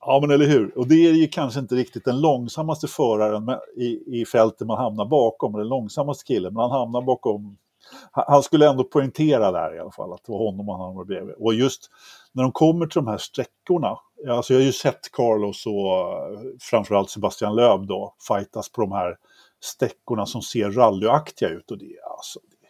Ja, 0.00 0.18
men 0.20 0.30
eller 0.30 0.46
hur. 0.46 0.78
Och 0.78 0.88
det 0.88 1.06
är 1.06 1.12
ju 1.12 1.28
kanske 1.28 1.60
inte 1.60 1.74
riktigt 1.74 2.04
den 2.04 2.20
långsammaste 2.20 2.88
föraren 2.88 3.58
i, 3.76 4.20
i 4.20 4.24
fältet 4.24 4.66
man 4.66 4.78
hamnar 4.78 5.06
bakom, 5.06 5.52
den 5.52 5.68
långsammaste 5.68 6.24
killen, 6.24 6.54
men 6.54 6.60
han 6.60 6.70
hamnar 6.70 7.02
bakom 7.02 7.56
han 8.10 8.42
skulle 8.42 8.68
ändå 8.68 8.84
poängtera 8.84 9.52
där 9.52 9.76
i 9.76 9.78
alla 9.78 9.90
fall 9.90 10.12
att 10.12 10.24
det 10.24 10.32
var 10.32 10.38
honom 10.38 10.68
han 10.68 10.80
hamnade 10.80 11.06
bredvid. 11.06 11.34
Och 11.38 11.54
just 11.54 11.90
när 12.32 12.42
de 12.42 12.52
kommer 12.52 12.86
till 12.86 13.04
de 13.04 13.06
här 13.06 13.18
sträckorna, 13.18 13.98
alltså 14.28 14.52
jag 14.52 14.60
har 14.60 14.66
ju 14.66 14.72
sett 14.72 15.12
Carlos 15.12 15.66
och 15.66 16.56
framförallt 16.60 17.10
Sebastian 17.10 17.56
Löb 17.56 17.86
då 17.86 18.14
fightas 18.28 18.72
på 18.72 18.80
de 18.80 18.92
här 18.92 19.16
sträckorna 19.60 20.26
som 20.26 20.42
ser 20.42 20.70
rallyaktiga 20.70 21.48
ut 21.48 21.70
och 21.70 21.78
det, 21.78 21.96
alltså, 22.16 22.40
det, 22.50 22.66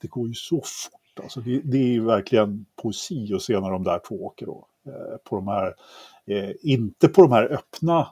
det 0.00 0.08
går 0.08 0.28
ju 0.28 0.34
så 0.34 0.56
fort. 0.56 1.22
Alltså 1.22 1.40
det, 1.40 1.60
det 1.64 1.96
är 1.96 2.00
verkligen 2.00 2.66
poesi 2.82 3.34
att 3.34 3.42
se 3.42 3.60
när 3.60 3.70
de 3.70 3.82
där 3.82 4.00
två 4.08 4.24
åker 4.24 4.46
då. 4.46 4.68
Eh, 4.86 5.16
på 5.24 5.36
de 5.36 5.48
här, 5.48 5.74
eh, 6.26 6.50
inte 6.62 7.08
på 7.08 7.22
de 7.22 7.32
här 7.32 7.52
öppna 7.52 8.08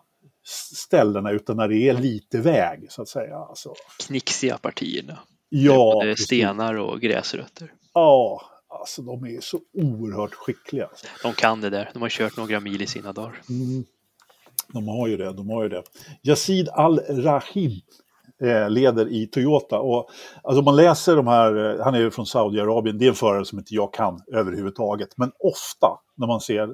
ställena 0.75 1.31
utan 1.31 1.57
när 1.57 1.69
det 1.69 1.89
är 1.89 1.95
lite 1.95 2.41
väg 2.41 2.87
så 2.93 3.03
att 3.03 3.09
säga. 3.09 3.37
Alltså. 3.37 3.75
Knixiga 4.07 4.59
partierna. 4.59 5.19
Ja. 5.49 5.93
Både 5.95 6.17
stenar 6.17 6.75
och 6.75 7.01
gräsrötter. 7.01 7.73
Ja, 7.93 8.43
alltså 8.85 9.03
de 9.03 9.25
är 9.25 9.41
så 9.41 9.61
oerhört 9.75 10.35
skickliga. 10.35 10.87
Alltså. 10.87 11.07
De 11.23 11.33
kan 11.33 11.61
det 11.61 11.71
där. 11.71 11.91
De 11.93 12.03
har 12.03 12.09
kört 12.09 12.37
några 12.37 12.61
mil 12.61 12.83
i 12.83 12.87
sina 12.87 13.13
dagar. 13.13 13.41
Mm. 13.49 13.85
De 14.73 14.89
har 14.89 15.09
ju 15.09 15.17
det, 15.17 15.33
de 15.33 15.51
har 15.51 15.63
ju 15.63 15.69
det. 15.69 15.83
Yazid 16.23 16.69
Al-Rahim 16.69 17.81
eh, 18.43 18.71
leder 18.71 19.09
i 19.09 19.27
Toyota. 19.27 19.79
Och, 19.79 20.11
alltså 20.43 20.63
man 20.63 20.77
läser 20.77 21.17
de 21.17 21.27
här, 21.27 21.79
eh, 21.79 21.85
han 21.85 21.95
är 21.95 21.99
ju 21.99 22.11
från 22.11 22.27
Saudiarabien, 22.27 22.99
det 22.99 23.05
är 23.05 23.09
en 23.09 23.15
förare 23.15 23.45
som 23.45 23.59
inte 23.59 23.75
jag 23.75 23.95
kan 23.95 24.21
överhuvudtaget. 24.33 25.09
Men 25.17 25.33
ofta 25.39 25.89
när 26.17 26.27
man 26.27 26.41
ser 26.41 26.69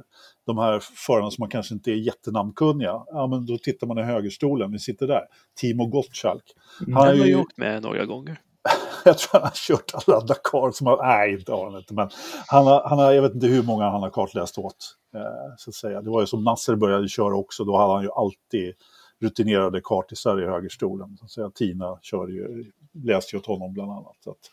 de 0.47 0.59
här 0.59 0.81
förarna 1.07 1.31
som 1.31 1.43
man 1.43 1.51
kanske 1.51 1.75
inte 1.75 1.91
är 1.91 1.97
jättenamnkunniga, 1.97 3.03
ja 3.07 3.27
men 3.27 3.47
då 3.47 3.59
tittar 3.59 3.87
man 3.87 3.99
i 3.99 4.03
högerstolen, 4.03 4.73
vi 4.73 4.79
sitter 4.79 5.07
där, 5.07 5.23
Timo 5.61 5.87
Gottschalk. 5.87 6.45
Han 6.79 6.95
har 6.95 7.15
ju 7.15 7.37
åkt 7.37 7.59
med 7.59 7.83
några 7.83 8.05
gånger. 8.05 8.41
jag 9.05 9.19
tror 9.19 9.41
han 9.41 9.43
har 9.43 9.53
kört 9.55 9.93
alla 9.95 10.21
Dakar 10.21 10.71
som 10.73 10.87
har, 10.87 11.07
nej 11.07 11.33
inte 11.33 11.53
har 11.53 11.71
han 11.71 11.79
inte, 11.79 11.95
men 11.95 12.11
han 12.47 12.67
har, 12.67 12.83
han 12.89 12.99
har, 12.99 13.13
jag 13.13 13.23
vet 13.23 13.35
inte 13.35 13.47
hur 13.47 13.63
många 13.63 13.85
han 13.85 14.03
har 14.03 14.11
kartläst 14.11 14.59
åt. 14.59 14.97
Eh, 15.15 15.55
så 15.57 15.71
att 15.71 15.75
säga. 15.75 16.03
Det 16.03 16.11
var 16.11 16.21
ju 16.21 16.27
som 16.27 16.45
Nasser 16.45 16.77
började 16.77 17.09
köra 17.09 17.37
också, 17.37 17.65
då 17.65 17.77
hade 17.77 17.93
han 17.93 18.03
ju 18.03 18.11
alltid 18.11 18.75
rutinerade 19.21 19.81
kartisar 19.85 20.43
i 20.43 20.47
högerstolen. 20.47 21.17
Så 21.19 21.25
att 21.25 21.31
säga. 21.31 21.51
Tina 21.51 21.99
kör 22.03 22.29
ju, 22.29 22.65
läste 23.05 23.37
ju 23.37 23.41
åt 23.41 23.47
honom 23.47 23.73
bland 23.73 23.91
annat. 23.91 24.17
Så 24.25 24.31
att, 24.31 24.51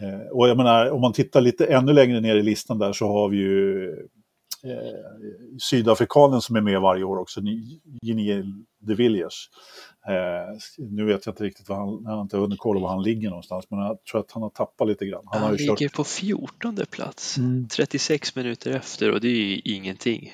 eh, 0.00 0.28
och 0.28 0.48
jag 0.48 0.56
menar, 0.56 0.90
om 0.90 1.00
man 1.00 1.12
tittar 1.12 1.40
lite 1.40 1.66
ännu 1.66 1.92
längre 1.92 2.20
ner 2.20 2.36
i 2.36 2.42
listan 2.42 2.78
där 2.78 2.92
så 2.92 3.06
har 3.06 3.28
vi 3.28 3.36
ju 3.36 3.94
eh, 4.64 5.58
sydafrikanen 5.60 6.40
som 6.40 6.56
är 6.56 6.60
med 6.60 6.80
varje 6.80 7.04
år 7.04 7.18
också, 7.18 7.40
Giniel 8.02 8.64
de 8.80 8.94
Villiers. 8.94 9.48
Eh, 10.08 10.58
nu 10.78 11.04
vet 11.04 11.26
jag 11.26 11.32
inte 11.32 11.44
riktigt 11.44 11.68
var 11.68 11.76
han, 11.76 12.02
jag 12.04 12.10
har 12.10 12.22
inte 12.22 12.36
hunnit 12.36 12.58
kolla 12.58 12.80
var 12.80 12.88
han 12.88 13.02
ligger 13.02 13.28
någonstans, 13.28 13.66
men 13.70 13.78
jag 13.78 14.04
tror 14.04 14.20
att 14.20 14.32
han 14.32 14.42
har 14.42 14.50
tappat 14.50 14.88
lite 14.88 15.06
grann. 15.06 15.22
Han, 15.26 15.42
han 15.42 15.54
ligger 15.54 15.76
kört... 15.76 15.92
på 15.92 16.04
14 16.04 16.78
plats, 16.90 17.38
mm. 17.38 17.68
36 17.68 18.36
minuter 18.36 18.70
efter 18.70 19.10
och 19.12 19.20
det 19.20 19.28
är 19.28 19.46
ju 19.46 19.60
ingenting 19.64 20.32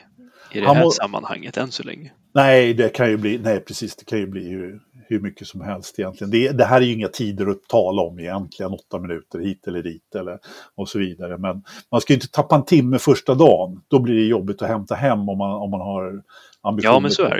i 0.53 0.61
det 0.61 0.67
han 0.67 0.77
här 0.77 0.85
må... 0.85 0.91
sammanhanget 0.91 1.57
än 1.57 1.71
så 1.71 1.83
länge. 1.83 2.13
Nej, 2.35 2.75
det 2.75 2.89
kan 2.89 3.11
ju 3.11 3.17
bli, 3.17 3.39
nej 3.39 3.61
precis, 3.61 3.97
det 3.97 4.05
kan 4.05 4.19
ju 4.19 4.27
bli 4.27 4.49
hur, 4.49 4.81
hur 5.09 5.21
mycket 5.21 5.47
som 5.47 5.61
helst 5.61 5.99
egentligen. 5.99 6.31
Det, 6.31 6.49
det, 6.49 6.65
här 6.65 6.81
är 6.81 6.85
ju 6.85 6.93
inga 6.93 7.09
tider 7.09 7.47
att 7.47 7.69
tala 7.69 8.03
om 8.03 8.19
egentligen, 8.19 8.73
åtta 8.73 8.99
minuter 8.99 9.39
hit 9.39 9.67
eller 9.67 9.83
dit 9.83 10.15
eller 10.15 10.39
och 10.75 10.89
så 10.89 10.99
vidare. 10.99 11.39
Men 11.39 11.63
man 11.91 12.01
ska 12.01 12.13
ju 12.13 12.15
inte 12.15 12.31
tappa 12.31 12.55
en 12.55 12.65
timme 12.65 12.99
första 12.99 13.35
dagen, 13.35 13.81
då 13.89 13.99
blir 13.99 14.15
det 14.15 14.25
jobbigt 14.27 14.63
att 14.63 14.69
hämta 14.69 14.95
hem 14.95 15.29
om 15.29 15.39
man, 15.39 15.51
om 15.51 15.71
man 15.71 15.81
har 15.81 16.23
ambitioner 16.63 16.95
ja, 16.95 17.01
men 17.01 17.11
så 17.11 17.23
är 17.23 17.31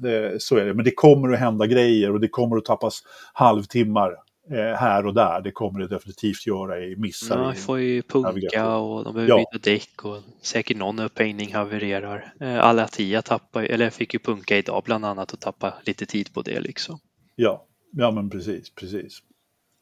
det. 0.00 0.08
det. 0.08 0.42
Så 0.42 0.56
är 0.56 0.64
det, 0.64 0.74
men 0.74 0.84
det 0.84 0.90
kommer 0.90 1.32
att 1.32 1.38
hända 1.38 1.66
grejer 1.66 2.12
och 2.12 2.20
det 2.20 2.28
kommer 2.28 2.56
att 2.56 2.64
tappas 2.64 3.02
halvtimmar 3.32 4.16
här 4.54 5.06
och 5.06 5.14
där. 5.14 5.40
Det 5.40 5.50
kommer 5.50 5.80
det 5.80 5.86
definitivt 5.86 6.46
göra 6.46 6.80
i 6.80 6.96
missar. 6.96 7.38
Ja, 7.38 7.52
får 7.52 7.78
ju 7.78 8.02
punka 8.02 8.76
och 8.76 9.04
de 9.04 9.14
behöver 9.14 9.32
ja. 9.32 9.44
byta 9.52 9.70
däck 9.70 10.04
och 10.04 10.22
säkert 10.42 10.76
någon 10.76 10.98
upphängning 10.98 11.54
havererar. 11.54 12.34
Eh, 12.40 12.64
alla 12.64 12.88
tia 12.88 13.22
tappar, 13.22 13.62
eller 13.62 13.90
fick 13.90 14.14
ju 14.14 14.20
punka 14.20 14.56
idag 14.56 14.82
bland 14.84 15.04
annat 15.04 15.32
och 15.32 15.40
tappa 15.40 15.74
lite 15.84 16.06
tid 16.06 16.34
på 16.34 16.42
det 16.42 16.60
liksom. 16.60 16.98
Ja, 17.34 17.66
ja 17.92 18.10
men 18.10 18.30
precis, 18.30 18.74
precis. 18.74 19.22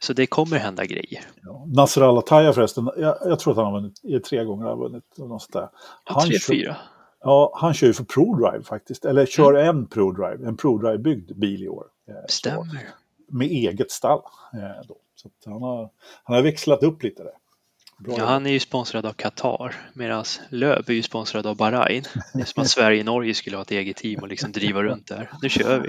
Så 0.03 0.13
det 0.13 0.27
kommer 0.27 0.59
hända 0.59 0.85
grejer. 0.85 1.21
Ja. 1.43 1.67
Nasser 1.67 2.03
Al-Attaya 2.03 2.53
förresten, 2.53 2.91
jag, 2.97 3.17
jag, 3.25 3.39
tror 3.39 3.53
att 3.53 3.57
han 3.57 3.67
har 3.67 3.81
vunnit, 3.81 4.25
tre 4.25 4.45
gånger 4.45 4.67
har 4.67 4.77
vunnit. 4.77 5.05
Något 5.19 5.43
sånt 5.43 5.53
där. 5.53 5.69
Han 6.05 6.17
ja, 6.21 6.21
tre, 6.21 6.39
kör, 6.39 6.55
fyra. 6.55 6.77
Ja, 7.21 7.53
han 7.61 7.75
kör 7.75 7.87
ju 7.87 7.93
för 7.93 8.05
ProDrive 8.05 8.65
faktiskt, 8.65 9.05
eller 9.05 9.27
kör 9.27 9.55
mm. 9.55 9.77
en 9.77 9.87
ProDrive, 9.87 10.49
en 10.49 10.57
ProDrive-byggd 10.57 11.35
bil 11.35 11.63
i 11.63 11.69
år. 11.69 11.85
Eh, 12.09 12.15
Stämmer. 12.29 12.89
Med 13.29 13.47
eget 13.47 13.91
stall. 13.91 14.23
Eh, 14.53 14.87
då. 14.89 14.97
Så 15.15 15.31
han, 15.45 15.63
har, 15.63 15.91
han 16.25 16.37
har 16.37 16.43
växlat 16.43 16.83
upp 16.83 17.03
lite 17.03 17.23
där. 17.23 17.33
Bra 17.99 18.15
ja, 18.19 18.25
han 18.25 18.47
är 18.47 18.51
ju 18.51 18.61
sponsrad 18.61 19.07
av 19.07 19.13
Qatar 19.13 19.75
medan 19.93 20.25
Löb 20.49 20.89
är 20.89 20.93
ju 20.95 21.03
sponsrad 21.03 21.47
av 21.47 21.57
Bahrain. 21.57 22.05
Det 22.35 22.41
är 22.41 22.45
som 22.45 22.63
att 22.63 22.69
Sverige 22.69 23.01
och 23.01 23.07
Norge 23.07 23.35
skulle 23.35 23.57
ha 23.57 23.63
ett 23.63 23.71
eget 23.71 23.97
team 23.97 24.23
och 24.23 24.29
liksom 24.29 24.53
driva 24.53 24.83
runt 24.83 25.07
där. 25.07 25.31
Nu 25.43 25.49
kör 25.49 25.81
vi! 25.81 25.89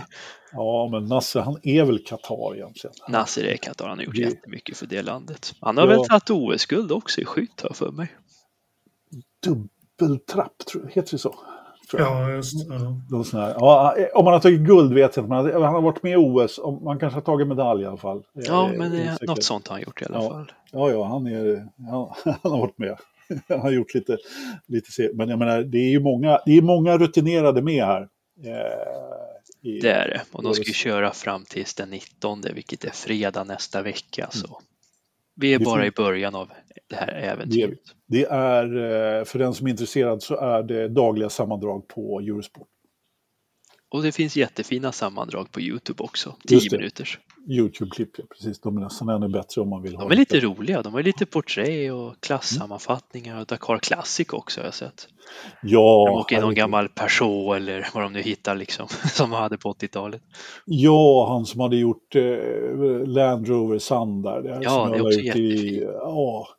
Ja, 0.52 0.90
men 0.92 1.06
Nasser 1.06 1.40
han 1.40 1.60
är 1.64 1.84
väl 1.84 2.00
Qatar 2.06 2.56
egentligen? 2.56 2.96
Nasser 3.10 3.44
är 3.44 3.58
Qatar, 3.58 3.88
han 3.88 3.98
har 3.98 4.06
gjort 4.06 4.16
det... 4.16 4.22
jättemycket 4.22 4.78
för 4.78 4.86
det 4.86 5.02
landet. 5.02 5.54
Han 5.62 5.78
har 5.78 5.88
ja. 5.88 5.90
väl 5.90 6.08
tagit 6.08 6.30
OS-guld 6.30 6.92
också 6.92 7.22
i 7.22 7.26
skytt, 7.26 7.62
har 7.62 7.74
för 7.74 7.92
mig. 7.92 8.16
Dubbeltrapp, 9.44 10.58
tror, 10.72 10.92
heter 10.94 11.12
det 11.12 11.18
så? 11.18 11.36
Ja, 11.94 12.32
just 12.32 12.70
ja. 12.70 13.54
ja. 13.60 13.96
Om 14.14 14.26
man 14.26 14.34
har 14.34 14.40
tagit 14.40 14.60
guld 14.60 14.94
vet 14.94 15.16
jag 15.16 15.26
inte, 15.26 15.36
men 15.36 15.64
han 15.64 15.74
har 15.74 15.82
varit 15.82 16.04
med 16.04 16.12
i 16.12 16.16
OS. 16.16 16.60
Man 16.84 17.00
kanske 17.00 17.18
har 17.18 17.22
tagit 17.22 17.48
medalj 17.48 17.84
i 17.84 17.86
alla 17.86 17.98
fall. 17.98 18.24
Ja, 18.34 18.72
men 18.78 18.92
det 18.92 19.02
är 19.02 19.28
något 19.28 19.44
sånt 19.44 19.68
har 19.68 19.76
han 19.76 19.84
gjort 19.84 20.02
i 20.02 20.06
alla 20.06 20.24
ja. 20.24 20.30
fall. 20.30 20.52
Ja, 20.72 20.92
ja, 20.92 21.04
han, 21.04 21.28
är, 21.28 21.68
han, 21.90 22.10
han 22.44 22.52
har 22.52 22.60
varit 22.60 22.78
med. 22.78 22.98
Han 23.48 23.60
har 23.60 23.72
gjort 23.72 23.94
lite, 23.94 24.18
lite 24.68 25.10
men 25.14 25.30
jag 25.30 25.40
menar, 25.40 25.62
det 25.62 25.78
är 25.78 25.90
ju 25.90 26.00
många, 26.00 26.40
det 26.46 26.58
är 26.58 26.62
många 26.62 26.98
rutinerade 26.98 27.62
med 27.62 27.86
här. 27.86 28.08
Eh, 28.44 29.70
i, 29.70 29.80
det 29.80 29.92
är 29.92 30.08
det, 30.08 30.22
och 30.32 30.44
de 30.44 30.54
ska 30.54 30.64
ju 30.64 30.74
köra 30.74 31.12
fram 31.12 31.46
tills 31.46 31.74
den 31.74 31.90
19, 31.90 32.42
vilket 32.54 32.84
är 32.84 32.90
fredag 32.90 33.44
nästa 33.44 33.82
vecka. 33.82 34.30
Mm. 34.36 34.56
Vi 35.36 35.54
är 35.54 35.60
bara 35.60 35.86
i 35.86 35.92
början 35.92 36.36
av 36.36 36.50
det 36.90 36.96
här 36.96 37.08
äventyret. 37.08 37.80
Det, 38.08 38.18
det, 38.18 38.26
är, 38.26 38.66
eh, 39.20 39.26
för 39.26 39.40
den 39.40 39.54
som 39.54 39.68
är 39.68 39.72
intresserad 39.72 40.24
så 40.24 40.36
är 40.36 40.64
det 40.64 40.88
dagliga 40.88 41.30
sammandrag 41.30 41.88
på 41.88 42.20
Eurosport. 42.20 42.68
Och 43.96 44.04
det 44.04 44.12
finns 44.12 44.36
jättefina 44.36 44.92
sammandrag 44.92 45.52
på 45.52 45.62
Youtube 45.62 46.04
också, 46.04 46.36
10 46.48 46.70
minuters. 46.72 47.20
Youtube-klipp, 47.50 48.10
ja, 48.18 48.24
precis. 48.30 48.60
De 48.60 48.78
är 48.78 48.82
nästan 48.82 49.10
ännu 49.10 49.30
bättre 49.30 49.62
om 49.62 49.70
man 49.70 49.82
vill 49.82 49.92
de 49.92 49.98
ha 49.98 50.04
De 50.04 50.12
är 50.12 50.16
lite 50.16 50.40
roliga. 50.40 50.82
De 50.82 50.94
har 50.94 51.04
lite 51.04 51.26
porträ 51.26 51.92
och 51.92 52.16
klassammanfattningar 52.20 53.40
och 53.40 53.46
Dakar 53.46 53.78
Classic 53.78 54.34
också 54.34 54.62
har 54.62 54.66
jag 54.66 54.74
sett. 54.74 55.08
Ja. 55.62 56.06
De 56.08 56.20
åker 56.20 56.38
i 56.38 56.42
någon 56.42 56.56
gammal 56.56 56.90
Peugeot 56.90 57.56
eller 57.56 57.88
vad 57.94 58.04
de 58.04 58.14
nu 58.14 58.22
hittar 58.22 58.56
liksom, 58.56 58.88
som 59.14 59.30
de 59.30 59.36
hade 59.36 59.58
på 59.58 59.74
80-talet. 59.74 60.22
Ja, 60.66 61.28
han 61.30 61.46
som 61.46 61.60
hade 61.60 61.78
gjort 61.78 62.16
eh, 62.16 63.08
Land 63.08 63.48
Rover 63.48 63.80
Sun 63.80 64.22
där. 64.22 64.42
Det 64.42 64.60
ja, 64.62 64.90
det 64.92 64.98
är 64.98 65.06
också 65.06 65.20
jättefint. 65.20 65.84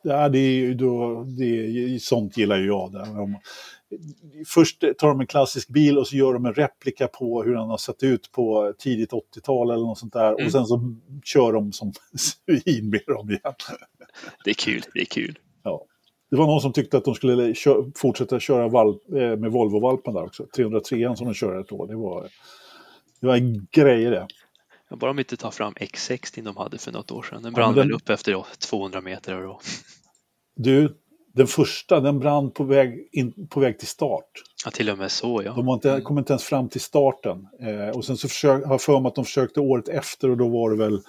Ja, 0.03 0.29
det 0.29 0.39
är, 0.39 0.73
då, 0.73 1.23
det, 1.23 2.01
sånt 2.01 2.37
gillar 2.37 2.57
ju 2.57 2.65
jag. 2.65 2.91
Där 2.91 3.05
först 4.47 4.83
tar 4.97 5.07
de 5.07 5.19
en 5.19 5.27
klassisk 5.27 5.69
bil 5.69 5.97
och 5.97 6.07
så 6.07 6.15
gör 6.15 6.33
de 6.33 6.45
en 6.45 6.53
replika 6.53 7.07
på 7.07 7.43
hur 7.43 7.53
den 7.53 7.69
har 7.69 7.77
sett 7.77 8.03
ut 8.03 8.31
på 8.31 8.73
tidigt 8.77 9.11
80-tal 9.11 9.71
eller 9.71 9.83
något 9.83 9.99
sånt 9.99 10.13
där. 10.13 10.33
Mm. 10.33 10.45
Och 10.45 10.51
sen 10.51 10.65
så 10.65 10.95
kör 11.23 11.53
de 11.53 11.71
som 11.71 11.93
svin 12.17 12.89
med 12.89 13.01
dem 13.07 13.29
igen. 13.29 13.53
Det 14.43 14.49
är 14.49 14.53
kul, 14.53 14.81
det 14.93 15.01
är 15.01 15.05
kul. 15.05 15.39
Ja. 15.63 15.85
Det 16.29 16.35
var 16.35 16.47
någon 16.47 16.61
som 16.61 16.73
tyckte 16.73 16.97
att 16.97 17.05
de 17.05 17.15
skulle 17.15 17.53
kö 17.53 17.75
fortsätta 17.95 18.39
köra 18.39 18.67
valp, 18.67 19.01
eh, 19.11 19.37
med 19.37 19.51
Volvo-valpen 19.51 20.13
där 20.13 20.23
också. 20.23 20.47
303 20.55 21.15
som 21.15 21.27
de 21.27 21.33
kör 21.33 21.61
ett 21.61 21.71
år. 21.71 21.87
Det 21.87 21.95
var, 21.95 22.29
det 23.21 23.27
var 23.27 23.35
en 23.35 23.67
grej 23.71 24.03
det. 24.03 24.27
Ja, 24.89 24.95
bara 24.95 25.07
de 25.07 25.19
inte 25.19 25.37
tar 25.37 25.51
fram 25.51 25.73
X60 25.73 26.43
de 26.43 26.57
hade 26.57 26.77
för 26.77 26.91
något 26.91 27.11
år 27.11 27.23
sedan. 27.23 27.43
Den 27.43 27.53
brann 27.53 27.69
ja, 27.69 27.75
den... 27.75 27.87
väl 27.87 27.95
upp 27.95 28.09
efter 28.09 28.45
200 28.57 29.01
meter. 29.01 29.45
Och... 29.45 29.61
Du, 30.55 30.97
den 31.37 31.47
första, 31.47 31.99
den 31.99 32.19
brann 32.19 32.51
på 32.51 32.63
väg, 32.63 33.09
in, 33.11 33.47
på 33.47 33.59
väg 33.59 33.79
till 33.79 33.87
start. 33.87 34.31
Ja, 34.65 34.71
till 34.71 34.89
och 34.89 34.97
med 34.97 35.11
så 35.11 35.41
ja. 35.45 35.53
De 35.53 35.69
inte, 35.69 36.01
kom 36.01 36.17
inte 36.17 36.33
ens 36.33 36.43
fram 36.43 36.69
till 36.69 36.81
starten. 36.81 37.47
Eh, 37.59 37.97
och 37.97 38.05
sen 38.05 38.17
så 38.17 38.27
försök, 38.27 38.65
har 38.65 38.73
jag 38.73 38.81
för 38.81 38.99
mig 38.99 39.09
att 39.09 39.15
de 39.15 39.25
försökte 39.25 39.59
året 39.59 39.87
efter 39.87 40.29
och 40.29 40.37
då 40.37 40.47
var 40.47 40.69
det 40.69 40.77
väl 40.77 41.01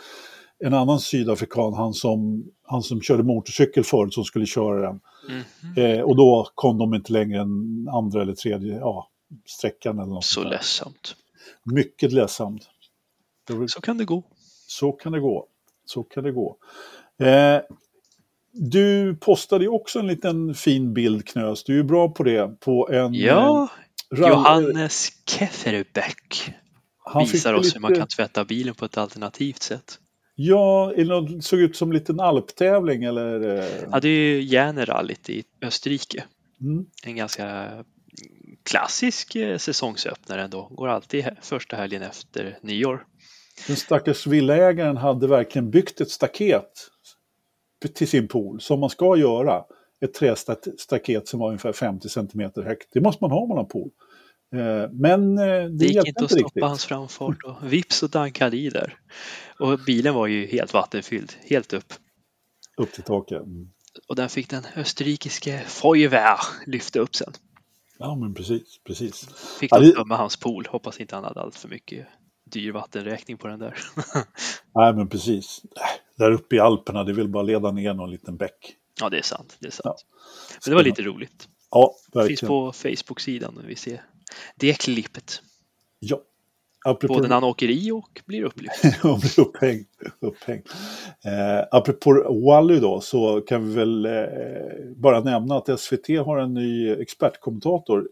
en 0.59 0.75
annan 0.75 1.01
sydafrikan, 1.01 1.75
han 1.75 1.95
som, 1.95 2.45
han 2.63 2.83
som 2.83 3.01
körde 3.01 3.23
motorcykel 3.23 3.85
förut, 3.85 4.15
som 4.15 4.25
skulle 4.25 4.47
köra 4.47 4.87
den. 4.87 5.01
Mm. 5.29 5.99
Eh, 5.99 6.05
och 6.05 6.17
då 6.17 6.51
kom 6.55 6.79
de 6.79 6.95
inte 6.95 7.13
längre 7.13 7.41
än 7.41 7.89
andra 7.89 8.23
eller 8.23 8.35
tredje, 8.35 8.75
ja, 8.75 9.09
sträckan. 9.47 9.99
Eller 9.99 10.13
något 10.13 10.25
så 10.25 10.45
ledsamt. 10.45 11.17
Mycket 11.65 12.13
ledsamt. 12.13 12.63
Så 13.69 13.81
kan 13.81 13.99
det 13.99 14.05
gå. 14.05 14.25
Så 14.67 14.93
kan 14.93 15.13
det 15.13 15.21
gå. 15.21 15.47
Så 15.85 16.03
kan 16.03 16.25
det 16.25 16.33
gå. 16.33 16.57
Eh, 17.19 17.61
du 18.59 19.17
postade 19.17 19.65
ju 19.65 19.71
också 19.71 19.99
en 19.99 20.07
liten 20.07 20.55
fin 20.55 20.95
bild 20.95 21.29
Knös. 21.29 21.65
Du 21.65 21.73
är 21.73 21.77
ju 21.77 21.83
bra 21.83 22.09
på 22.09 22.23
det. 22.23 22.61
På 22.61 22.89
en... 22.93 23.15
Ja, 23.15 23.69
eh, 24.13 24.19
Johannes 24.19 25.13
Kefferbeck 25.27 26.53
han 27.13 27.27
visar 27.27 27.55
oss 27.55 27.65
lite... 27.65 27.77
hur 27.77 27.81
man 27.81 27.95
kan 27.95 28.09
tvätta 28.09 28.45
bilen 28.45 28.75
på 28.75 28.85
ett 28.85 28.99
alternativt 28.99 29.63
sätt. 29.63 29.99
Ja, 30.35 30.93
det 30.97 31.43
såg 31.43 31.61
ut 31.61 31.77
som 31.77 31.91
en 31.91 31.95
liten 31.95 32.21
alptävling 32.21 33.05
eller? 33.05 33.59
Eh? 33.59 33.65
Ja, 33.93 34.01
det 34.01 34.09
är 34.09 34.33
ju 34.33 34.43
Järnerallyt 34.43 35.31
i 35.31 35.45
Österrike. 35.63 36.25
Mm. 36.61 36.87
En 37.05 37.17
ganska 37.17 37.69
klassisk 38.63 39.37
eh, 39.37 39.59
säsongsöppnare 39.59 40.43
ändå. 40.43 40.69
Går 40.71 40.89
alltid 40.89 41.29
första 41.43 41.77
helgen 41.77 42.03
efter 42.03 42.59
nyår. 42.63 43.05
Den 43.67 43.77
stackars 43.77 44.27
villaägaren 44.27 44.97
hade 44.97 45.27
verkligen 45.27 45.71
byggt 45.71 46.01
ett 46.01 46.11
staket 46.11 46.91
till 47.95 48.09
sin 48.09 48.29
pool, 48.29 48.61
som 48.61 48.81
man 48.81 48.91
ska 48.91 49.17
göra. 49.17 49.65
Ett 50.05 50.15
trästaket 50.15 51.29
som 51.29 51.41
var 51.41 51.47
ungefär 51.47 51.73
50 51.73 52.09
cm 52.09 52.51
högt. 52.57 52.89
Det 52.93 53.01
måste 53.01 53.25
man 53.25 53.31
ha 53.31 53.39
om 53.39 53.49
man 53.49 53.59
har 53.59 53.65
pool. 53.65 53.91
Eh, 54.55 54.91
men 54.93 55.39
eh, 55.39 55.45
det, 55.45 55.69
det 55.69 55.87
gick 55.87 56.09
inte 56.09 56.25
att 56.25 56.31
stoppa 56.31 56.45
riktigt. 56.45 56.63
hans 56.63 56.85
framfart 56.85 57.37
och 57.45 57.73
vips 57.73 58.03
och 58.03 58.11
dankade 58.11 58.57
i 58.57 58.69
där. 58.69 58.99
Och 59.59 59.79
bilen 59.87 60.15
var 60.15 60.27
ju 60.27 60.47
helt 60.47 60.75
vattenfylld, 60.75 61.33
helt 61.43 61.73
upp. 61.73 61.93
Upp 62.77 62.93
till 62.93 63.03
taket. 63.03 63.43
Mm. 63.43 63.71
Och 64.09 64.17
där 64.17 64.29
fick 64.29 64.51
den 64.51 64.63
österrikiske 64.77 65.59
Feuerwehr 65.59 66.39
lyfta 66.67 66.99
upp 66.99 67.15
sen. 67.15 67.33
Ja 67.99 68.15
men 68.15 68.35
precis, 68.35 68.81
precis. 68.87 69.29
Fick 69.61 69.71
de 69.71 69.93
tömma 69.93 70.17
hans 70.17 70.37
pool, 70.37 70.67
hoppas 70.71 71.01
inte 71.01 71.15
han 71.15 71.25
hade 71.25 71.41
allt 71.41 71.57
för 71.57 71.69
mycket 71.69 72.07
dyr 72.51 72.73
vattenräkning 72.73 73.37
på 73.37 73.49
den 73.49 73.59
där. 73.59 73.75
Nej 74.75 74.95
men 74.95 75.09
precis. 75.09 75.63
Där 76.19 76.31
uppe 76.31 76.57
i 76.57 76.61
Alperna, 76.61 77.05
det 77.05 77.13
vill 77.13 77.29
bara 77.29 77.43
leda 77.43 77.71
ner 77.71 77.95
någon 77.95 78.11
liten 78.11 78.37
bäck. 78.37 78.77
Ja 79.01 79.09
det 79.09 79.19
är 79.19 79.23
sant, 79.23 79.57
det 79.61 79.67
är 79.67 79.71
sant. 79.71 79.83
Ja. 79.85 80.17
Men 80.65 80.71
det 80.71 80.77
var 80.77 80.83
lite 80.83 81.03
roligt. 81.03 81.49
Ja, 81.71 81.95
verkligen. 82.13 82.29
Finns 82.29 82.49
på 82.49 82.73
Facebook-sidan 82.73 83.55
när 83.57 83.69
vi 83.69 83.77
ser 83.77 84.03
det 84.57 84.75
klippet. 84.75 85.43
Ja. 85.99 86.21
Apropå... 86.85 87.15
Både 87.15 87.29
när 87.29 87.35
han 87.35 87.45
åker 87.45 87.71
i 87.71 87.91
och 87.91 88.23
blir 88.27 88.43
upplyft. 88.43 88.85
och 89.05 89.19
blir 89.19 89.41
upphängd. 89.41 89.87
upphängd. 90.21 90.63
Eh, 91.25 91.67
apropå 91.71 92.41
Wally 92.47 92.81
då 92.81 93.01
så 93.01 93.41
kan 93.41 93.69
vi 93.69 93.75
väl 93.75 94.07
eh, 94.07 94.13
bara 94.97 95.21
nämna 95.21 95.57
att 95.57 95.81
SVT 95.81 96.09
har 96.09 96.39
en 96.39 96.55
ny 96.55 96.91
expertkommentator. 96.91 98.09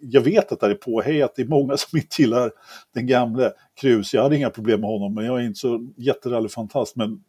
Jag 0.00 0.20
vet 0.20 0.52
att 0.52 0.60
det 0.60 0.66
är 0.66 0.74
påhejat, 0.74 1.32
det 1.36 1.42
är 1.42 1.46
många 1.46 1.76
som 1.76 1.98
inte 1.98 2.22
gillar 2.22 2.50
den 2.94 3.06
gamle 3.06 3.52
Krus. 3.80 4.14
Jag 4.14 4.22
hade 4.22 4.36
inga 4.36 4.50
problem 4.50 4.80
med 4.80 4.90
honom 4.90 5.14
men 5.14 5.24
jag 5.24 5.40
är 5.40 5.44
inte 5.44 5.60
så 5.60 5.88
jätterallyfantast. 5.96 6.96
Men 6.96 7.22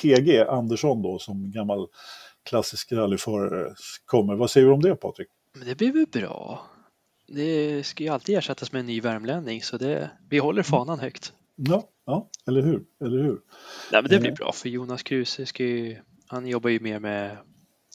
PG 0.00 0.38
Andersson 0.48 1.02
då 1.02 1.18
som 1.18 1.50
gammal 1.50 1.88
klassisk 2.44 2.92
rallyförare 2.92 3.74
kommer. 4.04 4.34
Vad 4.34 4.50
säger 4.50 4.66
du 4.66 4.72
om 4.72 4.82
det 4.82 4.96
Patrik? 4.96 5.28
Men 5.58 5.68
det 5.68 5.74
blir 5.74 5.92
väl 5.92 6.06
bra 6.06 6.60
det 7.34 7.86
ska 7.86 8.04
ju 8.04 8.10
alltid 8.10 8.38
ersättas 8.38 8.72
med 8.72 8.80
en 8.80 8.86
ny 8.86 9.00
värmlänning 9.00 9.62
så 9.62 9.76
det, 9.76 10.10
vi 10.28 10.38
håller 10.38 10.62
fanan 10.62 10.98
högt. 10.98 11.32
Ja, 11.56 11.88
ja 12.06 12.28
eller 12.46 12.62
hur? 12.62 12.84
Eller 13.04 13.22
hur? 13.22 13.40
Nej, 13.92 14.02
men 14.02 14.10
det 14.10 14.18
blir 14.18 14.30
eh. 14.30 14.34
bra 14.34 14.52
för 14.52 14.68
Jonas 14.68 15.02
Kruse 15.02 15.46
ska 15.46 15.64
ju, 15.64 15.98
han 16.26 16.46
jobbar 16.46 16.70
ju 16.70 16.80
mer 16.80 16.98
med 16.98 17.36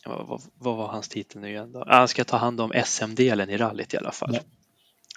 vad, 0.05 0.41
vad, 0.57 0.75
var 0.75 0.87
hans 0.87 1.09
titel 1.09 1.41
nu 1.41 1.49
igen 1.49 1.71
då? 1.71 1.83
Han 1.87 2.07
ska 2.07 2.23
ta 2.23 2.37
hand 2.37 2.61
om 2.61 2.71
SM-delen 2.85 3.49
i 3.49 3.57
rallyt 3.57 3.93
i 3.93 3.97
alla 3.97 4.11
fall. 4.11 4.31
Ja. 4.33 4.39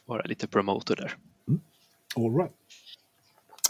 Vara 0.07 0.23
lite 0.23 0.47
promotor 0.47 0.97
där. 0.97 1.17
Mm. 1.49 1.61
All 2.17 2.39
right. 2.39 2.53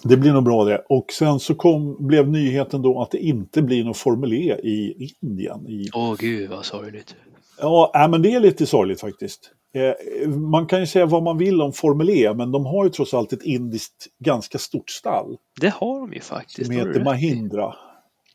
Det 0.02 0.16
blir 0.16 0.32
nog 0.32 0.44
bra 0.44 0.64
det. 0.64 0.85
Och 0.89 1.12
sen 1.12 1.40
så 1.40 1.55
kom, 1.55 2.06
blev 2.06 2.28
nyheten 2.28 2.82
då 2.82 3.02
att 3.02 3.10
det 3.10 3.18
inte 3.18 3.62
blir 3.62 3.85
någon 3.85 3.94
Formel 3.94 4.32
E 4.32 4.56
i 4.62 5.10
Indien. 5.22 5.66
Åh 5.94 6.12
oh, 6.12 6.16
gud 6.16 6.51
vad 6.51 6.64
sorgligt. 6.64 7.16
Ja, 7.60 8.09
men 8.10 8.22
det 8.22 8.35
är 8.35 8.40
lite 8.40 8.66
sorgligt 8.66 9.01
faktiskt. 9.01 9.51
Eh, 9.72 10.28
man 10.28 10.66
kan 10.66 10.81
ju 10.81 10.86
säga 10.86 11.06
vad 11.06 11.22
man 11.22 11.39
vill 11.39 11.62
om 11.62 11.72
Formel 11.72 12.10
E, 12.10 12.35
men 12.35 12.52
de 12.52 12.66
har 12.66 12.85
ju 12.85 12.90
trots 12.90 13.14
allt 13.14 13.32
ett 13.32 13.43
indiskt 13.43 14.06
ganska 14.18 14.59
stort 14.59 14.90
stall. 14.90 15.36
Det 15.60 15.68
har 15.68 16.01
de 16.01 16.12
ju 16.12 16.20
faktiskt. 16.20 16.66
Som 16.66 16.77
heter 16.77 17.05
Mahindra. 17.05 17.74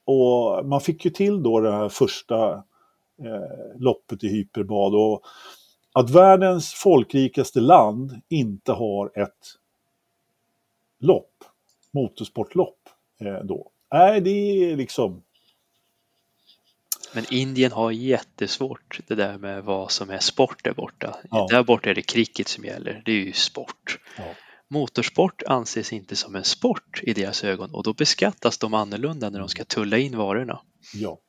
Och 0.06 0.66
man 0.66 0.82
fick 0.82 1.06
ju 1.06 1.12
till 1.12 1.44
då 1.44 1.60
det 1.60 1.72
här 1.72 1.90
första 1.90 2.52
eh, 3.24 3.80
loppet 3.80 4.24
i 4.24 4.28
hyperbad. 4.28 4.96
Och 4.96 5.22
att 5.94 6.10
världens 6.10 6.74
folkrikaste 6.74 7.60
land 7.60 8.22
inte 8.30 8.72
har 8.72 9.12
ett 9.16 9.56
lopp, 11.00 11.32
motorsportlopp 11.96 12.80
eh, 13.22 13.44
då. 13.44 13.72
Nej, 13.94 14.22
det 14.22 14.30
är 14.30 14.78
liksom 14.78 15.24
men 17.16 17.26
Indien 17.30 17.72
har 17.72 17.92
jättesvårt 17.92 19.00
det 19.08 19.16
där 19.16 19.38
med 19.38 19.64
vad 19.64 19.92
som 19.92 20.10
är 20.10 20.20
sport 20.20 20.64
där 20.64 20.74
borta. 20.74 21.16
Ja. 21.32 21.48
Där 21.50 21.64
borta 21.64 21.90
är 21.90 21.96
det 21.96 22.02
cricket 22.02 22.48
som 22.48 22.66
gäller, 22.66 23.02
det 23.06 23.12
är 23.12 23.16
ju 23.16 23.34
sport. 23.34 24.00
Ja. 24.18 24.24
Motorsport 24.70 25.44
anses 25.48 25.94
inte 25.94 26.16
som 26.16 26.36
en 26.36 26.44
sport 26.44 27.00
i 27.04 27.14
deras 27.14 27.44
ögon 27.44 27.74
och 27.74 27.84
då 27.84 27.94
beskattas 27.94 28.58
de 28.58 28.74
annorlunda 28.74 29.30
när 29.30 29.40
de 29.40 29.50
ska 29.50 29.64
tulla 29.64 29.98
in 29.98 30.18
varorna. 30.18 30.62
Ja, 30.94 31.20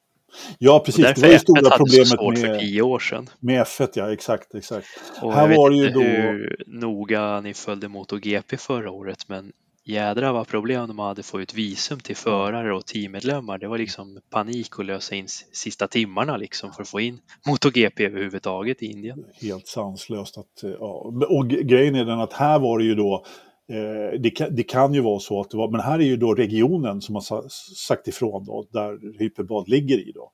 ja 0.59 0.82
precis. 0.86 1.05
Det 1.05 1.18
var 1.18 1.28
ju 1.28 1.38
stora 1.38 1.76
problemet 1.76 2.20
med, 2.20 2.38
för 2.38 2.59
tio 2.59 2.82
år 2.82 2.98
sedan. 2.98 3.30
med 3.38 3.64
F1, 3.66 3.88
ja 3.94 4.12
exakt. 4.12 4.55
exakt. 4.55 4.86
Och 5.22 5.34
Här 5.34 5.48
jag 5.48 5.56
var 5.56 5.70
vet 5.70 5.78
inte 5.78 5.98
då... 5.98 6.01
hur 6.01 6.64
noga 6.66 7.40
ni 7.40 7.55
följde 7.55 7.88
MotoGP 7.88 8.56
förra 8.56 8.90
året 8.90 9.28
men 9.28 9.52
jädra 9.86 10.32
vad 10.32 10.48
problem 10.48 10.88
de 10.88 10.98
hade 10.98 11.22
få 11.22 11.40
ut 11.40 11.54
visum 11.54 12.00
till 12.00 12.16
förare 12.16 12.74
och 12.74 12.86
teammedlemmar. 12.86 13.58
Det 13.58 13.68
var 13.68 13.78
liksom 13.78 14.20
panik 14.30 14.78
att 14.78 14.86
lösa 14.86 15.14
in 15.14 15.26
sista 15.52 15.88
timmarna 15.88 16.36
liksom 16.36 16.72
för 16.72 16.82
att 16.82 16.88
få 16.88 17.00
in 17.00 17.18
MotoGP 17.46 18.06
överhuvudtaget 18.06 18.82
i 18.82 18.86
Indien. 18.86 19.24
Helt 19.40 19.66
sanslöst. 19.66 20.38
Att, 20.38 20.62
ja. 20.78 21.12
Och 21.28 21.48
grejen 21.48 21.94
är 21.94 22.04
den 22.04 22.20
att 22.20 22.32
här 22.32 22.58
var 22.58 22.78
det 22.78 22.84
ju 22.84 22.94
då 22.94 23.24
eh, 23.68 24.20
det, 24.20 24.30
kan, 24.30 24.54
det, 24.54 24.62
kan, 24.62 24.94
ju 24.94 25.00
vara 25.00 25.20
så 25.20 25.40
att 25.40 25.50
det 25.50 25.56
var, 25.56 25.70
men 25.70 25.80
här 25.80 25.98
är 25.98 26.04
ju 26.04 26.16
då 26.16 26.34
regionen 26.34 27.00
som 27.00 27.14
har 27.14 27.48
sagt 27.76 28.08
ifrån 28.08 28.44
då, 28.44 28.66
där 28.70 29.18
Hyperbad 29.18 29.68
ligger 29.68 29.98
i 30.08 30.12
då. 30.12 30.32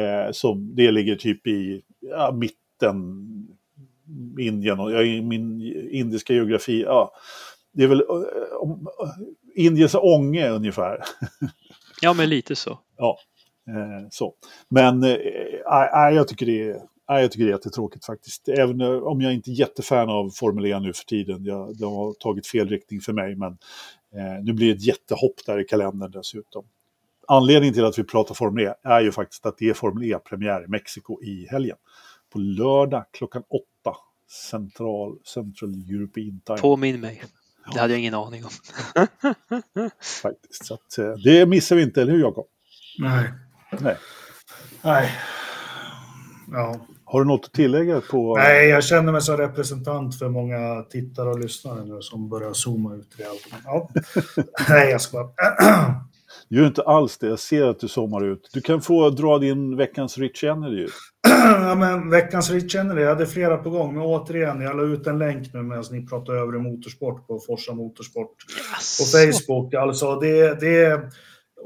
Eh, 0.00 0.32
som, 0.32 0.74
det 0.74 0.90
ligger 0.90 1.16
typ 1.16 1.46
i 1.46 1.82
ja, 2.00 2.32
mitten 2.32 3.22
Indien 4.40 4.80
och 4.80 4.92
ja, 4.92 5.22
min 5.22 5.62
indiska 5.90 6.32
geografi, 6.32 6.82
ja, 6.82 7.12
det 7.76 7.84
är 7.84 7.88
väl 7.88 8.00
uh, 8.00 8.24
Indiens 9.54 9.94
ånge 9.94 10.48
ungefär. 10.48 10.98
ja, 12.02 12.12
men 12.12 12.28
lite 12.28 12.56
så. 12.56 12.78
Ja, 12.96 13.18
eh, 13.68 14.08
så. 14.10 14.34
Men 14.68 15.04
eh, 15.04 15.16
jag, 16.12 16.28
tycker 16.28 16.46
det 16.46 16.70
är, 16.70 16.80
jag 17.06 17.32
tycker 17.32 17.44
det 17.44 17.50
är 17.50 17.54
jättetråkigt 17.54 18.04
faktiskt. 18.04 18.48
Även 18.48 18.82
om 18.82 19.20
jag 19.20 19.34
inte 19.34 19.50
är 19.50 19.52
jättefan 19.52 20.10
av 20.10 20.30
Formel 20.30 20.66
E 20.66 20.80
nu 20.80 20.92
för 20.92 21.04
tiden. 21.04 21.44
Jag, 21.44 21.78
det 21.78 21.86
har 21.86 22.12
tagit 22.12 22.46
fel 22.46 22.68
riktning 22.68 23.00
för 23.00 23.12
mig, 23.12 23.36
men 23.36 23.52
eh, 24.14 24.42
nu 24.42 24.52
blir 24.52 24.66
det 24.66 24.74
ett 24.74 24.86
jättehopp 24.86 25.46
där 25.46 25.60
i 25.60 25.64
kalendern 25.64 26.10
dessutom. 26.10 26.64
Anledningen 27.28 27.74
till 27.74 27.84
att 27.84 27.98
vi 27.98 28.04
pratar 28.04 28.34
Formel 28.34 28.64
E 28.64 28.74
är 28.82 29.00
ju 29.00 29.12
faktiskt 29.12 29.46
att 29.46 29.58
det 29.58 29.68
är 29.68 29.74
Formel 29.74 30.12
E-premiär 30.12 30.64
i 30.64 30.68
Mexiko 30.68 31.22
i 31.22 31.46
helgen. 31.50 31.76
På 32.32 32.38
lördag 32.38 33.04
klockan 33.12 33.42
åtta, 33.42 33.96
Central, 34.50 35.18
Central 35.24 35.70
European 35.90 36.40
Time. 36.46 36.58
Påminn 36.58 37.00
mig. 37.00 37.22
Det 37.72 37.80
hade 37.80 37.92
jag 37.92 38.00
ingen 38.00 38.14
aning 38.14 38.44
om. 38.44 38.50
Faktiskt, 40.22 40.66
så 40.66 40.74
att, 40.74 40.98
eh, 40.98 41.12
det 41.24 41.46
missar 41.46 41.76
vi 41.76 41.82
inte, 41.82 42.02
eller 42.02 42.12
hur 42.12 42.20
Jakob? 42.20 42.46
Nej. 42.98 43.32
Nej. 43.80 43.96
Nej. 44.82 45.12
Ja. 46.52 46.86
Har 47.04 47.20
du 47.20 47.26
något 47.26 47.44
att 47.44 47.52
tillägga 47.52 48.00
på? 48.00 48.36
Nej, 48.36 48.68
jag 48.68 48.84
känner 48.84 49.12
mig 49.12 49.22
som 49.22 49.36
representant 49.36 50.18
för 50.18 50.28
många 50.28 50.82
tittare 50.82 51.28
och 51.28 51.38
lyssnare 51.38 51.84
nu 51.84 52.02
som 52.02 52.28
börjar 52.28 52.52
zooma 52.52 52.94
ut 52.94 53.08
allt. 53.30 53.62
Ja. 53.64 53.90
Nej, 54.68 54.90
jag 54.90 55.00
ska 55.00 55.16
bara... 55.16 55.94
Gör 56.48 56.66
inte 56.66 56.82
alls 56.82 57.18
det. 57.18 57.26
Jag 57.26 57.38
ser 57.38 57.64
att 57.64 57.80
du 57.80 57.88
zoomar 57.88 58.24
ut. 58.24 58.50
Du 58.52 58.60
kan 58.60 58.80
få 58.80 59.10
dra 59.10 59.38
din 59.38 59.76
veckans 59.76 60.18
Rich 60.18 60.44
Energy. 60.44 60.86
ja, 61.28 61.74
men 61.74 62.10
veckans 62.10 62.50
Rich 62.50 62.74
Energy, 62.74 63.00
jag 63.00 63.08
hade 63.08 63.26
flera 63.26 63.56
på 63.56 63.70
gång. 63.70 63.94
Men 63.94 64.02
återigen, 64.02 64.60
jag 64.60 64.76
la 64.76 64.82
ut 64.82 65.06
en 65.06 65.18
länk 65.18 65.52
nu 65.54 65.62
medan 65.62 65.84
ni 65.90 66.06
pratar 66.06 66.32
övrig 66.32 66.60
motorsport 66.60 67.26
på 67.26 67.40
Forsa 67.46 67.74
Motorsport 67.74 68.36
yes. 68.74 68.98
på 68.98 69.18
Facebook. 69.18 69.74
Alltså, 69.74 70.20
det, 70.20 70.60
det, 70.60 71.00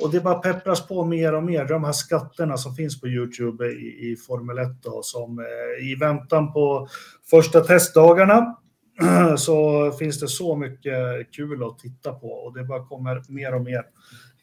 och 0.03 0.11
det 0.11 0.20
bara 0.20 0.35
peppras 0.35 0.87
på 0.87 1.05
mer 1.05 1.35
och 1.35 1.43
mer. 1.43 1.65
De 1.65 1.85
här 1.85 1.93
skatterna 1.93 2.57
som 2.57 2.74
finns 2.74 3.01
på 3.01 3.09
YouTube 3.09 3.66
i, 3.66 4.11
i 4.12 4.16
Formel 4.16 4.59
1 4.59 4.69
då, 4.82 5.01
som 5.03 5.39
eh, 5.39 5.91
i 5.91 5.95
väntan 5.95 6.53
på 6.53 6.89
första 7.31 7.61
testdagarna 7.61 8.57
så 9.37 9.91
finns 9.93 10.20
det 10.20 10.28
så 10.28 10.57
mycket 10.57 10.95
kul 11.32 11.65
att 11.65 11.78
titta 11.78 12.12
på 12.12 12.28
och 12.28 12.55
det 12.55 12.65
bara 12.65 12.85
kommer 12.85 13.23
mer 13.28 13.55
och 13.55 13.62
mer 13.62 13.82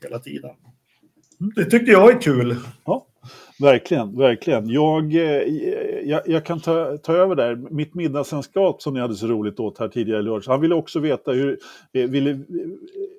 hela 0.01 0.19
tiden. 0.19 0.51
Det 1.55 1.65
tycker 1.65 1.91
jag 1.91 2.11
är 2.11 2.21
kul. 2.21 2.55
Ja. 2.85 3.07
verkligen, 3.59 4.17
verkligen. 4.17 4.69
Jag, 4.69 5.15
eh, 5.15 5.21
jag, 6.03 6.21
jag, 6.25 6.45
kan 6.45 6.59
ta, 6.59 6.97
ta 6.97 7.13
över 7.13 7.35
där. 7.35 7.55
Mitt 7.55 7.93
middagssällskap 7.93 8.81
som 8.81 8.93
ni 8.93 8.99
hade 8.99 9.15
så 9.15 9.27
roligt 9.27 9.59
åt 9.59 9.79
här 9.79 9.87
tidigare 9.87 10.19
i 10.19 10.23
lördags, 10.23 10.47
han 10.47 10.61
ville 10.61 10.75
också 10.75 10.99
veta 10.99 11.31
hur, 11.31 11.59
eh, 11.93 12.09
ville, 12.09 12.39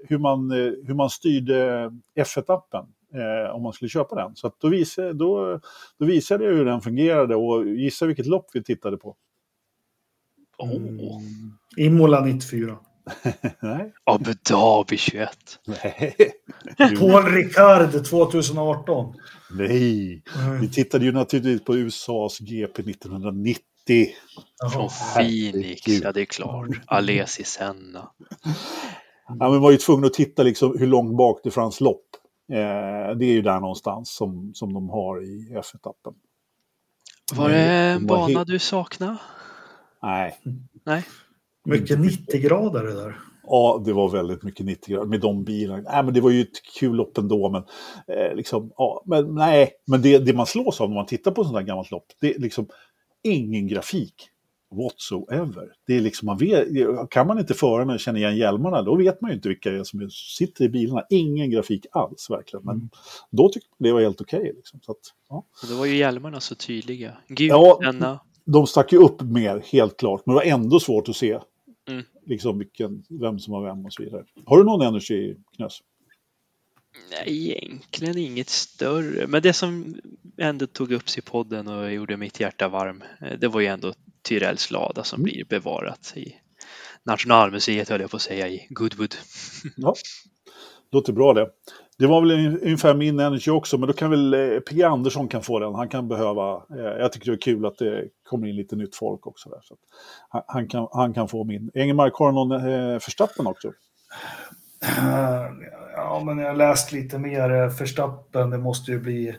hur, 0.09 0.19
man, 0.19 0.51
hur 0.87 0.95
man 0.95 1.11
styrde 1.11 1.91
F1-appen. 2.17 2.87
Eh, 3.15 3.55
om 3.55 3.63
man 3.63 3.73
skulle 3.73 3.89
köpa 3.89 4.15
den. 4.15 4.37
Så 4.37 4.53
då, 4.59 4.69
visade, 4.69 5.13
då, 5.13 5.61
då 5.99 6.07
visade 6.07 6.45
jag 6.45 6.53
hur 6.53 6.65
den 6.65 6.81
fungerade 6.81 7.37
och 7.37 7.67
gissa 7.67 8.07
vilket 8.07 8.27
lopp 8.27 8.47
vi 8.53 8.63
tittade 8.63 8.97
på. 8.97 9.17
Mm. 10.63 10.99
Imola 11.77 12.25
94. 12.25 12.79
Nej. 13.61 13.93
Abu 14.05 14.35
Dhabi 14.51 14.97
21. 14.97 15.31
Nej. 15.67 16.15
Paul 16.99 17.25
Ricard 17.25 18.05
2018. 18.05 19.15
Nej. 19.51 20.23
Mm. 20.37 20.61
Vi 20.61 20.71
tittade 20.71 21.05
ju 21.05 21.13
naturligtvis 21.13 21.65
på 21.65 21.77
USAs 21.77 22.39
GP 22.39 22.83
1990. 22.83 23.63
Från 24.73 24.89
Phoenix, 25.15 25.89
ja 25.89 26.13
det 26.13 26.21
är 26.21 26.25
klart. 26.25 26.69
Alesi 26.87 27.45
Senna. 27.45 28.11
Ja, 29.39 29.51
men 29.51 29.61
var 29.61 29.71
ju 29.71 29.77
tvungen 29.77 30.05
att 30.05 30.13
titta 30.13 30.43
liksom 30.43 30.79
hur 30.79 30.87
långt 30.87 31.17
bak 31.17 31.41
det 31.45 31.51
fanns 31.51 31.81
lopp. 31.81 32.05
Eh, 32.53 33.17
det 33.17 33.25
är 33.25 33.33
ju 33.33 33.43
där 33.43 33.61
någonstans 33.61 34.15
som, 34.15 34.51
som 34.55 34.75
de 34.75 34.89
har 34.89 35.25
i 35.25 35.53
F1-appen. 35.53 36.15
Var 37.33 37.49
det 37.49 37.63
en 37.63 38.07
bana 38.07 38.45
du 38.45 38.59
saknade? 38.59 39.17
Nej. 40.03 40.41
Nej. 40.85 41.05
Mycket 41.65 42.01
90 42.01 42.41
grader 42.41 42.85
det 42.85 42.95
där. 42.95 43.19
Ja, 43.51 43.83
det 43.85 43.93
var 43.93 44.11
väldigt 44.11 44.43
mycket 44.43 44.67
90 44.67 44.95
grader 44.95 45.09
med 45.09 45.21
de 45.21 45.45
bilarna. 45.45 45.83
Nej, 45.93 46.05
men 46.05 46.15
det 46.15 46.21
var 46.21 46.31
ju 46.31 46.41
ett 46.41 46.63
kul 46.79 46.97
lopp 46.97 47.19
ändå. 47.19 47.51
Men, 47.51 47.63
eh, 48.17 48.37
liksom, 48.37 48.73
ja, 48.77 49.03
men 49.07 49.35
nej, 49.35 49.71
men 49.87 50.03
det, 50.03 50.19
det 50.19 50.33
man 50.33 50.47
slås 50.47 50.81
av 50.81 50.89
när 50.89 50.97
man 50.97 51.07
tittar 51.07 51.31
på 51.31 51.45
sådant 51.45 51.59
här 51.59 51.67
gammalt 51.67 51.91
lopp, 51.91 52.07
det 52.21 52.35
är 52.35 52.39
liksom 52.39 52.69
ingen 53.23 53.67
grafik 53.67 54.15
whatsoever. 54.71 55.73
Det 55.87 55.97
är 55.97 56.01
liksom, 56.01 56.27
man 56.27 56.39
vet, 56.39 56.69
kan 57.11 57.27
man 57.27 57.39
inte 57.39 57.55
förarna 57.55 57.93
och 57.93 58.01
känna 58.01 58.19
igen 58.19 58.37
hjälmarna, 58.37 58.83
då 58.83 58.97
vet 58.97 59.21
man 59.21 59.31
ju 59.31 59.37
inte 59.37 59.49
vilka 59.49 59.71
det 59.71 59.79
är 59.79 59.85
som 59.85 60.11
sitter 60.11 60.65
i 60.65 60.69
bilarna. 60.69 61.03
Ingen 61.11 61.51
grafik 61.51 61.87
alls 61.93 62.31
verkligen. 62.31 62.65
Men 62.65 62.77
mm. 62.77 62.89
då 63.31 63.49
tyckte 63.49 63.69
jag 63.79 63.89
det 63.89 63.93
var 63.93 64.01
helt 64.01 64.21
okej. 64.21 64.41
Okay, 64.41 64.53
liksom. 64.53 64.81
Så 64.83 64.95
ja. 65.29 65.45
Då 65.69 65.77
var 65.77 65.87
ju 65.87 65.97
hjälmarna 65.97 66.41
så 66.41 66.55
tydliga. 66.55 67.17
Gud, 67.29 67.51
ja, 67.51 67.81
de 68.53 68.67
stack 68.67 68.93
ju 68.93 68.99
upp 68.99 69.23
mer, 69.23 69.63
helt 69.73 69.97
klart. 69.97 70.23
Men 70.27 70.35
det 70.35 70.37
var 70.37 70.53
ändå 70.53 70.81
svårt 70.81 71.09
att 71.09 71.17
se 71.17 71.39
mm. 71.89 72.05
liksom 72.27 72.59
vilken, 72.59 73.05
vem 73.09 73.39
som 73.39 73.53
var 73.53 73.63
vem 73.63 73.87
och 73.87 73.93
så 73.93 74.03
vidare. 74.03 74.25
Har 74.47 74.59
du 74.59 74.65
någon 74.65 74.87
energi, 74.87 75.37
Knös? 75.57 75.83
Nej, 77.11 77.51
egentligen 77.51 78.19
inget 78.19 78.49
större. 78.49 79.27
Men 79.27 79.43
det 79.43 79.53
som 79.53 79.97
ändå 80.37 80.67
tog 80.67 80.93
upp 80.93 81.19
i 81.19 81.21
podden 81.21 81.69
och 81.69 81.93
gjorde 81.93 82.17
mitt 82.17 82.41
hjärta 82.41 82.69
varm, 82.69 83.05
eh, 83.21 83.39
det 83.39 83.49
var 83.49 83.61
ju 83.61 83.67
ändå 83.67 83.93
Tyrells 84.23 84.71
lada 84.71 85.05
som 85.05 85.17
mm. 85.21 85.25
blir 85.25 85.45
bevarat 85.45 86.13
i 86.17 86.35
Nationalmuseet, 87.03 87.89
höll 87.89 88.01
jag 88.01 88.11
på 88.11 88.17
att 88.17 88.23
säga, 88.23 88.49
i 88.49 88.67
Goodwood. 88.71 89.15
Ja, 89.77 89.95
låter 90.93 91.13
bra 91.13 91.35
det. 91.35 91.51
Det 91.99 92.07
var 92.07 92.21
väl 92.21 92.59
ungefär 92.63 92.95
min 92.95 93.21
energy 93.21 93.51
också, 93.51 93.79
men 93.79 93.87
då 93.87 93.93
kan 93.93 94.11
väl 94.11 94.35
eh, 94.35 94.61
P. 94.61 94.83
Andersson 94.83 95.29
kan 95.29 95.43
få 95.43 95.59
den. 95.59 95.75
Han 95.75 95.89
kan 95.89 96.09
behöva, 96.09 96.55
eh, 96.55 97.01
jag 97.01 97.13
tycker 97.13 97.31
det 97.31 97.37
är 97.37 97.41
kul 97.41 97.67
att 97.67 97.79
det 97.79 98.09
kommer 98.25 98.47
in 98.47 98.57
lite 98.57 98.77
nytt 98.77 98.97
folk 98.97 99.27
också. 99.27 99.49
Där, 99.49 99.61
så 99.63 99.77
han, 100.47 100.69
kan, 100.69 100.89
han 100.93 101.15
kan 101.15 101.29
få 101.29 101.45
min. 101.45 101.71
Engelmark, 101.75 102.15
har 102.15 102.27
du 102.27 102.35
någon 102.35 102.53
eh, 102.53 102.99
förstappen 102.99 103.47
också? 103.47 103.73
Ja, 105.97 106.23
men 106.25 106.39
jag 106.39 106.49
har 106.49 106.55
läst 106.55 106.93
lite 106.93 107.19
mer 107.19 107.71
förstappen. 107.71 108.51
Det 108.51 108.59
måste 108.59 108.91
ju 108.91 109.01
bli 109.01 109.37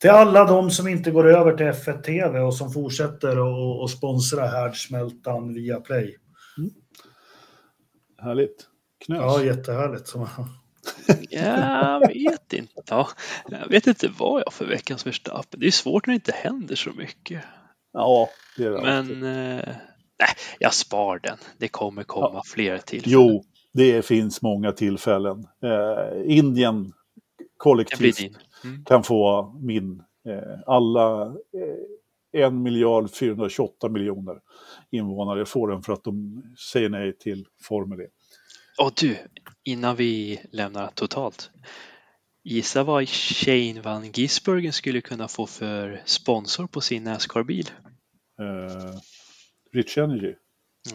till 0.00 0.10
alla 0.10 0.44
de 0.44 0.70
som 0.70 0.88
inte 0.88 1.10
går 1.10 1.28
över 1.28 1.56
till 1.56 1.66
F1 1.66 2.02
TV 2.02 2.40
och 2.40 2.54
som 2.54 2.72
fortsätter 2.72 3.36
att 3.84 3.90
sponsra 3.90 4.46
härdsmältan 4.46 5.54
via 5.54 5.80
Play. 5.80 6.16
Mm. 6.58 6.70
Härligt. 8.18 8.66
Knös. 9.04 9.20
Ja, 9.20 9.42
jättehärligt. 9.42 10.14
Jag 11.30 12.08
vet 12.08 12.52
inte. 12.52 12.82
Ja, 12.88 13.08
jag 13.48 13.68
vet 13.68 13.86
inte 13.86 14.08
vad 14.18 14.40
jag 14.40 14.46
har 14.46 14.52
för 14.52 14.64
veckans 14.64 15.06
Verstappen. 15.06 15.60
Det 15.60 15.66
är 15.66 15.70
svårt 15.70 16.06
när 16.06 16.12
det 16.12 16.16
inte 16.16 16.32
händer 16.32 16.74
så 16.76 16.90
mycket. 16.92 17.44
Ja, 17.92 18.28
det 18.56 18.64
är 18.64 18.70
det. 18.70 18.82
Men 18.82 19.10
eh, 19.22 19.68
nej, 20.18 20.28
jag 20.58 20.74
spar 20.74 21.20
den. 21.22 21.38
Det 21.58 21.68
kommer 21.68 22.02
komma 22.02 22.30
ja. 22.32 22.42
fler 22.46 22.78
tillfällen. 22.78 23.28
Jo, 23.28 23.44
det 23.72 24.04
finns 24.04 24.42
många 24.42 24.72
tillfällen. 24.72 25.46
Eh, 25.62 26.36
Indien 26.36 26.92
kollektivt 27.56 28.20
mm. 28.64 28.84
kan 28.84 29.02
få 29.02 29.52
min. 29.62 30.02
Eh, 30.28 30.60
alla 30.66 31.26
eh, 31.26 32.46
1 32.46 32.52
miljard 32.52 33.10
428 33.10 33.88
miljoner 33.88 34.40
invånare 34.90 35.46
får 35.46 35.68
den 35.68 35.82
för 35.82 35.92
att 35.92 36.04
de 36.04 36.42
säger 36.72 36.88
nej 36.88 37.18
till 37.18 37.46
Formel 37.62 38.00
E. 38.00 38.06
Och 38.80 38.92
du, 38.96 39.18
innan 39.64 39.96
vi 39.96 40.40
lämnar 40.52 40.90
totalt. 40.94 41.50
Gissa 42.44 42.82
vad 42.82 43.08
Shane 43.08 43.80
van 43.80 44.12
Gisbergen 44.12 44.72
skulle 44.72 45.00
kunna 45.00 45.28
få 45.28 45.46
för 45.46 46.02
sponsor 46.04 46.66
på 46.66 46.80
sin 46.80 47.04
Nascar-bil? 47.04 47.70
Uh, 48.40 48.98
Rich 49.72 49.98
Energy? 49.98 50.34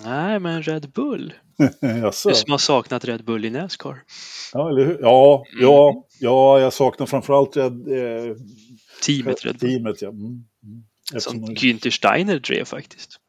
Nej, 0.03 0.39
men 0.39 0.63
Red 0.63 0.91
Bull. 0.91 1.33
du 1.81 2.11
som 2.11 2.51
har 2.51 2.57
saknat 2.57 3.05
Red 3.05 3.25
Bull 3.25 3.45
i 3.45 3.49
Nascar. 3.49 4.03
Ja, 4.53 4.69
eller 4.69 4.85
hur? 4.85 4.99
Ja, 5.01 5.45
mm. 5.53 5.63
ja, 5.63 6.05
ja 6.19 6.59
jag 6.59 6.73
saknar 6.73 7.05
framförallt 7.05 7.57
Red, 7.57 7.87
eh, 7.87 8.35
teamet 9.05 9.45
Red 9.45 9.57
Bull. 9.57 9.69
Teamet, 9.69 10.01
ja. 10.01 10.09
Mm. 10.09 10.45
Mm. 10.63 11.19
Som 11.19 11.45
Günther 11.45 11.89
Steiner 11.89 12.39
drev 12.39 12.65
faktiskt. 12.65 13.19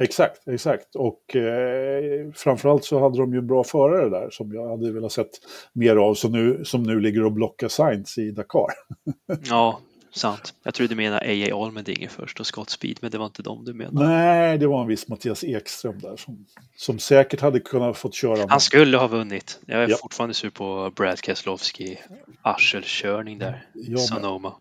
Exakt, 0.00 0.48
exakt. 0.48 0.94
Och 0.94 1.36
eh, 1.36 2.32
framförallt 2.34 2.84
så 2.84 3.00
hade 3.00 3.18
de 3.18 3.34
ju 3.34 3.40
bra 3.40 3.64
förare 3.64 4.08
där 4.08 4.30
som 4.30 4.54
jag 4.54 4.68
hade 4.68 4.92
velat 4.92 5.12
sett 5.12 5.30
mer 5.72 5.96
av, 5.96 6.14
som 6.14 6.32
nu, 6.32 6.64
som 6.64 6.82
nu 6.82 7.00
ligger 7.00 7.24
och 7.24 7.32
blockar 7.32 7.68
Science 7.68 8.20
i 8.20 8.30
Dakar. 8.30 8.70
ja, 9.44 9.80
sant. 10.12 10.54
Jag 10.62 10.74
trodde 10.74 10.94
du 10.94 10.96
menade 10.96 11.26
AA 11.26 11.64
Almendinger 11.64 12.08
först 12.08 12.40
och 12.40 12.46
Scott 12.46 12.70
Speed, 12.70 12.98
men 13.02 13.10
det 13.10 13.18
var 13.18 13.26
inte 13.26 13.42
dem 13.42 13.64
du 13.64 13.74
menade. 13.74 14.08
Nej, 14.08 14.58
det 14.58 14.66
var 14.66 14.82
en 14.82 14.88
viss 14.88 15.08
Mattias 15.08 15.44
Ekström 15.44 15.98
där 15.98 16.16
som, 16.16 16.46
som 16.76 16.98
säkert 16.98 17.40
hade 17.40 17.60
kunnat 17.60 17.98
fått 17.98 18.14
köra. 18.14 18.36
Med. 18.36 18.50
Han 18.50 18.60
skulle 18.60 18.96
ha 18.96 19.06
vunnit. 19.06 19.60
Jag 19.66 19.82
är 19.82 19.88
ja. 19.88 19.96
fortfarande 19.96 20.34
sur 20.34 20.50
på 20.50 20.92
Brad 20.96 21.24
Keselowski 21.24 21.98
arselkörning 22.42 23.38
där. 23.38 23.66
Jag 23.74 24.00
Sonoma. 24.00 24.54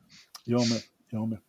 Jag 0.45 0.69
med. 0.69 0.81
Jag 1.09 1.27
med. 1.27 1.39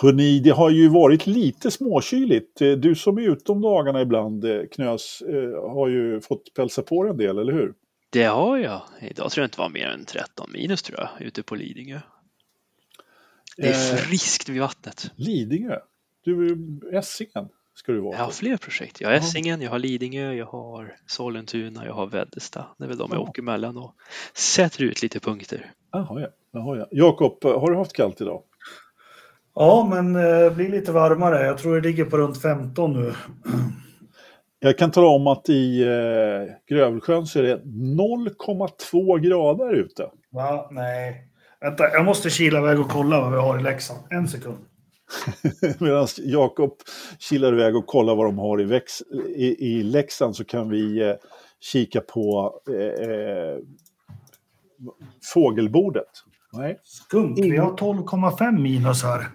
Hörrni, 0.00 0.40
det 0.40 0.50
har 0.50 0.70
ju 0.70 0.88
varit 0.88 1.26
lite 1.26 1.70
småkyligt. 1.70 2.60
Eh, 2.60 2.70
du 2.70 2.94
som 2.94 3.18
är 3.18 3.22
ute 3.22 3.52
om 3.52 3.60
dagarna 3.60 4.00
ibland, 4.00 4.44
eh, 4.44 4.60
Knös, 4.72 5.22
eh, 5.22 5.70
har 5.70 5.88
ju 5.88 6.20
fått 6.20 6.54
pälsa 6.54 6.82
på 6.82 7.06
en 7.06 7.16
del, 7.16 7.38
eller 7.38 7.52
hur? 7.52 7.74
Det 8.10 8.24
har 8.24 8.58
jag. 8.58 8.82
Idag 9.00 9.30
tror 9.30 9.42
jag 9.42 9.46
inte 9.46 9.60
var 9.60 9.68
mer 9.68 9.86
än 9.86 10.04
13 10.04 10.50
minus 10.52 10.82
tror 10.82 10.98
jag, 10.98 11.26
ute 11.26 11.42
på 11.42 11.54
Lidingö. 11.54 12.00
Det 13.56 13.68
är 13.68 13.96
friskt 13.96 14.48
vid 14.48 14.60
vattnet. 14.60 15.10
Lidingö? 15.16 15.78
Du, 16.24 16.56
Essingen 16.92 17.48
ska 17.74 17.92
du 17.92 18.00
vara 18.00 18.16
Jag 18.16 18.24
har 18.24 18.30
fler 18.30 18.56
projekt. 18.56 19.00
Jag 19.00 19.08
har 19.08 19.14
Essingen, 19.14 19.60
jag 19.62 19.70
har 19.70 19.78
Lidingö, 19.78 20.32
jag 20.32 20.46
har 20.46 20.96
Sollentuna, 21.06 21.86
jag 21.86 21.94
har 21.94 22.06
Väddesta. 22.06 22.66
Det 22.78 22.84
är 22.84 22.88
väl 22.88 22.98
de 22.98 23.10
jag 23.12 23.20
åker 23.20 23.42
mellan 23.42 23.76
och 23.76 23.94
sätter 24.34 24.82
ut 24.82 25.02
lite 25.02 25.20
punkter. 25.20 25.72
Jaha, 25.92 26.20
ja. 26.20 26.28
Jaha, 26.50 26.76
ja. 26.78 26.86
Jakob, 26.90 27.44
har 27.44 27.70
du 27.70 27.76
haft 27.76 27.92
kallt 27.92 28.20
idag? 28.20 28.42
Ja, 29.60 29.86
men 29.90 30.12
det 30.12 30.46
eh, 30.46 30.52
blir 30.52 30.68
lite 30.68 30.92
varmare. 30.92 31.46
Jag 31.46 31.58
tror 31.58 31.74
det 31.74 31.88
ligger 31.88 32.04
på 32.04 32.16
runt 32.16 32.42
15 32.42 32.92
nu. 32.92 33.14
Jag 34.60 34.78
kan 34.78 34.90
tala 34.90 35.06
om 35.06 35.26
att 35.26 35.48
i 35.48 35.82
eh, 35.82 36.54
Grövelsjön 36.68 37.26
så 37.26 37.38
är 37.38 37.42
det 37.42 37.56
0,2 37.64 39.18
grader 39.18 39.74
ute. 39.74 40.10
Va? 40.30 40.68
Nej. 40.70 41.24
Vänta, 41.60 41.84
jag 41.92 42.04
måste 42.04 42.30
kila 42.30 42.58
iväg 42.58 42.80
och 42.80 42.90
kolla 42.90 43.20
vad 43.20 43.32
vi 43.32 43.38
har 43.38 43.58
i 43.58 43.62
Leksand. 43.62 44.00
En 44.10 44.28
sekund. 44.28 44.58
Medan 45.78 46.06
Jakob 46.18 46.72
kilar 47.18 47.52
iväg 47.52 47.76
och 47.76 47.86
kollar 47.86 48.14
vad 48.14 48.26
de 48.26 48.38
har 48.38 48.60
i, 48.60 48.64
väx 48.64 49.02
i, 49.36 49.76
i 49.76 49.82
Leksand 49.82 50.36
så 50.36 50.44
kan 50.44 50.68
vi 50.68 51.08
eh, 51.08 51.14
kika 51.60 52.00
på 52.00 52.54
eh, 52.70 53.10
eh 53.10 53.58
fågelbordet. 55.34 56.10
Nej. 56.52 56.78
Skumt, 56.82 57.34
vi 57.36 57.56
har 57.56 57.72
12,5 57.72 58.58
minus 58.58 59.02
här. 59.02 59.26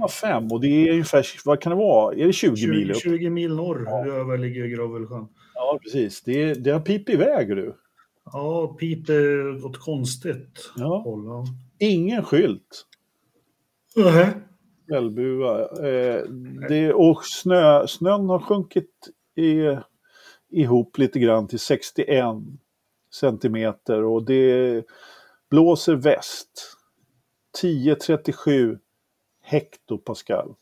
12,5 0.00 0.52
och 0.52 0.60
det 0.60 0.88
är 0.88 0.92
ungefär, 0.92 1.26
vad 1.44 1.60
kan 1.60 1.70
det 1.70 1.76
vara? 1.76 2.14
Är 2.14 2.26
det 2.26 2.32
20, 2.32 2.56
20 2.56 2.70
mil 2.70 2.90
upp? 2.90 2.96
20 2.96 3.30
mil 3.30 3.54
norr 3.54 3.84
ja. 3.86 4.06
över 4.06 4.38
ligger 4.38 4.66
Gravelsjön. 4.66 5.28
Ja, 5.54 5.78
precis. 5.82 6.22
Det, 6.22 6.54
det 6.54 6.70
har 6.70 6.80
pipit 6.80 7.14
iväg 7.14 7.48
du. 7.48 7.76
Ja, 8.32 8.76
piper 8.80 9.64
åt 9.64 9.78
konstigt 9.78 10.72
ja. 10.76 11.02
håll. 11.04 11.46
Ingen 11.78 12.24
skylt. 12.24 12.86
Nej. 13.96 14.30
Fjällbua. 14.88 15.60
Eh, 15.60 16.22
det, 16.68 16.92
och 16.92 17.24
snö, 17.24 17.86
snön 17.86 18.28
har 18.28 18.38
sjunkit 18.38 18.90
i, 19.36 19.78
ihop 20.50 20.98
lite 20.98 21.18
grann 21.18 21.48
till 21.48 21.58
61 21.58 22.24
centimeter 23.14 24.04
och 24.04 24.24
det 24.24 24.84
blåser 25.50 25.94
väst. 25.94 26.76
1037 27.58 28.78
hektopascal. 29.50 30.54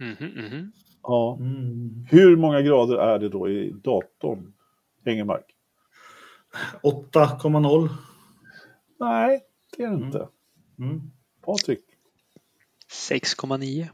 Mm 0.00 0.14
-hmm, 0.14 0.38
mm 0.38 0.52
-hmm. 0.52 0.70
Ja. 1.02 1.38
Mm. 1.40 2.06
Hur 2.10 2.36
många 2.36 2.60
grader 2.60 2.96
är 2.96 3.18
det 3.18 3.28
då 3.28 3.48
i 3.48 3.70
datorn, 3.70 4.52
Engelmark? 5.04 5.44
8,0. 6.82 7.88
Nej, 9.00 9.40
det 9.76 9.82
är 9.82 9.90
det 9.90 9.94
inte. 9.94 10.28
Mm. 10.78 10.90
mm. 10.90 11.10
Patrik? 11.46 11.84
6,9. 13.10 13.86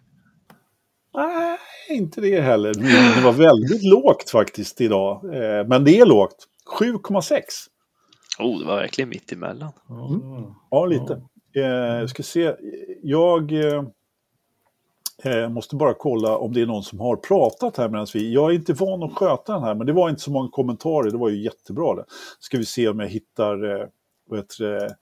Nej, 1.14 1.58
inte 1.90 2.20
det 2.20 2.40
heller. 2.40 2.74
Det 3.16 3.24
var 3.24 3.32
väldigt 3.32 3.82
lågt 3.84 4.30
faktiskt 4.30 4.80
idag. 4.80 5.24
Eh, 5.24 5.66
men 5.66 5.84
det 5.84 5.98
är 5.98 6.06
lågt. 6.06 6.48
7,6. 6.80 7.42
Oh, 8.38 8.58
det 8.58 8.64
var 8.64 8.76
verkligen 8.76 9.08
mitt 9.08 9.32
emellan. 9.32 9.72
Mm. 9.90 10.54
Ja, 10.70 10.86
lite. 10.86 11.22
Eh, 11.56 11.62
jag 12.00 12.10
ska 12.10 12.22
se. 12.22 12.54
Jag 13.02 13.52
eh, 15.22 15.48
måste 15.48 15.76
bara 15.76 15.94
kolla 15.94 16.36
om 16.36 16.52
det 16.52 16.62
är 16.62 16.66
någon 16.66 16.82
som 16.82 17.00
har 17.00 17.16
pratat 17.16 17.76
här 17.76 17.88
medan 17.88 18.06
vi... 18.14 18.32
Jag 18.32 18.50
är 18.50 18.54
inte 18.54 18.72
van 18.72 19.02
att 19.02 19.12
sköta 19.12 19.52
den 19.52 19.62
här, 19.62 19.74
men 19.74 19.86
det 19.86 19.92
var 19.92 20.10
inte 20.10 20.22
så 20.22 20.30
många 20.30 20.48
kommentarer. 20.48 21.10
Det 21.10 21.18
var 21.18 21.28
ju 21.28 21.42
jättebra 21.42 21.94
det. 21.94 22.04
Ska 22.38 22.58
vi 22.58 22.64
se 22.64 22.88
om 22.88 23.00
jag 23.00 23.08
hittar... 23.08 23.88
vad 24.28 24.38
heter 24.38 24.64
det, 24.64 24.96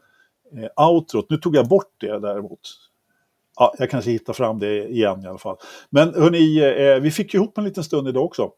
outrot. 0.76 1.30
Nu 1.30 1.36
tog 1.36 1.56
jag 1.56 1.68
bort 1.68 1.94
det 2.00 2.18
däremot 2.18 2.60
ja, 3.60 3.74
jag 3.78 3.90
kanske 3.90 4.10
hittar 4.10 4.32
fram 4.32 4.58
det 4.58 4.88
igen 4.88 5.24
i 5.24 5.26
alla 5.26 5.38
fall. 5.38 5.56
Men 5.90 6.14
hörni, 6.14 6.58
eh, 6.58 7.00
vi 7.00 7.10
fick 7.10 7.34
ju 7.34 7.40
ihop 7.40 7.58
en 7.58 7.64
liten 7.64 7.84
stund 7.84 8.08
idag 8.08 8.24
också. 8.24 8.52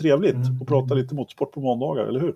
Trevligt 0.00 0.34
mm. 0.34 0.62
att 0.62 0.68
prata 0.68 0.94
lite 0.94 1.14
motorsport 1.14 1.52
på 1.52 1.60
måndagar, 1.60 2.04
eller 2.04 2.20
hur? 2.20 2.34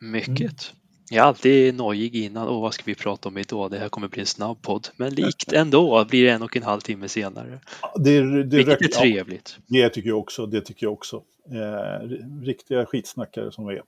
Mycket. 0.00 0.72
Jag 1.10 1.22
är 1.22 1.28
alltid 1.28 1.74
nojig 1.74 2.16
innan, 2.16 2.48
åh 2.48 2.62
vad 2.62 2.74
ska 2.74 2.82
vi 2.86 2.94
prata 2.94 3.28
om 3.28 3.38
idag, 3.38 3.70
det 3.70 3.78
här 3.78 3.88
kommer 3.88 4.08
bli 4.08 4.20
en 4.20 4.26
snabb 4.26 4.62
podd. 4.62 4.88
Men 4.96 5.14
likt 5.14 5.52
ändå 5.52 6.04
blir 6.04 6.24
det 6.24 6.30
en 6.30 6.42
och 6.42 6.56
en 6.56 6.62
halv 6.62 6.80
timme 6.80 7.08
senare. 7.08 7.60
Det, 7.96 8.42
det, 8.42 8.56
Vilket 8.56 8.80
är 8.82 8.88
trevligt. 8.88 9.58
Ja, 9.66 9.82
det 9.82 9.88
tycker 9.88 10.08
jag 10.08 10.18
också. 10.18 10.46
Det 10.46 10.60
tycker 10.60 10.86
jag 10.86 10.92
också. 10.92 11.22
Eh, 11.50 12.08
riktiga 12.42 12.86
skitsnackare 12.86 13.52
som 13.52 13.66
vi 13.66 13.74
är. 13.74 13.82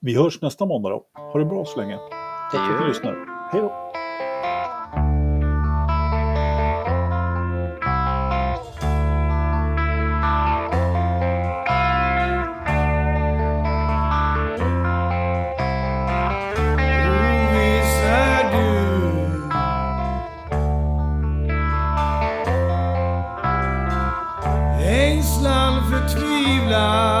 Vi 0.00 0.14
hörs 0.14 0.40
nästa 0.40 0.66
måndag 0.66 0.90
då. 0.90 1.06
Ha 1.14 1.38
det 1.38 1.44
bra 1.44 1.64
så 1.64 1.80
länge. 1.80 1.96
Tack 2.52 2.68
för 2.68 2.74
att 2.74 2.82
ni 2.82 2.88
lyssnar. 2.88 3.48
Hej 3.52 3.62
då! 3.62 3.92
Sista 26.70 27.19